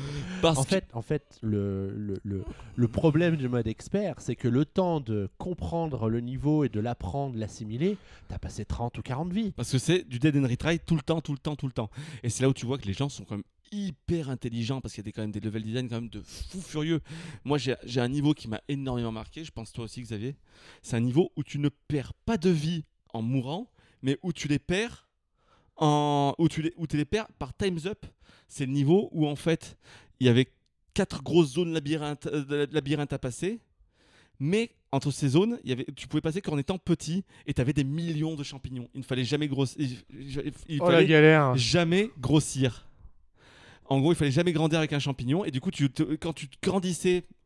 Parce 0.41 0.59
En 0.59 0.63
que- 0.65 0.69
fait, 0.71 0.85
en 0.93 1.03
fait 1.03 1.39
le, 1.43 1.91
le, 1.91 2.21
le, 2.25 2.45
le 2.77 2.89
problème 2.89 3.37
du 3.37 3.49
mode 3.49 3.67
expert, 3.67 4.17
c'est 4.19 4.37
que 4.37 4.49
le 4.49 4.65
temps 4.65 5.01
de 5.01 5.29
comprendre 5.39 6.09
le 6.09 6.21
niveau 6.21 6.65
et 6.65 6.69
de 6.69 6.81
l'apprendre, 6.81 7.37
l'assimiler, 7.39 7.97
t'as 8.29 8.39
passé 8.39 8.65
30 8.65 8.99
ou 8.99 9.03
40 9.03 9.33
vies. 9.33 9.53
Parce 9.53 9.71
que 9.71 9.79
c'est 9.79 10.07
du 10.09 10.19
dead 10.19 10.37
and 10.37 10.47
retry 10.49 10.79
tout 10.81 10.97
le 10.97 11.03
temps, 11.03 11.21
tout 11.21 11.33
le 11.33 11.39
temps, 11.39 11.57
tout 11.57 11.67
le 11.67 11.73
temps. 11.73 11.91
Et 12.23 12.29
c'est 12.31 12.43
là 12.43 12.49
où 12.49 12.55
tu 12.55 12.67
vois 12.67 12.79
que 12.79 12.87
les 12.87 12.93
gens 12.95 13.09
sont 13.09 13.25
quand 13.25 13.37
même 13.37 13.45
hyper 13.73 14.31
intelligents 14.31 14.81
parce 14.81 14.95
qu'il 14.95 15.01
y 15.03 15.05
a 15.05 15.07
des, 15.07 15.13
quand 15.13 15.23
même 15.23 15.33
des 15.33 15.41
level 15.41 15.63
design 15.63 15.89
quand 15.89 15.97
même 15.97 16.09
de 16.11 16.21
fou 16.21 16.61
furieux. 16.61 17.01
Moi, 17.45 17.59
j'ai 17.59 18.01
un 18.01 18.09
niveau 18.09 18.35
qui 18.35 18.47
m'a 18.49 18.61
énormément 18.69 19.11
marqué, 19.13 19.45
je 19.45 19.51
pense 19.51 19.73
toi 19.73 19.85
aussi, 19.85 20.03
Xavier. 20.03 20.37
C'est 20.83 20.97
un 20.97 21.01
niveau 21.01 21.33
où 21.37 21.43
tu 21.43 21.59
ne 21.59 21.69
perds 21.69 22.13
pas 22.15 22.37
de 22.37 22.51
vie 22.51 22.85
en 23.13 23.23
mourant, 23.23 23.71
mais 24.03 24.19
où 24.23 24.33
tu 24.33 24.47
les 24.49 24.59
perds 24.59 25.09
en 25.77 26.35
où 26.39 26.49
tu 26.49 26.63
les, 26.63 26.73
où 26.77 26.87
tu 26.87 26.97
les 26.97 27.05
perds 27.07 27.29
par 27.39 27.57
times 27.57 27.79
up. 27.87 28.05
C'est 28.49 28.67
le 28.67 28.73
niveau 28.73 29.09
où 29.13 29.27
en 29.27 29.37
fait 29.37 29.79
il 30.21 30.27
y 30.27 30.31
avait 30.31 30.49
quatre 30.95 31.23
grosses 31.23 31.55
zones 31.55 31.73
labyrinthes, 31.73 32.27
euh, 32.27 32.45
de 32.45 32.69
labyrinthes 32.73 33.13
à 33.15 33.19
passer. 33.19 33.61
Mais 34.39 34.71
entre 34.91 35.11
ces 35.11 35.29
zones, 35.29 35.59
il 35.65 35.71
y 35.71 35.73
avait, 35.73 35.87
tu 35.97 36.07
pouvais 36.09 36.21
passer 36.21 36.41
qu'en 36.43 36.59
étant 36.59 36.77
petit 36.77 37.25
et 37.47 37.55
tu 37.55 37.61
avais 37.61 37.73
des 37.73 37.85
millions 37.85 38.35
de 38.35 38.43
champignons. 38.43 38.89
Il 38.93 38.99
ne 39.01 39.05
fallait 39.05 39.25
jamais 39.25 39.47
grossir. 39.49 39.79
Il, 39.79 39.97
il- 40.11 40.53
il 40.69 40.83
Oh 40.83 40.87
la 40.89 40.97
fallait 40.97 41.07
galère. 41.07 41.57
jamais 41.57 42.11
grossir. 42.19 42.87
En 43.93 44.01
gros, 44.01 44.13
il 44.13 44.17
fallait 44.17 44.31
jamais 44.31 44.53
grandir 44.53 44.79
avec 44.79 44.93
un 44.93 44.99
champignon. 44.99 45.45
Et 45.45 45.51
du 45.51 45.61
coup, 45.61 45.71
tu 45.71 45.91
te- 45.91 46.15
quand 46.17 46.33
tu 46.33 46.49
garde 46.63 46.87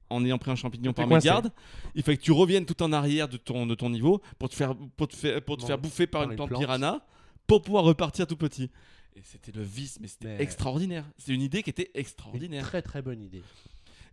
en 0.09 0.25
ayant 0.25 0.39
pris 0.39 0.51
un 0.53 0.55
champignon 0.57 0.93
par 0.93 1.07
coincé. 1.09 1.27
mégarde, 1.27 1.51
il 1.97 2.03
fallait 2.05 2.17
que 2.17 2.23
tu 2.23 2.31
reviennes 2.33 2.65
tout 2.65 2.81
en 2.83 2.93
arrière 2.93 3.29
de 3.29 3.37
ton, 3.37 3.67
de 3.67 3.75
ton 3.75 3.91
niveau 3.91 4.23
pour 4.39 4.49
te 4.49 4.55
faire, 4.55 4.75
pour 4.97 5.09
te 5.09 5.17
faire, 5.17 5.43
pour 5.43 5.57
te 5.57 5.63
Bon, 5.63 5.67
faire 5.67 5.79
bouffer 5.79 6.07
par, 6.07 6.23
par 6.23 6.31
une 6.31 6.37
plante 6.37 6.57
piranha 6.57 7.01
pour 7.49 7.63
pouvoir 7.63 7.83
repartir 7.85 8.27
tout 8.27 8.37
petit. 8.37 8.71
Et 9.17 9.23
c'était 9.25 9.51
le 9.53 9.63
vice, 9.63 9.99
mais 10.01 10.07
c'était 10.09 10.37
Mais- 10.37 10.43
extraordinaire. 10.43 11.05
C'est 11.19 11.33
une 11.33 11.43
idée 11.43 11.63
qui 11.65 11.71
était 11.71 11.91
Une 11.95 12.01
extraordinaire. 12.01 12.65
très 12.65 12.83
très 12.83 13.03
bonne 13.03 13.21
idée. 13.21 13.43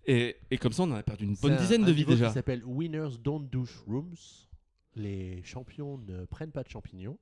Et, 0.08 0.36
et 0.50 0.58
comme 0.58 0.74
ça, 0.74 0.84
on 0.84 0.92
en 0.92 0.96
a 0.96 1.04
perdu 1.04 1.26
une 1.26 1.36
bonne 1.36 1.52
C'est 1.52 1.58
un- 1.58 1.62
dizaine 1.62 1.84
un 1.84 1.88
de 1.88 1.92
vies 1.92 2.00
niveau 2.02 2.12
déjà. 2.14 2.28
qui 2.30 2.34
s'appelle 2.34 2.64
Winners 2.66 3.18
Don't 3.24 3.48
Douche 3.52 3.84
Rooms. 3.88 4.16
Les 4.96 5.42
champions 5.44 5.98
ne 5.98 6.26
prennent 6.26 6.52
pas 6.52 6.64
de 6.64 6.70
champignons. 6.70 7.18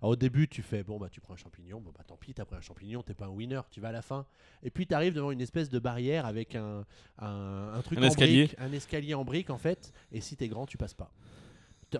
Alors, 0.00 0.10
au 0.12 0.16
début, 0.16 0.46
tu 0.48 0.62
fais 0.62 0.82
bon 0.82 0.98
bah 0.98 1.08
tu 1.10 1.20
prends 1.20 1.34
un 1.34 1.36
champignon, 1.36 1.80
bon 1.80 1.90
bah 1.90 2.04
tant 2.06 2.16
pis, 2.16 2.32
t'as 2.34 2.44
pris 2.44 2.56
un 2.56 2.60
champignon, 2.60 3.02
t'es 3.02 3.14
pas 3.14 3.26
un 3.26 3.30
winner, 3.30 3.60
tu 3.70 3.80
vas 3.80 3.88
à 3.88 3.92
la 3.92 4.02
fin. 4.02 4.26
Et 4.62 4.70
puis 4.70 4.86
tu 4.86 4.94
arrives 4.94 5.12
devant 5.14 5.30
une 5.32 5.40
espèce 5.40 5.68
de 5.68 5.78
barrière 5.78 6.24
avec 6.26 6.54
un, 6.54 6.84
un, 7.18 7.72
un 7.74 7.82
truc 7.82 7.98
Un 7.98 8.02
en 8.02 8.06
escalier. 8.06 8.46
brique, 8.46 8.56
un 8.58 8.72
escalier 8.72 9.14
en 9.14 9.24
brique 9.24 9.50
en 9.50 9.58
fait. 9.58 9.92
Et 10.12 10.20
si 10.20 10.36
t'es 10.36 10.48
grand, 10.48 10.66
tu 10.66 10.76
passes 10.76 10.94
pas. 10.94 11.12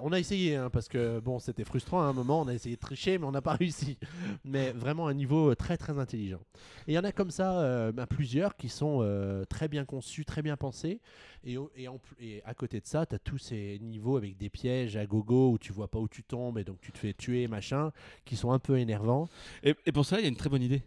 On 0.01 0.13
a 0.13 0.19
essayé 0.19 0.57
hein, 0.57 0.69
parce 0.71 0.89
que 0.89 1.21
bon 1.21 1.39
c'était 1.39 1.65
frustrant 1.65 2.03
à 2.03 2.05
un 2.07 2.13
moment, 2.13 2.41
on 2.41 2.49
a 2.49 2.55
essayé 2.55 2.75
de 2.77 2.81
tricher 2.81 3.19
mais 3.19 3.27
on 3.27 3.31
n'a 3.31 3.43
pas 3.43 3.55
réussi. 3.61 3.99
Mais 4.45 4.73
vraiment 4.73 5.09
un 5.09 5.15
niveau 5.15 5.51
euh, 5.51 5.55
très 5.55 5.77
très 5.77 5.99
intelligent. 5.99 6.41
Et 6.87 6.93
il 6.93 6.95
y 6.95 6.99
en 6.99 7.05
a 7.05 7.13
comme 7.13 7.31
ça 7.31 7.61
euh, 7.61 7.93
bah, 7.93 8.07
plusieurs 8.07 8.57
qui 8.57 8.69
sont 8.69 8.99
euh, 9.03 9.45
très 9.45 9.69
bien 9.69 9.85
conçus, 9.85 10.25
très 10.25 10.43
bien 10.43 10.57
pensés. 10.57 11.01
Et, 11.45 11.57
et, 11.77 12.43
à 12.45 12.55
côté 12.55 12.81
de 12.81 12.87
ça, 12.87 13.07
tu 13.07 13.15
as 13.15 13.19
tous 13.21 13.39
ces 13.39 13.79
niveaux 13.81 14.17
avec 14.17 14.37
des 14.37 14.51
pièges 14.51 14.97
à 14.97 15.07
gogo 15.07 15.53
où 15.53 15.59
tu 15.59 15.73
vois 15.73 15.89
pas 15.89 16.01
où 16.01 16.09
tu 16.09 16.25
tombes 16.25 16.59
et 16.59 16.65
donc 16.65 16.81
tu 16.81 16.91
te 16.91 16.99
fais 16.99 17.15
tuer, 17.15 17.47
machin, 17.47 17.93
qui 18.25 18.37
sont 18.37 18.51
un 18.51 18.59
peu 18.59 18.79
énervants. 18.79 19.29
Et 19.63 19.93
pour 19.93 20.05
ça, 20.05 20.19
il 20.19 20.23
y 20.23 20.27
a 20.27 20.29
une 20.29 20.37
très 20.37 20.51
bonne 20.51 20.63
idée. 20.63 20.83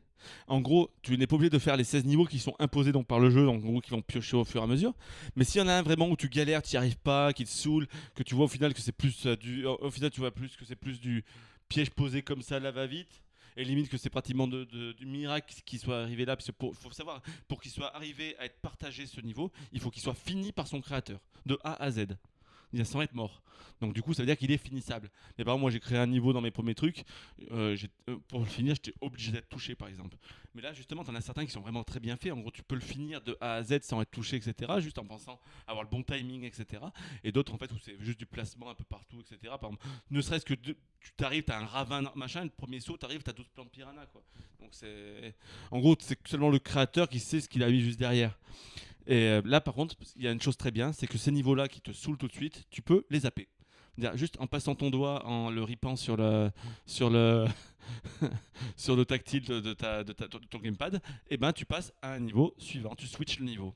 En 0.47 0.61
gros, 0.61 0.89
tu 1.01 1.17
n'es 1.17 1.27
pas 1.27 1.35
obligé 1.35 1.49
de 1.49 1.59
faire 1.59 1.77
les 1.77 1.83
16 1.83 2.05
niveaux 2.05 2.25
qui 2.25 2.39
sont 2.39 2.55
imposés 2.59 2.91
donc 2.91 3.07
par 3.07 3.19
le 3.19 3.29
jeu, 3.29 3.45
donc 3.45 3.63
en 3.63 3.67
gros 3.67 3.81
qui 3.81 3.91
vont 3.91 4.01
piocher 4.01 4.37
au 4.37 4.45
fur 4.45 4.61
et 4.61 4.63
à 4.63 4.67
mesure. 4.67 4.93
Mais 5.35 5.43
s'il 5.43 5.61
y 5.61 5.63
en 5.63 5.67
a 5.67 5.73
un 5.73 5.81
vraiment 5.81 6.09
où 6.09 6.15
tu 6.15 6.29
galères, 6.29 6.61
tu 6.61 6.71
n'y 6.71 6.77
arrives 6.77 6.97
pas, 6.97 7.33
qui 7.33 7.43
te 7.45 7.49
saoule, 7.49 7.87
que 8.15 8.23
tu 8.23 8.35
vois 8.35 8.45
au 8.45 8.49
final 8.49 8.73
que 8.73 8.81
c'est 8.81 8.91
plus 8.91 9.25
euh, 9.25 9.35
du, 9.35 9.65
au 9.65 9.91
final 9.91 10.09
tu 10.11 10.19
vois 10.19 10.31
plus 10.31 10.55
que 10.55 10.65
c'est 10.65 10.75
plus 10.75 10.99
du 10.99 11.23
piège 11.67 11.91
posé 11.91 12.21
comme 12.21 12.41
ça, 12.41 12.59
là 12.59 12.71
va 12.71 12.87
vite. 12.87 13.21
Et 13.57 13.65
limite 13.65 13.89
que 13.89 13.97
c'est 13.97 14.09
pratiquement 14.09 14.47
du 14.47 15.05
miracle 15.05 15.53
qui 15.65 15.79
soit 15.79 16.01
arrivé 16.01 16.23
là, 16.23 16.37
parce 16.37 16.49
faut 16.57 16.91
savoir, 16.91 17.21
pour 17.47 17.59
qu'il 17.59 17.71
soit 17.71 17.93
arrivé 17.93 18.37
à 18.39 18.45
être 18.45 18.57
partagé 18.61 19.05
ce 19.05 19.19
niveau, 19.19 19.51
il 19.73 19.81
faut 19.81 19.89
qu'il 19.89 20.01
soit 20.01 20.13
fini 20.13 20.53
par 20.53 20.67
son 20.67 20.79
créateur, 20.79 21.19
de 21.45 21.59
A 21.63 21.73
à 21.83 21.91
Z. 21.91 22.05
Il 22.73 22.81
a 22.81 22.85
sans 22.85 23.01
être 23.01 23.13
mort. 23.13 23.41
Donc 23.81 23.93
du 23.93 24.01
coup, 24.01 24.13
ça 24.13 24.21
veut 24.21 24.25
dire 24.25 24.37
qu'il 24.37 24.51
est 24.51 24.57
finissable. 24.57 25.09
Mais 25.37 25.43
par 25.45 25.53
exemple, 25.53 25.61
moi 25.61 25.71
j'ai 25.71 25.79
créé 25.79 25.97
un 25.97 26.05
niveau 26.07 26.33
dans 26.33 26.41
mes 26.41 26.51
premiers 26.51 26.75
trucs. 26.75 27.03
euh, 27.51 27.77
euh, 28.09 28.17
pour 28.27 28.39
le 28.39 28.45
finir, 28.45 28.75
j'étais 28.75 28.93
obligé 29.01 29.31
d'être 29.31 29.47
touché 29.47 29.73
par 29.75 29.87
exemple. 29.87 30.17
Mais 30.53 30.61
là, 30.61 30.73
justement, 30.73 31.03
tu 31.03 31.11
en 31.11 31.15
as 31.15 31.21
certains 31.21 31.45
qui 31.45 31.51
sont 31.51 31.61
vraiment 31.61 31.83
très 31.83 31.99
bien 31.99 32.17
faits. 32.17 32.31
En 32.33 32.39
gros, 32.39 32.51
tu 32.51 32.61
peux 32.63 32.75
le 32.75 32.81
finir 32.81 33.21
de 33.21 33.37
A 33.39 33.53
à 33.55 33.63
Z 33.63 33.79
sans 33.83 34.01
être 34.01 34.11
touché, 34.11 34.35
etc. 34.35 34.71
Juste 34.79 34.97
en 34.99 35.05
pensant 35.05 35.39
avoir 35.65 35.83
le 35.83 35.89
bon 35.89 36.03
timing, 36.03 36.43
etc. 36.43 36.83
Et 37.23 37.31
d'autres, 37.31 37.53
en 37.53 37.57
fait, 37.57 37.71
où 37.71 37.77
c'est 37.79 37.95
juste 37.99 38.19
du 38.19 38.25
placement 38.25 38.69
un 38.69 38.75
peu 38.75 38.83
partout, 38.83 39.21
etc. 39.21 39.53
Ne 40.11 40.21
serait-ce 40.21 40.45
que 40.45 40.55
de- 40.55 40.75
tu 40.99 41.11
t'arrives, 41.15 41.45
un 41.49 41.65
ravin, 41.65 42.01
machin, 42.15 42.43
le 42.43 42.49
premier 42.49 42.79
saut, 42.81 42.97
tu 42.97 43.05
arrives, 43.05 43.23
tu 43.23 43.29
as 43.29 43.33
12 43.33 43.47
plantes 43.47 43.71
piranha. 43.71 44.05
Quoi. 44.07 44.21
Donc. 44.59 44.71
En 45.71 45.79
gros, 45.79 45.95
c'est 45.99 46.19
seulement 46.27 46.49
le 46.49 46.59
créateur 46.59 47.07
qui 47.07 47.19
sait 47.19 47.39
ce 47.39 47.47
qu'il 47.47 47.63
a 47.63 47.69
mis 47.69 47.79
juste 47.79 47.99
derrière. 47.99 48.37
Et 49.09 49.23
euh, 49.27 49.41
là, 49.43 49.59
par 49.59 49.73
contre, 49.73 49.95
il 50.15 50.23
y 50.23 50.27
a 50.27 50.31
une 50.31 50.41
chose 50.41 50.55
très 50.55 50.71
bien, 50.71 50.93
c'est 50.93 51.07
que 51.07 51.17
ces 51.17 51.31
niveaux-là 51.31 51.67
qui 51.67 51.81
te 51.81 51.91
saoulent 51.91 52.17
tout 52.17 52.27
de 52.27 52.33
suite, 52.33 52.63
tu 52.69 52.81
peux 52.81 53.03
les 53.09 53.21
zapper. 53.21 53.47
Juste 54.13 54.37
en 54.39 54.47
passant 54.47 54.75
ton 54.75 54.89
doigt, 54.91 55.25
en 55.25 55.49
le 55.49 55.61
ripant 55.61 55.95
sur 55.97 56.15
le, 56.15 56.51
sur 56.85 57.09
le, 57.09 57.45
sur 58.77 58.95
le 58.95 59.03
tactile 59.03 59.43
de, 59.45 59.59
de 59.59 59.73
ta, 59.73 60.03
de 60.05 60.13
ta- 60.13 60.27
de 60.27 60.37
ton 60.37 60.59
gamepad, 60.59 61.01
et 61.29 61.35
ben 61.37 61.51
tu 61.51 61.65
passes 61.65 61.91
à 62.01 62.13
un 62.13 62.19
niveau 62.19 62.53
suivant, 62.57 62.95
tu 62.95 63.07
switches 63.07 63.39
le 63.39 63.45
niveau. 63.45 63.73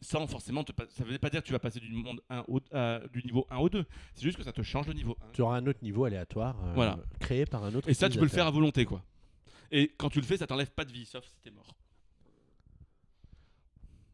Sans 0.00 0.26
forcément, 0.26 0.64
te, 0.64 0.72
ça 0.90 1.02
veut 1.04 1.18
pas 1.18 1.30
dire 1.30 1.40
que 1.40 1.46
tu 1.46 1.52
vas 1.52 1.58
passer 1.58 1.80
du, 1.80 1.90
monde 1.92 2.20
1 2.28 2.44
au, 2.46 2.60
à- 2.72 3.00
du 3.12 3.22
niveau 3.24 3.46
1 3.50 3.56
au 3.56 3.68
2. 3.68 3.84
C'est 4.14 4.22
juste 4.22 4.36
que 4.36 4.44
ça 4.44 4.52
te 4.52 4.62
change 4.62 4.86
le 4.86 4.92
niveau 4.92 5.16
1. 5.28 5.32
Tu 5.32 5.40
auras 5.42 5.56
un 5.56 5.66
autre 5.66 5.80
niveau 5.82 6.04
aléatoire 6.04 6.56
euh, 6.64 6.72
Voilà. 6.74 6.98
créé 7.18 7.46
par 7.46 7.64
un 7.64 7.74
autre 7.74 7.88
Et 7.88 7.94
ça, 7.94 8.08
tu 8.08 8.18
peux 8.18 8.24
le 8.24 8.30
faire 8.30 8.46
à 8.46 8.50
volonté, 8.50 8.84
quoi. 8.84 9.02
Et 9.70 9.92
quand 9.96 10.10
tu 10.10 10.20
le 10.20 10.26
fais, 10.26 10.36
ça 10.36 10.46
t'enlève 10.46 10.70
pas 10.70 10.84
de 10.84 10.92
vie, 10.92 11.06
sauf 11.06 11.24
si 11.24 11.32
t'es 11.42 11.50
mort. 11.50 11.74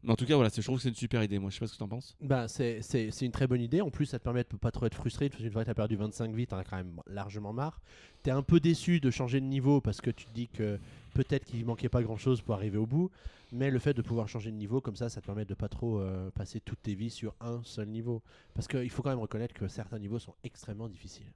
Mais 0.05 0.11
en 0.11 0.15
tout 0.15 0.25
cas, 0.25 0.35
voilà, 0.35 0.51
je 0.55 0.61
trouve 0.61 0.77
que 0.77 0.83
c'est 0.83 0.89
une 0.89 0.95
super 0.95 1.23
idée. 1.23 1.39
Moi, 1.39 1.49
je 1.49 1.55
sais 1.55 1.59
pas 1.59 1.67
ce 1.67 1.73
que 1.73 1.79
t'en 1.79 1.87
penses. 1.87 2.15
Bah, 2.21 2.47
c'est 2.47 2.79
une 3.21 3.31
très 3.31 3.47
bonne 3.47 3.61
idée. 3.61 3.81
En 3.81 3.89
plus, 3.89 4.05
ça 4.05 4.19
te 4.19 4.23
permet 4.23 4.43
de 4.43 4.55
pas 4.55 4.69
trop 4.69 4.85
être 4.85 4.93
frustré. 4.93 5.29
Fois 5.29 5.63
que 5.63 5.65
tu 5.65 5.71
as 5.71 5.73
perdu 5.73 5.95
25 5.95 6.31
vies, 6.35 6.45
tu 6.45 6.53
as 6.53 6.63
quand 6.63 6.77
même 6.77 7.01
largement 7.07 7.53
marre. 7.53 7.81
Tu 8.23 8.29
es 8.29 8.33
un 8.33 8.43
peu 8.43 8.59
déçu 8.59 8.99
de 8.99 9.09
changer 9.09 9.41
de 9.41 9.45
niveau 9.47 9.81
parce 9.81 10.01
que 10.01 10.11
tu 10.11 10.25
te 10.25 10.31
dis 10.31 10.47
que 10.47 10.79
peut-être 11.15 11.45
qu'il 11.45 11.65
manquait 11.65 11.89
pas 11.89 12.03
grand 12.03 12.17
chose 12.17 12.41
pour 12.41 12.53
arriver 12.53 12.77
au 12.77 12.85
bout. 12.85 13.09
Mais 13.51 13.71
le 13.71 13.79
fait 13.79 13.95
de 13.95 14.03
pouvoir 14.03 14.27
changer 14.27 14.51
de 14.51 14.57
niveau 14.57 14.79
comme 14.79 14.95
ça, 14.95 15.09
ça 15.09 15.21
te 15.21 15.25
permet 15.25 15.45
de 15.45 15.55
pas 15.55 15.69
trop 15.69 15.99
euh, 15.99 16.29
passer 16.29 16.59
toutes 16.59 16.83
tes 16.83 16.93
vies 16.93 17.09
sur 17.09 17.33
un 17.41 17.61
seul 17.63 17.87
niveau. 17.87 18.21
Parce 18.53 18.67
qu'il 18.67 18.89
faut 18.91 19.01
quand 19.01 19.09
même 19.09 19.19
reconnaître 19.19 19.55
que 19.55 19.67
certains 19.67 19.97
niveaux 19.97 20.19
sont 20.19 20.35
extrêmement 20.43 20.87
difficiles. 20.87 21.31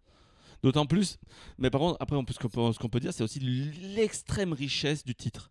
D'autant 0.62 0.86
plus. 0.86 1.18
Mais 1.58 1.72
par 1.72 1.82
contre, 1.82 1.98
après, 2.00 2.16
on 2.16 2.24
peut, 2.24 2.34
ce 2.34 2.40
qu'on 2.40 2.50
peut, 2.50 2.72
ce 2.72 2.78
qu'on 2.78 2.90
peut 2.90 3.00
dire, 3.00 3.14
c'est 3.14 3.24
aussi 3.24 3.40
l'extrême 3.40 4.54
richesse 4.54 5.04
du 5.04 5.16
titre. 5.16 5.50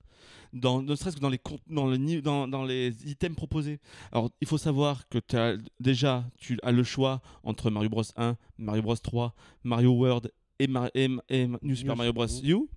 Dans, 0.53 0.82
ne 0.82 0.94
serait-ce 0.94 1.16
que 1.16 1.20
dans 1.20 1.28
les, 1.28 1.40
dans, 1.68 1.86
le, 1.86 2.20
dans, 2.22 2.49
dans 2.49 2.64
les 2.64 2.88
items 3.11 3.36
proposés. 3.36 3.78
Alors, 4.12 4.30
il 4.40 4.46
faut 4.49 4.59
savoir 4.59 5.09
que 5.09 5.18
as, 5.36 5.57
déjà, 5.80 6.24
tu 6.38 6.59
as 6.62 6.72
le 6.72 6.84
choix 6.84 7.20
entre 7.44 7.70
Mario 7.70 7.88
Bros 7.90 8.03
1, 8.16 8.36
Mario 8.59 8.82
Bros 8.82 8.96
3, 8.96 9.34
Mario 9.64 9.90
World 9.92 10.32
et, 10.59 10.66
Mar- 10.66 10.90
et- 10.94 11.09
et 11.28 11.46
New 11.62 11.76
Super 11.76 11.96
Mario 11.96 12.12
Bros. 12.12 12.26
U. 12.44 12.68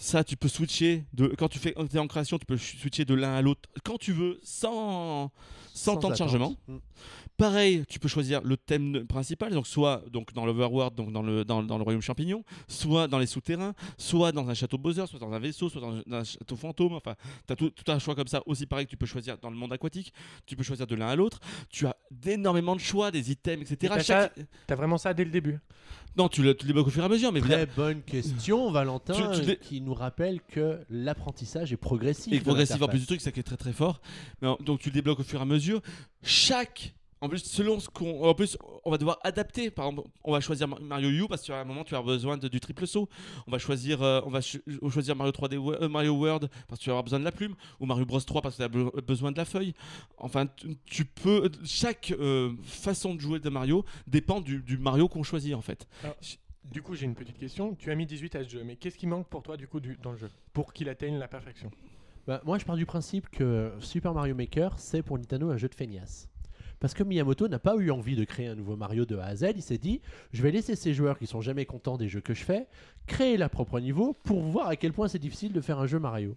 Ça, 0.00 0.22
tu 0.22 0.36
peux 0.36 0.46
switcher 0.46 1.04
de 1.12 1.26
quand 1.36 1.48
tu 1.48 1.58
fais 1.58 1.72
quand 1.72 1.84
t'es 1.88 1.98
en 1.98 2.06
création, 2.06 2.38
tu 2.38 2.46
peux 2.46 2.56
switcher 2.56 3.04
de 3.04 3.14
l'un 3.14 3.34
à 3.34 3.42
l'autre 3.42 3.68
quand 3.82 3.98
tu 3.98 4.12
veux, 4.12 4.38
sans, 4.44 5.32
sans, 5.74 5.96
temps 5.96 6.10
de 6.10 6.14
chargement. 6.14 6.54
Mm. 6.68 6.76
Pareil, 7.36 7.84
tu 7.88 7.98
peux 7.98 8.06
choisir 8.06 8.40
le 8.42 8.56
thème 8.56 9.06
principal, 9.08 9.52
donc 9.52 9.66
soit 9.66 10.04
donc 10.10 10.32
dans 10.34 10.46
l'Overworld, 10.46 10.94
donc 10.94 11.12
dans 11.12 11.22
le, 11.22 11.44
dans, 11.44 11.64
dans 11.64 11.78
le 11.78 11.82
royaume 11.82 12.00
champignon, 12.00 12.44
soit 12.68 13.08
dans 13.08 13.18
les 13.18 13.26
souterrains, 13.26 13.74
soit 13.96 14.30
dans 14.30 14.48
un 14.48 14.54
château 14.54 14.78
Bowser, 14.78 15.06
soit 15.06 15.18
dans 15.18 15.32
un 15.32 15.38
vaisseau, 15.40 15.68
soit 15.68 15.80
dans, 15.80 16.00
un 16.12 16.24
château 16.24 16.54
fantôme. 16.54 16.94
Enfin, 16.94 17.16
tu 17.48 17.52
as 17.52 17.56
tout, 17.56 17.70
tout 17.70 17.90
un 17.90 17.98
choix 17.98 18.14
comme 18.14 18.28
ça. 18.28 18.40
Aussi 18.46 18.66
pareil 18.66 18.86
que 18.86 18.90
tu 18.90 18.96
peux 18.96 19.06
choisir 19.06 19.36
dans 19.38 19.50
le 19.50 19.56
monde 19.56 19.72
aquatique, 19.72 20.12
tu 20.46 20.54
peux 20.54 20.62
choisir 20.62 20.86
de 20.86 20.94
l'un 20.94 21.08
à 21.08 21.16
l'autre. 21.16 21.40
Tu 21.70 21.86
as 21.86 21.96
énormément 22.24 22.76
de 22.76 22.80
choix, 22.80 23.10
des 23.10 23.32
items, 23.32 23.68
etc. 23.68 23.94
Et 23.96 24.02
Chaque- 24.02 24.38
T'as 24.68 24.76
vraiment 24.76 24.98
ça 24.98 25.12
dès 25.12 25.24
le 25.24 25.30
début. 25.30 25.58
Non, 26.18 26.28
tu 26.28 26.42
le, 26.42 26.54
tu 26.56 26.64
le 26.64 26.68
débloques 26.68 26.88
au 26.88 26.90
fur 26.90 27.02
et 27.02 27.06
à 27.06 27.08
mesure, 27.08 27.30
mais 27.32 27.38
je 27.38 27.44
veux 27.44 27.50
Très 27.52 27.64
dire, 27.66 27.74
bonne 27.76 28.02
question, 28.02 28.70
Valentin, 28.72 29.14
Tu- 29.14 29.40
tu 29.40 29.46
l'es- 29.46 29.56
qui 29.56 29.80
nous 29.80 29.94
rappelle 29.94 30.40
que 30.48 30.80
l'apprentissage 30.90 31.72
est 31.72 31.76
progressif. 31.76 32.32
et 32.32 32.38
de 32.38 32.42
progressif 32.42 32.72
en 32.74 32.78
l'interface. 32.78 32.90
plus 32.90 33.00
du 33.00 33.06
truc, 33.06 33.20
ça 33.20 33.30
qui 33.30 33.38
est 33.40 33.44
très 33.44 33.56
très 33.56 33.72
fort. 33.72 34.00
Mais 34.42 34.48
en- 34.48 34.58
donc 34.60 34.80
tu 34.80 34.88
le 34.88 34.94
débloques 34.94 35.20
au 35.20 35.22
fur 35.22 35.38
et 35.38 35.42
à 35.42 35.46
mesure. 35.46 35.80
Chaque 36.24 36.94
en 37.20 37.28
plus, 37.28 37.38
selon 37.44 37.80
ce 37.80 37.88
qu'on. 37.88 38.22
En 38.24 38.34
plus, 38.34 38.56
on 38.84 38.90
va 38.90 38.98
devoir 38.98 39.18
adapter. 39.24 39.70
Par 39.70 39.86
exemple, 39.88 40.08
on 40.24 40.32
va 40.32 40.40
choisir 40.40 40.68
Mar- 40.68 40.80
Mario 40.80 41.08
U 41.10 41.28
parce 41.28 41.42
qu'à 41.46 41.60
un 41.60 41.64
moment, 41.64 41.84
tu 41.84 41.94
as 41.96 42.02
besoin 42.02 42.36
de- 42.36 42.48
du 42.48 42.60
triple 42.60 42.86
saut. 42.86 43.08
On 43.46 43.50
va 43.50 43.58
choisir, 43.58 44.02
euh, 44.02 44.20
on 44.24 44.30
va 44.30 44.40
cho- 44.40 44.58
choisir 44.90 45.16
Mario 45.16 45.32
3D, 45.32 45.56
wo- 45.56 45.74
euh, 45.74 45.88
Mario 45.88 46.12
World 46.14 46.48
parce 46.68 46.78
que 46.78 46.84
tu 46.84 46.90
vas 46.90 46.94
avoir 46.94 47.04
besoin 47.04 47.18
de 47.18 47.24
la 47.24 47.32
plume. 47.32 47.54
Ou 47.80 47.86
Mario 47.86 48.04
Bros 48.06 48.20
3 48.20 48.40
parce 48.42 48.56
que 48.56 48.62
tu 48.62 48.64
as 48.64 48.68
be- 48.68 49.00
besoin 49.02 49.32
de 49.32 49.36
la 49.36 49.44
feuille. 49.44 49.74
Enfin, 50.18 50.46
tu, 50.86 51.04
peux. 51.04 51.50
Chaque 51.64 52.12
euh, 52.18 52.52
façon 52.62 53.14
de 53.14 53.20
jouer 53.20 53.40
de 53.40 53.48
Mario 53.50 53.84
dépend 54.06 54.40
du, 54.40 54.62
du 54.62 54.78
Mario 54.78 55.08
qu'on 55.08 55.22
choisit 55.22 55.54
en 55.54 55.60
fait. 55.62 55.88
Du 56.64 56.82
coup, 56.82 56.94
j'ai 56.94 57.06
une 57.06 57.14
petite 57.14 57.38
question. 57.38 57.74
Tu 57.74 57.90
as 57.90 57.94
mis 57.94 58.04
18 58.04 58.36
à 58.36 58.44
ce 58.44 58.48
jeu, 58.50 58.62
mais 58.62 58.76
qu'est-ce 58.76 58.98
qui 58.98 59.06
manque 59.06 59.26
pour 59.28 59.42
toi 59.42 59.56
du 59.56 59.66
coup 59.66 59.80
du- 59.80 59.96
dans 60.02 60.12
le 60.12 60.18
jeu 60.18 60.28
pour 60.52 60.72
qu'il 60.74 60.88
atteigne 60.88 61.16
la 61.18 61.26
perfection? 61.28 61.70
Bah, 62.26 62.42
moi, 62.44 62.58
je 62.58 62.64
pars 62.66 62.76
du 62.76 62.84
principe 62.84 63.28
que 63.30 63.72
Super 63.80 64.12
Mario 64.12 64.34
Maker, 64.34 64.78
c'est 64.78 65.02
pour 65.02 65.16
Nintendo 65.18 65.48
un 65.50 65.56
jeu 65.56 65.68
de 65.68 65.74
feignasse. 65.74 66.28
Parce 66.80 66.94
que 66.94 67.02
Miyamoto 67.02 67.48
n'a 67.48 67.58
pas 67.58 67.76
eu 67.76 67.90
envie 67.90 68.16
de 68.16 68.24
créer 68.24 68.46
un 68.46 68.54
nouveau 68.54 68.76
Mario 68.76 69.04
de 69.04 69.16
A 69.16 69.24
à 69.24 69.36
Z. 69.36 69.52
Il 69.56 69.62
s'est 69.62 69.78
dit, 69.78 70.00
je 70.32 70.42
vais 70.42 70.50
laisser 70.50 70.76
ces 70.76 70.94
joueurs 70.94 71.18
qui 71.18 71.26
sont 71.26 71.40
jamais 71.40 71.66
contents 71.66 71.96
des 71.96 72.08
jeux 72.08 72.20
que 72.20 72.34
je 72.34 72.44
fais 72.44 72.66
créer 73.06 73.36
leur 73.36 73.50
propre 73.50 73.80
niveau 73.80 74.14
pour 74.22 74.40
voir 74.42 74.68
à 74.68 74.76
quel 74.76 74.92
point 74.92 75.08
c'est 75.08 75.18
difficile 75.18 75.52
de 75.52 75.60
faire 75.60 75.78
un 75.78 75.86
jeu 75.86 75.98
Mario. 75.98 76.36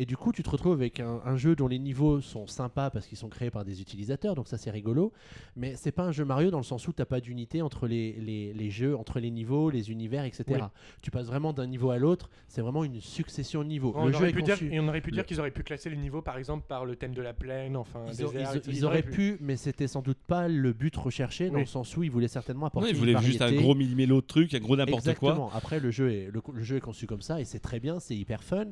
Et 0.00 0.06
du 0.06 0.16
coup, 0.16 0.30
tu 0.32 0.44
te 0.44 0.48
retrouves 0.50 0.74
avec 0.74 1.00
un, 1.00 1.20
un 1.24 1.36
jeu 1.36 1.56
dont 1.56 1.66
les 1.66 1.80
niveaux 1.80 2.20
sont 2.20 2.46
sympas 2.46 2.88
parce 2.88 3.06
qu'ils 3.08 3.18
sont 3.18 3.28
créés 3.28 3.50
par 3.50 3.64
des 3.64 3.80
utilisateurs, 3.80 4.36
donc 4.36 4.46
ça 4.46 4.56
c'est 4.56 4.70
rigolo. 4.70 5.12
Mais 5.56 5.74
c'est 5.74 5.90
pas 5.90 6.04
un 6.04 6.12
jeu 6.12 6.24
Mario 6.24 6.50
dans 6.52 6.58
le 6.58 6.64
sens 6.64 6.86
où 6.86 6.92
t'as 6.92 7.04
pas 7.04 7.20
d'unité 7.20 7.62
entre 7.62 7.88
les, 7.88 8.12
les, 8.12 8.52
les 8.52 8.70
jeux, 8.70 8.96
entre 8.96 9.18
les 9.18 9.32
niveaux, 9.32 9.70
les 9.70 9.90
univers, 9.90 10.24
etc. 10.24 10.44
Oui. 10.50 10.58
Tu 11.02 11.10
passes 11.10 11.26
vraiment 11.26 11.52
d'un 11.52 11.66
niveau 11.66 11.90
à 11.90 11.98
l'autre. 11.98 12.30
C'est 12.46 12.60
vraiment 12.60 12.84
une 12.84 13.00
succession 13.00 13.64
de 13.64 13.68
niveaux. 13.68 13.92
on 13.96 14.06
le 14.06 14.12
jeu 14.12 14.18
aurait 14.18 14.30
est 14.30 14.32
pu 14.32 14.42
dire, 14.44 14.54
conçu- 14.54 14.72
Et 14.72 14.78
on 14.78 14.86
aurait 14.86 15.00
pu 15.00 15.10
le- 15.10 15.16
dire 15.16 15.26
qu'ils 15.26 15.40
auraient 15.40 15.50
pu 15.50 15.64
classer 15.64 15.90
les 15.90 15.96
niveaux 15.96 16.22
par 16.22 16.38
exemple 16.38 16.64
par 16.68 16.84
le 16.84 16.94
thème 16.94 17.12
de 17.12 17.22
la 17.22 17.34
plaine, 17.34 17.76
enfin 17.76 18.04
Ils, 18.10 18.16
désert, 18.18 18.52
ils- 18.66 18.72
ils 18.76 18.84
auraient 18.84 19.02
pu, 19.02 19.36
mais 19.40 19.56
c'était 19.56 19.88
sans 19.88 20.02
doute 20.02 20.18
pas 20.28 20.46
le 20.46 20.72
but 20.72 20.94
recherché, 20.94 21.48
dans 21.48 21.54
Oui. 21.56 21.60
le 21.62 21.66
sens 21.66 21.96
où 21.96 22.04
ils 22.04 22.10
voulaient 22.10 22.28
certainement 22.28 22.60
Non, 22.62 22.66
apporter 22.68 22.90
il 22.90 22.94
une 22.94 22.98
voulait 23.00 23.18
juste 23.20 23.42
un 23.42 23.52
gros 23.52 23.74
millimélo 23.74 24.20
de 24.20 24.26
truc, 24.26 24.54
un 24.54 24.60
gros 24.60 24.76
n'importe 24.76 25.02
quoi. 25.02 25.10
Exactement. 25.32 25.50
Après, 25.54 25.80
le 25.80 25.90
jeu, 25.90 26.12
est, 26.12 26.30
le, 26.30 26.40
le 26.54 26.62
jeu 26.62 26.76
est 26.76 26.80
conçu 26.80 27.08
comme 27.08 27.20
ça 27.22 27.40
et 27.40 27.44
c'est 27.44 27.58
très 27.58 27.80
bien, 27.80 27.98
c'est 27.98 28.14
hyper 28.14 28.44
fun. 28.44 28.66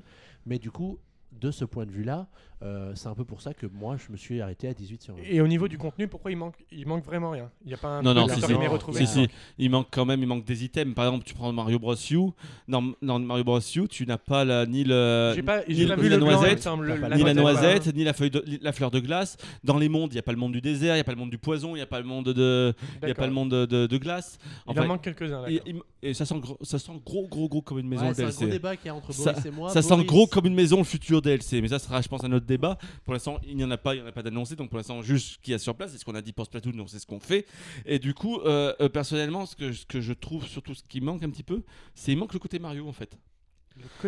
Mais 0.44 0.60
du 0.60 0.70
coup, 0.70 0.98
de 1.40 1.50
ce 1.50 1.64
point 1.64 1.86
de 1.86 1.90
vue-là, 1.90 2.28
euh, 2.62 2.92
c'est 2.94 3.08
un 3.08 3.14
peu 3.14 3.24
pour 3.24 3.42
ça 3.42 3.52
que 3.52 3.66
moi, 3.66 3.96
je 3.98 4.10
me 4.10 4.16
suis 4.16 4.40
arrêté 4.40 4.66
à 4.68 4.72
18 4.74 5.02
sur 5.02 5.14
20. 5.14 5.20
Et 5.28 5.40
au 5.40 5.46
niveau 5.46 5.68
du 5.68 5.76
contenu, 5.76 6.08
pourquoi 6.08 6.30
il 6.30 6.36
manque 6.38 6.54
Il 6.72 6.86
manque 6.86 7.04
vraiment 7.04 7.30
rien? 7.30 7.50
Il 7.64 7.68
n'y 7.68 7.74
a 7.74 7.76
pas 7.76 7.88
un 7.88 8.02
Non, 8.02 8.14
truc 8.14 8.28
non, 8.28 8.34
si, 8.34 8.40
si. 8.46 8.54
retrouver. 8.66 8.98
Si, 9.04 9.06
si, 9.06 9.28
il 9.58 9.70
manque 9.70 9.88
quand 9.90 10.04
même, 10.06 10.20
il 10.22 10.26
manque 10.26 10.44
des 10.44 10.64
items. 10.64 10.94
Par 10.94 11.04
exemple, 11.06 11.24
tu 11.24 11.34
prends 11.34 11.52
Mario 11.52 11.78
Bros 11.78 11.94
U. 12.10 12.30
Dans, 12.66 12.92
dans 13.02 13.18
Mario 13.18 13.44
Bros 13.44 13.60
U, 13.60 13.88
tu 13.88 14.06
n'as 14.06 14.16
pas 14.18 14.44
la, 14.44 14.64
ni 14.66 14.84
le. 14.84 15.32
J'ai 15.34 15.42
pas, 15.42 15.58
ni- 15.68 15.74
j'ai 15.74 15.86
pas 15.86 15.96
ni 15.96 16.02
vu 16.02 16.08
la 16.08 16.16
blanc, 16.16 16.26
noisette, 16.30 16.62
semble, 16.62 16.94
ni 17.14 17.22
la 17.22 17.34
noisette, 17.34 17.94
ni 17.94 18.04
la, 18.04 18.12
feuille 18.14 18.30
de, 18.30 18.42
la 18.62 18.72
fleur 18.72 18.90
de 18.90 19.00
glace. 19.00 19.36
Dans 19.62 19.76
les 19.76 19.88
mondes, 19.88 20.12
il 20.12 20.14
n'y 20.16 20.20
a 20.20 20.22
pas 20.22 20.32
le 20.32 20.38
monde 20.38 20.52
du 20.52 20.60
désert, 20.60 20.94
il 20.94 20.98
n'y 20.98 21.00
a 21.00 21.04
pas 21.04 21.12
le 21.12 21.18
monde 21.18 21.30
du 21.30 21.38
poison, 21.38 21.70
il 21.74 21.78
n'y 21.78 21.82
a 21.82 21.86
pas 21.86 22.00
le 22.00 22.06
monde 22.06 22.30
de, 22.30 22.74
il 23.02 23.08
y 23.08 23.10
a 23.10 23.14
pas 23.14 23.26
le 23.26 23.32
monde 23.32 23.50
de, 23.50 23.66
de- 23.66 23.86
de 23.86 23.98
glace. 23.98 24.38
Il 24.70 24.80
en 24.80 24.86
manque 24.86 25.02
quelques-uns. 25.02 25.44
et, 25.46 25.60
et 26.02 26.14
ça, 26.14 26.24
sent 26.24 26.38
gros, 26.40 26.56
ça 26.62 26.78
sent 26.78 26.92
gros, 27.04 27.26
gros, 27.28 27.48
gros 27.48 27.60
comme 27.62 27.78
une 27.80 27.88
maison 27.88 28.02
Ouais, 28.04 28.08
le 28.10 28.14
c'est 28.14 28.22
un 28.24 28.28
gros 28.28 28.38
DLC. 28.40 28.50
débat 28.52 28.76
qu'il 28.76 28.86
y 28.86 28.88
a 28.90 28.94
entre 28.94 29.12
Ça- 29.12 29.32
Boris 29.32 29.46
et 29.46 29.50
moi. 29.50 29.70
Ça 29.70 29.82
sent 29.82 30.04
gros 30.04 30.26
comme 30.26 30.46
une 30.46 30.54
maison 30.54 30.78
le 30.78 30.84
futur 30.84 31.20
DLC, 31.20 31.60
mais 31.60 31.68
ça 31.68 31.78
sera, 31.78 32.00
je 32.00 32.08
pense, 32.08 32.24
un 32.24 32.32
autre 32.32 32.45
débat. 32.46 32.78
Pour 33.04 33.12
l'instant, 33.12 33.38
il 33.46 33.56
n'y 33.56 33.64
en 33.64 33.70
a 33.70 33.76
pas, 33.76 33.94
il 33.94 34.00
n'y 34.00 34.04
en 34.04 34.08
a 34.08 34.12
pas 34.12 34.22
d'annoncé, 34.22 34.56
donc 34.56 34.70
pour 34.70 34.78
l'instant, 34.78 35.02
juste 35.02 35.34
ce 35.34 35.38
qu'il 35.38 35.52
y 35.52 35.54
a 35.54 35.58
sur 35.58 35.74
place, 35.74 35.92
c'est 35.92 35.98
ce 35.98 36.04
qu'on 36.04 36.14
a 36.14 36.22
dit 36.22 36.32
pour 36.32 36.46
Splatoon, 36.46 36.72
donc 36.72 36.88
c'est 36.90 36.98
ce 36.98 37.06
qu'on 37.06 37.20
fait. 37.20 37.46
Et 37.84 37.98
du 37.98 38.14
coup, 38.14 38.38
euh, 38.40 38.74
euh, 38.80 38.88
personnellement, 38.88 39.46
ce 39.46 39.56
que, 39.56 39.72
ce 39.72 39.86
que 39.86 40.00
je 40.00 40.12
trouve 40.12 40.46
surtout 40.46 40.74
ce 40.74 40.82
qui 40.82 41.00
manque 41.00 41.22
un 41.22 41.30
petit 41.30 41.42
peu, 41.42 41.62
c'est 41.94 42.12
il 42.12 42.18
manque 42.18 42.32
le 42.32 42.38
côté 42.38 42.58
Mario 42.58 42.88
en 42.88 42.92
fait. 42.92 43.16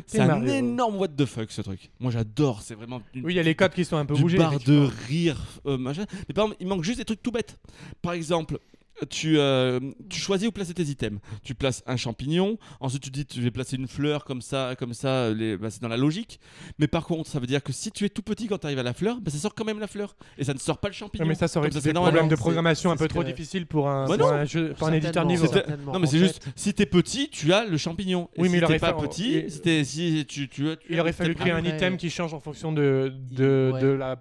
C'est 0.07 0.21
un 0.21 0.47
énorme 0.47 0.97
what 0.97 1.09
the 1.09 1.27
fuck 1.27 1.51
ce 1.51 1.61
truc. 1.61 1.91
Moi 2.01 2.11
j'adore, 2.11 2.63
c'est 2.63 2.75
vraiment 2.75 3.03
une, 3.15 3.25
Oui, 3.25 3.35
il 3.35 3.37
y 3.37 3.41
a 3.41 3.43
les 3.43 3.55
codes 3.55 3.75
qui 3.75 3.85
sont 3.85 3.97
un 3.97 4.07
peu 4.07 4.15
bougés. 4.15 4.39
barre 4.39 4.59
de 4.61 4.89
rire, 5.09 5.39
euh, 5.67 5.77
machin. 5.77 6.07
Mais 6.27 6.35
par 6.35 6.47
exemple, 6.47 6.57
il 6.61 6.67
manque 6.67 6.85
juste 6.85 6.99
des 6.99 7.05
trucs 7.05 7.23
tout 7.23 7.31
bêtes. 7.31 7.59
Par 8.01 8.13
exemple, 8.13 8.59
tu, 9.11 9.39
euh, 9.39 9.81
tu 10.09 10.21
choisis 10.21 10.49
où 10.49 10.53
placer 10.53 10.75
tes 10.75 10.83
items. 10.85 11.21
Tu 11.43 11.55
places 11.55 11.83
un 11.87 11.97
champignon, 11.97 12.59
ensuite 12.81 13.03
tu 13.03 13.11
dis 13.11 13.27
tu 13.27 13.41
vais 13.41 13.51
placer 13.51 13.77
une 13.77 13.89
fleur 13.89 14.25
comme 14.25 14.43
ça, 14.43 14.75
comme 14.79 14.95
ça, 14.95 15.31
les- 15.31 15.57
bah, 15.57 15.71
c'est 15.71 15.81
dans 15.83 15.89
la 15.89 15.97
logique. 15.97 16.41
Mais 16.79 16.87
par 16.89 17.05
contre, 17.07 17.29
ça 17.29 17.39
veut 17.41 17.47
dire 17.47 17.63
que 17.63 17.73
si 17.73 17.91
tu 17.91 18.05
es 18.05 18.09
tout 18.09 18.23
petit 18.23 18.47
quand 18.47 18.59
tu 18.59 18.67
arrives 18.67 18.79
à 18.79 18.83
la 18.83 18.93
fleur, 18.95 19.21
bah, 19.21 19.31
ça 19.31 19.39
sort 19.39 19.55
quand 19.55 19.65
même 19.65 19.79
la 19.81 19.87
fleur 19.87 20.17
et 20.39 20.45
ça 20.45 20.55
ne 20.55 20.59
sort 20.59 20.79
pas 20.79 20.89
le 20.89 20.95
champignon. 20.95 21.25
Ouais, 21.25 21.29
mais 21.29 21.35
ça, 21.35 21.49
ça 21.49 21.59
aurait 21.61 21.71
des 21.71 21.93
problèmes 21.93 22.29
de 22.29 22.37
programmation 22.37 22.91
un 22.91 22.97
peu 22.97 23.09
trop 23.09 23.21
que- 23.23 23.27
difficiles 23.27 23.67
pour 23.67 23.89
un, 23.89 24.07
Bah 24.09 24.19
pour 24.19 24.29
non. 24.29 24.35
un 24.35 24.45
jeu, 24.45 24.75
pour 24.79 24.89
un 24.89 24.93
éditeur 24.93 25.25
niveau. 25.25 25.47
Non 25.87 25.99
mais 25.99 26.07
c'est 26.07 26.19
fait, 26.19 26.27
juste, 26.27 26.49
si 26.57 26.75
t'es 26.75 26.87
petit, 26.87 27.29
tu 27.31 27.53
as 27.53 27.65
le 27.65 27.77
champignon. 27.77 28.29
Et 28.37 28.43
Oui, 28.43 28.49
mais 28.49 28.55
si 28.55 28.57
il 28.59 28.65
aurait 28.65 28.75
t'es 28.75 28.79
pas 28.81 28.93
fallu- 28.93 29.09
petit, 29.09 29.33
il- 29.45 29.85
si, 29.85 30.25
tu, 30.27 30.49
tu, 30.49 30.49
tu 30.49 30.77
Il 30.91 31.01
aurait 31.01 31.13
fallu 31.13 31.35
créer 31.35 31.53
un 31.53 31.65
item 31.65 31.97
qui 31.97 32.11
change 32.11 32.35
en 32.35 32.41
fonction 32.41 32.73
de, 32.73 33.13
de, 33.31 33.71
Ouais. 33.75 33.81
de 33.81 33.87
la 33.89 34.17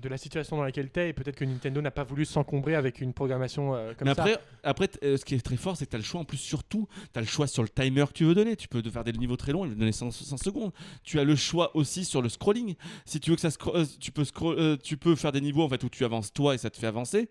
de 0.00 0.08
la 0.08 0.16
situation 0.16 0.56
dans 0.56 0.64
laquelle 0.64 0.90
t'es 0.90 1.10
et 1.10 1.12
peut-être 1.12 1.36
que 1.36 1.44
Nintendo 1.44 1.80
n'a 1.80 1.90
pas 1.90 2.04
voulu 2.04 2.24
s'encombrer 2.24 2.74
avec 2.74 3.00
une 3.00 3.12
programmation 3.12 3.74
euh, 3.74 3.92
comme 3.94 4.08
mais 4.08 4.14
ça. 4.14 4.22
après, 4.22 4.38
après 4.62 4.88
euh, 5.04 5.16
ce 5.16 5.24
qui 5.24 5.34
est 5.34 5.40
très 5.40 5.56
fort, 5.56 5.76
c'est 5.76 5.84
que 5.86 5.90
tu 5.90 5.96
as 5.96 5.98
le 5.98 6.04
choix 6.04 6.20
en 6.20 6.24
plus 6.24 6.38
surtout. 6.38 6.88
Tu 7.12 7.18
as 7.18 7.22
le 7.22 7.26
choix 7.28 7.46
sur 7.46 7.62
le 7.62 7.68
timer 7.68 8.04
que 8.06 8.12
tu 8.12 8.24
veux 8.24 8.34
donner. 8.34 8.56
Tu 8.56 8.68
peux 8.68 8.82
faire 8.82 9.04
des 9.04 9.12
niveaux 9.12 9.36
très 9.36 9.52
longs 9.52 9.64
et 9.64 9.68
donner 9.68 9.92
100, 9.92 10.10
100 10.10 10.36
secondes. 10.38 10.72
Tu 11.04 11.18
as 11.20 11.24
le 11.24 11.36
choix 11.36 11.76
aussi 11.76 12.04
sur 12.04 12.22
le 12.22 12.28
scrolling. 12.28 12.74
Si 13.04 13.20
tu 13.20 13.30
veux 13.30 13.36
que 13.36 13.42
ça 13.42 13.48
scro- 13.50 13.76
euh, 13.76 13.84
tu 14.00 14.10
peux 14.12 14.22
scroll- 14.24 14.78
tu 14.82 14.96
peux 14.96 15.14
faire 15.14 15.32
des 15.32 15.40
niveaux 15.40 15.62
en 15.62 15.68
fait 15.68 15.82
où 15.84 15.88
tu 15.88 16.04
avances 16.04 16.32
toi 16.32 16.54
et 16.54 16.58
ça 16.58 16.70
te 16.70 16.78
fait 16.78 16.86
avancer, 16.86 17.28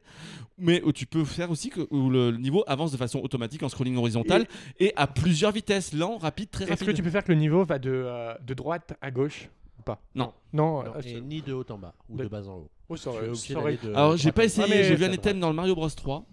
mais 0.57 0.81
où 0.83 0.91
tu 0.91 1.05
peux 1.05 1.25
faire 1.25 1.51
aussi 1.51 1.69
que 1.69 1.81
où 1.91 2.09
le 2.09 2.31
niveau 2.37 2.63
avance 2.67 2.91
de 2.91 2.97
façon 2.97 3.19
automatique 3.19 3.63
en 3.63 3.69
scrolling 3.69 3.97
horizontal 3.97 4.45
et, 4.79 4.93
à 4.95 5.07
plusieurs 5.07 5.51
vitesses, 5.51 5.93
lent, 5.93 6.17
rapide, 6.17 6.49
très 6.51 6.63
Est-ce 6.65 6.71
rapide. 6.71 6.87
que 6.87 6.91
tu 6.93 7.03
peux 7.03 7.09
faire 7.09 7.23
que 7.23 7.31
le 7.31 7.37
niveau 7.39 7.63
va 7.65 7.79
de, 7.79 7.89
euh, 7.91 8.33
de 8.45 8.53
droite 8.53 8.93
à 9.01 9.11
gauche? 9.11 9.49
Ou 9.79 9.83
pas 9.83 10.01
Non. 10.15 10.33
Non, 10.53 10.83
Non, 10.83 10.95
euh, 10.95 11.01
et 11.03 11.21
ni 11.21 11.41
de 11.41 11.53
haut 11.53 11.65
en 11.69 11.77
bas 11.77 11.93
ou 12.09 12.17
de 12.17 12.27
bas 12.27 12.47
en 12.47 12.55
haut. 12.57 12.69
oh, 12.89 12.95
ça 12.97 13.09
aurait- 13.11 13.33
ça 13.35 13.53
aurait- 13.57 13.75
d'aller 13.77 13.89
de 13.91 13.95
Alors 13.95 14.17
j'ai 14.17 14.31
pas 14.31 14.45
essayé, 14.45 14.67
Ah, 14.67 14.69
mais 14.75 14.83
j'ai 14.83 14.95
vu 14.95 15.05
un 15.05 15.11
item 15.11 15.39
dans 15.39 15.49
le 15.49 15.55
Mario 15.55 15.75
Bros 15.75 15.89
3. 15.89 16.25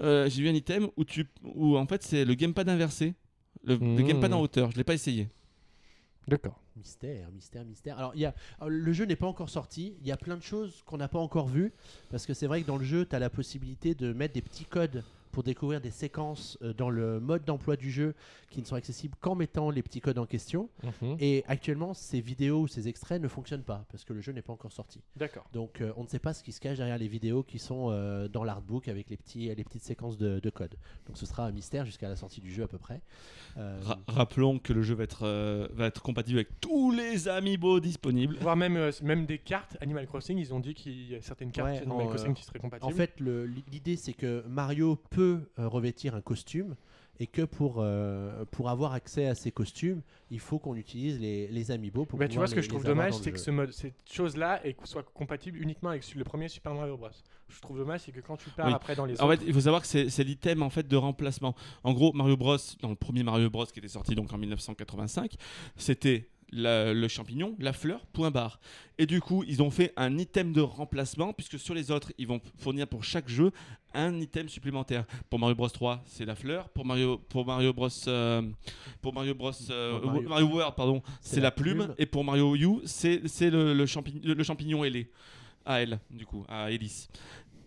Euh, 0.00 0.28
j'ai 0.28 0.42
vu 0.42 0.48
un 0.48 0.54
item 0.54 0.88
où 0.96 1.04
tu 1.04 1.26
où 1.44 1.76
en 1.76 1.86
fait 1.86 2.02
c'est 2.02 2.24
le 2.24 2.34
gamepad 2.34 2.68
inversé. 2.68 3.14
Le, 3.64 3.76
le 3.76 3.80
Mmh. 3.86 4.02
gamepad 4.04 4.32
en 4.32 4.40
hauteur, 4.40 4.70
je 4.72 4.76
l'ai 4.76 4.84
pas 4.84 4.94
essayé. 4.94 5.28
D'accord. 6.26 6.58
Mystère, 6.76 7.30
mystère, 7.32 7.64
mystère. 7.64 7.98
Alors, 7.98 8.12
il 8.14 8.20
y 8.20 8.24
a, 8.24 8.34
alors, 8.58 8.70
le 8.70 8.92
jeu 8.92 9.04
n'est 9.04 9.16
pas 9.16 9.26
encore 9.26 9.50
sorti. 9.50 9.94
Il 10.00 10.06
y 10.06 10.12
a 10.12 10.16
plein 10.16 10.36
de 10.36 10.42
choses 10.42 10.82
qu'on 10.86 10.96
n'a 10.96 11.06
pas 11.08 11.18
encore 11.18 11.46
vues. 11.48 11.72
Parce 12.10 12.26
que 12.26 12.32
c'est 12.34 12.46
vrai 12.46 12.62
que 12.62 12.66
dans 12.66 12.78
le 12.78 12.84
jeu, 12.84 13.04
tu 13.06 13.14
as 13.14 13.18
la 13.18 13.28
possibilité 13.28 13.94
de 13.94 14.12
mettre 14.12 14.34
des 14.34 14.40
petits 14.42 14.64
codes 14.64 15.04
pour 15.32 15.42
découvrir 15.42 15.80
des 15.80 15.90
séquences 15.90 16.56
euh, 16.62 16.72
dans 16.72 16.90
le 16.90 17.18
mode 17.20 17.44
d'emploi 17.44 17.76
du 17.76 17.90
jeu 17.90 18.14
qui 18.50 18.60
ne 18.60 18.66
sont 18.66 18.76
accessibles 18.76 19.14
qu'en 19.20 19.34
mettant 19.34 19.70
les 19.70 19.82
petits 19.82 20.00
codes 20.00 20.18
en 20.18 20.26
question. 20.26 20.68
Mhm. 21.02 21.16
Et 21.18 21.42
actuellement, 21.48 21.94
ces 21.94 22.20
vidéos 22.20 22.60
ou 22.60 22.68
ces 22.68 22.86
extraits 22.86 23.20
ne 23.20 23.28
fonctionnent 23.28 23.62
pas 23.64 23.84
parce 23.90 24.04
que 24.04 24.12
le 24.12 24.20
jeu 24.20 24.32
n'est 24.32 24.42
pas 24.42 24.52
encore 24.52 24.72
sorti. 24.72 25.00
D'accord. 25.16 25.44
Donc 25.52 25.80
euh, 25.80 25.92
on 25.96 26.04
ne 26.04 26.08
sait 26.08 26.18
pas 26.18 26.34
ce 26.34 26.44
qui 26.44 26.52
se 26.52 26.60
cache 26.60 26.76
derrière 26.78 26.98
les 26.98 27.08
vidéos 27.08 27.42
qui 27.42 27.58
sont 27.58 27.88
euh, 27.90 28.28
dans 28.28 28.44
l'artbook 28.44 28.88
avec 28.88 29.08
les, 29.10 29.16
petits, 29.16 29.52
les 29.54 29.64
petites 29.64 29.82
séquences 29.84 30.18
de, 30.18 30.38
de 30.38 30.50
code. 30.50 30.74
Donc 31.06 31.16
ce 31.16 31.24
sera 31.26 31.46
un 31.46 31.50
mystère 31.52 31.84
jusqu'à 31.86 32.08
la 32.08 32.16
sortie 32.16 32.40
du 32.42 32.52
jeu 32.52 32.62
à 32.64 32.68
peu 32.68 32.78
près. 32.78 33.00
Euh, 33.56 33.78
Ra- 33.82 33.98
rappelons 34.06 34.58
que 34.58 34.72
le 34.72 34.82
jeu 34.82 34.94
va 34.94 35.04
être, 35.04 35.22
euh, 35.26 35.66
va 35.72 35.86
être 35.86 36.02
compatible 36.02 36.38
avec 36.40 36.60
tous 36.60 36.90
les 36.92 37.28
amiibo 37.28 37.80
disponibles. 37.80 38.36
Voire 38.40 38.56
même, 38.56 38.76
euh, 38.76 38.92
même 39.02 39.24
des 39.26 39.38
cartes 39.38 39.76
Animal 39.80 40.06
Crossing, 40.06 40.36
ils 40.38 40.52
ont 40.52 40.60
dit 40.60 40.74
qu'il 40.74 41.10
y 41.10 41.14
a 41.14 41.22
certaines 41.22 41.50
cartes 41.52 41.70
Ouais, 41.70 41.78
Animal 41.78 42.06
en, 42.06 42.08
Crossing 42.08 42.34
qui 42.34 42.44
seraient 42.44 42.58
en 42.58 42.62
compatibles. 42.62 42.92
fait, 42.94 43.18
le- 43.20 43.46
l'idée 43.46 43.96
c'est 43.96 44.12
que 44.12 44.44
Mario 44.46 44.96
peut 45.10 45.21
euh, 45.22 45.68
revêtir 45.68 46.14
un 46.14 46.20
costume 46.20 46.76
et 47.20 47.26
que 47.26 47.42
pour, 47.42 47.76
euh, 47.78 48.44
pour 48.50 48.68
avoir 48.70 48.94
accès 48.94 49.26
à 49.26 49.34
ces 49.34 49.52
costumes, 49.52 50.00
il 50.30 50.40
faut 50.40 50.58
qu'on 50.58 50.74
utilise 50.76 51.20
les, 51.20 51.46
les 51.48 51.70
amiibo 51.70 52.04
pour 52.06 52.18
Bah, 52.18 52.26
tu 52.26 52.38
vois, 52.38 52.46
ce 52.46 52.52
que 52.54 52.60
les- 52.60 52.62
je 52.64 52.68
trouve 52.70 52.84
dommage, 52.84 53.14
c'est 53.14 53.30
que 53.32 53.38
ce 53.38 53.50
mode, 53.50 53.70
cette 53.72 53.94
chose-là 54.10 54.60
soit 54.84 55.02
compatible 55.12 55.58
uniquement 55.58 55.90
avec 55.90 56.14
le 56.14 56.24
premier 56.24 56.48
Super 56.48 56.74
Mario 56.74 56.96
Bros. 56.96 57.10
Je 57.48 57.60
trouve 57.60 57.76
dommage, 57.78 58.00
c'est 58.00 58.12
que 58.12 58.20
quand 58.20 58.38
tu 58.38 58.48
pars 58.50 58.66
Oui. 58.66 58.72
après 58.72 58.96
dans 58.96 59.04
les 59.04 59.20
En 59.20 59.26
autres, 59.28 59.40
fait, 59.40 59.46
il 59.46 59.52
faut 59.52 59.60
savoir 59.60 59.82
que 59.82 59.86
c'est 59.88 60.08
c'est 60.08 60.24
l'item 60.24 60.62
en 60.62 60.70
fait 60.70 60.88
de 60.88 60.96
remplacement. 60.96 61.54
En 61.84 61.92
gros, 61.92 62.12
Mario 62.14 62.36
Bros, 62.36 62.56
dans 62.80 62.88
le 62.88 62.96
premier 62.96 63.22
Mario 63.22 63.50
Bros 63.50 63.66
qui 63.66 63.78
était 63.78 63.88
sorti 63.88 64.14
donc 64.14 64.32
en 64.32 64.38
1985, 64.38 65.34
c'était 65.76 66.28
la- 66.52 66.92
le 66.92 67.08
champignon, 67.08 67.56
la 67.58 67.72
fleur, 67.72 68.04
point 68.12 68.30
barre. 68.30 68.60
Et 68.98 69.06
du 69.06 69.20
coup, 69.20 69.42
ils 69.48 69.62
ont 69.62 69.70
fait 69.70 69.92
un 69.96 70.18
item 70.18 70.52
de 70.52 70.60
remplacement 70.60 71.32
puisque 71.32 71.58
sur 71.58 71.74
les 71.74 71.90
autres, 71.90 72.12
ils 72.18 72.26
vont 72.26 72.40
fournir 72.58 72.86
pour 72.86 73.02
chaque 73.04 73.28
jeu 73.28 73.50
un 73.94 74.20
item 74.20 74.48
supplémentaire. 74.48 75.04
Pour 75.28 75.38
Mario 75.38 75.54
Bros 75.54 75.68
3, 75.68 76.02
c'est 76.06 76.24
la 76.24 76.34
fleur. 76.34 76.68
Pour 76.70 76.84
Mario, 76.86 77.18
pour 77.28 77.44
Mario 77.46 77.72
Bros, 77.72 77.88
euh, 78.08 78.42
pour 79.00 79.12
Mario 79.12 79.34
Bros, 79.34 79.50
euh, 79.70 79.98
Pour 80.00 80.10
Mario- 80.12 80.28
Mario 80.28 80.46
World, 80.46 80.74
pardon, 80.76 81.02
c'est 81.20 81.40
la, 81.40 81.50
plume. 81.50 81.78
plume. 81.84 81.94
Et 81.98 82.06
pour 82.06 82.24
Mario 82.24 82.54
U, 82.56 82.80
c'est 82.84 83.20
le, 83.50 83.74
le, 83.74 83.86
champignon, 83.86 84.20
le 84.22 84.42
champignon 84.44 84.84
ailé. 84.84 85.10
À 85.64 85.80
elle, 85.80 86.00
du 86.10 86.26
coup, 86.26 86.44
à 86.48 86.70
Hélice. 86.72 87.08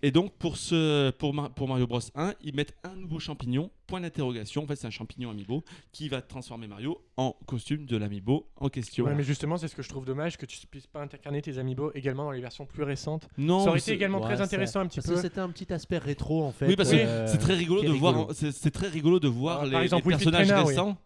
Et 0.01 0.11
donc, 0.11 0.33
pour, 0.33 0.57
ce, 0.57 1.11
pour, 1.11 1.33
Ma- 1.33 1.49
pour 1.49 1.67
Mario 1.67 1.87
Bros 1.87 1.99
1, 2.13 2.33
ils 2.43 2.53
mettent 2.53 2.75
un 2.83 2.95
nouveau 2.95 3.19
champignon, 3.19 3.71
point 3.85 4.01
d'interrogation. 4.01 4.63
En 4.63 4.67
fait, 4.67 4.75
c'est 4.75 4.87
un 4.87 4.91
champignon 4.91 5.29
amiibo 5.31 5.63
qui 5.91 6.09
va 6.09 6.21
transformer 6.21 6.67
Mario 6.67 7.01
en 7.17 7.35
costume 7.45 7.85
de 7.85 7.97
l'amiibo 7.97 8.47
en 8.57 8.69
question. 8.69 9.05
Ouais, 9.05 9.15
mais 9.15 9.23
justement, 9.23 9.57
c'est 9.57 9.67
ce 9.67 9.75
que 9.75 9.81
je 9.83 9.89
trouve 9.89 10.05
dommage 10.05 10.37
que 10.37 10.45
tu 10.45 10.65
puisses 10.67 10.87
pas 10.87 11.01
intercarner 11.01 11.41
tes 11.41 11.57
amiibo 11.57 11.91
également 11.93 12.25
dans 12.25 12.31
les 12.31 12.41
versions 12.41 12.65
plus 12.65 12.83
récentes. 12.83 13.27
Non, 13.37 13.59
ça 13.59 13.69
aurait 13.69 13.79
été 13.79 13.85
c'est- 13.85 13.95
également 13.95 14.19
ouais, 14.19 14.25
très 14.25 14.41
intéressant 14.41 14.81
un 14.81 14.87
petit 14.87 14.97
Parce 14.99 15.07
peu. 15.07 15.15
que 15.15 15.21
c'était 15.21 15.39
un 15.41 15.49
petit 15.49 15.71
aspect 15.73 15.97
rétro 15.97 16.43
en 16.43 16.51
fait. 16.51 16.67
Oui, 16.67 16.75
parce 16.75 16.91
que 16.91 16.95
euh, 16.95 17.27
c'est 17.27 17.37
très 17.37 17.55
rigolo 17.55 17.83
de 17.83 17.91
voir. 17.91 18.27
C'est 18.33 18.71
très 18.71 18.87
rigolo 18.87 19.19
de 19.19 19.27
voir 19.27 19.65
les, 19.65 19.75
exemple, 19.77 20.07
personnages 20.09 20.47
Trainer, 20.47 20.61
oui. 20.63 20.69
récents. 20.69 20.97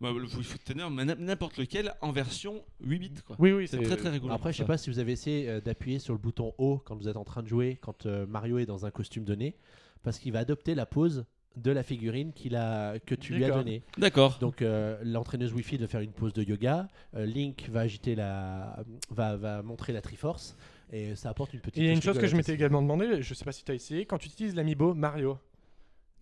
Bah, 0.00 0.10
le 0.12 0.24
Wii 0.26 0.44
Fit 0.44 0.58
Trainer, 0.60 0.86
mais 0.92 1.04
n'importe 1.04 1.56
lequel 1.58 1.92
en 2.00 2.12
version 2.12 2.62
8 2.80 2.98
bits. 3.00 3.10
Quoi. 3.26 3.34
Oui, 3.40 3.50
oui, 3.52 3.66
C'est 3.66 3.82
très 3.82 3.96
très 3.96 4.10
rigolo. 4.10 4.32
Après, 4.32 4.52
je 4.52 4.58
sais 4.58 4.64
pas 4.64 4.78
si 4.78 4.90
vous 4.90 5.00
avez 5.00 5.10
essayé 5.12 5.48
euh, 5.48 5.60
d'appuyer 5.60 5.98
sur 5.98 6.14
le 6.14 6.18
bouton 6.20 6.54
haut 6.58 6.80
quand 6.84 6.94
vous 6.96 7.08
êtes 7.08 7.16
en 7.16 7.24
train 7.24 7.42
de 7.42 7.48
jouer, 7.48 7.78
quand 7.82 8.06
euh, 8.06 8.24
Mario 8.26 8.58
est 8.58 8.66
dans 8.66 8.86
un 8.86 8.92
costume 8.92 9.24
donné, 9.24 9.56
parce 10.04 10.20
qu'il 10.20 10.32
va 10.32 10.38
adopter 10.38 10.76
la 10.76 10.86
pose 10.86 11.24
de 11.56 11.70
la 11.70 11.82
figurine 11.82 12.32
qu'il 12.32 12.56
a, 12.56 12.98
que 13.00 13.14
tu 13.14 13.34
lui 13.34 13.44
as 13.44 13.50
donnée. 13.50 13.82
D'accord. 13.96 14.38
Donc 14.38 14.62
euh, 14.62 14.98
l'entraîneuse 15.02 15.52
Wi-Fi 15.52 15.76
va 15.78 15.86
faire 15.86 16.00
une 16.00 16.12
pose 16.12 16.32
de 16.32 16.42
yoga, 16.42 16.88
euh, 17.14 17.26
Link 17.26 17.68
va 17.70 17.80
agiter 17.80 18.14
la, 18.14 18.76
va, 19.10 19.36
va 19.36 19.62
montrer 19.62 19.92
la 19.92 20.00
Triforce, 20.00 20.56
et 20.92 21.16
ça 21.16 21.30
apporte 21.30 21.52
une 21.54 21.60
petite. 21.60 21.78
Et 21.78 21.80
il 21.80 21.86
y 21.86 21.90
a 21.90 21.92
une 21.92 22.02
chose 22.02 22.18
que 22.18 22.26
je 22.26 22.36
m'étais 22.36 22.54
également 22.54 22.82
demandé, 22.82 23.22
je 23.22 23.34
sais 23.34 23.44
pas 23.44 23.52
si 23.52 23.64
tu 23.64 23.72
as 23.72 23.74
essayé, 23.74 24.06
quand 24.06 24.18
tu 24.18 24.28
utilises 24.28 24.54
l'amiibo 24.54 24.94
Mario, 24.94 25.38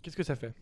qu'est-ce 0.03 0.17
que 0.17 0.23
ça 0.23 0.37
fait? 0.37 0.55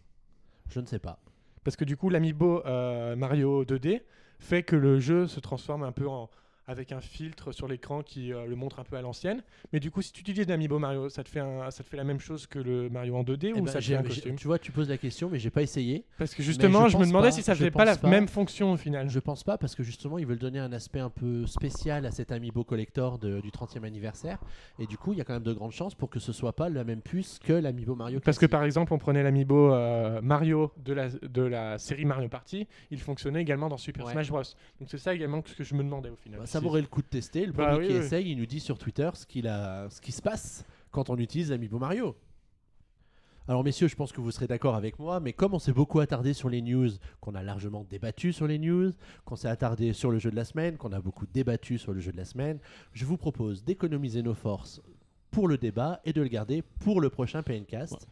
Je 0.70 0.80
ne 0.80 0.86
sais 0.86 0.98
pas. 0.98 1.20
Parce 1.62 1.76
que 1.76 1.84
du 1.84 1.96
coup, 1.96 2.10
l'amiibo 2.10 2.64
euh, 2.66 3.16
Mario 3.16 3.64
2D 3.64 4.02
fait 4.38 4.62
que 4.62 4.76
le 4.76 5.00
jeu 5.00 5.26
se 5.26 5.40
transforme 5.40 5.82
un 5.82 5.92
peu 5.92 6.08
en 6.08 6.28
avec 6.66 6.92
un 6.92 7.00
filtre 7.00 7.52
sur 7.52 7.68
l'écran 7.68 8.02
qui 8.02 8.32
euh, 8.32 8.46
le 8.46 8.56
montre 8.56 8.78
un 8.80 8.84
peu 8.84 8.96
à 8.96 9.02
l'ancienne. 9.02 9.42
Mais 9.72 9.80
du 9.80 9.90
coup, 9.90 10.02
si 10.02 10.12
tu 10.12 10.20
utilises 10.22 10.46
l'amiibo 10.48 10.78
Mario, 10.78 11.08
ça 11.08 11.22
te 11.22 11.28
fait 11.28 11.40
un, 11.40 11.70
ça 11.70 11.84
te 11.84 11.88
fait 11.88 11.96
la 11.96 12.04
même 12.04 12.20
chose 12.20 12.46
que 12.46 12.58
le 12.58 12.88
Mario 12.88 13.16
en 13.16 13.22
2D 13.24 13.52
Eh 13.56 13.60
ou 13.60 13.64
ben, 13.64 13.66
ça 13.72 13.80
te 13.80 13.84
fait 13.84 13.96
un 13.96 14.02
costume 14.02 14.36
tu 14.36 14.46
vois, 14.46 14.58
tu 14.58 14.72
poses 14.72 14.88
la 14.88 14.96
question, 14.98 15.28
mais 15.30 15.38
j'ai 15.38 15.50
pas 15.50 15.62
essayé. 15.62 16.04
Parce 16.18 16.34
que 16.34 16.42
justement, 16.42 16.88
je 16.88 16.94
je, 16.94 16.98
me 16.98 17.06
demandais 17.06 17.28
pas, 17.28 17.32
si 17.32 17.42
ça 17.42 17.54
faisait 17.54 17.70
pas 17.70 17.84
la 17.84 17.96
pas. 17.96 18.08
même 18.08 18.28
fonction 18.28 18.72
au 18.72 18.76
final. 18.76 19.08
Je 19.10 19.18
pense 19.18 19.42
pas 19.44 19.58
parce 19.58 19.74
que 19.74 19.82
justement 19.82 20.18
ils 20.18 20.26
veulent 20.26 20.38
donner 20.38 20.58
un 20.58 20.72
aspect 20.72 21.00
un 21.00 21.10
peu 21.10 21.46
spécial 21.46 22.06
à 22.06 22.10
cet 22.10 22.32
amiibo 22.32 22.64
collector 22.64 23.18
de- 23.18 23.40
du 23.40 23.50
30e 23.50 23.84
anniversaire 23.84 24.38
et 24.78 24.86
du 24.86 24.96
coup 24.96 25.12
il 25.12 25.18
y 25.18 25.20
a 25.20 25.24
quand 25.24 25.34
même 25.34 25.42
de 25.42 25.52
grandes 25.52 25.72
chances 25.72 25.94
pour 25.94 26.08
que 26.10 26.18
ce 26.20 26.32
soit 26.32 26.54
pas 26.54 26.68
la 26.68 26.84
même 26.84 27.00
puce 27.02 27.38
que 27.42 27.52
l'amiibo 27.52 27.94
Mario. 27.94 28.20
Parce 28.20 28.38
que 28.38 28.46
par 28.46 28.64
exemple, 28.64 28.92
on 28.92 28.98
prenait 28.98 29.22
l'amiibo 29.22 29.72
euh, 29.72 30.20
Mario 30.22 30.72
de 30.78 30.92
la, 30.92 31.08
de 31.08 31.42
la 31.42 31.78
série 31.78 32.04
Mario 32.04 32.28
Party, 32.28 32.66
il 32.90 33.00
fonctionnait 33.00 33.42
également 33.42 33.68
dans 33.68 33.76
Super 33.76 34.06
Ouais. 34.06 34.12
Smash 34.12 34.28
Bros. 34.30 34.42
Donc 34.80 34.88
c'est 34.88 34.98
ça 34.98 35.14
également 35.14 35.40
que 35.42 35.50
ce 35.50 35.54
que 35.54 35.64
je 35.64 35.74
me 35.74 35.82
demandais 35.82 36.10
au 36.10 36.16
final. 36.16 36.40
Bah, 36.40 36.46
ça 36.54 36.60
vaudrait 36.60 36.80
le 36.80 36.86
coup 36.86 37.02
de 37.02 37.06
tester. 37.06 37.46
Le 37.46 37.52
Bah 37.52 37.66
premier 37.72 37.78
oui, 37.80 37.86
qui 37.88 37.98
oui. 37.98 38.04
essaye, 38.04 38.30
il 38.30 38.36
nous 38.38 38.46
dit 38.46 38.60
sur 38.60 38.78
Twitter 38.78 39.10
ce, 39.14 39.26
qu'il 39.26 39.46
a, 39.48 39.88
ce 39.90 40.00
qui 40.00 40.12
se 40.12 40.22
passe 40.22 40.64
quand 40.90 41.10
on 41.10 41.16
utilise 41.18 41.50
l'amiibo 41.50 41.78
Mario. 41.78 42.16
Alors 43.46 43.62
messieurs, 43.62 43.88
je 43.88 43.96
pense 43.96 44.10
que 44.10 44.22
vous 44.22 44.30
serez 44.30 44.46
d'accord 44.46 44.74
avec 44.74 44.98
moi, 44.98 45.20
mais 45.20 45.34
comme 45.34 45.52
on 45.52 45.58
s'est 45.58 45.72
beaucoup 45.72 46.00
attardé 46.00 46.32
sur 46.32 46.48
les 46.48 46.62
news, 46.62 46.88
qu'on 47.20 47.34
a 47.34 47.42
largement 47.42 47.84
débattu 47.84 48.32
sur 48.32 48.46
les 48.46 48.58
news, 48.58 48.90
qu'on 49.26 49.36
s'est 49.36 49.48
attardé 49.48 49.92
sur 49.92 50.10
le 50.10 50.18
jeu 50.18 50.30
de 50.30 50.36
la 50.36 50.46
semaine, 50.46 50.78
qu'on 50.78 50.92
a 50.92 51.00
beaucoup 51.00 51.26
débattu 51.26 51.76
sur 51.76 51.92
le 51.92 52.00
jeu 52.00 52.10
de 52.10 52.16
la 52.16 52.24
semaine, 52.24 52.58
je 52.94 53.04
vous 53.04 53.18
propose 53.18 53.62
d'économiser 53.62 54.22
nos 54.22 54.32
forces 54.32 54.80
pour 55.30 55.46
le 55.46 55.58
débat 55.58 56.00
et 56.06 56.14
de 56.14 56.22
le 56.22 56.28
garder 56.28 56.62
pour 56.80 57.02
le 57.02 57.10
prochain 57.10 57.42
PNcast. 57.42 58.08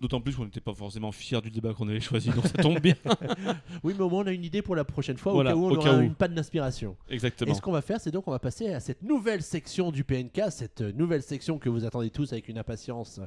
D'autant 0.00 0.20
plus 0.20 0.34
qu'on 0.34 0.44
n'était 0.44 0.60
pas 0.60 0.74
forcément 0.74 1.12
fiers 1.12 1.40
du 1.42 1.50
débat 1.50 1.74
qu'on 1.74 1.88
avait 1.88 2.00
choisi, 2.00 2.30
donc 2.30 2.46
ça 2.46 2.62
tombe 2.62 2.80
bien. 2.80 2.94
Oui, 3.84 3.94
mais 3.96 4.02
au 4.04 4.08
moins 4.10 4.22
on 4.22 4.26
a 4.26 4.32
une 4.32 4.44
idée 4.44 4.62
pour 4.62 4.76
la 4.76 4.84
prochaine 4.84 5.16
fois, 5.18 5.32
Voilà, 5.32 5.54
au 5.54 5.54
cas 5.54 5.60
où 5.60 5.66
on 5.66 5.70
au 5.72 5.76
aura 5.76 5.96
où. 5.98 6.00
une 6.00 6.14
panne 6.14 6.34
d'inspiration. 6.34 6.96
Et 7.08 7.14
Exactement. 7.14 7.52
ce 7.54 7.60
qu'on 7.60 7.72
va 7.72 7.82
faire, 7.82 8.00
c'est 8.00 8.10
donc 8.10 8.26
on 8.28 8.30
va 8.30 8.38
passer 8.38 8.72
à 8.72 8.80
cette 8.80 9.02
nouvelle 9.02 9.42
section 9.42 9.90
du 9.92 10.04
PNK, 10.04 10.42
cette 10.50 10.80
nouvelle 10.80 11.22
section 11.22 11.58
que 11.58 11.68
vous 11.68 11.84
attendez 11.84 12.10
tous 12.10 12.32
avec 12.32 12.48
une 12.48 12.58
impatience 12.58 13.18
euh, 13.18 13.26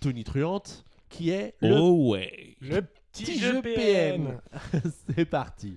tonitruante, 0.00 0.84
qui 1.08 1.30
est 1.30 1.54
le 1.60 1.76
Oh 1.78 2.10
ouais. 2.10 2.56
Le 2.60 2.82
petit, 2.82 3.24
petit 3.24 3.38
jeu 3.38 3.54
jeu 3.54 3.62
PN. 3.62 4.38
PN. 4.72 4.82
c'est 5.16 5.24
parti. 5.24 5.76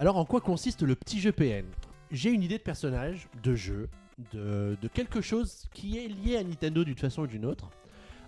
Alors, 0.00 0.16
en 0.16 0.24
quoi 0.24 0.40
consiste 0.40 0.80
le 0.80 0.94
petit 0.94 1.20
jeu 1.20 1.30
PN 1.30 1.66
J'ai 2.10 2.30
une 2.30 2.42
idée 2.42 2.56
de 2.56 2.62
personnage, 2.62 3.28
de 3.42 3.54
jeu, 3.54 3.90
de, 4.32 4.74
quelque 4.94 5.20
chose 5.20 5.68
qui 5.74 5.98
est 5.98 6.08
lié 6.08 6.38
à 6.38 6.42
Nintendo 6.42 6.84
d'une 6.84 6.96
façon 6.96 7.24
ou 7.24 7.26
d'une 7.26 7.44
autre, 7.44 7.68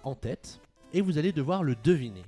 en 0.02 0.14
tête, 0.14 0.60
et 0.92 1.00
vous 1.00 1.16
allez 1.16 1.32
devoir 1.32 1.62
le 1.62 1.74
deviner. 1.82 2.24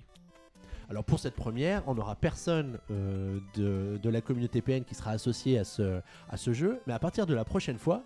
Alors 0.89 1.05
pour 1.05 1.19
cette 1.19 1.35
première, 1.35 1.87
on 1.87 1.95
n'aura 1.95 2.15
personne 2.15 2.79
euh, 2.91 3.39
de, 3.55 4.09
la 4.09 4.23
communauté 4.23 4.63
PN 4.63 4.83
qui 4.83 4.95
sera 4.95 5.11
associé 5.11 5.59
à 5.59 5.65
ce, 5.65 6.53
jeu, 6.55 6.81
mais 6.87 6.95
à 6.95 6.99
partir 6.99 7.27
de 7.27 7.35
la 7.35 7.45
prochaine 7.45 7.79
fois, 7.79 8.03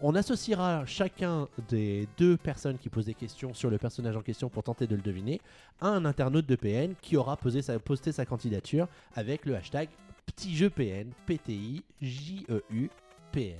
on 0.00 0.16
associera 0.16 0.84
chacun 0.86 1.46
des 1.68 2.08
deux 2.18 2.36
personnes 2.36 2.78
qui 2.78 2.88
posent 2.88 3.06
des 3.06 3.14
questions 3.14 3.54
sur 3.54 3.70
le 3.70 3.78
personnage 3.78 4.16
en 4.16 4.22
question 4.22 4.48
pour 4.48 4.64
tenter 4.64 4.88
de 4.88 4.96
le 4.96 5.02
deviner 5.02 5.40
à 5.80 5.86
un 5.86 6.04
internaute 6.04 6.46
de 6.46 6.56
PN 6.56 6.96
qui 7.00 7.16
aura 7.16 7.36
posté 7.36 8.10
sa 8.10 8.26
candidature 8.26 8.88
avec 9.14 9.46
le 9.46 9.54
hashtag 9.54 9.88
petit 10.34 10.56
jeu 10.56 10.70
PN, 10.70 11.10
PTI, 11.26 11.82
J-E-U, 12.00 12.90
PN. 13.32 13.54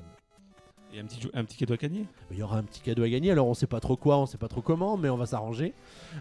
Et 0.92 0.98
un 0.98 1.04
petit, 1.04 1.20
un 1.34 1.44
petit 1.44 1.56
cadeau 1.56 1.74
à 1.74 1.76
gagner? 1.76 2.04
Il 2.32 2.38
y 2.38 2.42
aura 2.42 2.58
un 2.58 2.64
petit 2.64 2.80
cadeau 2.80 3.04
à 3.04 3.08
gagner, 3.08 3.30
alors 3.30 3.46
on 3.46 3.54
sait 3.54 3.68
pas 3.68 3.78
trop 3.78 3.96
quoi, 3.96 4.18
on 4.18 4.26
sait 4.26 4.38
pas 4.38 4.48
trop 4.48 4.60
comment, 4.60 4.96
mais 4.96 5.08
on 5.08 5.16
va 5.16 5.26
s'arranger. 5.26 5.72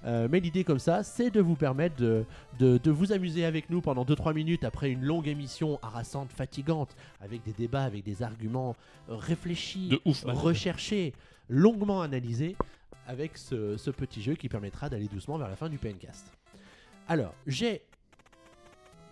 Euh, 0.06 0.28
mais 0.30 0.40
l'idée 0.40 0.64
comme 0.64 0.78
ça, 0.78 1.02
c'est 1.02 1.32
de 1.32 1.42
vous 1.42 1.56
permettre 1.56 1.96
de, 1.96 2.24
de- 2.60 2.78
de 2.78 2.92
vous 2.92 3.12
amuser 3.12 3.46
avec 3.46 3.72
nous 3.72 3.82
pendant 3.82 4.06
2-3 4.06 4.36
minutes 4.36 4.64
après 4.64 4.92
une 4.92 5.02
longue 5.04 5.28
émission 5.28 5.80
harassante, 5.82 6.32
fatigante, 6.32 6.96
avec 7.20 7.42
des 7.44 7.54
débats, 7.54 7.84
avec 7.84 8.04
des 8.04 8.22
arguments 8.22 8.76
réfléchis, 9.08 9.90
De 9.90 10.02
ouf, 10.06 10.24
man. 10.26 10.36
recherchés, 10.38 11.14
longuement 11.50 12.02
analysés, 12.04 12.56
avec 13.08 13.38
ce, 13.40 13.76
ce 13.76 13.90
petit 13.90 14.22
jeu 14.22 14.36
qui 14.36 14.50
permettra 14.50 14.88
d'aller 14.88 15.08
doucement 15.08 15.40
vers 15.40 15.50
la 15.50 15.56
fin 15.56 15.68
du 15.68 15.80
PNcast. 15.80 16.32
Alors, 17.08 17.34
j'ai 17.48 17.82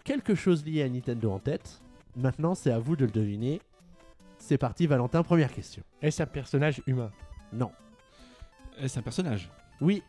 quelque 0.08 0.36
chose 0.36 0.66
lié 0.66 0.84
à 0.84 0.90
Nintendo 0.90 1.32
en 1.32 1.40
tête. 1.40 1.82
Maintenant, 2.16 2.56
c'est 2.56 2.72
à 2.72 2.80
vous 2.80 2.96
de 2.96 3.06
le 3.06 3.12
deviner. 3.12 3.62
C'est 4.40 4.58
parti, 4.58 4.88
Valentin, 4.88 5.22
première 5.22 5.52
question. 5.54 5.84
Est-ce 6.02 6.24
un 6.24 6.26
personnage 6.26 6.82
humain? 6.88 7.12
Non. 7.52 7.72
Est-ce 8.80 8.98
un 9.00 9.02
personnage? 9.02 9.50
Oui. 9.82 10.02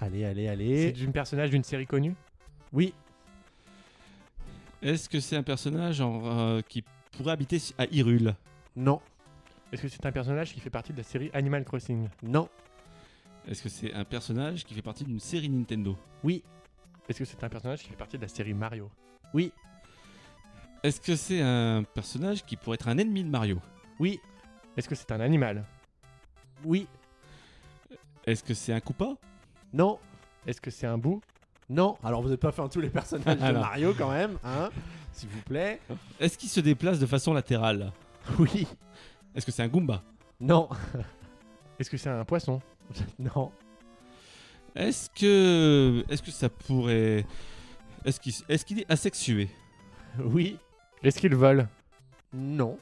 Allez, 0.00 0.24
allez, 0.24 0.44
C'est 0.46 0.88
allez. 1.00 1.06
un 1.08 1.10
personnage 1.10 1.50
d'une 1.50 1.64
série 1.64 1.86
connue? 1.86 2.14
Oui. 2.72 2.92
Est-ce 4.82 5.08
que 5.08 5.18
c'est 5.18 5.36
un 5.36 5.42
personnage 5.42 6.02
en, 6.02 6.20
euh, 6.26 6.60
qui 6.60 6.84
pourrait 7.12 7.32
habiter 7.32 7.58
à 7.78 7.86
Hyrule? 7.86 8.34
Non. 8.76 9.00
Est-ce 9.72 9.80
que 9.82 9.88
c'est 9.88 10.04
un 10.04 10.12
personnage 10.12 10.52
qui 10.52 10.60
fait 10.60 10.68
partie 10.70 10.92
de 10.92 10.98
la 10.98 11.04
série 11.04 11.30
Animal 11.32 11.64
Crossing? 11.64 12.08
Non. 12.22 12.50
Est-ce 13.48 13.62
que 13.62 13.68
c'est 13.70 13.94
un 13.94 14.04
personnage 14.04 14.64
qui 14.66 14.74
fait 14.74 14.82
partie 14.82 15.04
d'une 15.04 15.20
série 15.20 15.48
Nintendo? 15.48 15.96
Oui. 16.22 16.42
Est-ce 17.08 17.18
que 17.20 17.24
c'est 17.24 17.42
un 17.44 17.48
personnage 17.48 17.82
qui 17.82 17.88
fait 17.88 17.96
partie 17.96 18.16
de 18.16 18.22
la 18.22 18.28
série 18.28 18.54
Mario 18.54 18.90
Oui. 19.34 19.52
Est-ce 20.82 21.00
que 21.00 21.16
c'est 21.16 21.40
un 21.40 21.82
personnage 21.82 22.44
qui 22.44 22.56
pourrait 22.56 22.74
être 22.74 22.88
un 22.88 22.98
ennemi 22.98 23.24
de 23.24 23.28
Mario 23.30 23.60
Oui, 23.98 24.20
Est-ce 24.76 24.88
que 24.88 24.94
c'est 24.94 25.10
un 25.12 25.20
animal 25.20 25.64
oui, 26.64 26.86
Est-ce 28.24 28.42
que 28.42 28.54
c'est 28.54 28.72
un 28.72 28.80
Koopa 28.80 29.14
non, 29.74 29.98
Est-ce 30.46 30.60
que 30.60 30.70
c'est 30.70 30.86
un 30.86 30.96
bout 30.98 31.20
non. 31.68 31.96
Alors 32.04 32.22
vous 32.22 32.28
n'avez 32.28 32.36
pas 32.38 32.52
fait 32.52 32.62
en 32.62 32.68
tous 32.68 32.80
les 32.80 32.90
personnages 32.90 33.38
de 33.38 33.42
Alors. 33.42 33.62
Mario 33.62 33.92
quand 33.98 34.10
même, 34.10 34.38
hein 34.44 34.70
S'il 35.12 35.28
vous 35.28 35.42
plaît. 35.42 35.80
Est-ce 36.20 36.38
qu'il 36.38 36.48
se 36.48 36.60
déplace 36.60 37.00
de 37.00 37.06
façon 37.06 37.34
latérale 37.34 37.92
Oui, 38.38 38.68
Est-ce 39.34 39.44
que 39.44 39.50
c'est 39.50 39.64
un 39.64 39.68
Goomba 39.68 40.02
non, 40.40 40.68
Est-ce 41.78 41.90
que 41.90 41.96
c'est 41.96 42.08
un 42.10 42.24
poisson 42.24 42.60
non, 43.18 43.50
Est-ce 44.76 45.08
que 45.10 46.04
est-ce 46.08 46.22
que 46.22 46.30
ça 46.30 46.48
pourrait 46.48 47.24
est-ce 48.04 48.20
qu'il 48.20 48.32
est-ce 48.48 48.64
qu'il 48.64 48.80
est 48.80 48.90
asexué? 48.90 49.48
Oui, 50.18 50.58
Est-ce 51.02 51.18
qu'il 51.18 51.34
vole? 51.34 51.66
Non, 52.32 52.78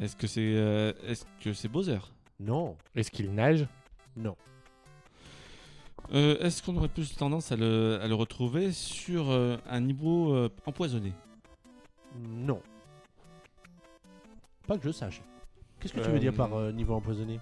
Est-ce 0.00 0.14
que 0.16 0.26
c'est 0.26 0.40
euh, 0.56 0.92
est-ce 1.06 1.24
que 1.42 1.52
c'est 1.54 1.68
Bowser? 1.68 1.98
Non, 2.40 2.76
Est-ce 2.94 3.10
qu'il 3.10 3.32
nage? 3.32 3.66
Non. 4.16 4.36
Euh, 6.12 6.36
Est-ce 6.40 6.62
qu'on 6.62 6.76
aurait 6.76 6.88
plus 6.88 7.16
tendance 7.16 7.50
à 7.52 7.56
le, 7.56 7.98
à 8.02 8.06
le 8.06 8.14
retrouver 8.14 8.72
sur 8.72 9.30
euh, 9.30 9.56
un 9.66 9.80
niveau 9.80 10.34
euh, 10.34 10.50
empoisonné? 10.66 11.12
Non. 12.20 12.60
Pas 14.66 14.76
que 14.76 14.84
je 14.84 14.90
sache. 14.92 15.22
Qu'est-ce 15.80 15.94
que 15.94 16.00
tu 16.00 16.10
veux 16.10 16.18
dire 16.18 16.34
par 16.34 16.52
euh, 16.54 16.72
niveau 16.72 16.94
empoisonné? 16.94 17.40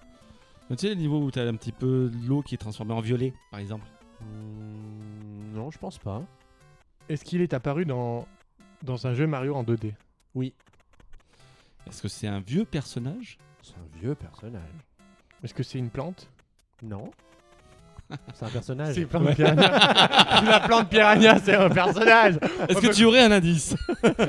Tu 0.72 0.86
sais, 0.86 0.88
le 0.88 0.94
niveau 0.94 1.20
où 1.20 1.30
tu 1.30 1.38
as 1.38 1.42
un 1.42 1.54
petit 1.54 1.72
peu 1.72 2.10
l'eau 2.26 2.42
qui 2.42 2.54
est 2.54 2.58
transformée 2.58 2.94
en 2.94 3.00
violet, 3.00 3.32
par 3.50 3.60
exemple 3.60 3.84
Hmm, 4.20 5.54
Non, 5.54 5.70
je 5.70 5.78
pense 5.78 5.98
pas. 5.98 6.22
Est-ce 7.08 7.24
qu'il 7.24 7.40
est 7.42 7.52
apparu 7.54 7.84
dans, 7.84 8.26
dans 8.82 9.06
un 9.06 9.14
jeu 9.14 9.26
Mario 9.26 9.54
en 9.54 9.64
2D 9.64 9.92
Oui, 10.34 10.54
Est-ce 11.86 12.00
que 12.02 12.08
c'est 12.08 12.28
un 12.28 12.40
vieux 12.40 12.64
personnage? 12.64 13.38
C'est 13.62 13.74
un 13.74 13.98
vieux 14.00 14.14
personnage. 14.14 14.62
Est-ce 15.42 15.52
que 15.54 15.62
c'est 15.62 15.78
une 15.78 15.90
plante? 15.90 16.28
Non. 16.82 17.10
C'est 18.34 18.44
un 18.44 18.48
personnage. 18.48 18.94
C'est 18.94 19.04
plante 19.06 19.34
piranha. 19.34 20.42
La 20.44 20.60
plante 20.60 20.88
piranha, 20.88 21.38
c'est 21.42 21.54
un 21.54 21.68
personnage. 21.70 22.38
Est-ce 22.68 22.80
que 22.80 22.92
tu 22.92 23.04
aurais 23.04 23.22
un 23.24 23.32
indice 23.32 23.74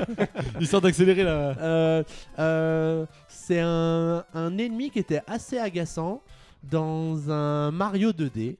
Histoire 0.60 0.82
d'accélérer 0.82 1.22
la... 1.24 1.30
Euh, 1.30 2.02
euh, 2.38 3.06
c'est 3.28 3.60
un, 3.60 4.24
un 4.34 4.58
ennemi 4.58 4.90
qui 4.90 4.98
était 4.98 5.22
assez 5.26 5.58
agaçant 5.58 6.22
dans 6.62 7.30
un 7.30 7.70
Mario 7.70 8.10
2D. 8.12 8.56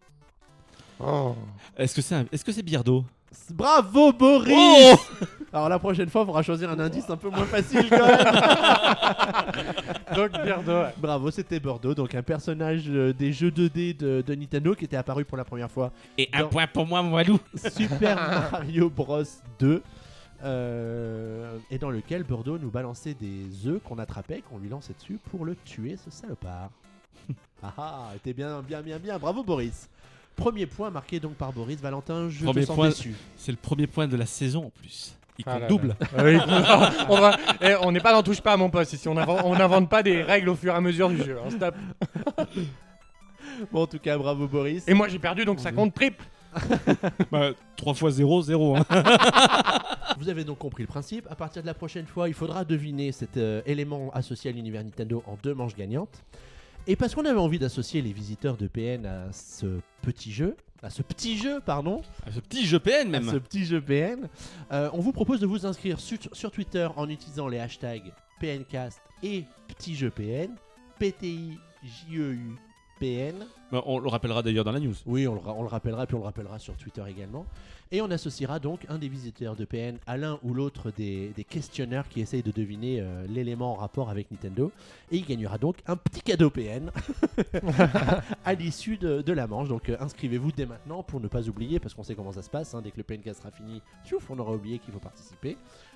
Oh. 1.01 1.35
Est-ce 1.77 1.95
que 1.95 2.03
c'est 2.03 2.15
un... 2.15 2.25
Est-ce 2.31 2.45
que 2.45 2.53
c'est 2.53 2.63
Biardo 2.63 3.05
Bravo 3.53 4.13
Boris 4.13 4.53
Oh 4.53 4.97
Alors 5.53 5.69
la 5.69 5.79
prochaine 5.79 6.09
fois, 6.09 6.23
il 6.23 6.27
faudra 6.27 6.43
choisir 6.43 6.71
un 6.71 6.79
indice 6.81 7.09
un 7.11 7.17
peu 7.17 7.29
moins 7.31 7.45
facile 7.45 7.87
quand 7.89 8.07
même. 8.07 8.25
Donc 10.17 10.33
Birdo. 10.43 10.83
Bravo, 10.99 11.31
c'était 11.31 11.61
Bordeaux, 11.61 11.95
donc 11.95 12.15
un 12.15 12.23
personnage 12.23 12.85
euh, 12.89 13.13
des 13.13 13.33
jeux 13.33 13.51
2D 13.51 13.97
de, 13.97 14.23
de 14.27 14.35
Nintendo 14.35 14.75
qui 14.75 14.85
était 14.85 14.97
apparu 14.97 15.25
pour 15.25 15.37
la 15.37 15.45
première 15.45 15.71
fois 15.71 15.93
Et 16.19 16.29
un 16.33 16.45
point 16.45 16.67
pour 16.67 16.87
moi, 16.87 17.03
Walou 17.03 17.39
Super 17.57 18.17
Mario 18.53 18.91
Bros 18.91 19.23
2. 19.59 19.83
euh, 20.45 21.57
et 21.71 21.79
dans 21.79 21.91
lequel 21.91 22.23
Bordeaux 22.25 22.59
nous 22.59 22.71
balançait 22.71 23.15
des 23.15 23.67
œufs 23.67 23.81
qu'on 23.83 23.99
attrapait, 23.99 24.43
qu'on 24.49 24.59
lui 24.59 24.69
lançait 24.69 24.95
dessus 24.95 25.19
pour 25.31 25.45
le 25.45 25.57
tuer, 25.65 25.97
ce 25.97 26.11
salopard. 26.11 26.71
ah 27.63 27.73
ah, 27.79 28.11
était 28.17 28.33
bien, 28.35 28.61
bien, 28.63 28.83
bien, 28.83 28.99
bien. 28.99 29.19
Bravo 29.19 29.43
Boris. 29.43 29.89
Premier 30.37 30.67
point 30.67 30.91
marqué 30.91 31.21
donc 31.21 31.35
par 31.35 31.53
Boris. 31.53 31.81
Valentin, 31.81 32.29
je 32.29 32.45
Premier 32.45 32.63
te 32.63 32.67
sens 32.67 32.77
point. 32.77 32.89
déçu. 32.89 33.15
C'est 33.37 33.53
le 33.53 33.59
premier 33.59 33.87
point 33.87 34.07
de 34.09 34.17
la 34.17 34.27
saison 34.27 34.67
en 34.67 34.71
plus. 34.71 35.15
Il 35.39 35.45
Ah 35.49 35.53
compte 35.53 35.61
là 35.63 35.67
double. 35.69 35.89
là. 35.89 36.25
Oui, 36.25 36.37
on 37.09 37.21
va- 37.21 37.37
eh, 37.61 37.75
on 37.83 37.91
n'est 37.93 38.01
pas 38.01 38.13
dans 38.13 38.23
touche 38.23 38.41
pas 38.41 38.53
à 38.53 38.57
mon 38.57 38.71
poste 38.71 38.93
ici. 38.93 39.09
On 39.09 39.17
invente, 39.17 39.41
on 39.45 39.57
n'invente 39.57 39.89
pas 39.89 40.03
des 40.03 40.23
règles 40.23 40.49
au 40.49 40.55
fur 40.55 40.73
et 40.73 40.77
à 40.77 40.81
mesure 40.81 41.09
du 41.09 41.17
jeu. 41.19 41.39
hein, 41.45 41.51
stop. 41.51 41.75
Bon, 43.73 43.83
en 43.83 43.87
tout 43.87 43.99
cas, 44.01 44.19
bravo 44.19 44.49
Boris. 44.49 44.83
Et 44.89 44.95
moi 44.95 45.07
j'ai 45.09 45.19
perdu 45.19 45.45
donc 45.45 45.61
ça 45.61 45.71
compte 45.73 45.95
triple. 45.95 46.25
Bah, 47.33 47.51
3 47.77 47.95
fois 47.95 48.11
0, 48.11 48.43
0. 48.43 48.77
Hein. 48.77 48.85
Vous 50.19 50.29
avez 50.29 50.45
donc 50.45 50.59
compris 50.59 50.83
le 50.85 50.87
principe. 50.89 51.27
À 51.31 51.35
partir 51.35 51.63
de 51.63 51.67
la 51.67 51.75
prochaine 51.75 52.07
fois, 52.07 52.29
il 52.29 52.35
faudra 52.35 52.65
deviner 52.65 53.11
cet 53.13 53.37
euh, 53.37 53.61
élément 53.67 54.11
associé 54.15 54.51
à 54.51 54.55
l'univers 54.55 54.83
Nintendo 54.85 55.23
en 55.27 55.37
deux 55.43 55.55
manches 55.55 55.75
gagnantes. 55.77 56.23
Et 56.87 56.97
parce 56.97 57.15
qu'on 57.15 57.25
avait 57.25 57.39
envie 57.39 57.59
d'associer 57.59 58.03
les 58.03 58.13
visiteurs 58.13 58.57
de 58.57 58.67
PN 58.67 59.07
à 59.07 59.33
ce 59.33 59.81
petit 60.03 60.33
jeu, 60.33 60.55
à 60.83 60.91
ce 60.91 61.03
petit 61.03 61.39
jeu, 61.39 61.61
pardon, 61.65 62.03
Ah, 62.27 62.31
Ce 62.33 62.41
petit 62.41 62.67
jeu 62.67 62.79
PN 62.79 63.09
même. 63.09 63.29
à 63.29 63.33
ce 63.33 63.39
petit 63.39 63.65
jeu 63.65 63.81
PN, 63.81 64.29
euh, 64.71 64.91
on 64.93 65.01
vous 65.01 65.13
propose 65.13 65.41
de 65.41 65.47
vous 65.47 65.65
inscrire 65.65 65.99
sur, 65.99 66.19
sur 66.33 66.51
Twitter 66.51 66.87
en 66.97 67.09
utilisant 67.09 67.49
les 67.49 67.59
hashtags 67.59 68.13
PNcast 68.39 69.01
et 69.23 69.45
petit 69.69 69.95
jeu 69.95 70.11
PN, 70.11 70.55
PTI 70.99 71.59
JEU 71.83 72.39
PN. 73.01 73.47
On 73.73 73.99
le 73.99 74.09
rappellera 74.09 74.43
d'ailleurs 74.43 74.65
dans 74.65 74.73
la 74.73 74.79
news. 74.81 74.95
Oui, 75.07 75.27
on 75.27 75.35
le, 75.35 75.41
ra- 75.41 75.55
on 75.57 75.63
le 75.63 75.69
rappellera, 75.69 76.07
puis 76.07 76.15
on 76.15 76.21
le 76.21 76.25
rappellera 76.25 76.59
sur 76.59 76.75
Twitter 76.77 77.03
également. 77.09 77.45
Et 77.91 78.01
on 78.01 78.11
associera 78.11 78.59
donc 78.59 78.87
un 78.89 78.99
des 78.99 79.09
visiteurs 79.09 79.57
de 79.57 79.65
PN 79.65 79.99
à 80.07 80.17
l'un 80.17 80.39
ou 80.43 80.55
l'autre 80.55 80.91
des, 80.97 81.29
des 81.37 81.45
questionneurs 81.45 82.09
qui 82.09 82.21
essayent 82.21 82.43
de 82.43 82.51
deviner 82.51 83.01
euh, 83.01 83.27
l'élément 83.29 83.73
en 83.73 83.75
rapport 83.75 84.11
avec 84.11 84.31
Nintendo. 84.31 84.71
Et 85.11 85.17
il 85.17 85.25
gagnera 85.25 85.59
donc 85.59 85.77
un 85.87 85.97
petit 85.97 86.21
cadeau 86.23 86.51
PN 86.51 86.91
à 88.45 88.55
l'issue 88.55 88.97
de, 88.97 89.23
de 89.23 89.33
la 89.33 89.47
manche. 89.47 89.69
Donc 89.69 89.89
euh, 89.89 89.97
inscrivez-vous 90.01 90.53
dès 90.53 90.67
maintenant 90.67 91.03
pour 91.03 91.21
ne 91.21 91.29
pas 91.29 91.49
oublier, 91.49 91.79
parce 91.81 91.95
qu'on 91.95 92.03
sait 92.05 92.15
comment 92.15 92.33
ça 92.33 92.43
se 92.43 92.51
passe. 92.51 92.75
hein. 92.75 92.81
dès 92.83 92.91
que 92.91 92.97
le 92.99 93.03
PNK 93.05 93.35
sera 93.35 93.51
fini, 93.51 93.83
tchouf, 94.07 94.31
on 94.31 94.39
aura 94.39 94.53
oublié 94.53 94.79
qu'il 94.79 94.93
faut 94.93 95.01
participer. 95.01 95.51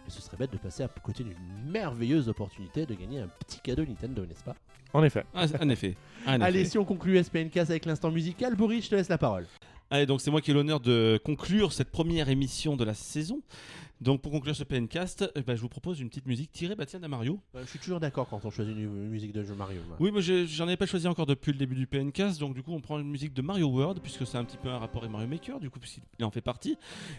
Et 0.07 0.11
ce 0.11 0.23
serait 0.23 0.37
bête 0.37 0.53
de 0.53 0.59
passer 0.59 0.83
à 0.83 0.89
côté 0.89 1.23
d'une 1.25 1.37
merveilleuse 1.71 2.29
opportunité 2.29 2.87
de 2.87 2.95
gagner 2.95 3.21
un 3.21 3.29
petit 3.47 3.61
cadeau 3.61 3.85
Nintendo, 3.85 4.25
n'est-ce 4.27 4.45
pas? 4.45 4.55
En 4.95 5.03
effet. 5.05 5.25
Ah, 5.35 5.45
en 5.61 5.69
effet. 5.69 5.97
En 6.27 6.41
Allez, 6.41 6.61
effet. 6.61 6.71
si 6.71 6.79
on 6.79 6.85
conclut 6.87 7.23
SPNK 7.23 7.58
avec 7.61 7.85
l'instant 7.85 8.11
musical, 8.11 8.55
Boris, 8.55 8.85
je 8.85 8.91
te 8.91 8.95
laisse 8.95 9.09
la 9.09 9.19
parole. 9.19 9.47
Allez, 9.91 10.07
donc 10.07 10.21
c'est 10.21 10.31
moi 10.31 10.41
qui 10.41 10.51
ai 10.51 10.55
l'honneur 10.55 10.81
de 10.81 11.21
conclure 11.25 11.73
cette 11.73 11.91
première 11.91 12.29
émission 12.29 12.77
de 12.77 12.85
la 12.85 12.95
saison. 12.95 13.41
Donc 14.01 14.23
pour 14.23 14.31
conclure 14.31 14.55
ce 14.55 14.63
PNcast, 14.63 15.31
eh 15.35 15.43
ben, 15.43 15.57
je 15.57 15.61
vous 15.61 15.69
propose 15.69 16.01
une 16.01 16.09
petite 16.09 16.27
musique 16.27 16.53
tirée 16.53 16.77
bah, 16.77 16.87
tiens, 16.87 17.01
d'un 17.01 17.09
Mario. 17.09 17.41
Euh, 17.57 17.63
je 17.65 17.71
suis 17.71 17.79
toujours 17.81 17.99
d'accord 17.99 18.29
quand 18.29 18.45
on 18.45 18.51
choisit 18.51 18.77
une, 18.77 19.09
musique 19.09 19.33
de 19.33 19.43
jeu 19.43 19.55
Mario. 19.55 19.81
Oui, 19.99 20.13
mais 20.13 20.21
j'en 20.47 20.67
avais 20.67 20.77
pas 20.77 20.87
choisi 20.87 21.09
encore 21.09 21.27
depuis 21.27 21.51
le 21.53 21.59
début 21.59 21.75
du 21.75 21.87
PNcast, 21.87 22.39
donc 22.39 22.55
du 22.55 22.63
coup 22.63 22.73
on 22.73 22.81
prend 22.81 22.99
une 23.01 23.09
musique 23.09 23.35
de 23.35 23.43
Mario 23.43 23.67
World, 23.67 24.01
puisque 24.01 24.25
c'est 24.27 24.39
un 24.39 24.45
petit 24.45 24.57
peu 24.57 24.69
un 24.69 24.79
rapport 24.79 25.03
avec 25.03 25.11
Mario 25.11 25.27
Maker, 25.27 25.59
du 25.59 25.69
coup 25.69 25.81
puisqu'il 25.81 26.25
en 26.25 26.31
fait 26.31 26.41
partie. 26.41 26.77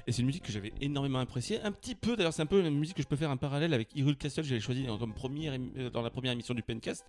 Et 0.07 0.13
c'est 0.13 0.21
une 0.21 0.27
musique 0.27 0.43
que 0.43 0.51
j'avais 0.53 0.71
énormément 0.79 1.19
appréciée. 1.19 1.61
Un 1.61 1.73
petit 1.73 1.95
peu, 1.95 2.15
d'ailleurs 2.15 2.33
c'est 2.33 2.43
un 2.43 2.47
peu 2.47 2.65
une 2.65 2.77
musique 2.77 2.95
que 2.95 3.03
je 3.03 3.07
peux 3.07 3.17
faire 3.17 3.31
un 3.31 3.37
parallèle 3.37 3.73
avec 3.73 3.93
Hyrule 3.95 4.15
Castle, 4.15 4.43
j'avais 4.43 4.61
choisi 4.61 4.83
dans- 4.83 4.97
comme 4.97 5.13
première, 5.13 5.57
euh, 5.77 5.89
dans 5.89 6.01
la 6.01 6.09
première 6.09 6.31
émission 6.31 6.53
du 6.53 6.63
PNcast, 6.63 7.05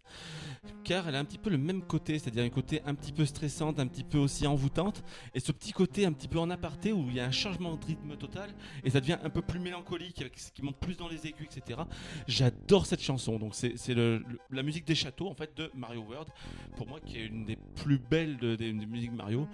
car 0.82 1.08
elle 1.08 1.14
a 1.14 1.20
un 1.20 1.24
petit 1.24 1.38
peu 1.38 1.50
le 1.50 1.58
même 1.58 1.82
côté, 1.82 2.18
c'est-à-dire 2.18 2.42
un 2.42 2.48
côté 2.48 2.82
un 2.86 2.94
petit 2.94 3.12
peu 3.12 3.24
stressante, 3.24 3.78
un 3.78 3.86
petit 3.86 4.04
peu 4.04 4.18
aussi 4.18 4.48
envoûtante, 4.48 5.04
et 5.34 5.38
ce 5.40 5.52
petit 5.52 5.72
côté 5.72 6.06
un 6.06 6.12
petit 6.12 6.28
peu 6.28 6.40
en 6.40 6.50
aparté 6.50 6.92
où 6.92 7.06
il 7.08 7.14
y 7.14 7.20
a 7.20 7.26
un 7.26 7.30
changement 7.30 7.76
de 7.76 7.84
rythme 7.84 8.16
total, 8.16 8.50
et 8.82 8.90
ça 8.90 9.00
devient 9.00 9.18
un 9.22 9.30
peu 9.30 9.42
plus 9.42 9.59
mélancolique, 9.60 10.20
avec 10.20 10.34
qui 10.34 10.62
monte 10.62 10.78
plus 10.78 10.96
dans 10.96 11.08
les 11.08 11.26
aigus, 11.26 11.48
etc. 11.54 11.80
J'adore 12.26 12.86
cette 12.86 13.02
chanson, 13.02 13.38
donc 13.38 13.54
c'est 13.54 13.94
la 13.94 14.62
musique 14.62 14.86
des 14.86 14.94
châteaux 14.94 15.28
en 15.28 15.34
fait 15.34 15.56
de 15.56 15.70
Mario 15.74 16.02
World, 16.02 16.28
pour 16.76 16.86
moi 16.86 17.00
qui 17.00 17.18
est 17.18 17.26
une 17.26 17.44
des 17.44 17.56
plus 17.56 17.98
belles 17.98 18.36
de- 18.38 18.56
des, 18.56 18.72
musiques 18.72 19.12
Mario. 19.12 19.46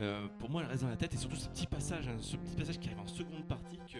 Euh, 0.00 0.26
pour 0.38 0.50
moi 0.50 0.62
elle 0.62 0.68
reste 0.68 0.82
dans 0.82 0.88
la 0.88 0.96
tête, 0.96 1.14
et 1.14 1.16
surtout 1.16 1.36
ce 1.36 1.48
petit 1.48 1.66
passage, 1.66 2.08
hein, 2.08 2.16
ce 2.20 2.36
petit 2.36 2.56
passage 2.56 2.78
qui 2.78 2.88
arrive 2.88 3.00
en 3.00 3.06
seconde 3.06 3.44
partie 3.46 3.78
que 3.92 3.98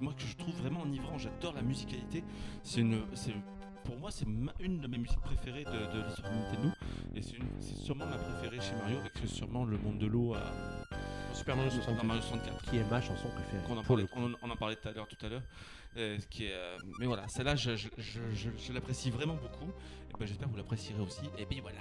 moi 0.00 0.12
que 0.12 0.22
je 0.22 0.36
trouve 0.36 0.54
vraiment 0.56 0.82
enivrant, 0.82 1.18
j'adore 1.18 1.54
la 1.54 1.62
musicalité. 1.62 2.24
C'est 2.62 2.80
une, 2.80 3.02
pour 3.88 3.96
moi 3.98 4.10
c'est 4.10 4.26
une 4.60 4.80
de 4.80 4.86
mes 4.86 4.98
musiques 4.98 5.20
préférées 5.22 5.64
de, 5.64 5.70
de 5.70 6.04
l'histoire 6.06 6.30
de 6.30 6.36
Nintendo, 6.36 6.68
et 7.16 7.22
c'est 7.22 7.74
sûrement 7.74 8.04
ma 8.06 8.18
préférée 8.18 8.60
chez 8.60 8.74
Mario, 8.76 8.98
avec 8.98 9.12
sûrement 9.26 9.64
le 9.64 9.78
monde 9.78 9.98
de 9.98 10.06
l'eau 10.06 10.34
à 10.34 10.40
Super 11.34 11.56
Mario 11.56 11.70
dans 11.70 11.76
64. 11.76 12.04
Mario 12.06 12.22
64 12.22 12.70
Qui 12.70 12.76
est 12.76 12.90
ma 12.90 13.00
chanson 13.00 13.28
préférée. 13.30 13.62
qu'on 13.66 13.76
en 13.78 13.82
parlait, 13.82 14.04
on, 14.14 14.24
en- 14.26 14.36
on 14.42 14.50
en 14.50 14.56
parlait 14.56 14.76
tout 14.76 14.88
à 14.88 14.92
l'heure, 14.92 15.06
tout 15.08 15.24
à 15.24 15.28
l'heure. 15.28 15.42
euh, 15.96 16.18
ce 16.20 16.26
qui 16.26 16.44
est, 16.44 16.52
euh, 16.52 16.76
mais 17.00 17.06
voilà, 17.06 17.26
celle-là, 17.28 17.56
je, 17.56 17.76
je, 17.76 17.88
je, 17.96 18.20
je- 18.34 18.50
je 18.58 18.72
l'apprécie 18.72 19.10
vraiment 19.10 19.34
beaucoup. 19.34 19.70
Et 20.10 20.14
ben, 20.18 20.26
j'espère 20.26 20.48
que 20.48 20.52
vous 20.52 20.58
l'apprécierez 20.58 21.00
aussi. 21.00 21.22
Et 21.38 21.46
puis 21.46 21.60
voilà. 21.60 21.80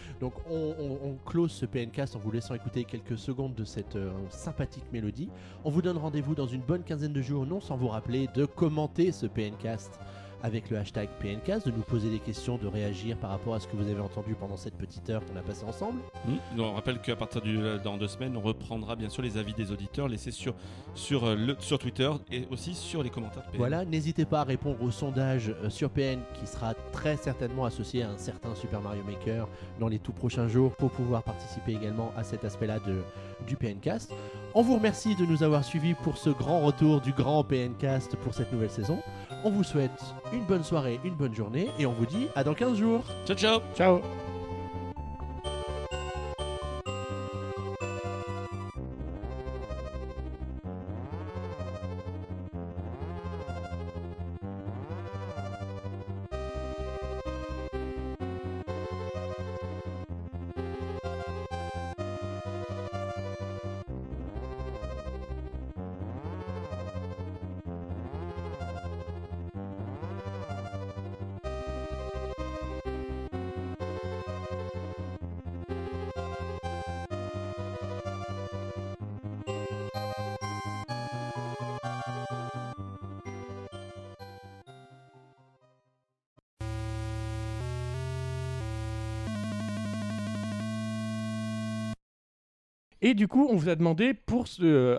Donc 0.20 0.34
on, 0.48 0.74
on- 0.78 0.98
on 1.10 1.14
close 1.26 1.52
ce 1.52 1.66
PNcast 1.66 2.16
en 2.16 2.18
vous 2.20 2.30
laissant 2.30 2.54
écouter 2.54 2.84
quelques 2.84 3.18
secondes 3.18 3.54
de 3.54 3.64
cette 3.64 3.96
euh, 3.96 4.10
sympathique 4.30 4.84
mélodie. 4.92 5.28
On 5.64 5.70
vous 5.70 5.82
donne 5.82 5.98
rendez-vous 5.98 6.34
dans 6.34 6.46
une 6.46 6.62
bonne 6.62 6.82
quinzaine 6.84 7.12
de 7.12 7.22
jours, 7.22 7.44
non 7.46 7.60
sans 7.60 7.76
vous 7.76 7.88
rappeler 7.88 8.28
de 8.34 8.46
commenter 8.46 9.10
ce 9.12 9.26
PNcast 9.26 9.98
avec 10.42 10.70
le 10.70 10.78
hashtag 10.78 11.08
PNcast, 11.20 11.66
de 11.66 11.72
nous 11.72 11.82
poser 11.82 12.10
des 12.10 12.18
questions, 12.18 12.56
de 12.56 12.66
réagir 12.66 13.16
par 13.16 13.30
rapport 13.30 13.54
à 13.54 13.60
ce 13.60 13.66
que 13.66 13.76
vous 13.76 13.88
avez 13.88 14.00
entendu 14.00 14.34
pendant 14.34 14.56
cette 14.56 14.76
petite 14.76 15.08
heure 15.10 15.22
qu'on 15.24 15.36
a 15.36 15.42
passée 15.42 15.64
ensemble. 15.64 16.00
Hmm. 16.26 16.60
On 16.60 16.72
rappelle 16.74 17.00
qu'à 17.00 17.16
partir 17.16 17.40
du 17.40 17.58
dans 17.82 17.96
deux 17.96 18.08
semaines, 18.08 18.36
on 18.36 18.40
reprendra 18.40 18.96
bien 18.96 19.08
sûr 19.08 19.22
les 19.22 19.36
avis 19.36 19.54
des 19.54 19.72
auditeurs 19.72 20.08
laissés 20.08 20.30
sur 20.30 20.54
sur 20.94 21.24
euh, 21.24 21.36
le, 21.36 21.56
sur 21.58 21.78
Twitter 21.78 22.10
et 22.30 22.46
aussi 22.50 22.74
sur 22.74 23.02
les 23.02 23.10
commentaires 23.10 23.42
de 23.42 23.50
PN. 23.50 23.58
Voilà, 23.58 23.84
n'hésitez 23.84 24.24
pas 24.24 24.40
à 24.40 24.44
répondre 24.44 24.82
au 24.82 24.90
sondage 24.90 25.48
euh, 25.48 25.70
sur 25.70 25.90
PN 25.90 26.20
qui 26.38 26.46
sera 26.46 26.74
très 26.92 27.16
certainement 27.16 27.64
associé 27.64 28.02
à 28.02 28.10
un 28.10 28.18
certain 28.18 28.54
Super 28.54 28.80
Mario 28.80 29.02
Maker 29.04 29.48
dans 29.78 29.88
les 29.88 29.98
tout 29.98 30.12
prochains 30.12 30.48
jours 30.48 30.74
pour 30.76 30.90
pouvoir 30.90 31.22
participer 31.22 31.72
également 31.72 32.12
à 32.16 32.24
cet 32.24 32.44
aspect-là 32.44 32.78
de, 32.80 33.02
du 33.46 33.56
PNcast. 33.56 34.12
On 34.58 34.62
vous 34.62 34.76
remercie 34.76 35.14
de 35.14 35.26
nous 35.26 35.42
avoir 35.42 35.62
suivis 35.62 35.92
pour 35.92 36.16
ce 36.16 36.30
grand 36.30 36.60
retour 36.60 37.02
du 37.02 37.12
grand 37.12 37.44
PNcast 37.44 38.16
pour 38.16 38.32
cette 38.32 38.50
nouvelle 38.50 38.70
saison. 38.70 39.02
On 39.44 39.50
vous 39.50 39.62
souhaite 39.62 40.00
une 40.32 40.46
bonne 40.46 40.64
soirée, 40.64 40.98
une 41.04 41.14
bonne 41.14 41.34
journée 41.34 41.68
et 41.78 41.84
on 41.84 41.92
vous 41.92 42.06
dit 42.06 42.28
à 42.34 42.42
dans 42.42 42.54
15 42.54 42.78
jours. 42.78 43.04
Ciao, 43.26 43.36
ciao 43.36 43.60
Ciao 43.76 44.00
Et 93.06 93.14
du 93.14 93.28
coup, 93.28 93.46
on 93.48 93.54
vous 93.54 93.68
a 93.68 93.76
demandé 93.76 94.14
pour 94.14 94.48
ce. 94.48 94.98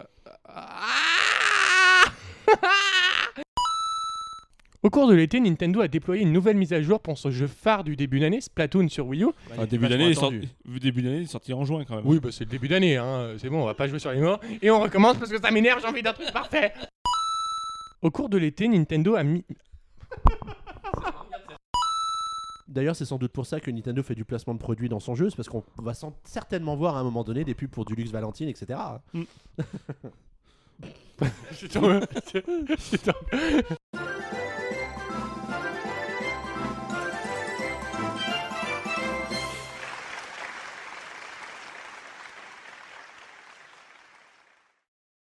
Au 4.81 4.89
cours 4.89 5.09
de 5.09 5.13
l'été, 5.13 5.41
Nintendo 5.41 5.81
a 5.81 5.89
déployé 5.89 6.21
une 6.23 6.31
nouvelle 6.31 6.55
mise 6.55 6.71
à 6.71 6.81
jour 6.81 7.01
pour 7.01 7.17
son 7.17 7.31
jeu 7.31 7.47
phare 7.47 7.83
du 7.83 7.97
début 7.97 8.21
d'année, 8.21 8.39
Splatoon 8.39 8.87
sur 8.87 9.07
Wii 9.07 9.23
U. 9.23 9.27
Ah, 9.59 9.65
début 9.65 9.89
d'année, 9.89 10.05
il 10.05 10.11
est 10.11 10.13
sorti- 10.13 10.47
début 10.65 11.01
d'année, 11.01 11.25
sorti 11.25 11.51
en 11.51 11.65
juin 11.65 11.83
quand 11.85 11.97
même. 11.97 12.05
Oui, 12.07 12.21
bah 12.21 12.29
c'est 12.31 12.45
le 12.45 12.49
début 12.49 12.69
d'année, 12.69 12.95
hein. 12.95 13.33
c'est 13.39 13.49
bon, 13.49 13.63
on 13.63 13.65
va 13.65 13.73
pas 13.73 13.89
jouer 13.89 13.99
sur 13.99 14.11
les 14.13 14.21
mots. 14.21 14.37
Et 14.61 14.71
on 14.71 14.79
recommence 14.79 15.17
parce 15.17 15.29
que 15.29 15.41
ça 15.41 15.51
m'énerve, 15.51 15.81
j'ai 15.81 15.87
envie 15.87 16.01
d'un 16.03 16.13
truc 16.13 16.31
parfait. 16.31 16.71
Au 18.01 18.09
cours 18.09 18.29
de 18.29 18.37
l'été, 18.37 18.69
Nintendo 18.69 19.15
a 19.15 19.23
mis. 19.23 19.43
D'ailleurs, 22.77 22.95
c'est 22.95 23.05
sans 23.05 23.17
doute 23.17 23.31
pour 23.31 23.47
ça 23.47 23.59
que 23.59 23.71
Nintendo 23.71 24.03
fait 24.03 24.13
du 24.13 24.23
placement 24.23 24.53
de 24.53 24.59
produits 24.59 24.87
dans 24.87 24.99
son 24.99 25.15
jeu, 25.15 25.31
c'est 25.31 25.35
parce 25.35 25.49
qu'on 25.49 25.63
va 25.81 25.93
certainement 26.23 26.75
voir 26.75 26.95
à 26.95 26.99
un 26.99 27.03
moment 27.03 27.23
donné 27.23 27.43
des 27.43 27.55
pubs 27.55 27.71
pour 27.71 27.85
du 27.85 27.95
luxe 27.95 28.11
Valentine, 28.11 28.47
etc. 28.49 28.79
Un- 29.15 29.23